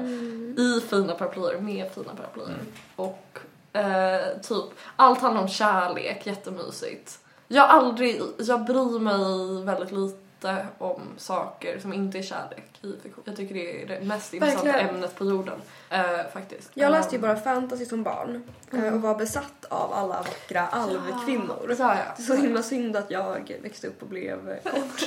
i 0.60 0.82
fina 0.90 1.14
paraplyer 1.14 1.62
med 1.62 1.92
fina 1.92 2.14
paraplyer. 2.16 2.56
Mm. 2.56 2.74
Och 2.96 3.40
eh, 3.74 4.42
typ 4.42 4.66
allt 4.96 5.22
handlar 5.22 5.42
om 5.42 5.48
kärlek, 5.48 6.28
jättemysigt. 6.28 7.20
Jag 7.48 7.70
aldrig, 7.70 8.22
jag 8.38 8.66
bryr 8.66 9.00
mig 9.00 9.66
väldigt 9.66 9.92
lite 9.92 10.31
om 10.78 11.02
saker 11.18 11.80
som 11.80 11.94
inte 11.94 12.18
är 12.18 12.22
kärlek 12.22 12.80
i 12.82 12.94
fiktion. 13.04 13.24
Jag 13.28 13.36
tycker 13.36 13.56
det 13.56 13.82
är 13.84 13.88
det 13.88 14.06
mest 14.06 14.34
intressanta 14.34 14.66
Verkligen. 14.66 14.96
ämnet 14.96 15.16
på 15.16 15.26
jorden. 15.26 15.62
Eh, 15.90 16.02
faktiskt. 16.34 16.70
Jag 16.74 16.92
läste 16.92 17.16
ju 17.16 17.22
bara 17.22 17.36
fantasy 17.36 17.86
som 17.86 18.04
barn 18.04 18.44
eh, 18.74 18.94
och 18.94 19.02
var 19.02 19.16
besatt 19.16 19.66
av 19.70 19.94
alla 19.94 20.18
vackra 20.18 20.68
alvkvinnor. 20.68 21.76
Ja, 21.80 21.96
Det 22.18 22.24
är 22.24 22.26
så 22.26 22.36
himla 22.36 22.64
synd 22.64 22.96
att 22.96 23.12
jag 23.12 23.52
växte 23.64 23.88
upp 23.88 24.02
och 24.02 24.08
blev 24.08 24.50
eh, 24.50 24.58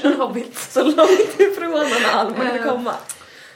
En 0.03 0.13
hobbit. 0.21 0.59
så 0.59 0.83
långt 0.85 1.39
ifrån 1.41 1.75
en 1.75 2.11
alv 2.19 2.31
man 2.39 2.47
kunde 2.47 2.59
Eh. 2.65 2.73
komma. 2.73 2.95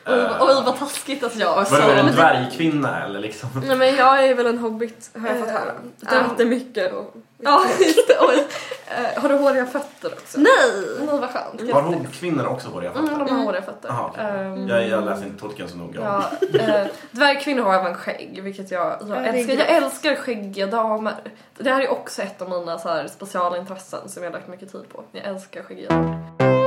Oj, 0.09 0.19
vad- 0.39 0.49
oj 0.49 0.63
vad 0.65 0.79
taskigt 0.79 1.25
att 1.25 1.37
jag 1.37 1.57
var 1.57 1.65
så... 1.65 1.75
Var 1.75 1.95
det 1.95 2.01
en 2.01 2.07
dvärgkvinna 2.13 3.05
eller 3.05 3.21
liksom? 3.21 3.49
Nej 3.67 3.77
men 3.77 3.97
jag 3.97 4.25
är 4.25 4.35
väl 4.35 4.47
en 4.47 4.59
hobbit 4.59 5.11
har 5.21 5.29
jag 5.29 5.39
fått 5.39 5.49
Eh, 5.49 5.55
höra. 5.55 5.73
ja. 6.01 6.25
Inte 6.31 6.45
mycket 6.45 6.93
och... 6.93 7.15
Ja, 7.41 7.65
just 7.81 8.09
det. 8.09 8.17
Oj. 8.21 8.47
Eh, 8.87 9.23
har 9.23 9.29
du 9.29 9.35
håriga 9.35 9.67
fötter 9.67 10.13
också? 10.13 10.41
Nej! 10.41 10.51
Nej, 10.99 11.19
vad 11.21 11.31
skönt. 11.31 11.73
Har 11.73 11.83
hobkvinnor 11.83 12.47
också 12.47 12.69
håriga 12.69 12.93
fötter? 12.93 13.07
Mm, 13.13 13.27
de 13.27 13.35
har 13.37 13.45
håriga 13.45 13.63
fötter. 13.63 13.89
Jaha, 13.89 14.11
okej. 14.13 14.25
Ehm, 14.25 14.69
Jag, 14.69 14.89
jag 14.89 15.05
läser 15.05 15.27
inte 15.27 15.41
Tolkien 15.41 15.69
så 15.69 15.77
noga. 15.77 16.01
Ja, 16.01 16.25
eh, 16.61 16.87
dvärgkvinnor 17.11 17.63
har 17.63 17.75
även 17.75 17.95
skägg, 17.95 18.41
vilket 18.43 18.71
jag, 18.71 18.97
jag 19.09 19.27
älskar. 19.27 19.55
Jag 19.55 19.69
älskar 19.69 20.15
skäggiga 20.15 20.67
damer. 20.67 21.15
Det 21.59 21.71
här 21.71 21.81
är 21.81 21.89
också 21.91 22.23
ett 22.23 22.43
av 22.43 22.51
mina 22.51 22.79
så 22.79 22.89
här, 22.89 23.07
specialintressen 23.09 24.09
som 24.09 24.23
jag 24.23 24.31
har 24.31 24.35
lagt 24.39 24.49
mycket 24.49 24.73
tid 24.73 24.89
på. 24.89 25.05
Jag 25.13 25.25
älskar 25.25 25.63
skäggiga 25.63 25.89
damer. 25.89 26.58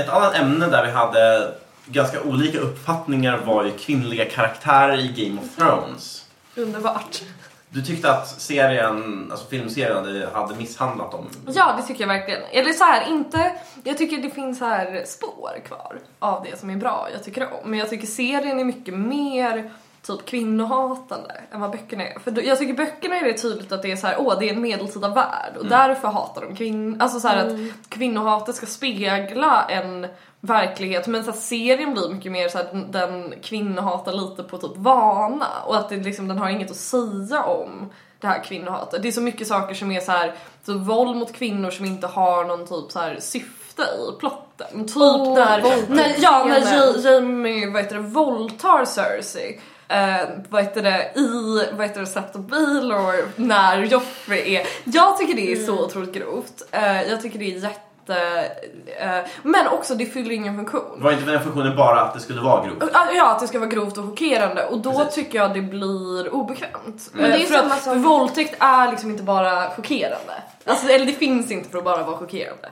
Ett 0.00 0.08
annat 0.08 0.34
ämne 0.34 0.66
där 0.66 0.84
vi 0.84 0.90
hade 0.90 1.52
ganska 1.86 2.22
olika 2.22 2.58
uppfattningar 2.58 3.36
var 3.36 3.64
ju 3.64 3.70
kvinnliga 3.70 4.24
karaktärer 4.24 4.98
i 4.98 5.08
Game 5.08 5.40
of 5.40 5.56
Thrones. 5.56 6.26
Underbart. 6.54 7.22
Du 7.68 7.82
tyckte 7.82 8.12
att 8.12 8.28
serien, 8.28 9.28
alltså 9.30 9.46
filmserien 9.46 10.26
hade, 10.32 10.54
misshandlat 10.54 11.12
dem? 11.12 11.28
Ja, 11.46 11.74
det 11.76 11.82
tycker 11.82 12.00
jag 12.00 12.08
verkligen. 12.08 12.42
Eller 12.50 12.72
så 12.72 12.84
här, 12.84 13.08
inte... 13.08 13.52
Jag 13.84 13.98
tycker 13.98 14.18
det 14.18 14.30
finns 14.30 14.60
här 14.60 15.02
spår 15.06 15.60
kvar 15.66 15.98
av 16.18 16.46
det 16.50 16.60
som 16.60 16.70
är 16.70 16.76
bra, 16.76 17.08
jag 17.12 17.24
tycker 17.24 17.52
om. 17.52 17.70
Men 17.70 17.78
jag 17.78 17.90
tycker 17.90 18.06
serien 18.06 18.60
är 18.60 18.64
mycket 18.64 18.94
mer 18.94 19.70
typ 20.02 20.26
kvinnohatande 20.26 21.40
än 21.52 21.60
vad 21.60 21.70
böckerna 21.70 22.06
är. 22.08 22.18
För 22.18 22.42
jag 22.42 22.58
tycker 22.58 22.74
böckerna 22.74 23.16
är 23.16 23.24
det 23.24 23.38
tydligt 23.38 23.72
att 23.72 23.82
det 23.82 23.92
är 23.92 23.96
så 23.96 24.06
här, 24.06 24.16
åh 24.18 24.38
det 24.38 24.48
är 24.48 24.54
en 24.54 24.62
medeltida 24.62 25.08
värld 25.08 25.56
och 25.58 25.66
därför 25.66 26.08
hatar 26.08 26.42
de 26.42 26.56
kvinnor. 26.56 26.96
Alltså 27.00 27.20
så 27.20 27.28
här 27.28 27.46
att 27.46 27.52
kvinnohatet 27.88 28.54
ska 28.54 28.66
spegla 28.66 29.64
en 29.68 30.06
verklighet 30.40 31.06
men 31.06 31.24
så 31.24 31.30
här, 31.30 31.38
serien 31.38 31.94
blir 31.94 32.08
mycket 32.08 32.32
mer 32.32 32.48
så 32.48 32.58
här, 32.58 32.68
den, 32.72 32.90
den 32.90 33.34
kvinnohatar 33.42 34.12
lite 34.12 34.42
på 34.42 34.58
typ 34.58 34.76
vana 34.76 35.46
och 35.66 35.76
att 35.76 35.88
det 35.88 35.96
liksom, 35.96 36.28
den 36.28 36.38
har 36.38 36.48
inget 36.48 36.70
att 36.70 36.76
säga 36.76 37.42
om 37.42 37.90
det 38.20 38.26
här 38.26 38.44
kvinnohatet. 38.44 39.02
Det 39.02 39.08
är 39.08 39.12
så 39.12 39.20
mycket 39.20 39.46
saker 39.46 39.74
som 39.74 39.92
är 39.92 40.00
så 40.00 40.12
här, 40.12 40.34
typ 40.66 40.76
våld 40.76 41.16
mot 41.16 41.32
kvinnor 41.32 41.70
som 41.70 41.84
inte 41.84 42.06
har 42.06 42.44
någon 42.44 42.66
typ 42.66 42.92
så 42.92 42.98
här 42.98 43.16
syfte 43.20 43.82
i 43.82 44.18
plotten. 44.18 44.86
Typ 44.86 44.96
Åh, 44.96 45.34
när, 45.34 45.88
när, 45.88 46.14
ja, 46.18 46.44
när 46.48 47.04
Jamie 47.04 47.70
vad 47.70 47.82
heter 47.82 47.96
det, 47.96 48.02
våldtar 48.02 48.84
Cersei. 48.84 49.60
Eh, 49.90 50.28
vad 50.48 50.62
heter 50.62 50.82
det, 50.82 51.12
i 51.20 51.62
vad 51.72 51.86
heter 51.86 52.00
det, 52.00 52.06
Sept 52.06 52.36
of 52.36 52.42
Baelor 52.42 53.14
när 53.36 53.82
Joffrey 53.82 54.54
är... 54.56 54.66
Jag 54.84 55.18
tycker 55.18 55.34
det 55.34 55.52
är 55.52 55.54
Mm. 55.56 55.66
så 55.66 55.84
otroligt 55.84 56.12
grovt. 56.14 56.62
Eh, 56.70 57.02
jag 57.10 57.22
tycker 57.22 57.38
det 57.38 57.44
är 57.56 57.58
jätte... 57.58 57.80
Eh, 59.00 59.18
men 59.42 59.66
också 59.66 59.94
det 59.94 60.06
fyller 60.06 60.30
ingen 60.30 60.56
funktion. 60.56 61.02
Var 61.02 61.12
inte 61.12 61.24
den 61.30 61.42
funktionen 61.42 61.76
bara 61.76 62.00
att 62.00 62.14
det 62.14 62.20
skulle 62.20 62.40
vara 62.40 62.64
grovt? 62.66 62.82
Ja, 62.92 63.08
Ja, 63.14 63.30
att 63.30 63.40
det 63.40 63.48
ska 63.48 63.58
vara 63.58 63.68
grovt 63.68 63.98
och 63.98 64.04
chockerande 64.04 64.66
och 64.66 64.78
då 64.78 64.92
Precis. 64.92 65.14
tycker 65.14 65.38
jag 65.38 65.54
det 65.54 65.62
blir 65.62 66.34
obekvämt. 66.34 67.10
Men 67.12 67.30
det 67.30 67.36
är 67.36 67.40
Eh, 67.40 67.46
för 67.46 67.54
samma 67.58 67.74
att 67.74 67.82
som- 67.82 68.02
våldtäkt 68.02 68.56
är 68.62 68.90
liksom 68.90 69.10
inte 69.10 69.22
bara 69.22 69.70
chockerande. 69.70 70.42
Alltså, 70.64 70.88
eller 70.88 71.06
det 71.06 71.12
finns 71.12 71.50
inte 71.50 71.68
för 71.70 71.78
att 71.78 71.84
bara 71.84 72.02
vara 72.02 72.16
chockerande. 72.16 72.68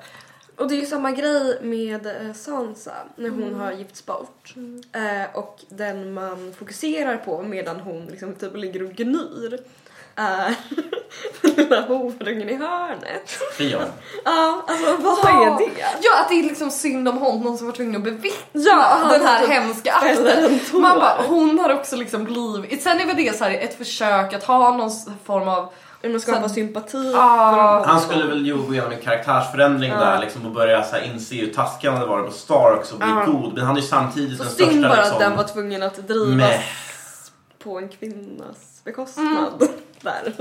Och 0.59 0.69
det 0.69 0.75
är 0.75 0.81
ju 0.81 0.87
samma 0.87 1.13
grej 1.13 1.59
med 1.63 2.07
eh, 2.07 2.33
Sansa 2.35 2.93
när 3.17 3.29
hon 3.31 3.43
Mm. 3.43 3.61
har 3.61 3.73
gifts 3.73 4.07
bort. 4.07 4.55
Eh, 4.93 5.37
och 5.39 5.61
den 5.69 6.13
man 6.13 6.55
fokuserar 6.59 7.17
på 7.17 7.43
medan 7.43 7.81
hon 7.81 8.07
liksom 8.07 8.35
typ 8.35 8.57
ligger 8.57 8.83
och 8.83 8.91
gnyr 8.91 9.59
är 10.15 10.55
den 11.43 11.51
lilla 11.57 11.81
horungen 11.81 12.49
i 12.49 12.55
hörnet. 12.55 13.31
Fion. 13.57 13.83
Ja, 14.25 14.65
alltså 14.69 14.97
vad 14.97 15.19
Ja. 15.23 15.47
är 15.47 15.59
det? 15.59 15.83
Ja, 16.03 16.21
att 16.21 16.29
det 16.29 16.35
är 16.35 16.43
liksom 16.43 16.71
synd 16.71 17.09
om 17.09 17.19
honom 17.19 17.59
som 17.59 17.67
var 17.67 17.75
tvungen 17.75 17.97
att 17.97 18.05
bevittna 18.05 18.61
Ja, 18.61 19.09
den 19.11 19.27
här 19.27 19.41
typ 19.41 19.51
hemska 19.51 19.93
akten. 19.93 20.61
Man 20.73 20.99
bara, 20.99 21.23
hon 21.29 21.59
har 21.59 21.75
också 21.75 21.97
liksom 21.97 22.25
blivit... 22.25 22.83
Sen 22.83 23.01
är 23.01 23.07
väl 23.07 23.17
det 23.17 23.37
så 23.39 23.45
här 23.45 23.51
ett 23.59 23.79
försök 23.79 24.33
att 24.35 24.45
ha 24.45 24.77
någon 24.77 24.91
form 25.25 25.49
av... 25.49 25.73
Man 26.03 26.21
skapar 26.21 26.41
Sen- 26.41 26.51
sympati 26.51 27.13
Ah. 27.17 27.85
Han 27.87 28.01
skulle 28.01 28.27
väl 28.27 28.47
ju 28.47 28.57
gå 28.57 28.73
igenom 28.73 28.93
en 28.93 29.01
karaktärsförändring 29.01 29.91
Ja. 29.91 29.99
där 30.01 30.21
liksom, 30.21 30.47
och 30.47 30.53
börja 30.53 30.85
så 30.85 30.97
här, 30.97 31.03
inse 31.03 31.35
hur 31.35 31.53
taskig 31.53 31.89
han 31.89 31.97
hade 31.97 32.09
varit 32.11 32.27
på 32.27 32.33
Starks 32.33 32.93
och 32.93 32.99
bli 32.99 33.09
Ja. 33.09 33.25
god. 33.33 33.55
Men 33.55 33.65
han 33.65 33.77
är 33.77 33.81
ju 33.81 33.87
samtidigt 33.87 34.39
Så 34.39 34.45
den 34.45 34.53
synd 34.53 34.71
största 34.71 34.89
bara 34.89 34.97
liksom, 34.97 35.15
att 35.15 35.21
den 35.21 35.37
var 35.37 35.45
tvungen 35.45 35.83
att 35.83 35.97
drivas 36.09 36.37
Meh. 36.37 36.61
på 37.59 37.79
en 37.79 37.89
kvinnas 37.89 38.81
bekostnad. 38.85 39.69
Där. 40.01 40.35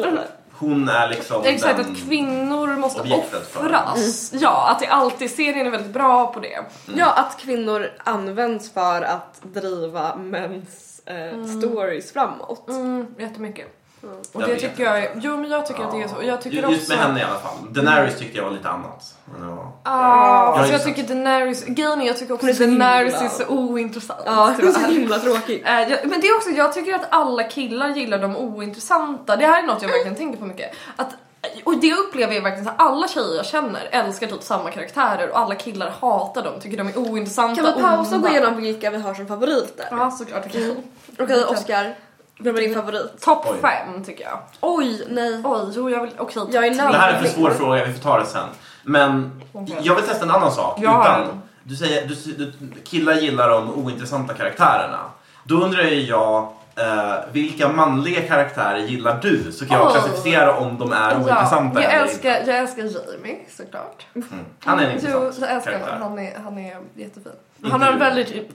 Hon 0.60 0.90
är 0.90 1.10
liksom 1.10 1.42
Exakt, 1.46 1.78
den... 1.78 1.92
att 1.92 1.98
kvinnor 1.98 2.68
måste 2.68 3.02
offras. 3.02 4.32
Ja, 4.34 4.70
att 4.72 4.80
det 4.80 4.88
alltid, 4.88 5.32
serien 5.32 5.68
är 5.68 5.72
väldigt 5.72 5.94
bra 5.94 6.34
på 6.34 6.40
det. 6.40 6.60
Ja, 6.96 7.12
att 7.14 7.38
kvinnor 7.40 7.90
används 8.04 8.72
för 8.72 9.02
att 9.02 9.40
driva 9.44 10.16
mäns 10.16 11.02
eh, 11.06 11.46
stories 11.46 12.14
framåt. 12.14 12.70
Mm, 12.70 13.08
jättemycket. 13.20 13.68
Och 14.34 14.42
Jag 14.42 14.50
det 14.50 14.56
tycker 14.60 14.84
jag 14.84 14.98
är, 15.04 15.12
jo 15.16 15.38
men 15.38 15.50
jag 15.50 15.66
tycker 15.66 15.84
att 15.84 15.92
det 15.92 16.02
är 16.04 16.08
så. 16.08 16.16
Och 16.16 16.24
jag 16.24 16.42
tycker 16.42 16.70
Just 16.70 16.82
också... 16.82 16.92
med 16.92 17.06
henne 17.08 17.20
i 17.20 17.24
alla 17.24 17.40
fall. 17.40 17.58
Daenerys 17.70 18.18
tyckte 18.20 18.38
jag 18.38 18.44
var 18.46 18.52
lite 18.52 18.70
annat. 18.70 19.16
Men, 19.26 19.50
ja. 19.50 19.80
Ah, 19.84 19.90
alltså 20.58 20.72
jag 20.72 20.82
det. 20.82 20.86
tycker 20.86 21.04
Daenerys, 21.04 21.66
grejen 21.66 22.02
jag 22.02 22.18
tycker 22.18 22.34
också 22.34 22.46
Hon 22.46 22.50
är 22.50 22.54
så 22.54 22.64
Daenerys 22.64 23.14
himla- 23.14 23.26
är 23.26 23.30
så 23.30 23.48
ointressant. 23.48 24.20
Ja, 24.26 24.54
det 24.60 24.68
är 24.68 24.72
så 24.72 24.80
himla 24.80 25.20
tråkigt. 25.20 25.66
Eh, 25.66 25.74
jag, 25.82 26.00
men 26.04 26.22
det 26.22 26.28
är 26.28 26.36
också, 26.36 26.50
jag 26.50 26.74
tycker 26.74 26.94
att 26.96 27.08
alla 27.10 27.44
killar 27.44 27.90
gillar 27.90 28.20
de 28.20 28.36
ointressanta. 28.38 29.36
Det 29.36 29.46
här 29.46 29.64
är 29.64 29.68
något 29.68 29.82
jag 29.82 29.90
verkligen 29.90 30.16
tänker 30.16 30.40
på 30.40 30.46
mycket. 30.46 30.76
Att, 30.96 31.16
och 31.64 31.78
det 31.78 31.94
upplever 31.94 32.34
jag 32.34 32.42
verkligen 32.42 32.66
så 32.66 32.72
alla 32.78 33.08
tjejer 33.08 33.36
jag 33.36 33.46
känner 33.46 33.88
älskar 33.92 34.28
typ 34.28 34.44
samma 34.44 34.72
karaktärer 34.72 35.30
och 35.30 35.40
alla 35.40 35.56
killar 35.56 35.94
hatar 36.02 36.44
dem, 36.44 36.60
tycker 36.62 36.78
de 36.78 36.88
är 36.88 36.98
ointressanta. 36.98 37.64
Kan 37.64 37.74
vi 37.76 37.82
pausa 37.82 38.16
och 38.16 38.22
gå 38.22 38.28
igenom 38.28 38.56
vilka 38.62 38.90
vi 38.92 38.98
har 38.98 39.14
som 39.14 39.28
favoriter? 39.28 39.88
Ja 39.92 40.12
såklart. 40.12 40.46
Okay. 40.46 40.74
Okej, 41.20 41.44
Oscar. 41.44 41.96
Vem 42.40 42.56
är 42.56 42.60
din 42.62 42.74
favorit? 42.74 43.22
Topp 43.22 43.46
Oj. 43.50 43.58
fem 43.62 44.04
tycker 44.04 44.24
jag. 44.24 44.40
Oj, 44.62 45.06
nej. 45.10 45.42
Oj, 45.46 45.72
jo 45.76 45.90
jag 45.90 46.02
vill, 46.02 46.12
okej. 46.18 46.44
Jag 46.52 46.66
är 46.68 46.76
nöjd. 46.76 46.92
Det 46.92 46.98
här 46.98 47.14
är 47.14 47.18
för 47.20 47.28
svår 47.28 47.50
fråga, 47.50 47.86
vi 47.86 47.94
får 47.94 48.00
ta 48.02 48.20
det 48.20 48.26
sen. 48.26 48.48
Men 48.84 49.42
jag 49.82 49.96
vill 49.96 50.04
testa 50.04 50.26
en 50.26 50.32
annan 50.32 50.52
sak. 50.52 50.86
Har 50.86 51.02
utan, 51.04 51.42
du 51.64 51.76
säger 51.76 52.08
du, 52.08 52.16
du, 52.46 52.52
killar 52.84 53.14
gillar 53.14 53.50
de 53.50 53.74
ointressanta 53.86 54.34
karaktärerna. 54.34 55.00
Då 55.44 55.56
undrar 55.56 55.84
ju 55.84 56.02
jag 56.02 56.52
eh, 56.76 57.14
vilka 57.32 57.70
manliga 57.70 58.22
karaktärer 58.22 58.78
gillar 58.78 59.20
du? 59.22 59.52
Så 59.52 59.66
kan 59.68 59.78
jag 59.78 59.86
Åh. 59.88 59.92
klassificera 59.94 60.58
om 60.58 60.78
de 60.78 60.92
är 60.92 61.16
ointressanta 61.16 61.82
jag 61.84 61.94
eller 61.94 62.04
älskar, 62.04 62.30
jag 62.30 62.58
älskar 62.58 62.84
Jamie 62.84 63.38
såklart. 63.58 64.06
inte. 64.14 64.34
Mm. 64.34 64.46
Han 64.64 64.80
är 64.80 64.84
en 64.84 64.90
Jo, 64.90 64.96
intressant 64.96 65.38
jag 65.42 65.52
älskar 65.56 65.72
karaktär. 65.72 65.98
Han 66.02 66.20
är, 66.20 66.40
han 66.44 66.58
är 66.58 66.78
jättefin. 66.96 67.32
Inte 67.58 67.72
Han 67.72 67.82
har 67.82 67.88
en 67.88 67.94
du. 67.94 68.00
väldigt 68.00 68.50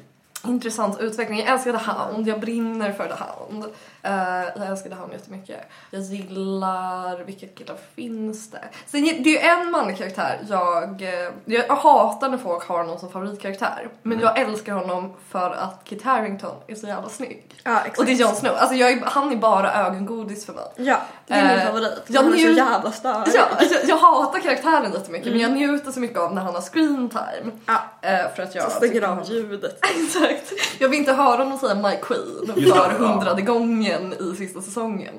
intressant 0.44 1.00
utveckling. 1.00 1.38
Jag 1.38 1.48
älskar 1.48 1.72
The 1.72 1.90
Hound, 1.90 2.28
jag 2.28 2.40
brinner 2.40 2.92
för 2.92 3.08
The 3.08 3.24
Hound. 3.24 3.64
Uh, 4.06 4.12
jag 4.56 4.66
älskar 4.66 4.90
The 4.90 4.96
Hound 4.96 5.12
jättemycket. 5.12 5.60
Jag 5.90 6.02
gillar, 6.02 7.24
vilka 7.24 7.46
killar 7.46 7.76
finns 7.94 8.50
det? 8.50 8.64
Sen, 8.86 9.02
det 9.04 9.10
är 9.10 9.24
ju 9.32 9.38
en 9.38 9.70
manlig 9.70 9.98
karaktär 9.98 10.38
jag, 10.48 11.02
eh, 11.02 11.30
jag 11.44 11.76
hatar 11.76 12.28
när 12.28 12.38
folk 12.38 12.68
har 12.68 12.84
någon 12.84 12.98
som 13.00 13.10
favoritkaraktär. 13.10 13.88
Men 14.02 14.12
Mm. 14.18 14.24
jag 14.24 14.38
älskar 14.38 14.72
honom 14.72 15.12
för 15.28 15.50
att 15.50 15.80
Kit 15.84 16.02
Harington 16.02 16.54
är 16.66 16.74
så 16.74 16.86
jävla 16.86 17.08
snygg. 17.08 17.44
Ja, 17.64 17.78
exakt. 17.80 17.98
Och 17.98 18.04
det 18.04 18.12
är 18.12 18.16
Jon 18.16 18.34
Snow. 18.34 18.52
Alltså 18.56 18.74
jag 18.76 18.90
är, 18.90 19.00
han 19.04 19.32
är 19.32 19.36
bara 19.36 19.72
ögongodis 19.86 20.46
för 20.46 20.52
mig. 20.52 20.64
Ja, 20.76 20.96
det 21.26 21.34
är 21.34 21.48
min 21.48 21.58
Eh, 21.58 21.66
favorit. 21.66 22.02
jag 22.06 22.22
Han 22.22 22.32
är 22.34 22.36
så 22.38 22.48
jävla 22.48 22.92
störig. 22.92 23.32
Ja, 23.34 23.42
alltså, 23.58 23.86
jag 23.86 23.96
hatar 23.96 24.40
karaktären 24.40 24.92
jättemycket 24.92 25.32
men 25.32 25.40
jag 25.40 25.52
njuter 25.52 25.92
så 25.92 26.00
mycket 26.00 26.18
av 26.18 26.34
när 26.34 26.42
han 26.42 26.54
har 26.54 26.62
screen 26.62 27.08
time. 27.08 27.52
Ja. 27.66 27.78
Eh, 28.08 28.34
för 28.36 28.42
att 28.42 28.54
jag 28.54 28.64
Så 28.64 28.70
stänger 28.70 29.02
av 29.02 29.14
han- 29.14 29.24
ljudet. 29.24 29.78
Exakt. 30.02 30.52
Jag 30.78 30.88
vill 30.88 30.98
inte 30.98 31.12
höra 31.12 31.36
honom 31.44 31.58
säga 31.58 31.74
My 31.74 31.96
Queen 32.02 32.46
för 32.72 32.90
hundrade 32.98 33.42
gången 33.42 33.91
i 34.00 34.34
sista 34.36 34.60
säsongen. 34.62 35.14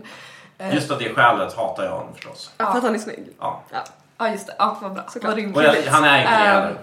Eh, 0.58 0.76
Just 0.76 0.92
av 0.92 1.00
det 1.00 1.14
skälet 1.14 1.56
hatar 1.58 1.84
jag 1.84 1.92
honom 1.92 2.14
förstås. 2.16 2.52
För 2.58 2.64
att 2.64 2.84
han 2.84 2.96
är 2.96 3.00
snygg. 3.00 3.28
Ja. 3.40 3.62
Ja. 3.72 3.80
Ja 4.18 4.30
just 4.30 4.48
det, 4.48 4.54
ja 4.60 4.78
vad 4.82 4.94
bra. 4.94 5.04
Såklart. 5.10 5.30
Vad 5.30 5.38
rimligt. 5.38 5.58
Och 5.58 5.64
jag, 5.64 5.76
han 5.92 6.04
är 6.04 6.18
inte 6.20 6.32
det 6.32 6.38
Ehm, 6.38 6.62
heller. 6.64 6.78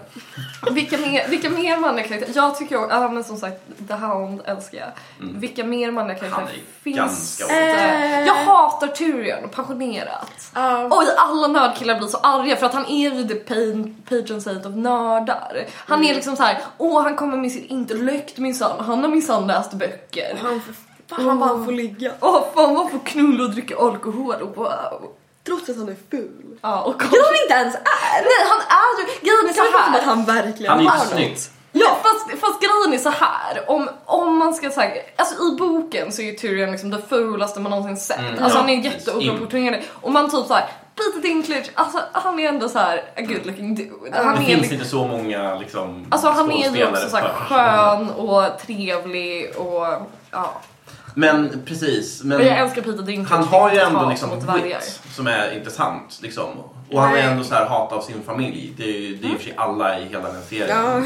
vilka 0.71 0.97
mer, 0.97 1.27
vilka 1.27 1.49
mer 1.49 1.77
manliga 1.77 2.07
karaktärer? 2.07 2.31
Jag 2.35 2.55
tycker 2.57 2.75
ju, 2.75 2.87
ja 2.89 3.07
men 3.09 3.23
som 3.23 3.37
sagt 3.37 3.61
The 3.87 3.93
Hound 3.93 4.41
älskar 4.45 4.77
jag. 4.77 4.87
Mm. 5.19 5.39
Vilka 5.39 5.63
mer 5.63 5.91
manliga 5.91 6.17
karaktärer 6.17 6.41
Han 6.45 6.53
är 6.53 6.83
finns 6.83 6.97
ganska 6.97 7.47
det? 7.47 7.71
Eh. 7.71 8.25
Jag 8.27 8.33
hatar 8.35 8.87
Tyrion 8.87 9.49
passionerat. 9.49 10.51
Ja. 10.55 10.87
Oj, 10.91 11.05
alla 11.17 11.47
nördkillar 11.47 11.97
blir 11.99 12.07
så 12.07 12.17
arga 12.17 12.55
för 12.55 12.65
att 12.65 12.73
han 12.73 12.85
är 12.85 13.09
ju 13.09 13.27
the 13.27 13.35
pain, 13.35 14.03
patron 14.09 14.41
saint 14.41 14.65
of 14.65 14.75
nördar. 14.75 15.65
Han 15.75 15.99
Mm. 15.99 16.09
är 16.11 16.15
liksom 16.15 16.35
så 16.35 16.43
här, 16.43 16.57
åh 16.77 17.03
han 17.03 17.15
kommer 17.15 17.37
med 17.37 17.51
sin 17.51 17.65
intellekt 17.65 18.37
minsann, 18.37 18.85
han 18.85 19.01
har 19.03 19.09
minsann 19.09 19.47
läst 19.47 19.73
böcker. 19.73 20.37
Han 20.41 20.61
för 20.61 20.73
fan 21.15 21.37
vad 21.39 21.49
han 21.49 21.65
får 21.65 21.71
ligga. 21.71 22.11
Åh 22.19 22.43
fan 22.55 22.75
vad 22.75 22.91
får 22.91 22.99
knulla 22.99 23.43
och 23.43 23.49
dricka 23.51 23.75
alkohol 23.77 24.35
och 24.41 24.55
wow. 24.55 25.09
Trots 25.47 25.69
att 25.69 25.77
han 25.77 25.89
är 25.89 25.95
ful. 26.11 26.57
Ja, 26.61 26.81
och 26.81 27.01
Vilket 27.01 27.25
han 27.25 27.35
inte 27.43 27.53
ens 27.53 27.75
är! 27.75 28.21
Nej 28.23 28.41
han 28.49 28.59
är 28.79 28.99
ju, 28.99 29.05
grejen 29.21 29.49
är 29.49 29.53
Kan 29.53 29.65
vi 29.65 29.71
så 29.71 29.77
prata 29.77 29.87
om 29.87 29.93
att 29.95 29.99
här. 29.99 30.07
han 30.07 30.25
verkligen 30.25 30.71
Han 30.71 30.79
är 30.79 30.83
ju 30.83 30.89
har 30.89 30.95
inte 30.95 31.07
något? 31.09 31.15
snygg. 31.15 31.37
Ja 31.73 31.97
fast, 32.03 32.39
fast 32.41 32.59
grejen 32.61 32.93
är 32.93 32.97
så 32.97 33.09
här. 33.09 33.69
Om, 33.71 33.89
om 34.05 34.37
man 34.37 34.53
ska 34.53 34.69
säga, 34.69 35.01
alltså 35.15 35.35
i 35.43 35.55
boken 35.59 36.11
så 36.11 36.21
är 36.21 36.25
ju 36.25 36.31
Tyrion 36.33 36.71
liksom 36.71 36.89
det 36.89 37.01
fulaste 37.09 37.59
man 37.59 37.71
någonsin 37.71 37.97
sett. 37.97 38.19
Mm, 38.19 38.43
alltså 38.43 38.57
ja, 38.57 38.61
han 38.61 38.69
är 38.69 38.83
jätteoproportionerlig. 38.83 39.83
Och 40.01 40.11
man 40.11 40.29
typ 40.31 40.45
såhär, 40.45 40.65
Peter 40.95 41.21
Dinklage, 41.21 41.69
alltså 41.73 41.99
han 42.11 42.39
är 42.39 42.49
ändå 42.49 42.69
så 42.69 42.79
här 42.79 42.97
a 43.17 43.21
good 43.21 43.45
looking 43.45 43.75
dude. 43.75 43.89
Han 44.13 44.35
Det 44.35 44.41
är 44.41 44.45
finns 44.45 44.59
liksom, 44.61 44.73
inte 44.73 44.85
så 44.89 45.05
många 45.07 45.55
liksom, 45.55 46.05
Alltså 46.11 46.27
han 46.29 46.51
är 46.51 46.55
ju 46.55 46.63
skådespelare 46.63 46.91
också 46.93 47.09
så 47.09 47.17
här 47.17 47.27
för- 47.33 47.45
skön 47.45 48.09
och 48.09 48.59
trevlig 48.65 49.53
och 49.57 49.85
ja. 50.31 50.61
Men 51.15 51.61
precis. 51.65 52.23
Men 52.23 52.39
Och 52.39 52.45
jag 52.45 52.57
älskar 52.57 52.81
Peter 52.81 53.03
Dinklage. 53.03 53.39
han 53.39 53.47
har 53.47 53.71
ju 53.71 53.79
ändå 53.79 54.09
liksom 54.09 54.29
wit 54.29 55.01
som 55.15 55.27
är 55.27 55.57
intressant. 55.57 56.19
Liksom. 56.21 56.49
Och 56.91 57.01
han 57.01 57.15
är 57.15 57.21
ändå 57.21 57.43
så 57.43 57.55
här 57.55 57.65
hat 57.65 57.91
av 57.91 58.01
sin 58.01 58.23
familj. 58.23 58.73
Det 58.77 58.83
är 58.83 58.99
ju 58.99 59.15
det 59.15 59.27
är 59.27 59.29
ju 59.29 59.37
för 59.37 59.43
sig 59.43 59.53
alla 59.57 59.99
i 59.99 60.05
hela 60.05 60.31
den 60.31 60.41
serien. 60.43 60.77
Ja. 60.77 61.01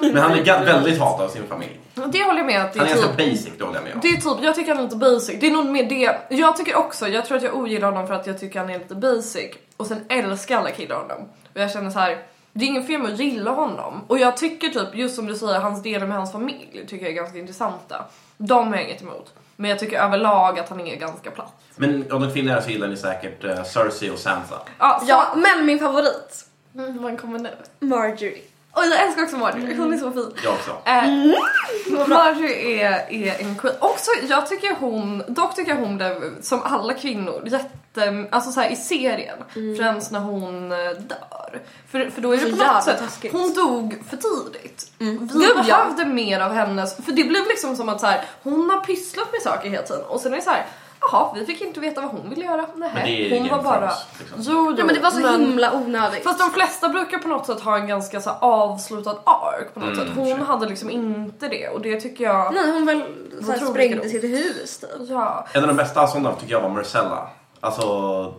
Men 0.00 0.16
han 0.16 0.32
är 0.32 0.64
väldigt 0.64 0.98
hat 0.98 1.20
av 1.20 1.28
sin 1.28 1.46
familj. 1.46 1.80
Det 1.94 2.24
håller 2.24 2.38
jag 2.38 2.46
med 2.46 2.64
att 2.64 2.72
det 2.72 2.78
Han 2.78 2.88
är 2.88 2.92
är 2.92 2.96
ganska 2.96 3.16
typ 3.16 3.30
basic, 3.30 3.50
det 3.58 3.64
håller 3.64 3.76
jag 3.76 3.84
med 3.84 3.94
om. 3.94 4.00
Det 4.02 4.08
är 4.08 4.16
typ, 4.16 4.44
jag 4.44 4.54
tycker 4.54 4.68
han 4.68 4.78
är 4.78 4.84
lite 4.84 4.96
basic. 4.96 5.40
Det 5.40 5.46
är 5.46 5.50
nog 5.50 5.66
mer 5.66 5.88
det. 5.88 6.36
Jag 6.36 6.56
tycker 6.56 6.76
också, 6.76 7.08
jag 7.08 7.26
tror 7.26 7.36
att 7.36 7.42
jag 7.42 7.56
ogillar 7.56 7.88
honom 7.92 8.06
för 8.06 8.14
att 8.14 8.26
jag 8.26 8.40
tycker 8.40 8.58
han 8.60 8.70
är 8.70 8.78
lite 8.78 8.94
basic. 8.94 9.50
Och 9.76 9.86
sen 9.86 10.04
älskar 10.08 10.58
alla 10.58 10.70
killar 10.70 10.96
honom. 10.96 11.28
Och 11.54 11.60
jag 11.60 11.70
känner 11.72 11.90
så 11.90 11.98
här. 11.98 12.18
Det 12.52 12.64
är 12.64 12.68
ingen 12.68 12.86
fel 12.86 13.02
med 13.02 13.12
att 13.12 13.18
gilla 13.18 13.50
honom. 13.50 14.04
Och 14.06 14.18
jag 14.18 14.36
tycker 14.36 14.68
typ, 14.68 14.94
just 14.94 15.16
som 15.16 15.26
du 15.26 15.34
säger, 15.34 15.60
hans 15.60 15.82
delar 15.82 16.06
med 16.06 16.16
hans 16.16 16.32
familj 16.32 16.86
tycker 16.88 17.04
jag 17.04 17.12
är 17.12 17.16
ganska 17.16 17.38
intressanta. 17.38 18.04
De 18.36 18.68
har 18.68 18.74
jag 18.74 18.84
inget 18.84 19.02
emot. 19.02 19.34
Men 19.60 19.70
jag 19.70 19.78
tycker 19.78 19.98
överlag 19.98 20.58
att 20.58 20.68
han 20.68 20.80
är 20.80 20.96
ganska 20.96 21.30
platt. 21.30 21.52
Men 21.76 22.12
om 22.12 22.22
de 22.22 22.32
kvinnor 22.32 22.60
så 22.60 22.70
gillar 22.70 22.88
ni 22.88 22.96
säkert 22.96 23.44
uh, 23.44 23.64
Cersei 23.64 24.10
och 24.10 24.18
Sansa. 24.18 24.60
Ja, 24.78 25.02
ja, 25.06 25.34
men 25.36 25.66
min 25.66 25.78
favorit. 25.78 26.46
så, 26.72 26.84
mm, 26.84 27.02
vad 27.02 27.20
kommer 27.20 27.38
nu? 27.38 27.50
Marjorie. 27.80 28.42
Och 28.72 28.84
jag 28.84 29.02
älskar 29.06 29.22
också 29.22 29.36
Marjorie, 29.36 29.76
hon 29.76 29.92
är 29.94 29.98
så 29.98 30.12
fin. 30.12 30.32
Jag 30.44 30.52
också. 30.54 30.70
Eh, 30.84 32.08
Marjorie 32.08 32.86
är, 32.86 33.12
är 33.12 33.40
en 33.40 33.56
queen. 33.58 33.76
Också, 33.80 34.10
jag 34.28 34.46
tycker 34.46 34.74
hon, 34.80 35.22
dock 35.28 35.54
tycker 35.54 35.74
jag 35.74 35.80
hon 35.80 35.96
blev, 35.96 36.42
som 36.42 36.62
alla 36.62 36.94
kvinnor, 36.94 37.42
jätte, 37.46 38.26
alltså 38.30 38.50
så 38.50 38.60
här, 38.60 38.70
i 38.70 38.76
serien, 38.76 39.38
främst 39.78 40.10
när 40.10 40.20
hon 40.20 40.72
eh, 40.72 40.78
dör. 40.78 41.60
För, 41.90 42.10
för 42.10 42.20
då 42.20 42.32
är 42.32 42.36
det 42.36 42.50
Så 42.50 42.56
på 42.56 42.72
något 42.72 42.84
sätt, 42.84 42.98
taskigt. 42.98 43.32
hon 43.32 43.54
dog 43.54 44.02
för 44.10 44.16
tidigt. 44.16 44.90
Vi 44.98 45.06
Gud, 45.16 45.52
ja. 45.66 45.76
behövde 45.76 46.04
mer 46.04 46.40
av 46.40 46.52
hennes, 46.52 46.96
för 46.96 47.12
det 47.12 47.24
blev 47.24 47.46
liksom 47.48 47.76
som 47.76 47.88
att 47.88 48.00
så 48.00 48.06
här, 48.06 48.24
hon 48.42 48.70
har 48.70 48.80
pysslat 48.80 49.32
med 49.32 49.42
saker 49.42 49.70
hela 49.70 49.82
tiden 49.82 50.04
och 50.04 50.20
sen 50.20 50.32
är 50.32 50.36
det 50.36 50.42
så 50.42 50.50
här, 50.50 50.66
jaha, 51.00 51.32
vi 51.34 51.46
fick 51.46 51.60
inte 51.60 51.80
veta 51.80 52.00
vad 52.00 52.10
hon 52.10 52.30
ville 52.30 52.44
göra. 52.44 52.64
Nej, 52.74 52.90
Men 52.94 53.04
det 53.04 53.36
är 53.36 53.40
hon 53.40 53.48
var 53.48 53.62
bara... 53.62 53.92
Liksom. 54.18 54.38
Jo, 54.38 54.52
jo, 54.70 54.74
Ja 54.78 54.84
men 54.84 54.94
det 54.94 55.00
var 55.00 55.10
så 55.10 55.20
men- 55.20 55.40
himla 55.40 55.72
onödigt. 55.72 56.24
Fast 56.24 56.38
de 56.38 56.50
flesta 56.50 56.88
brukar 56.88 57.18
på 57.18 57.28
något 57.28 57.46
sätt 57.46 57.60
ha 57.60 57.76
en 57.78 57.86
ganska 57.88 58.20
så 58.20 58.30
avslutad 58.30 59.10
ark 59.24 59.74
på 59.74 59.80
något 59.80 59.88
Mm, 59.98 60.06
sätt. 60.06 60.16
Hon 60.16 60.42
hade 60.42 60.66
liksom 60.66 60.90
inte 60.90 61.48
det 61.48 61.68
och 61.68 61.80
det 61.80 62.00
tycker 62.00 62.24
jag... 62.24 62.54
Nej 62.54 62.72
hon 62.72 62.86
väl 62.86 63.02
så 63.44 63.52
här, 63.52 63.58
sprängde 63.58 64.02
det. 64.02 64.08
sitt 64.08 64.24
hus 64.24 64.78
typ. 64.78 64.90
Ja. 65.08 65.46
En 65.52 65.62
av 65.62 65.68
de 65.68 65.76
bästa 65.76 66.06
sådana 66.06 66.32
tycker 66.32 66.52
jag 66.52 66.60
var 66.60 66.68
Marcella. 66.68 67.28
Alltså 67.60 67.84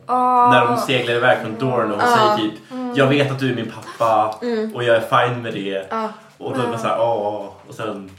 Ah. 0.05 0.51
när 0.51 0.65
de 0.65 0.77
seglar 0.77 1.13
iväg 1.15 1.37
från 1.41 1.57
Dorne 1.59 1.93
och 1.93 2.01
hon 2.01 2.13
Ah. 2.13 2.37
säger 2.37 2.49
typ 2.49 2.59
Jag 2.97 3.07
vet 3.07 3.31
att 3.31 3.39
du 3.39 3.51
är 3.51 3.55
min 3.55 3.71
pappa 3.97 4.35
och 4.75 4.83
jag 4.83 4.95
är 4.95 5.27
fine 5.27 5.41
med 5.41 5.53
det. 5.53 5.87
Ja. 5.89 6.09
Och 6.37 6.57
då 6.57 6.61
är 6.63 6.67
man 6.67 6.79
såhär 6.79 7.01
åh. 7.01 7.45
Och 7.67 7.75
sen 7.75 8.11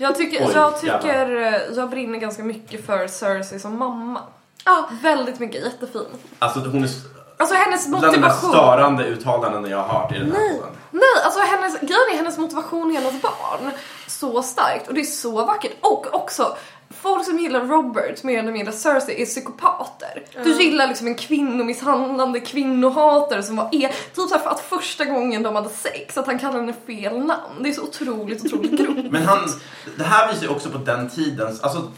Jag 0.00 0.16
tycker, 0.16 0.46
Oj, 0.46 0.52
jag 0.54 0.80
tycker, 0.80 1.36
eh, 1.36 1.76
jag 1.76 1.90
brinner 1.90 2.18
ganska 2.18 2.42
mycket 2.42 2.86
för 2.86 3.06
Cersei 3.06 3.58
som 3.58 3.78
mamma. 3.78 4.20
Ja. 4.64 4.88
Väldigt 5.02 5.38
mycket, 5.40 5.64
jättefin. 5.64 6.06
Alltså 6.38 6.60
hon 6.60 6.84
är 6.84 6.88
Alltså 7.36 7.54
hennes 7.56 7.86
bland 7.88 8.04
de 8.04 8.06
mest 8.08 8.42
motivation. 8.42 8.50
störande 8.50 9.04
uttalanden 9.04 9.70
jag 9.70 9.78
har 9.78 10.00
hört 10.00 10.12
i 10.12 10.18
den 10.18 10.32
här 10.32 10.48
podden. 10.54 10.72
Nej, 10.90 11.02
alltså 11.24 11.40
hennes, 11.40 11.80
grejen 11.80 12.08
är 12.12 12.16
hennes 12.16 12.38
motivation 12.38 12.90
i 12.90 12.94
hennes 12.94 13.22
barn. 13.22 13.70
Så 14.06 14.42
starkt 14.42 14.88
och 14.88 14.94
det 14.94 15.00
är 15.00 15.04
så 15.04 15.44
vackert. 15.44 15.72
Och 15.80 16.14
också, 16.14 16.56
folk 17.02 17.24
som 17.24 17.38
gillar 17.38 17.60
Robert 17.60 18.22
mer 18.22 18.38
eller 18.38 18.52
mindre 18.52 18.72
Cersei 18.72 19.22
är 19.22 19.26
psykopater. 19.26 20.22
Du 20.44 20.62
gillar 20.62 20.86
liksom 20.86 21.06
en 21.06 21.14
kvinnomisshandlande 21.14 22.40
kvinnohatare 22.40 23.42
som 23.42 23.56
var 23.56 23.68
är 23.72 23.88
typ 23.88 24.28
såhär 24.28 24.38
för 24.38 24.50
att 24.50 24.60
första 24.60 25.04
gången 25.04 25.42
de 25.42 25.54
hade 25.54 25.68
sex 25.68 26.18
att 26.18 26.26
han 26.26 26.38
kallar 26.38 26.60
henne 26.60 26.74
fel 26.86 27.18
namn. 27.18 27.62
Det 27.62 27.68
är 27.68 27.72
så 27.72 27.82
otroligt, 27.82 28.44
otroligt 28.44 28.70
grovt. 28.80 29.10
Men 29.10 29.22
han, 29.22 29.38
det 29.96 30.04
här 30.04 30.32
visar 30.32 30.42
ju 30.42 30.48
också 30.48 30.70
på 30.70 30.78
den 30.78 31.10
tidens, 31.10 31.60
alltså 31.60 31.90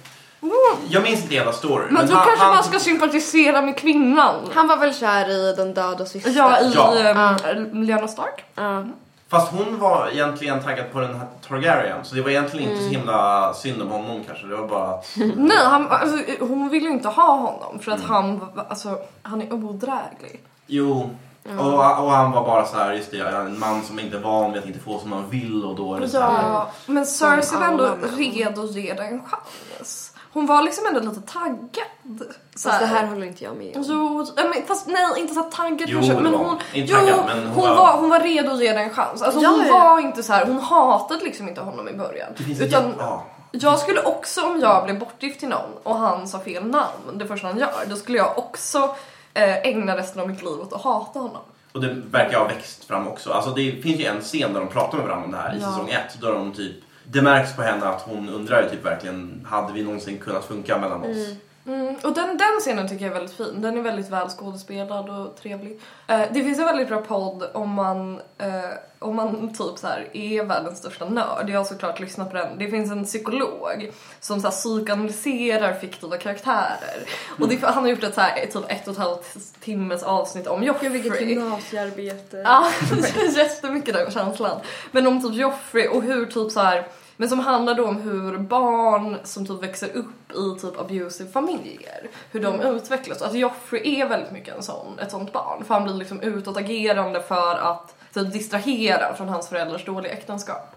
jag 0.89 1.03
minns 1.03 1.23
inte 1.23 1.35
hela 1.35 1.53
storyn. 1.53 1.89
Men 1.91 2.07
du 2.07 2.15
han, 2.15 2.27
kanske 2.27 2.45
han, 2.45 2.55
bara 2.55 2.63
ska 2.63 2.79
sympatisera 2.79 3.63
med 3.63 3.77
kvinnan. 3.77 4.35
Han 4.55 4.69
var 4.69 4.77
väl 4.77 4.95
kär 4.95 5.31
i 5.31 5.55
den 5.57 5.75
döda 5.75 6.07
systern? 6.07 6.33
Ja, 6.35 6.61
i 6.61 6.73
Ja. 6.75 7.37
ehm, 7.45 7.83
Lyanna 7.83 8.09
Stark. 8.09 8.45
Ja. 8.55 8.85
Fast 9.31 9.53
hon 9.53 9.79
var 9.79 10.09
egentligen 10.13 10.63
taggad 10.63 10.93
på 10.93 11.01
den 11.01 11.15
här 11.17 11.27
Targaryen 11.49 12.05
så 12.05 12.15
det 12.15 12.23
var 12.23 12.31
egentligen 12.31 12.71
inte 12.71 12.83
så 12.85 12.89
himla 12.91 13.55
synd 13.55 13.83
om 13.83 13.89
honom 13.89 14.25
kanske. 14.27 14.47
Det 14.47 14.57
var 14.57 14.69
bara 14.69 14.89
att... 14.89 15.07
Nej, 15.37 15.57
han, 15.65 15.89
alltså, 15.91 16.17
hon 16.41 16.69
vill 16.69 16.83
ju 16.83 16.91
inte 16.91 17.09
ha 17.09 17.37
honom 17.37 17.79
för 17.79 17.91
Mm. 17.93 18.03
att 18.03 18.09
han, 18.09 18.51
alltså, 18.69 18.99
han 19.23 19.43
är 19.43 19.53
odräglig. 19.53 20.41
Jo. 20.67 21.11
Och, 21.59 21.75
och 22.05 22.11
han 22.11 22.31
var 22.33 22.45
bara 22.45 22.67
så 22.67 22.77
här, 22.77 22.93
just 22.93 23.11
det, 23.11 23.19
en 23.29 23.59
man 23.59 23.83
som 23.83 23.99
inte 23.99 24.17
är 24.17 24.21
van 24.21 24.53
vid 24.53 24.63
att 24.63 24.69
inte 24.69 24.79
få 24.81 24.99
som 24.99 25.11
man 25.11 25.31
vill 25.31 25.65
och 25.65 25.77
då 25.77 25.95
är 25.95 26.01
det 26.01 26.09
så 26.09 26.21
här. 26.21 26.43
Ja, 26.49 26.71
men 26.87 27.07
Cersei 27.07 27.59
var 27.59 27.67
ändå 27.67 27.89
redo 28.17 28.65
att 28.65 28.75
ge 28.75 28.95
det 28.95 29.03
en 29.03 29.23
chans. 29.25 30.10
Hon 30.33 30.47
var 30.47 30.63
liksom 30.63 30.87
ändå 30.87 31.01
lite 31.01 31.21
taggad. 31.21 32.35
Så 32.57 32.69
Fast 32.69 32.81
det 32.81 32.87
här 32.87 33.07
håller 33.07 33.27
inte 33.27 33.45
jag 33.45 33.57
med 33.57 33.77
om. 33.77 33.85
Jo, 33.87 34.27
fast 34.69 34.87
nej, 34.87 35.21
inte 35.21 35.35
så 35.35 35.43
taggad 35.43 35.89
Jo, 35.89 35.99
kanske. 35.99 36.15
Men 36.15 36.35
hon, 36.35 36.47
hon. 36.47 36.59
Inte 36.73 36.93
jo, 36.93 36.99
taggad, 36.99 37.27
men 37.27 37.39
hon 37.39 37.55
hon, 37.55 37.69
var- 37.69 37.77
var, 37.77 37.97
hon 38.01 38.11
var 38.11 38.21
redo 38.21 38.51
att 38.51 38.63
ge 38.63 38.73
det 38.73 38.81
en 38.81 38.91
chans. 38.91 39.23
Alltså, 39.23 39.41
hon 39.41 39.61
ja, 39.61 39.67
ja. 39.67 39.79
var 39.79 40.01
inte 40.01 40.23
så 40.23 40.33
här, 40.33 40.47
hon 40.47 40.61
hatade 40.61 41.25
liksom 41.25 41.49
inte 41.49 41.61
honom 41.61 41.89
i 41.89 41.93
början. 41.93 42.33
Utan 42.61 42.95
ja. 42.99 43.27
jag 43.51 43.79
skulle 43.79 44.03
också, 44.03 44.47
om 44.47 44.61
jag 44.61 44.85
blev 44.85 44.99
bortgift 44.99 45.41
till 45.41 45.49
någon 45.49 45.71
och 45.83 45.97
han 45.97 46.29
sa 46.29 46.39
fel 46.39 46.65
namn 46.65 47.19
det 47.19 47.27
första 47.27 47.47
han 47.47 47.59
gör, 47.59 47.85
då 47.87 47.97
skulle 47.97 48.19
jag 48.19 48.39
också 48.39 48.97
eh, 49.35 49.57
ägna 49.57 49.97
resten 49.97 50.21
av 50.21 50.29
mitt 50.29 50.43
liv 50.43 50.61
åt 50.61 50.73
att 50.73 50.83
hata 50.83 51.19
honom. 51.19 51.43
Och 51.73 51.81
det 51.81 51.95
verkar 52.11 52.39
ha 52.39 52.49
växt 52.49 52.85
fram 52.85 53.09
också. 53.09 53.33
Alltså 53.33 53.51
det 53.51 53.83
finns 53.83 54.01
ju 54.01 54.05
en 54.05 54.21
scen 54.21 54.53
där 54.53 54.61
de 54.61 54.69
pratar 54.69 54.99
med 54.99 55.07
varandra 55.07 55.25
om 55.25 55.33
det 55.33 55.39
här 55.39 55.57
i 55.57 55.61
säsong 55.61 55.91
ett. 55.91 56.21
Då 56.21 56.33
de 56.33 56.53
typ, 56.53 56.77
det 57.13 57.23
märks 57.23 57.57
på 57.57 57.63
henne 57.63 57.87
att 57.87 58.03
hon 58.03 58.29
undrar 58.29 58.63
ju 58.63 58.69
typ 58.69 58.85
verkligen, 58.85 59.47
hade 59.51 59.73
vi 59.73 59.83
någonsin 59.83 60.19
kunnat 60.19 60.45
funka 60.45 60.79
mellan 60.79 61.03
oss? 61.03 61.35
Mm, 61.67 61.97
och 62.05 62.15
den, 62.15 62.37
den 62.37 62.61
scenen 62.61 62.89
tycker 62.89 63.05
jag 63.05 63.15
är 63.15 63.19
väldigt 63.19 63.37
fin. 63.37 63.63
Den 63.63 63.79
är 63.79 63.83
väldigt 63.83 64.11
väl 64.11 64.29
skådespelad 64.29 65.11
och 65.11 65.37
trevlig. 65.37 65.81
Eh, 66.07 66.23
det 66.33 66.45
finns 66.45 66.59
en 66.59 66.65
väldigt 66.65 66.89
bra 66.89 67.01
podd 67.01 67.51
om 67.53 67.71
man, 67.71 68.21
eh, 68.39 68.71
om 68.99 69.17
man 69.17 69.49
typ 69.49 69.79
så 69.79 69.87
här 69.87 70.09
är 70.13 70.45
världens 70.45 70.79
största 70.79 71.09
nörd. 71.09 71.51
Jag 71.51 71.59
har 71.59 71.65
såklart 71.65 72.01
lyssnat 72.01 72.31
på 72.31 72.37
den. 72.37 72.59
Det 72.59 72.71
finns 72.71 72.91
en 72.91 73.05
psykolog 73.05 73.91
som 74.21 74.41
så 74.41 74.49
här 74.49 74.55
psykoanalyserar 74.55 75.73
fiktiva 75.73 76.17
karaktärer. 76.17 77.01
Och 77.39 77.49
det, 77.49 77.61
han 77.63 77.83
har 77.83 77.91
gjort 77.91 78.05
ett 78.05 78.15
så 78.15 78.21
här, 78.21 78.47
typ 78.47 78.65
ett 78.69 78.89
och 78.89 78.93
ett 78.93 78.99
halvt 78.99 79.61
timmes 79.61 80.03
avsnitt 80.03 80.47
om 80.47 80.61
Gud 80.61 80.93
vilket 80.93 81.07
Joffrey. 81.07 81.29
gymnasiearbete. 81.29 82.37
Ja, 82.37 82.71
jättemycket 83.37 83.95
den 83.95 84.11
känslan. 84.11 84.61
Men 84.91 85.07
om 85.07 85.23
typ 85.23 85.35
Joffrey 85.35 85.89
och 85.89 86.03
hur 86.03 86.27
typ 86.27 86.53
så 86.53 86.61
här 86.61 86.87
men 87.21 87.29
som 87.29 87.39
handlar 87.39 87.75
då 87.75 87.87
om 87.87 87.97
hur 87.97 88.39
barn 88.39 89.17
som 89.25 89.47
typ 89.47 89.63
växer 89.63 89.97
upp 89.97 90.31
i 90.31 90.61
typ 90.61 90.81
abusive 90.81 91.31
familjer, 91.31 92.09
hur 92.31 92.41
de 92.41 92.61
utvecklas. 92.61 93.23
Alltså 93.23 93.39
Joffrey 93.39 94.01
är 94.01 94.09
väldigt 94.09 94.33
mycket 94.33 94.57
en 94.57 94.63
sån, 94.63 94.99
ett 94.99 95.11
sånt 95.11 95.33
barn. 95.33 95.65
För 95.65 95.75
han 95.75 95.85
blir 95.85 95.95
liksom 95.95 96.21
utåtagerande 96.21 97.23
för 97.23 97.55
att 97.57 97.95
typ 98.15 98.33
distrahera 98.33 99.15
från 99.15 99.29
hans 99.29 99.49
föräldrars 99.49 99.85
dåliga 99.85 100.13
äktenskap. 100.13 100.77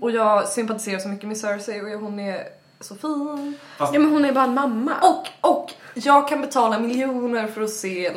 Och 0.00 0.10
jag 0.10 0.48
sympatiserar 0.48 0.98
så 0.98 1.08
mycket 1.08 1.28
med 1.28 1.38
Cersei 1.38 1.80
och 1.80 2.00
hon 2.00 2.20
är 2.20 2.44
så 2.80 2.94
fin. 2.94 3.58
Ja 3.78 3.90
men 3.92 4.12
hon 4.12 4.24
är 4.24 4.32
bara 4.32 4.44
en 4.44 4.54
mamma. 4.54 4.92
Och, 5.02 5.50
och 5.50 5.72
jag 5.94 6.28
kan 6.28 6.40
betala 6.40 6.78
miljoner 6.78 7.46
för 7.46 7.62
att 7.62 7.70
se, 7.70 8.10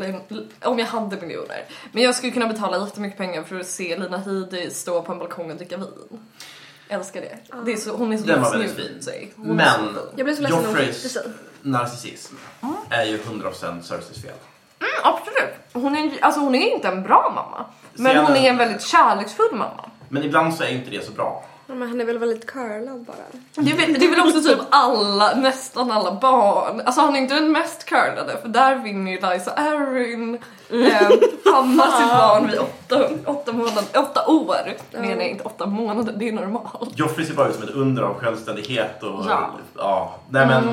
om 0.63 0.79
jag 0.79 0.85
hade 0.85 1.21
miljoner, 1.21 1.65
men 1.91 2.03
jag 2.03 2.15
skulle 2.15 2.31
kunna 2.31 2.47
betala 2.47 2.85
jättemycket 2.85 3.17
pengar 3.17 3.43
för 3.43 3.59
att 3.59 3.67
se 3.67 3.97
Lina 3.97 4.17
Headey 4.17 4.69
stå 4.69 5.01
på 5.01 5.11
en 5.11 5.19
balkong 5.19 5.51
och 5.51 5.57
dricka 5.57 5.77
vin. 5.77 6.19
Älskar 6.91 7.21
det. 7.21 7.37
det 7.65 7.71
är 7.73 7.77
så, 7.77 7.95
hon 7.95 8.13
är 8.13 8.17
så 8.17 8.25
Den 8.25 8.41
var 8.41 8.51
väldigt 8.51 8.75
fin. 8.75 9.01
sig. 9.01 9.33
Hon 9.35 9.55
Men. 9.55 9.97
Jag 10.15 10.25
blev 10.25 10.35
så 10.35 10.41
Joffreys 10.43 11.17
narcissism 11.61 12.35
är 12.89 13.03
ju 13.05 13.17
100% 13.17 13.81
Cerseis 13.81 14.21
fel. 14.21 14.31
Mm, 14.79 14.91
absolut. 15.03 15.53
Hon 15.73 15.95
är, 15.95 16.11
alltså 16.21 16.39
hon 16.41 16.55
är 16.55 16.75
inte 16.75 16.87
en 16.87 17.03
bra 17.03 17.31
mamma. 17.35 17.65
Men 17.93 18.05
Scenen- 18.11 18.25
hon 18.25 18.35
är 18.35 18.49
en 18.49 18.57
väldigt 18.57 18.81
kärleksfull 18.81 19.51
mamma. 19.51 19.89
Men 20.09 20.23
ibland 20.23 20.53
så 20.55 20.63
är 20.63 20.67
inte 20.69 20.89
det 20.89 21.05
så 21.05 21.11
bra. 21.11 21.45
Ja, 21.67 21.75
men 21.75 21.87
han 21.87 22.01
är 22.01 22.05
väl 22.05 22.17
väldigt 22.17 22.45
curlad 22.45 23.01
bara. 23.01 23.15
Det 23.55 23.71
är, 23.71 23.77
väl, 23.77 23.93
det 23.93 24.05
är 24.05 24.09
väl 24.09 24.19
också 24.19 24.41
typ 24.41 24.59
alla, 24.69 25.35
nästan 25.35 25.91
alla 25.91 26.11
barn. 26.11 26.81
Alltså 26.85 27.01
han 27.01 27.15
är 27.15 27.19
inte 27.19 27.33
den 27.35 27.51
mest 27.51 27.85
curlade 27.85 28.37
för 28.41 28.47
där 28.49 28.75
vinner 28.75 29.11
ju 29.11 29.17
Liza 29.33 29.51
Arryn 29.51 30.35
eh, 30.69 31.07
ammar 31.57 31.85
sitt 32.01 32.17
barn 32.17 32.47
vid 32.47 32.59
åtta, 32.59 33.09
åtta, 33.25 33.51
månader, 33.53 33.83
åtta 33.95 34.27
år. 34.27 34.57
Menar 34.91 35.07
jag 35.15 35.29
inte 35.29 35.43
åtta 35.43 35.65
månader, 35.65 36.13
det 36.17 36.27
är 36.27 36.33
normalt. 36.33 36.99
Joffrey 36.99 37.25
ser 37.25 37.33
bara 37.33 37.47
ut 37.47 37.55
som 37.55 37.63
ett 37.63 37.69
under 37.69 38.03
av 38.03 38.13
självständighet 38.19 39.03
och... 39.03 39.25
Ja. 39.27 39.49
ja 39.77 40.15
nej 40.29 40.47
men... 40.47 40.63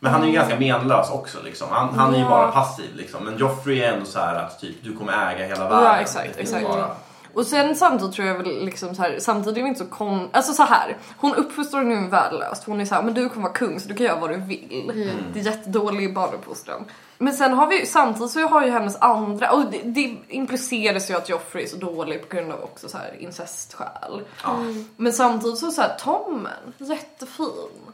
Men 0.00 0.12
han 0.12 0.22
är 0.22 0.26
ju 0.26 0.32
ganska 0.32 0.58
menlös 0.58 1.10
också 1.10 1.38
liksom. 1.44 1.68
Han, 1.70 1.94
han 1.94 2.14
är 2.14 2.18
ju 2.18 2.24
Ja. 2.24 2.30
bara 2.30 2.52
passiv 2.52 2.90
liksom. 2.96 3.24
Men 3.24 3.38
Joffrey 3.38 3.80
är 3.80 3.92
ändå 3.92 4.06
så 4.06 4.18
här 4.18 4.34
att 4.34 4.60
typ 4.60 4.76
du 4.82 4.96
kommer 4.96 5.12
äga 5.12 5.44
hela 5.46 5.68
världen. 5.68 5.84
Ja, 5.84 5.96
exakt, 5.96 6.36
exakt. 6.36 6.68
Bara... 6.68 6.86
Och 7.34 7.46
sen 7.46 7.76
samtidigt 7.76 8.14
tror 8.14 8.28
jag 8.28 8.34
väl 8.34 8.64
liksom 8.64 8.94
så 8.94 9.02
här, 9.02 9.16
samtidigt 9.20 9.58
är 9.58 9.62
det 9.62 9.68
inte 9.68 9.84
så 9.84 9.90
kon... 9.90 10.28
Alltså 10.32 10.52
så 10.52 10.62
här, 10.62 10.96
hon 11.16 11.34
uppfostrar 11.34 11.82
nu 11.82 12.08
värdelöst. 12.08 12.64
Hon 12.66 12.80
är 12.80 12.84
så 12.84 12.94
här, 12.94 13.02
men 13.02 13.14
du 13.14 13.28
kommer 13.28 13.42
vara 13.42 13.52
kung 13.52 13.80
så 13.80 13.88
du 13.88 13.94
kan 13.94 14.06
göra 14.06 14.20
vad 14.20 14.30
du 14.30 14.36
vill. 14.36 14.92
Det 15.34 15.40
är 15.40 15.44
jättedålig 15.44 16.14
barnuppfostran. 16.14 16.84
Men 17.18 17.34
sen 17.34 17.52
har 17.52 17.66
vi 17.66 17.86
samtidigt 17.86 18.32
så 18.32 18.40
har 18.48 18.64
ju 18.64 18.70
hennes 18.70 18.96
andra, 18.96 19.50
och 19.52 19.64
det, 19.70 19.80
det 19.84 20.16
impliceras 20.28 21.10
ju 21.10 21.14
att 21.16 21.28
Joffrey 21.28 21.64
är 21.64 21.68
så 21.68 21.76
dålig 21.76 22.28
på 22.28 22.36
grund 22.36 22.52
av 22.52 22.62
också 22.64 22.88
så 22.88 22.98
här 22.98 23.16
incestskäl. 23.18 24.22
Ja. 24.44 24.56
Men 24.96 25.12
samtidigt 25.12 25.58
så, 25.58 25.70
så 25.70 25.80
här, 25.82 25.96
Tommen, 25.98 26.52
jättefin, 26.78 27.46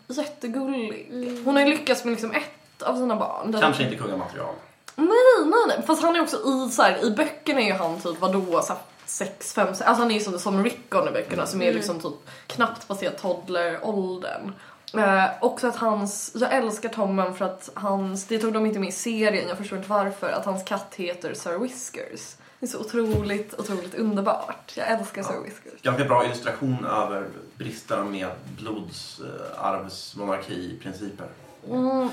jättegullig. 0.09 1.43
Hon 1.45 1.57
har 1.57 1.63
ju 1.63 1.69
lyckats 1.69 2.05
med 2.05 2.11
liksom 2.11 2.31
ett 2.31 2.83
av 2.83 2.97
sina 2.97 3.17
barn. 3.17 3.51
Den- 3.53 3.61
Kanske 3.61 3.83
inte 3.85 3.97
kungamaterial. 3.97 4.55
Nej, 4.97 5.09
nej, 5.45 5.53
nej. 5.69 5.83
Fast 5.87 6.03
han 6.03 6.17
är 6.17 6.21
också 6.23 6.37
i 6.37 6.71
så 6.73 6.83
här, 6.83 7.05
i 7.05 7.11
böckerna 7.11 7.61
är 7.61 7.65
ju 7.67 7.73
han 7.73 8.01
typ 8.01 8.21
vadå, 8.21 8.63
så 8.63 8.73
här, 8.73 8.83
sex, 9.11 9.53
fem, 9.53 9.67
sex, 9.67 9.81
alltså 9.81 10.03
han 10.03 10.11
är 10.11 10.15
ju 10.15 10.21
som, 10.21 10.39
som 10.39 10.65
Rickon 10.65 11.09
i 11.09 11.11
böckerna 11.11 11.47
som 11.47 11.63
är 11.63 11.73
liksom 11.73 12.01
typ 12.01 12.31
knappt 12.47 12.89
passerat 12.89 13.19
toddler-åldern. 13.19 14.53
Eh, 14.95 15.25
också 15.41 15.67
att 15.67 15.77
hans, 15.77 16.37
jag 16.41 16.55
älskar 16.55 16.89
Tommen 16.89 17.35
för 17.35 17.45
att 17.45 17.71
hans, 17.75 18.27
det 18.27 18.39
tog 18.39 18.53
de 18.53 18.67
inte 18.67 18.79
med 18.79 18.89
i 18.89 18.93
serien, 18.93 19.49
jag 19.49 19.59
förstår 19.59 19.79
inte 19.79 19.91
varför, 19.91 20.33
att 20.33 20.45
hans 20.45 20.65
katt 20.65 20.95
heter 20.95 21.35
Sir 21.35 21.59
Whiskers. 21.59 22.37
Det 22.61 22.67
är 22.67 22.71
så 22.71 22.81
otroligt, 22.81 23.61
otroligt 23.61 23.95
underbart. 23.95 24.73
Jag 24.77 24.91
älskar 24.91 25.23
Sir 25.23 25.41
Whiskers. 25.45 25.83
Ganska 25.83 26.05
bra 26.05 26.25
illustration 26.25 26.85
över 26.85 27.29
bristerna 27.59 28.05
med 28.05 28.31
blodsarvsmonarki-principer. 28.59 31.29
Mm, 31.69 32.09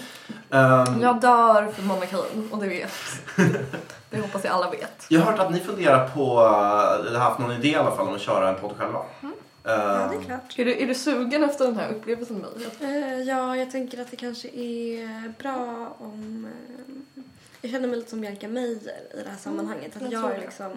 Ehm, 0.50 1.02
jag 1.02 1.22
dör 1.22 1.72
för 1.72 1.84
monarkin 1.84 2.50
och 2.52 2.60
det 2.60 2.68
vet. 2.68 2.92
det 4.10 4.20
hoppas 4.20 4.44
jag 4.44 4.54
alla 4.54 4.70
vet. 4.70 5.06
Jag 5.10 5.22
har 5.22 5.32
hört 5.32 5.40
att 5.40 5.52
ni 5.52 5.60
funderar 5.60 6.08
på, 6.10 6.22
eller 7.08 7.20
har 7.20 7.30
haft 7.30 7.40
någon 7.40 7.52
idé 7.52 7.68
i 7.68 7.76
alla 7.76 7.92
fall 7.96 8.08
om 8.08 8.16
att 8.16 8.22
köra 8.22 8.50
en 8.50 8.56
podd 8.56 8.72
själva. 8.78 9.02
Mm. 9.22 9.34
Ja, 9.64 9.72
Ehm, 9.74 10.10
det 10.12 10.18
är 10.18 10.22
klart. 10.24 10.60
Är 10.60 10.66
du, 10.66 10.84
är 10.84 10.88
du 10.88 10.96
sugen 10.96 11.44
efter 11.44 11.66
den 11.66 11.78
här 11.80 11.90
upplevelsen 11.90 12.38
med 12.38 12.50
mig? 12.82 12.94
Eh, 13.14 13.22
ja, 13.22 13.58
jag 13.58 13.72
tänker 13.72 14.02
att 14.02 14.12
det 14.12 14.18
kanske 14.18 14.48
är 14.48 15.34
bra 15.40 15.96
om... 16.00 16.48
eh, 17.16 17.22
jag 17.62 17.72
känner 17.72 17.88
mig 17.88 17.98
lite 17.98 18.10
som 18.10 18.22
Bianca 18.22 18.48
Meijer 18.48 18.94
i 19.14 19.24
det 19.24 19.30
här 19.30 19.38
sammanhanget. 19.38 19.92
jag 19.94 20.06
att 20.06 20.12
jag 20.12 20.22
tror 20.22 20.34
är 20.34 20.40
liksom 20.42 20.72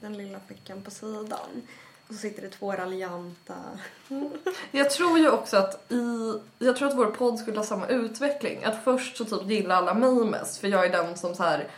den 0.00 0.18
lilla 0.18 0.38
flickan 0.46 0.82
på 0.82 0.90
sidan. 0.90 1.62
Och 2.08 2.14
så 2.14 2.20
sitter 2.20 2.42
det 2.42 2.48
två 2.48 2.72
raljanta... 2.72 3.54
Jag 4.70 4.90
tror 4.90 5.18
ju 5.18 5.30
också 5.30 5.56
att 5.56 5.92
i, 5.92 6.34
jag 6.58 6.76
tror 6.76 6.88
att 6.88 6.96
vår 6.96 7.06
podd 7.06 7.38
skulle 7.38 7.58
ha 7.58 7.64
samma 7.64 7.86
utveckling. 7.86 8.64
Att 8.64 8.84
först 8.84 9.16
så 9.16 9.24
typ 9.24 9.50
gillar 9.50 9.76
alla 9.76 9.94
mig 9.94 10.24
mest 10.24 10.58
för 10.58 10.68
jag 10.68 10.86
är 10.86 10.90
den 10.90 11.16
som 11.16 11.34
så 11.34 11.42
här 11.42 11.68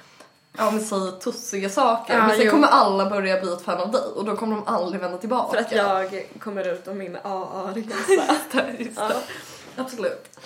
Ja 0.58 0.70
men 0.70 0.80
säger 0.80 1.10
tussiga 1.10 1.70
saker. 1.70 2.14
Ja, 2.14 2.26
men 2.26 2.36
sen 2.36 2.44
jo. 2.44 2.50
kommer 2.50 2.68
alla 2.68 3.10
börja 3.10 3.40
bli 3.40 3.52
ett 3.52 3.62
fan 3.62 3.80
av 3.80 3.90
dig 3.90 4.00
och 4.00 4.24
då 4.24 4.36
kommer 4.36 4.56
de 4.56 4.66
aldrig 4.66 5.00
vända 5.00 5.18
tillbaka. 5.18 5.56
För 5.56 5.64
att 5.64 5.72
jag 5.72 6.26
kommer 6.38 6.72
ut 6.72 6.88
om 6.88 6.98
min 6.98 7.16
AA-resa. 7.16 7.94
Just 8.08 8.52
det, 8.52 8.84
just 8.84 8.96
det. 8.96 9.02
Ja. 9.76 9.82
Absolut. 9.82 10.38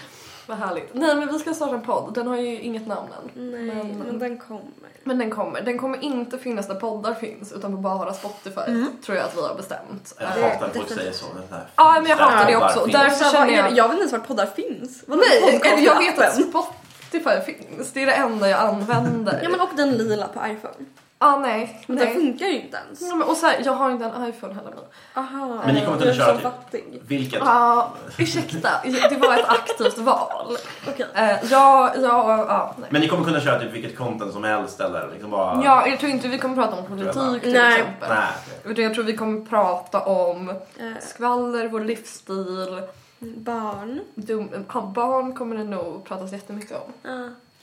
Vad 0.53 0.69
härligt. 0.69 0.95
Nej 0.95 1.17
men 1.17 1.33
vi 1.33 1.39
ska 1.39 1.55
starta 1.55 1.75
en 1.75 1.83
podd. 1.83 2.15
Den 2.15 2.27
har 2.27 2.37
ju 2.37 2.61
inget 2.61 2.87
namn 2.87 3.09
än. 3.23 3.51
Nej, 3.51 3.63
Men- 3.63 3.99
men, 3.99 4.19
den 4.19 4.39
kommer. 4.39 4.63
Men 5.05 5.19
den 5.19 5.31
kommer. 5.31 5.61
Den 5.61 5.79
kommer 5.79 6.05
inte 6.05 6.39
finnas 6.39 6.69
där 6.69 6.75
poddar 6.75 7.15
finns 7.15 7.53
utan 7.53 7.73
på 7.73 7.79
bara 7.79 8.13
Spotify. 8.15 8.61
Tror 9.05 9.17
jag 9.19 9.27
att 9.27 9.37
vi 9.37 9.41
har 9.41 9.55
bestämt. 9.55 10.15
jag 10.19 10.29
det- 10.35 10.43
hatar 10.43 10.67
när 10.67 10.75
folk 10.75 10.89
säger 10.93 11.13
så. 11.13 11.27
Ja 11.77 12.01
men 12.01 12.11
jag 12.11 12.17
hatar 12.17 12.47
det 12.47 12.57
också. 12.57 12.87
Därför 12.87 13.25
vad 13.25 13.33
känner 13.33 13.53
jag... 13.53 13.73
jag 13.73 13.89
vet 13.89 13.93
inte 13.93 14.01
ens 14.01 14.13
var 14.13 14.19
poddar 14.19 14.47
finns. 14.47 15.05
Vadå 15.07 15.23
Nej, 15.65 15.85
jag 15.85 15.99
vet 15.99 16.19
att? 16.19 16.35
Spotify 16.35 17.53
finns. 17.53 17.93
Det 17.93 18.03
är 18.03 18.07
det 18.07 18.13
enda 18.13 18.49
jag 18.49 18.61
använder. 18.61 19.41
Ja 19.43 19.49
men 19.49 19.61
och 19.61 19.69
den 19.77 19.91
lila 19.91 20.27
på 20.29 20.41
iPhone. 20.47 20.87
Ah, 21.25 21.39
nej. 21.39 21.83
Men 21.87 21.97
den 21.97 22.07
nej. 22.07 22.15
funkar 22.15 22.47
ju 22.47 22.61
inte 22.61 22.77
ens. 22.87 23.01
Ja, 23.01 23.15
men, 23.15 23.29
och 23.29 23.37
så 23.37 23.47
här, 23.47 23.63
jag 23.65 23.73
har 23.73 23.91
inte 23.91 24.05
en 24.05 24.25
iPhone 24.29 24.55
heller. 24.55 24.71
Men. 24.71 25.25
Aha. 25.25 25.63
Men 25.67 25.75
ni 25.75 25.81
kommer 25.81 25.97
inte 25.97 26.09
är 26.11 26.15
köra 26.15 26.33
typ- 26.33 26.43
fattig. 26.43 27.03
Vilket? 27.07 27.41
Ja, 27.45 27.91
ursäkta. 28.19 28.69
Det 29.11 29.17
var 29.17 29.35
ett 29.39 29.49
aktivt 29.49 29.99
val. 29.99 30.57
Okej. 30.89 31.07
Eh, 31.15 31.31
ja, 31.51 31.93
ja, 32.03 32.45
ja, 32.49 32.75
nej. 32.79 32.89
Men 32.93 33.01
ni 33.01 33.09
kommer 33.09 33.25
kunna 33.25 33.41
köra 33.41 33.61
typ 33.61 33.73
vilket 33.73 33.97
content 33.99 34.33
som 34.33 34.45
helst 34.45 34.81
eller 34.81 35.09
liksom 35.13 35.31
bara... 35.31 35.63
Ja, 35.65 35.87
jag 35.87 35.99
tror 36.01 36.11
inte 36.13 36.29
vi 36.29 36.39
kommer 36.39 36.55
prata 36.55 36.77
om 36.77 36.87
politik 36.87 37.43
till 37.43 37.53
Nej. 37.53 37.73
exempel. 37.81 38.09
Nej. 38.09 38.27
Utan 38.65 38.85
jag 38.85 38.95
tror 38.95 39.05
vi 39.05 39.17
kommer 39.17 39.41
prata 39.41 40.01
om 40.01 40.49
Eh, 40.49 40.55
skvaller, 41.01 41.69
vår 41.69 41.81
livsstil. 41.81 42.83
barn. 43.19 44.01
Dum, 44.15 44.49
ja, 44.75 44.81
barn 44.95 45.35
kommer 45.35 45.57
det 45.57 45.65
nog 45.65 46.05
pratas 46.05 46.33
jättemycket 46.33 46.77
om. 46.87 46.93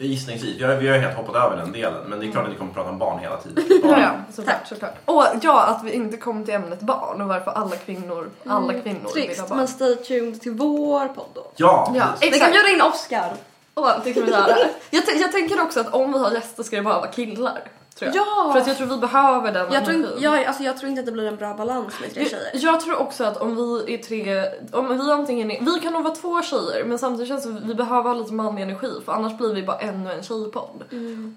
Ja. 0.02 0.06
Gissningsvis. 0.06 0.58
Vi 0.60 0.64
har, 0.64 0.76
vi 0.76 0.88
har 0.90 0.98
helt 0.98 1.16
hoppat 1.18 1.36
över 1.36 1.58
den 1.58 1.72
delen. 1.72 2.04
Men 2.08 2.20
det 2.20 2.28
är 2.28 2.32
klart 2.32 2.44
att 2.46 2.52
ni 2.52 2.58
kommer 2.58 2.74
prata 2.74 2.90
om 2.90 2.98
barn 2.98 3.20
hela 3.20 3.38
tiden. 3.38 3.64
Ja, 3.84 3.88
Barn. 3.90 4.02
ja, 4.02 4.12
såklart, 4.34 4.68
såklart. 4.68 4.96
Och 5.06 5.26
ja, 5.42 5.64
att 5.66 5.84
vi 5.84 5.92
inte 5.92 6.18
kom 6.18 6.46
till 6.46 6.54
ämnet 6.54 6.80
barn 6.80 7.22
och 7.22 7.28
varför 7.28 7.52
alla 7.52 7.76
kvinnor, 7.76 8.30
alla 8.46 8.74
kvinnor 8.74 8.84
vill 9.16 9.24
ha 9.24 9.28
Trist, 9.36 9.48
barn. 9.50 9.58
men 9.58 9.68
stay 9.68 9.96
tuned 9.96 10.42
till 10.42 10.52
vår 10.52 11.08
podd 11.08 11.26
då. 11.34 11.52
Ja, 11.56 11.92
Ja, 11.96 12.04
precis. 12.20 12.36
Vi 12.36 12.40
kan 12.40 12.50
exakt. 12.50 12.54
bjuda 12.66 12.70
in 12.70 12.82
Oscar. 12.94 13.34
Åh, 13.76 13.92
det 14.04 14.14
kan 14.14 14.26
vi 14.26 14.32
göra. 14.32 14.56
Jag, 14.90 15.06
t- 15.06 15.18
jag 15.22 15.32
tänker 15.32 15.62
också 15.62 15.80
att 15.80 15.94
om 15.94 16.14
vi 16.14 16.20
har 16.20 16.32
gäster 16.32 16.64
ska 16.64 16.76
det 16.76 16.82
bara 16.82 17.00
vara 17.00 17.12
killar. 17.12 17.62
Tror 18.00 18.12
jag. 18.16 18.16
Ja! 18.16 18.50
För 18.54 18.60
att 18.62 18.68
jag 18.68 18.78
tror 18.78 18.88
vi 18.88 18.98
behöver 18.98 19.52
den 19.52 19.72
Jag 19.74 19.86
tror, 19.86 19.96
energin. 19.96 20.18
jag, 20.24 20.44
alltså, 20.46 20.64
jag 20.64 20.78
tror 20.78 20.90
inte 20.90 21.00
att 21.00 21.06
det 21.06 21.12
blir 21.12 21.28
en 21.28 21.36
bra 21.36 21.54
balans 21.54 21.94
med 22.02 22.14
tre 22.14 22.26
tjejer. 22.26 22.50
Jag, 22.54 22.74
jag 22.74 22.80
tror 22.82 22.96
också 22.96 23.24
att 23.24 23.38
om 23.38 23.56
vi 23.56 23.94
är 23.94 23.98
tre, 23.98 24.46
om 24.72 24.98
vi 25.06 25.12
antingen 25.12 25.52
är, 25.52 25.62
vi 25.62 25.80
kan 25.80 25.94
nog 25.94 26.04
vara 26.04 26.16
två 26.16 26.42
tjejer 26.42 26.84
men 26.86 27.00
samtidigt 27.00 27.28
känns 27.28 27.44
det 27.44 27.50
som 27.50 27.68
vi 27.68 27.76
behöver 27.76 28.10
ha 28.10 28.14
lite 28.14 28.34
manlig 28.34 28.64
energi 28.64 28.92
för 29.06 29.12
annars 29.12 29.38
blir 29.38 29.54
vi 29.54 29.64
bara 29.64 29.80
ännu 29.80 30.12
en 30.12 30.24
tjejpodd. 30.24 30.84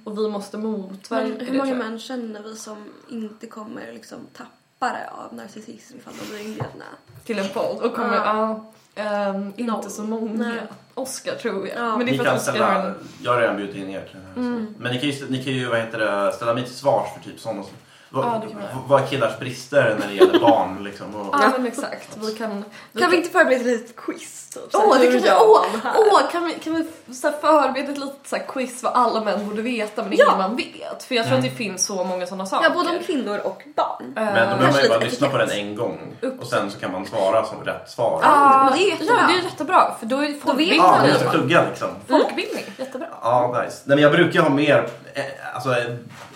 Och 0.04 0.18
vi 0.18 0.28
måste 0.28 0.58
motverka 0.58 1.24
Men 1.28 1.38
det 1.38 1.44
hur 1.44 1.52
många 1.52 1.64
tror 1.70 1.78
jag. 1.82 1.90
män 1.90 1.98
känner 1.98 2.42
vi 2.42 2.56
som 2.56 2.76
inte 3.08 3.46
kommer 3.46 3.92
liksom 3.92 4.18
tappa 4.32 4.92
det 4.92 5.10
av 5.10 5.34
narcissism 5.36 5.96
ifall 5.98 6.14
de 6.20 6.30
blir 6.34 6.44
inbjudna? 6.44 6.84
Till 7.24 7.38
en 7.38 7.48
podd 7.48 7.78
och 7.82 7.94
kommer, 7.94 8.16
Ja. 8.16 8.24
ja, 8.24 8.72
ehm, 8.94 9.52
inte 9.56 9.72
Noll. 9.72 9.90
så 9.90 10.02
många. 10.02 10.32
Nej. 10.48 10.58
Oscar 10.94 11.34
tror 11.34 11.68
jag. 11.68 11.76
Ja. 11.78 11.96
Men 11.96 12.06
det 12.06 12.10
är 12.10 12.12
Ni 12.12 12.18
för 12.18 12.24
kan 12.24 12.34
att 12.34 12.40
Oscar 12.40 12.52
ställa, 12.52 12.86
en... 12.86 12.94
jag 13.22 13.32
har 13.32 13.40
redan 13.40 13.56
bjudit 13.56 13.76
in 13.76 13.90
er 13.90 14.00
till 14.10 14.16
den 14.34 14.44
här. 14.44 14.66
Men 14.78 14.92
ni 14.92 14.98
kan 15.00 15.08
ju, 15.08 15.26
ni 15.30 15.44
kan 15.44 15.52
ju 15.52 15.66
vad 15.68 15.78
heter 15.78 15.98
det, 15.98 16.32
ställa 16.32 16.54
mig 16.54 16.64
till 16.64 16.74
svars 16.74 17.08
för 17.14 17.30
typ 17.30 17.40
sådana 17.40 17.62
som... 17.62 17.72
Vad, 18.12 18.24
Ja, 18.24 18.40
det 18.40 18.46
vi 18.46 18.52
är 18.52 19.06
killars 19.06 19.38
brister 19.38 19.96
när 20.00 20.06
det 20.08 20.14
gäller 20.14 20.38
barn 20.40 20.84
liksom? 20.84 21.14
Och, 21.14 21.34
Ja 21.34 21.52
men 21.56 21.66
exakt. 21.66 22.08
Vi 22.20 22.34
kan... 22.34 22.64
Kan 22.98 23.10
vi 23.10 23.16
inte 23.16 23.30
förbereda 23.30 23.60
ett 23.60 23.66
litet 23.66 23.96
quiz? 23.96 24.38
Typ, 24.54 24.62
Åh, 24.74 24.96
det 25.00 25.06
hur 25.06 25.12
kan 25.12 25.22
vi, 25.22 25.30
åh, 25.30 25.64
åh, 25.96 26.30
kan 26.32 26.44
vi, 26.44 26.54
kan 26.54 26.74
vi 26.74 27.14
så 27.14 27.26
här 27.30 27.34
förbereda 27.40 27.92
ett 27.92 27.98
litet 27.98 28.26
så 28.26 28.36
här 28.36 28.44
quiz 28.46 28.82
vad 28.82 28.92
alla 28.92 29.20
män 29.24 29.48
borde 29.48 29.62
veta 29.62 30.02
men 30.02 30.12
Ja. 30.16 30.24
ingen 30.26 30.38
man 30.38 30.56
vet? 30.56 31.02
För 31.02 31.14
jag 31.14 31.26
tror 31.26 31.36
att 31.36 31.44
det 31.44 31.50
finns 31.50 31.86
så 31.86 32.04
många 32.04 32.26
sådana 32.26 32.46
saker. 32.46 32.68
Ja, 32.68 32.74
både 32.74 32.90
om 32.90 32.98
kvinnor 33.04 33.38
och 33.44 33.62
barn. 33.76 34.14
Eh, 34.16 34.22
men 34.24 34.50
då 34.50 34.56
behöver 34.56 34.72
man 34.72 34.82
ju 34.82 34.88
bara 34.88 34.98
lyssna 34.98 35.28
på 35.28 35.38
den 35.38 35.50
en 35.50 35.76
gång 35.76 35.98
och 36.40 36.46
sen 36.46 36.70
så 36.70 36.78
kan 36.78 36.92
man 36.92 37.06
svara 37.06 37.44
som 37.44 37.64
rätt 37.64 37.90
svar. 37.90 38.20
ah, 38.24 38.70
det 38.74 38.82
är 38.84 38.90
jättebra. 38.90 39.14
Ja, 39.20 39.26
det 39.26 39.38
är 39.38 39.42
jättebra 39.42 39.94
för 40.00 40.06
då 40.06 40.16
är 40.16 40.28
det 40.28 40.34
vet 40.34 40.40
folkbildning. 40.40 40.78
Ja, 40.78 40.98
man 41.10 41.18
ska 41.18 41.30
plugga 41.30 41.64
liksom. 41.68 41.88
Folkbildning, 42.08 42.64
jättebra. 42.76 43.06
Ja, 43.22 43.62
nice. 43.64 43.76
Nej, 43.84 43.96
men 43.96 44.02
jag 44.02 44.12
brukar 44.12 44.40
ha 44.42 44.48
mer, 44.48 44.88
eh, 45.14 45.22
alltså, 45.54 45.74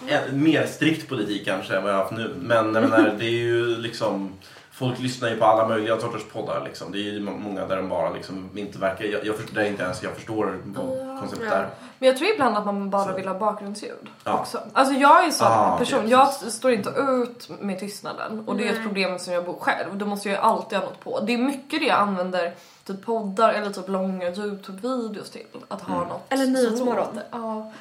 eh, 0.09 0.33
mer 0.33 0.67
strikt 0.67 1.09
politik 1.09 1.45
kanske 1.45 1.77
än 1.77 1.83
vad 1.83 1.93
jag 1.93 1.97
har 1.97 2.03
haft 2.03 2.17
nu. 2.17 2.35
Men 2.41 2.57
jag 2.75 2.83
menar, 2.83 3.15
det 3.19 3.25
är 3.25 3.31
ju 3.31 3.77
liksom, 3.77 4.33
folk 4.73 4.99
lyssnar 4.99 5.29
ju 5.29 5.37
på 5.37 5.45
alla 5.45 5.69
möjliga 5.69 6.01
sorters 6.01 6.25
poddar 6.33 6.65
liksom. 6.65 6.93
Det 6.93 6.99
är 6.99 7.03
ju 7.13 7.21
må- 7.21 7.31
många 7.37 7.67
där 7.67 7.77
de 7.77 7.89
bara 7.89 8.11
liksom 8.11 8.51
inte 8.55 8.79
verkar, 8.79 9.05
jag, 9.05 9.27
jag, 9.27 9.37
förstår, 9.37 9.55
där 9.55 9.65
inte 9.65 9.83
ens 9.83 10.03
jag 10.03 10.13
förstår 10.15 10.59
vad 10.65 11.21
konceptet 11.21 11.53
är. 11.53 11.69
Men 11.99 12.07
jag 12.09 12.17
tror 12.19 12.31
ibland 12.31 12.57
att 12.57 12.65
man 12.67 12.91
bara 12.91 13.13
vill 13.13 13.29
ha 13.29 13.39
bakgrundsljud 13.39 14.09
Ja. 14.25 14.39
också. 14.39 14.59
Alltså 14.73 14.95
jag 14.95 15.21
är 15.23 15.27
en 15.27 15.33
sån 15.33 15.47
Ah, 15.51 15.79
person, 15.79 15.99
okej, 15.99 16.11
jag 16.11 16.29
står 16.33 16.71
inte 16.73 16.91
ut 16.91 17.49
med 17.61 17.81
tystnaden 17.81 18.45
och 18.47 18.57
det 18.57 18.69
är 18.69 18.73
ett 18.73 18.83
problem 18.83 19.19
som 19.19 19.33
jag 19.35 19.45
bor 19.45 19.57
själv. 19.61 19.97
Då 19.99 20.07
måste 20.07 20.29
jag 20.29 20.37
ju 20.37 20.43
alltid 20.43 20.79
ha 20.79 20.85
något 20.87 21.01
på. 21.01 21.21
Det 21.21 21.35
är 21.35 21.39
mycket 21.39 21.81
det 21.81 21.87
jag 21.87 21.99
använder 21.99 22.55
typ 22.85 23.05
poddar 23.05 23.53
eller 23.53 23.71
typ 23.71 23.89
långa 23.89 24.31
Youtube-videos 24.31 25.31
till. 25.33 25.47
Att 25.69 25.83
ha 25.83 25.97
Mm. 25.97 26.09
något 26.09 26.23
Eller 26.29 26.47
Nyhetsmorgon. 26.47 27.21
Ja. 27.33 27.73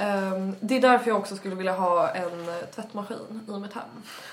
Ehm, 0.00 0.54
det 0.60 0.76
är 0.76 0.80
därför 0.80 1.08
jag 1.08 1.18
också 1.18 1.36
skulle 1.36 1.54
vilja 1.54 1.72
ha 1.72 2.08
en 2.08 2.48
eh, 2.48 2.54
tvättmaskin 2.74 3.40
i 3.48 3.50
mitt 3.52 3.72
hem. 3.72 3.82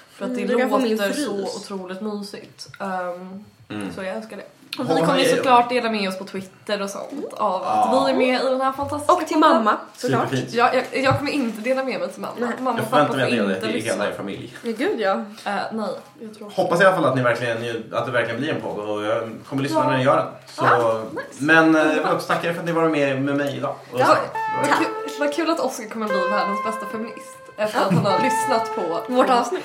För 0.09 0.25
att 0.25 0.31
Mm, 0.31 0.47
det 0.47 0.53
min 0.79 0.97
låter 0.97 1.13
så 1.13 1.57
otroligt 1.57 2.01
mysigt. 2.01 2.67
Ehm, 2.79 3.45
Mm. 3.69 3.93
Så 3.93 4.03
jag 4.03 4.15
älskar 4.15 4.37
det. 4.37 4.43
Och 4.79 4.89
vi 4.89 5.01
kommer 5.01 5.23
såklart 5.23 5.69
dela 5.69 5.89
med 5.89 6.09
oss 6.09 6.17
på 6.17 6.23
Twitter 6.23 6.81
och 6.81 6.89
sånt 6.89 7.33
av 7.33 7.53
att 7.55 7.61
Ja. 7.91 8.03
vi 8.05 8.11
är 8.11 8.17
med 8.17 8.41
i 8.41 8.49
den 8.49 8.61
här 8.61 8.71
fantastiska 8.71 9.13
Och 9.13 9.27
till 9.27 9.37
mamma, 9.37 9.77
såklart. 9.97 10.27
Jag, 10.51 10.75
jag, 10.75 10.83
jag 11.03 11.17
kommer 11.17 11.31
inte 11.31 11.61
dela 11.61 11.83
med 11.83 11.99
mig 11.99 12.09
till 12.09 12.21
mamma. 12.21 12.33
Nej. 12.39 12.49
Mamma 12.59 12.77
Jag 12.79 12.85
och 12.85 12.91
pappa 12.91 13.07
förväntar 13.07 13.29
får 13.37 13.43
mig 13.45 13.55
att 13.55 13.61
det 13.61 13.67
inte 13.67 13.67
är 13.67 13.73
lyssna. 13.73 13.91
hela 14.03 14.07
er 14.07 14.11
familj. 14.17 14.57
Ja, 14.63 14.71
gud 14.77 14.99
ja. 14.99 15.11
Eh, 15.45 15.55
nej, 15.71 15.89
jag 16.19 16.33
tror 16.37 16.49
Hoppas 16.49 16.81
i 16.81 16.85
alla 16.85 16.95
fall 16.95 17.05
att, 17.05 17.15
ni 17.15 17.21
verkligen, 17.21 17.83
att 17.93 18.05
det 18.05 18.11
verkligen 18.11 18.39
blir 18.39 18.49
en 18.53 18.61
podd 18.61 18.89
och 18.89 19.03
jag 19.03 19.29
kommer 19.49 19.63
lyssna 19.63 19.79
Ja. 19.83 19.89
när 19.89 19.97
ni 19.97 20.03
gör 20.03 20.15
den. 20.17 20.27
Så, 20.47 21.01
Men 21.37 21.75
eh, 21.75 21.81
jag 21.81 22.03
vill 22.03 22.11
också 22.13 22.27
tacka 22.27 22.47
er 22.49 22.53
för 22.53 22.59
att 22.59 22.65
ni 22.65 22.71
var 22.71 22.89
med, 22.89 23.21
med 23.21 23.35
mig 23.37 23.57
idag. 23.57 23.75
Och 23.91 23.99
Ja. 23.99 24.17
Vad 24.61 24.77
kul, 24.77 24.87
vad 25.19 25.33
kul 25.33 25.49
att 25.49 25.59
Oskar 25.59 25.89
kommer 25.89 26.05
bli 26.07 26.17
världens 26.31 26.63
bästa 26.65 26.85
feminist 26.91 27.37
efter 27.57 27.79
att 27.79 27.93
han 27.93 28.05
har 28.05 28.19
lyssnat 28.19 28.75
på 28.75 29.13
Vårt 29.13 29.29
avsnitt. 29.29 29.63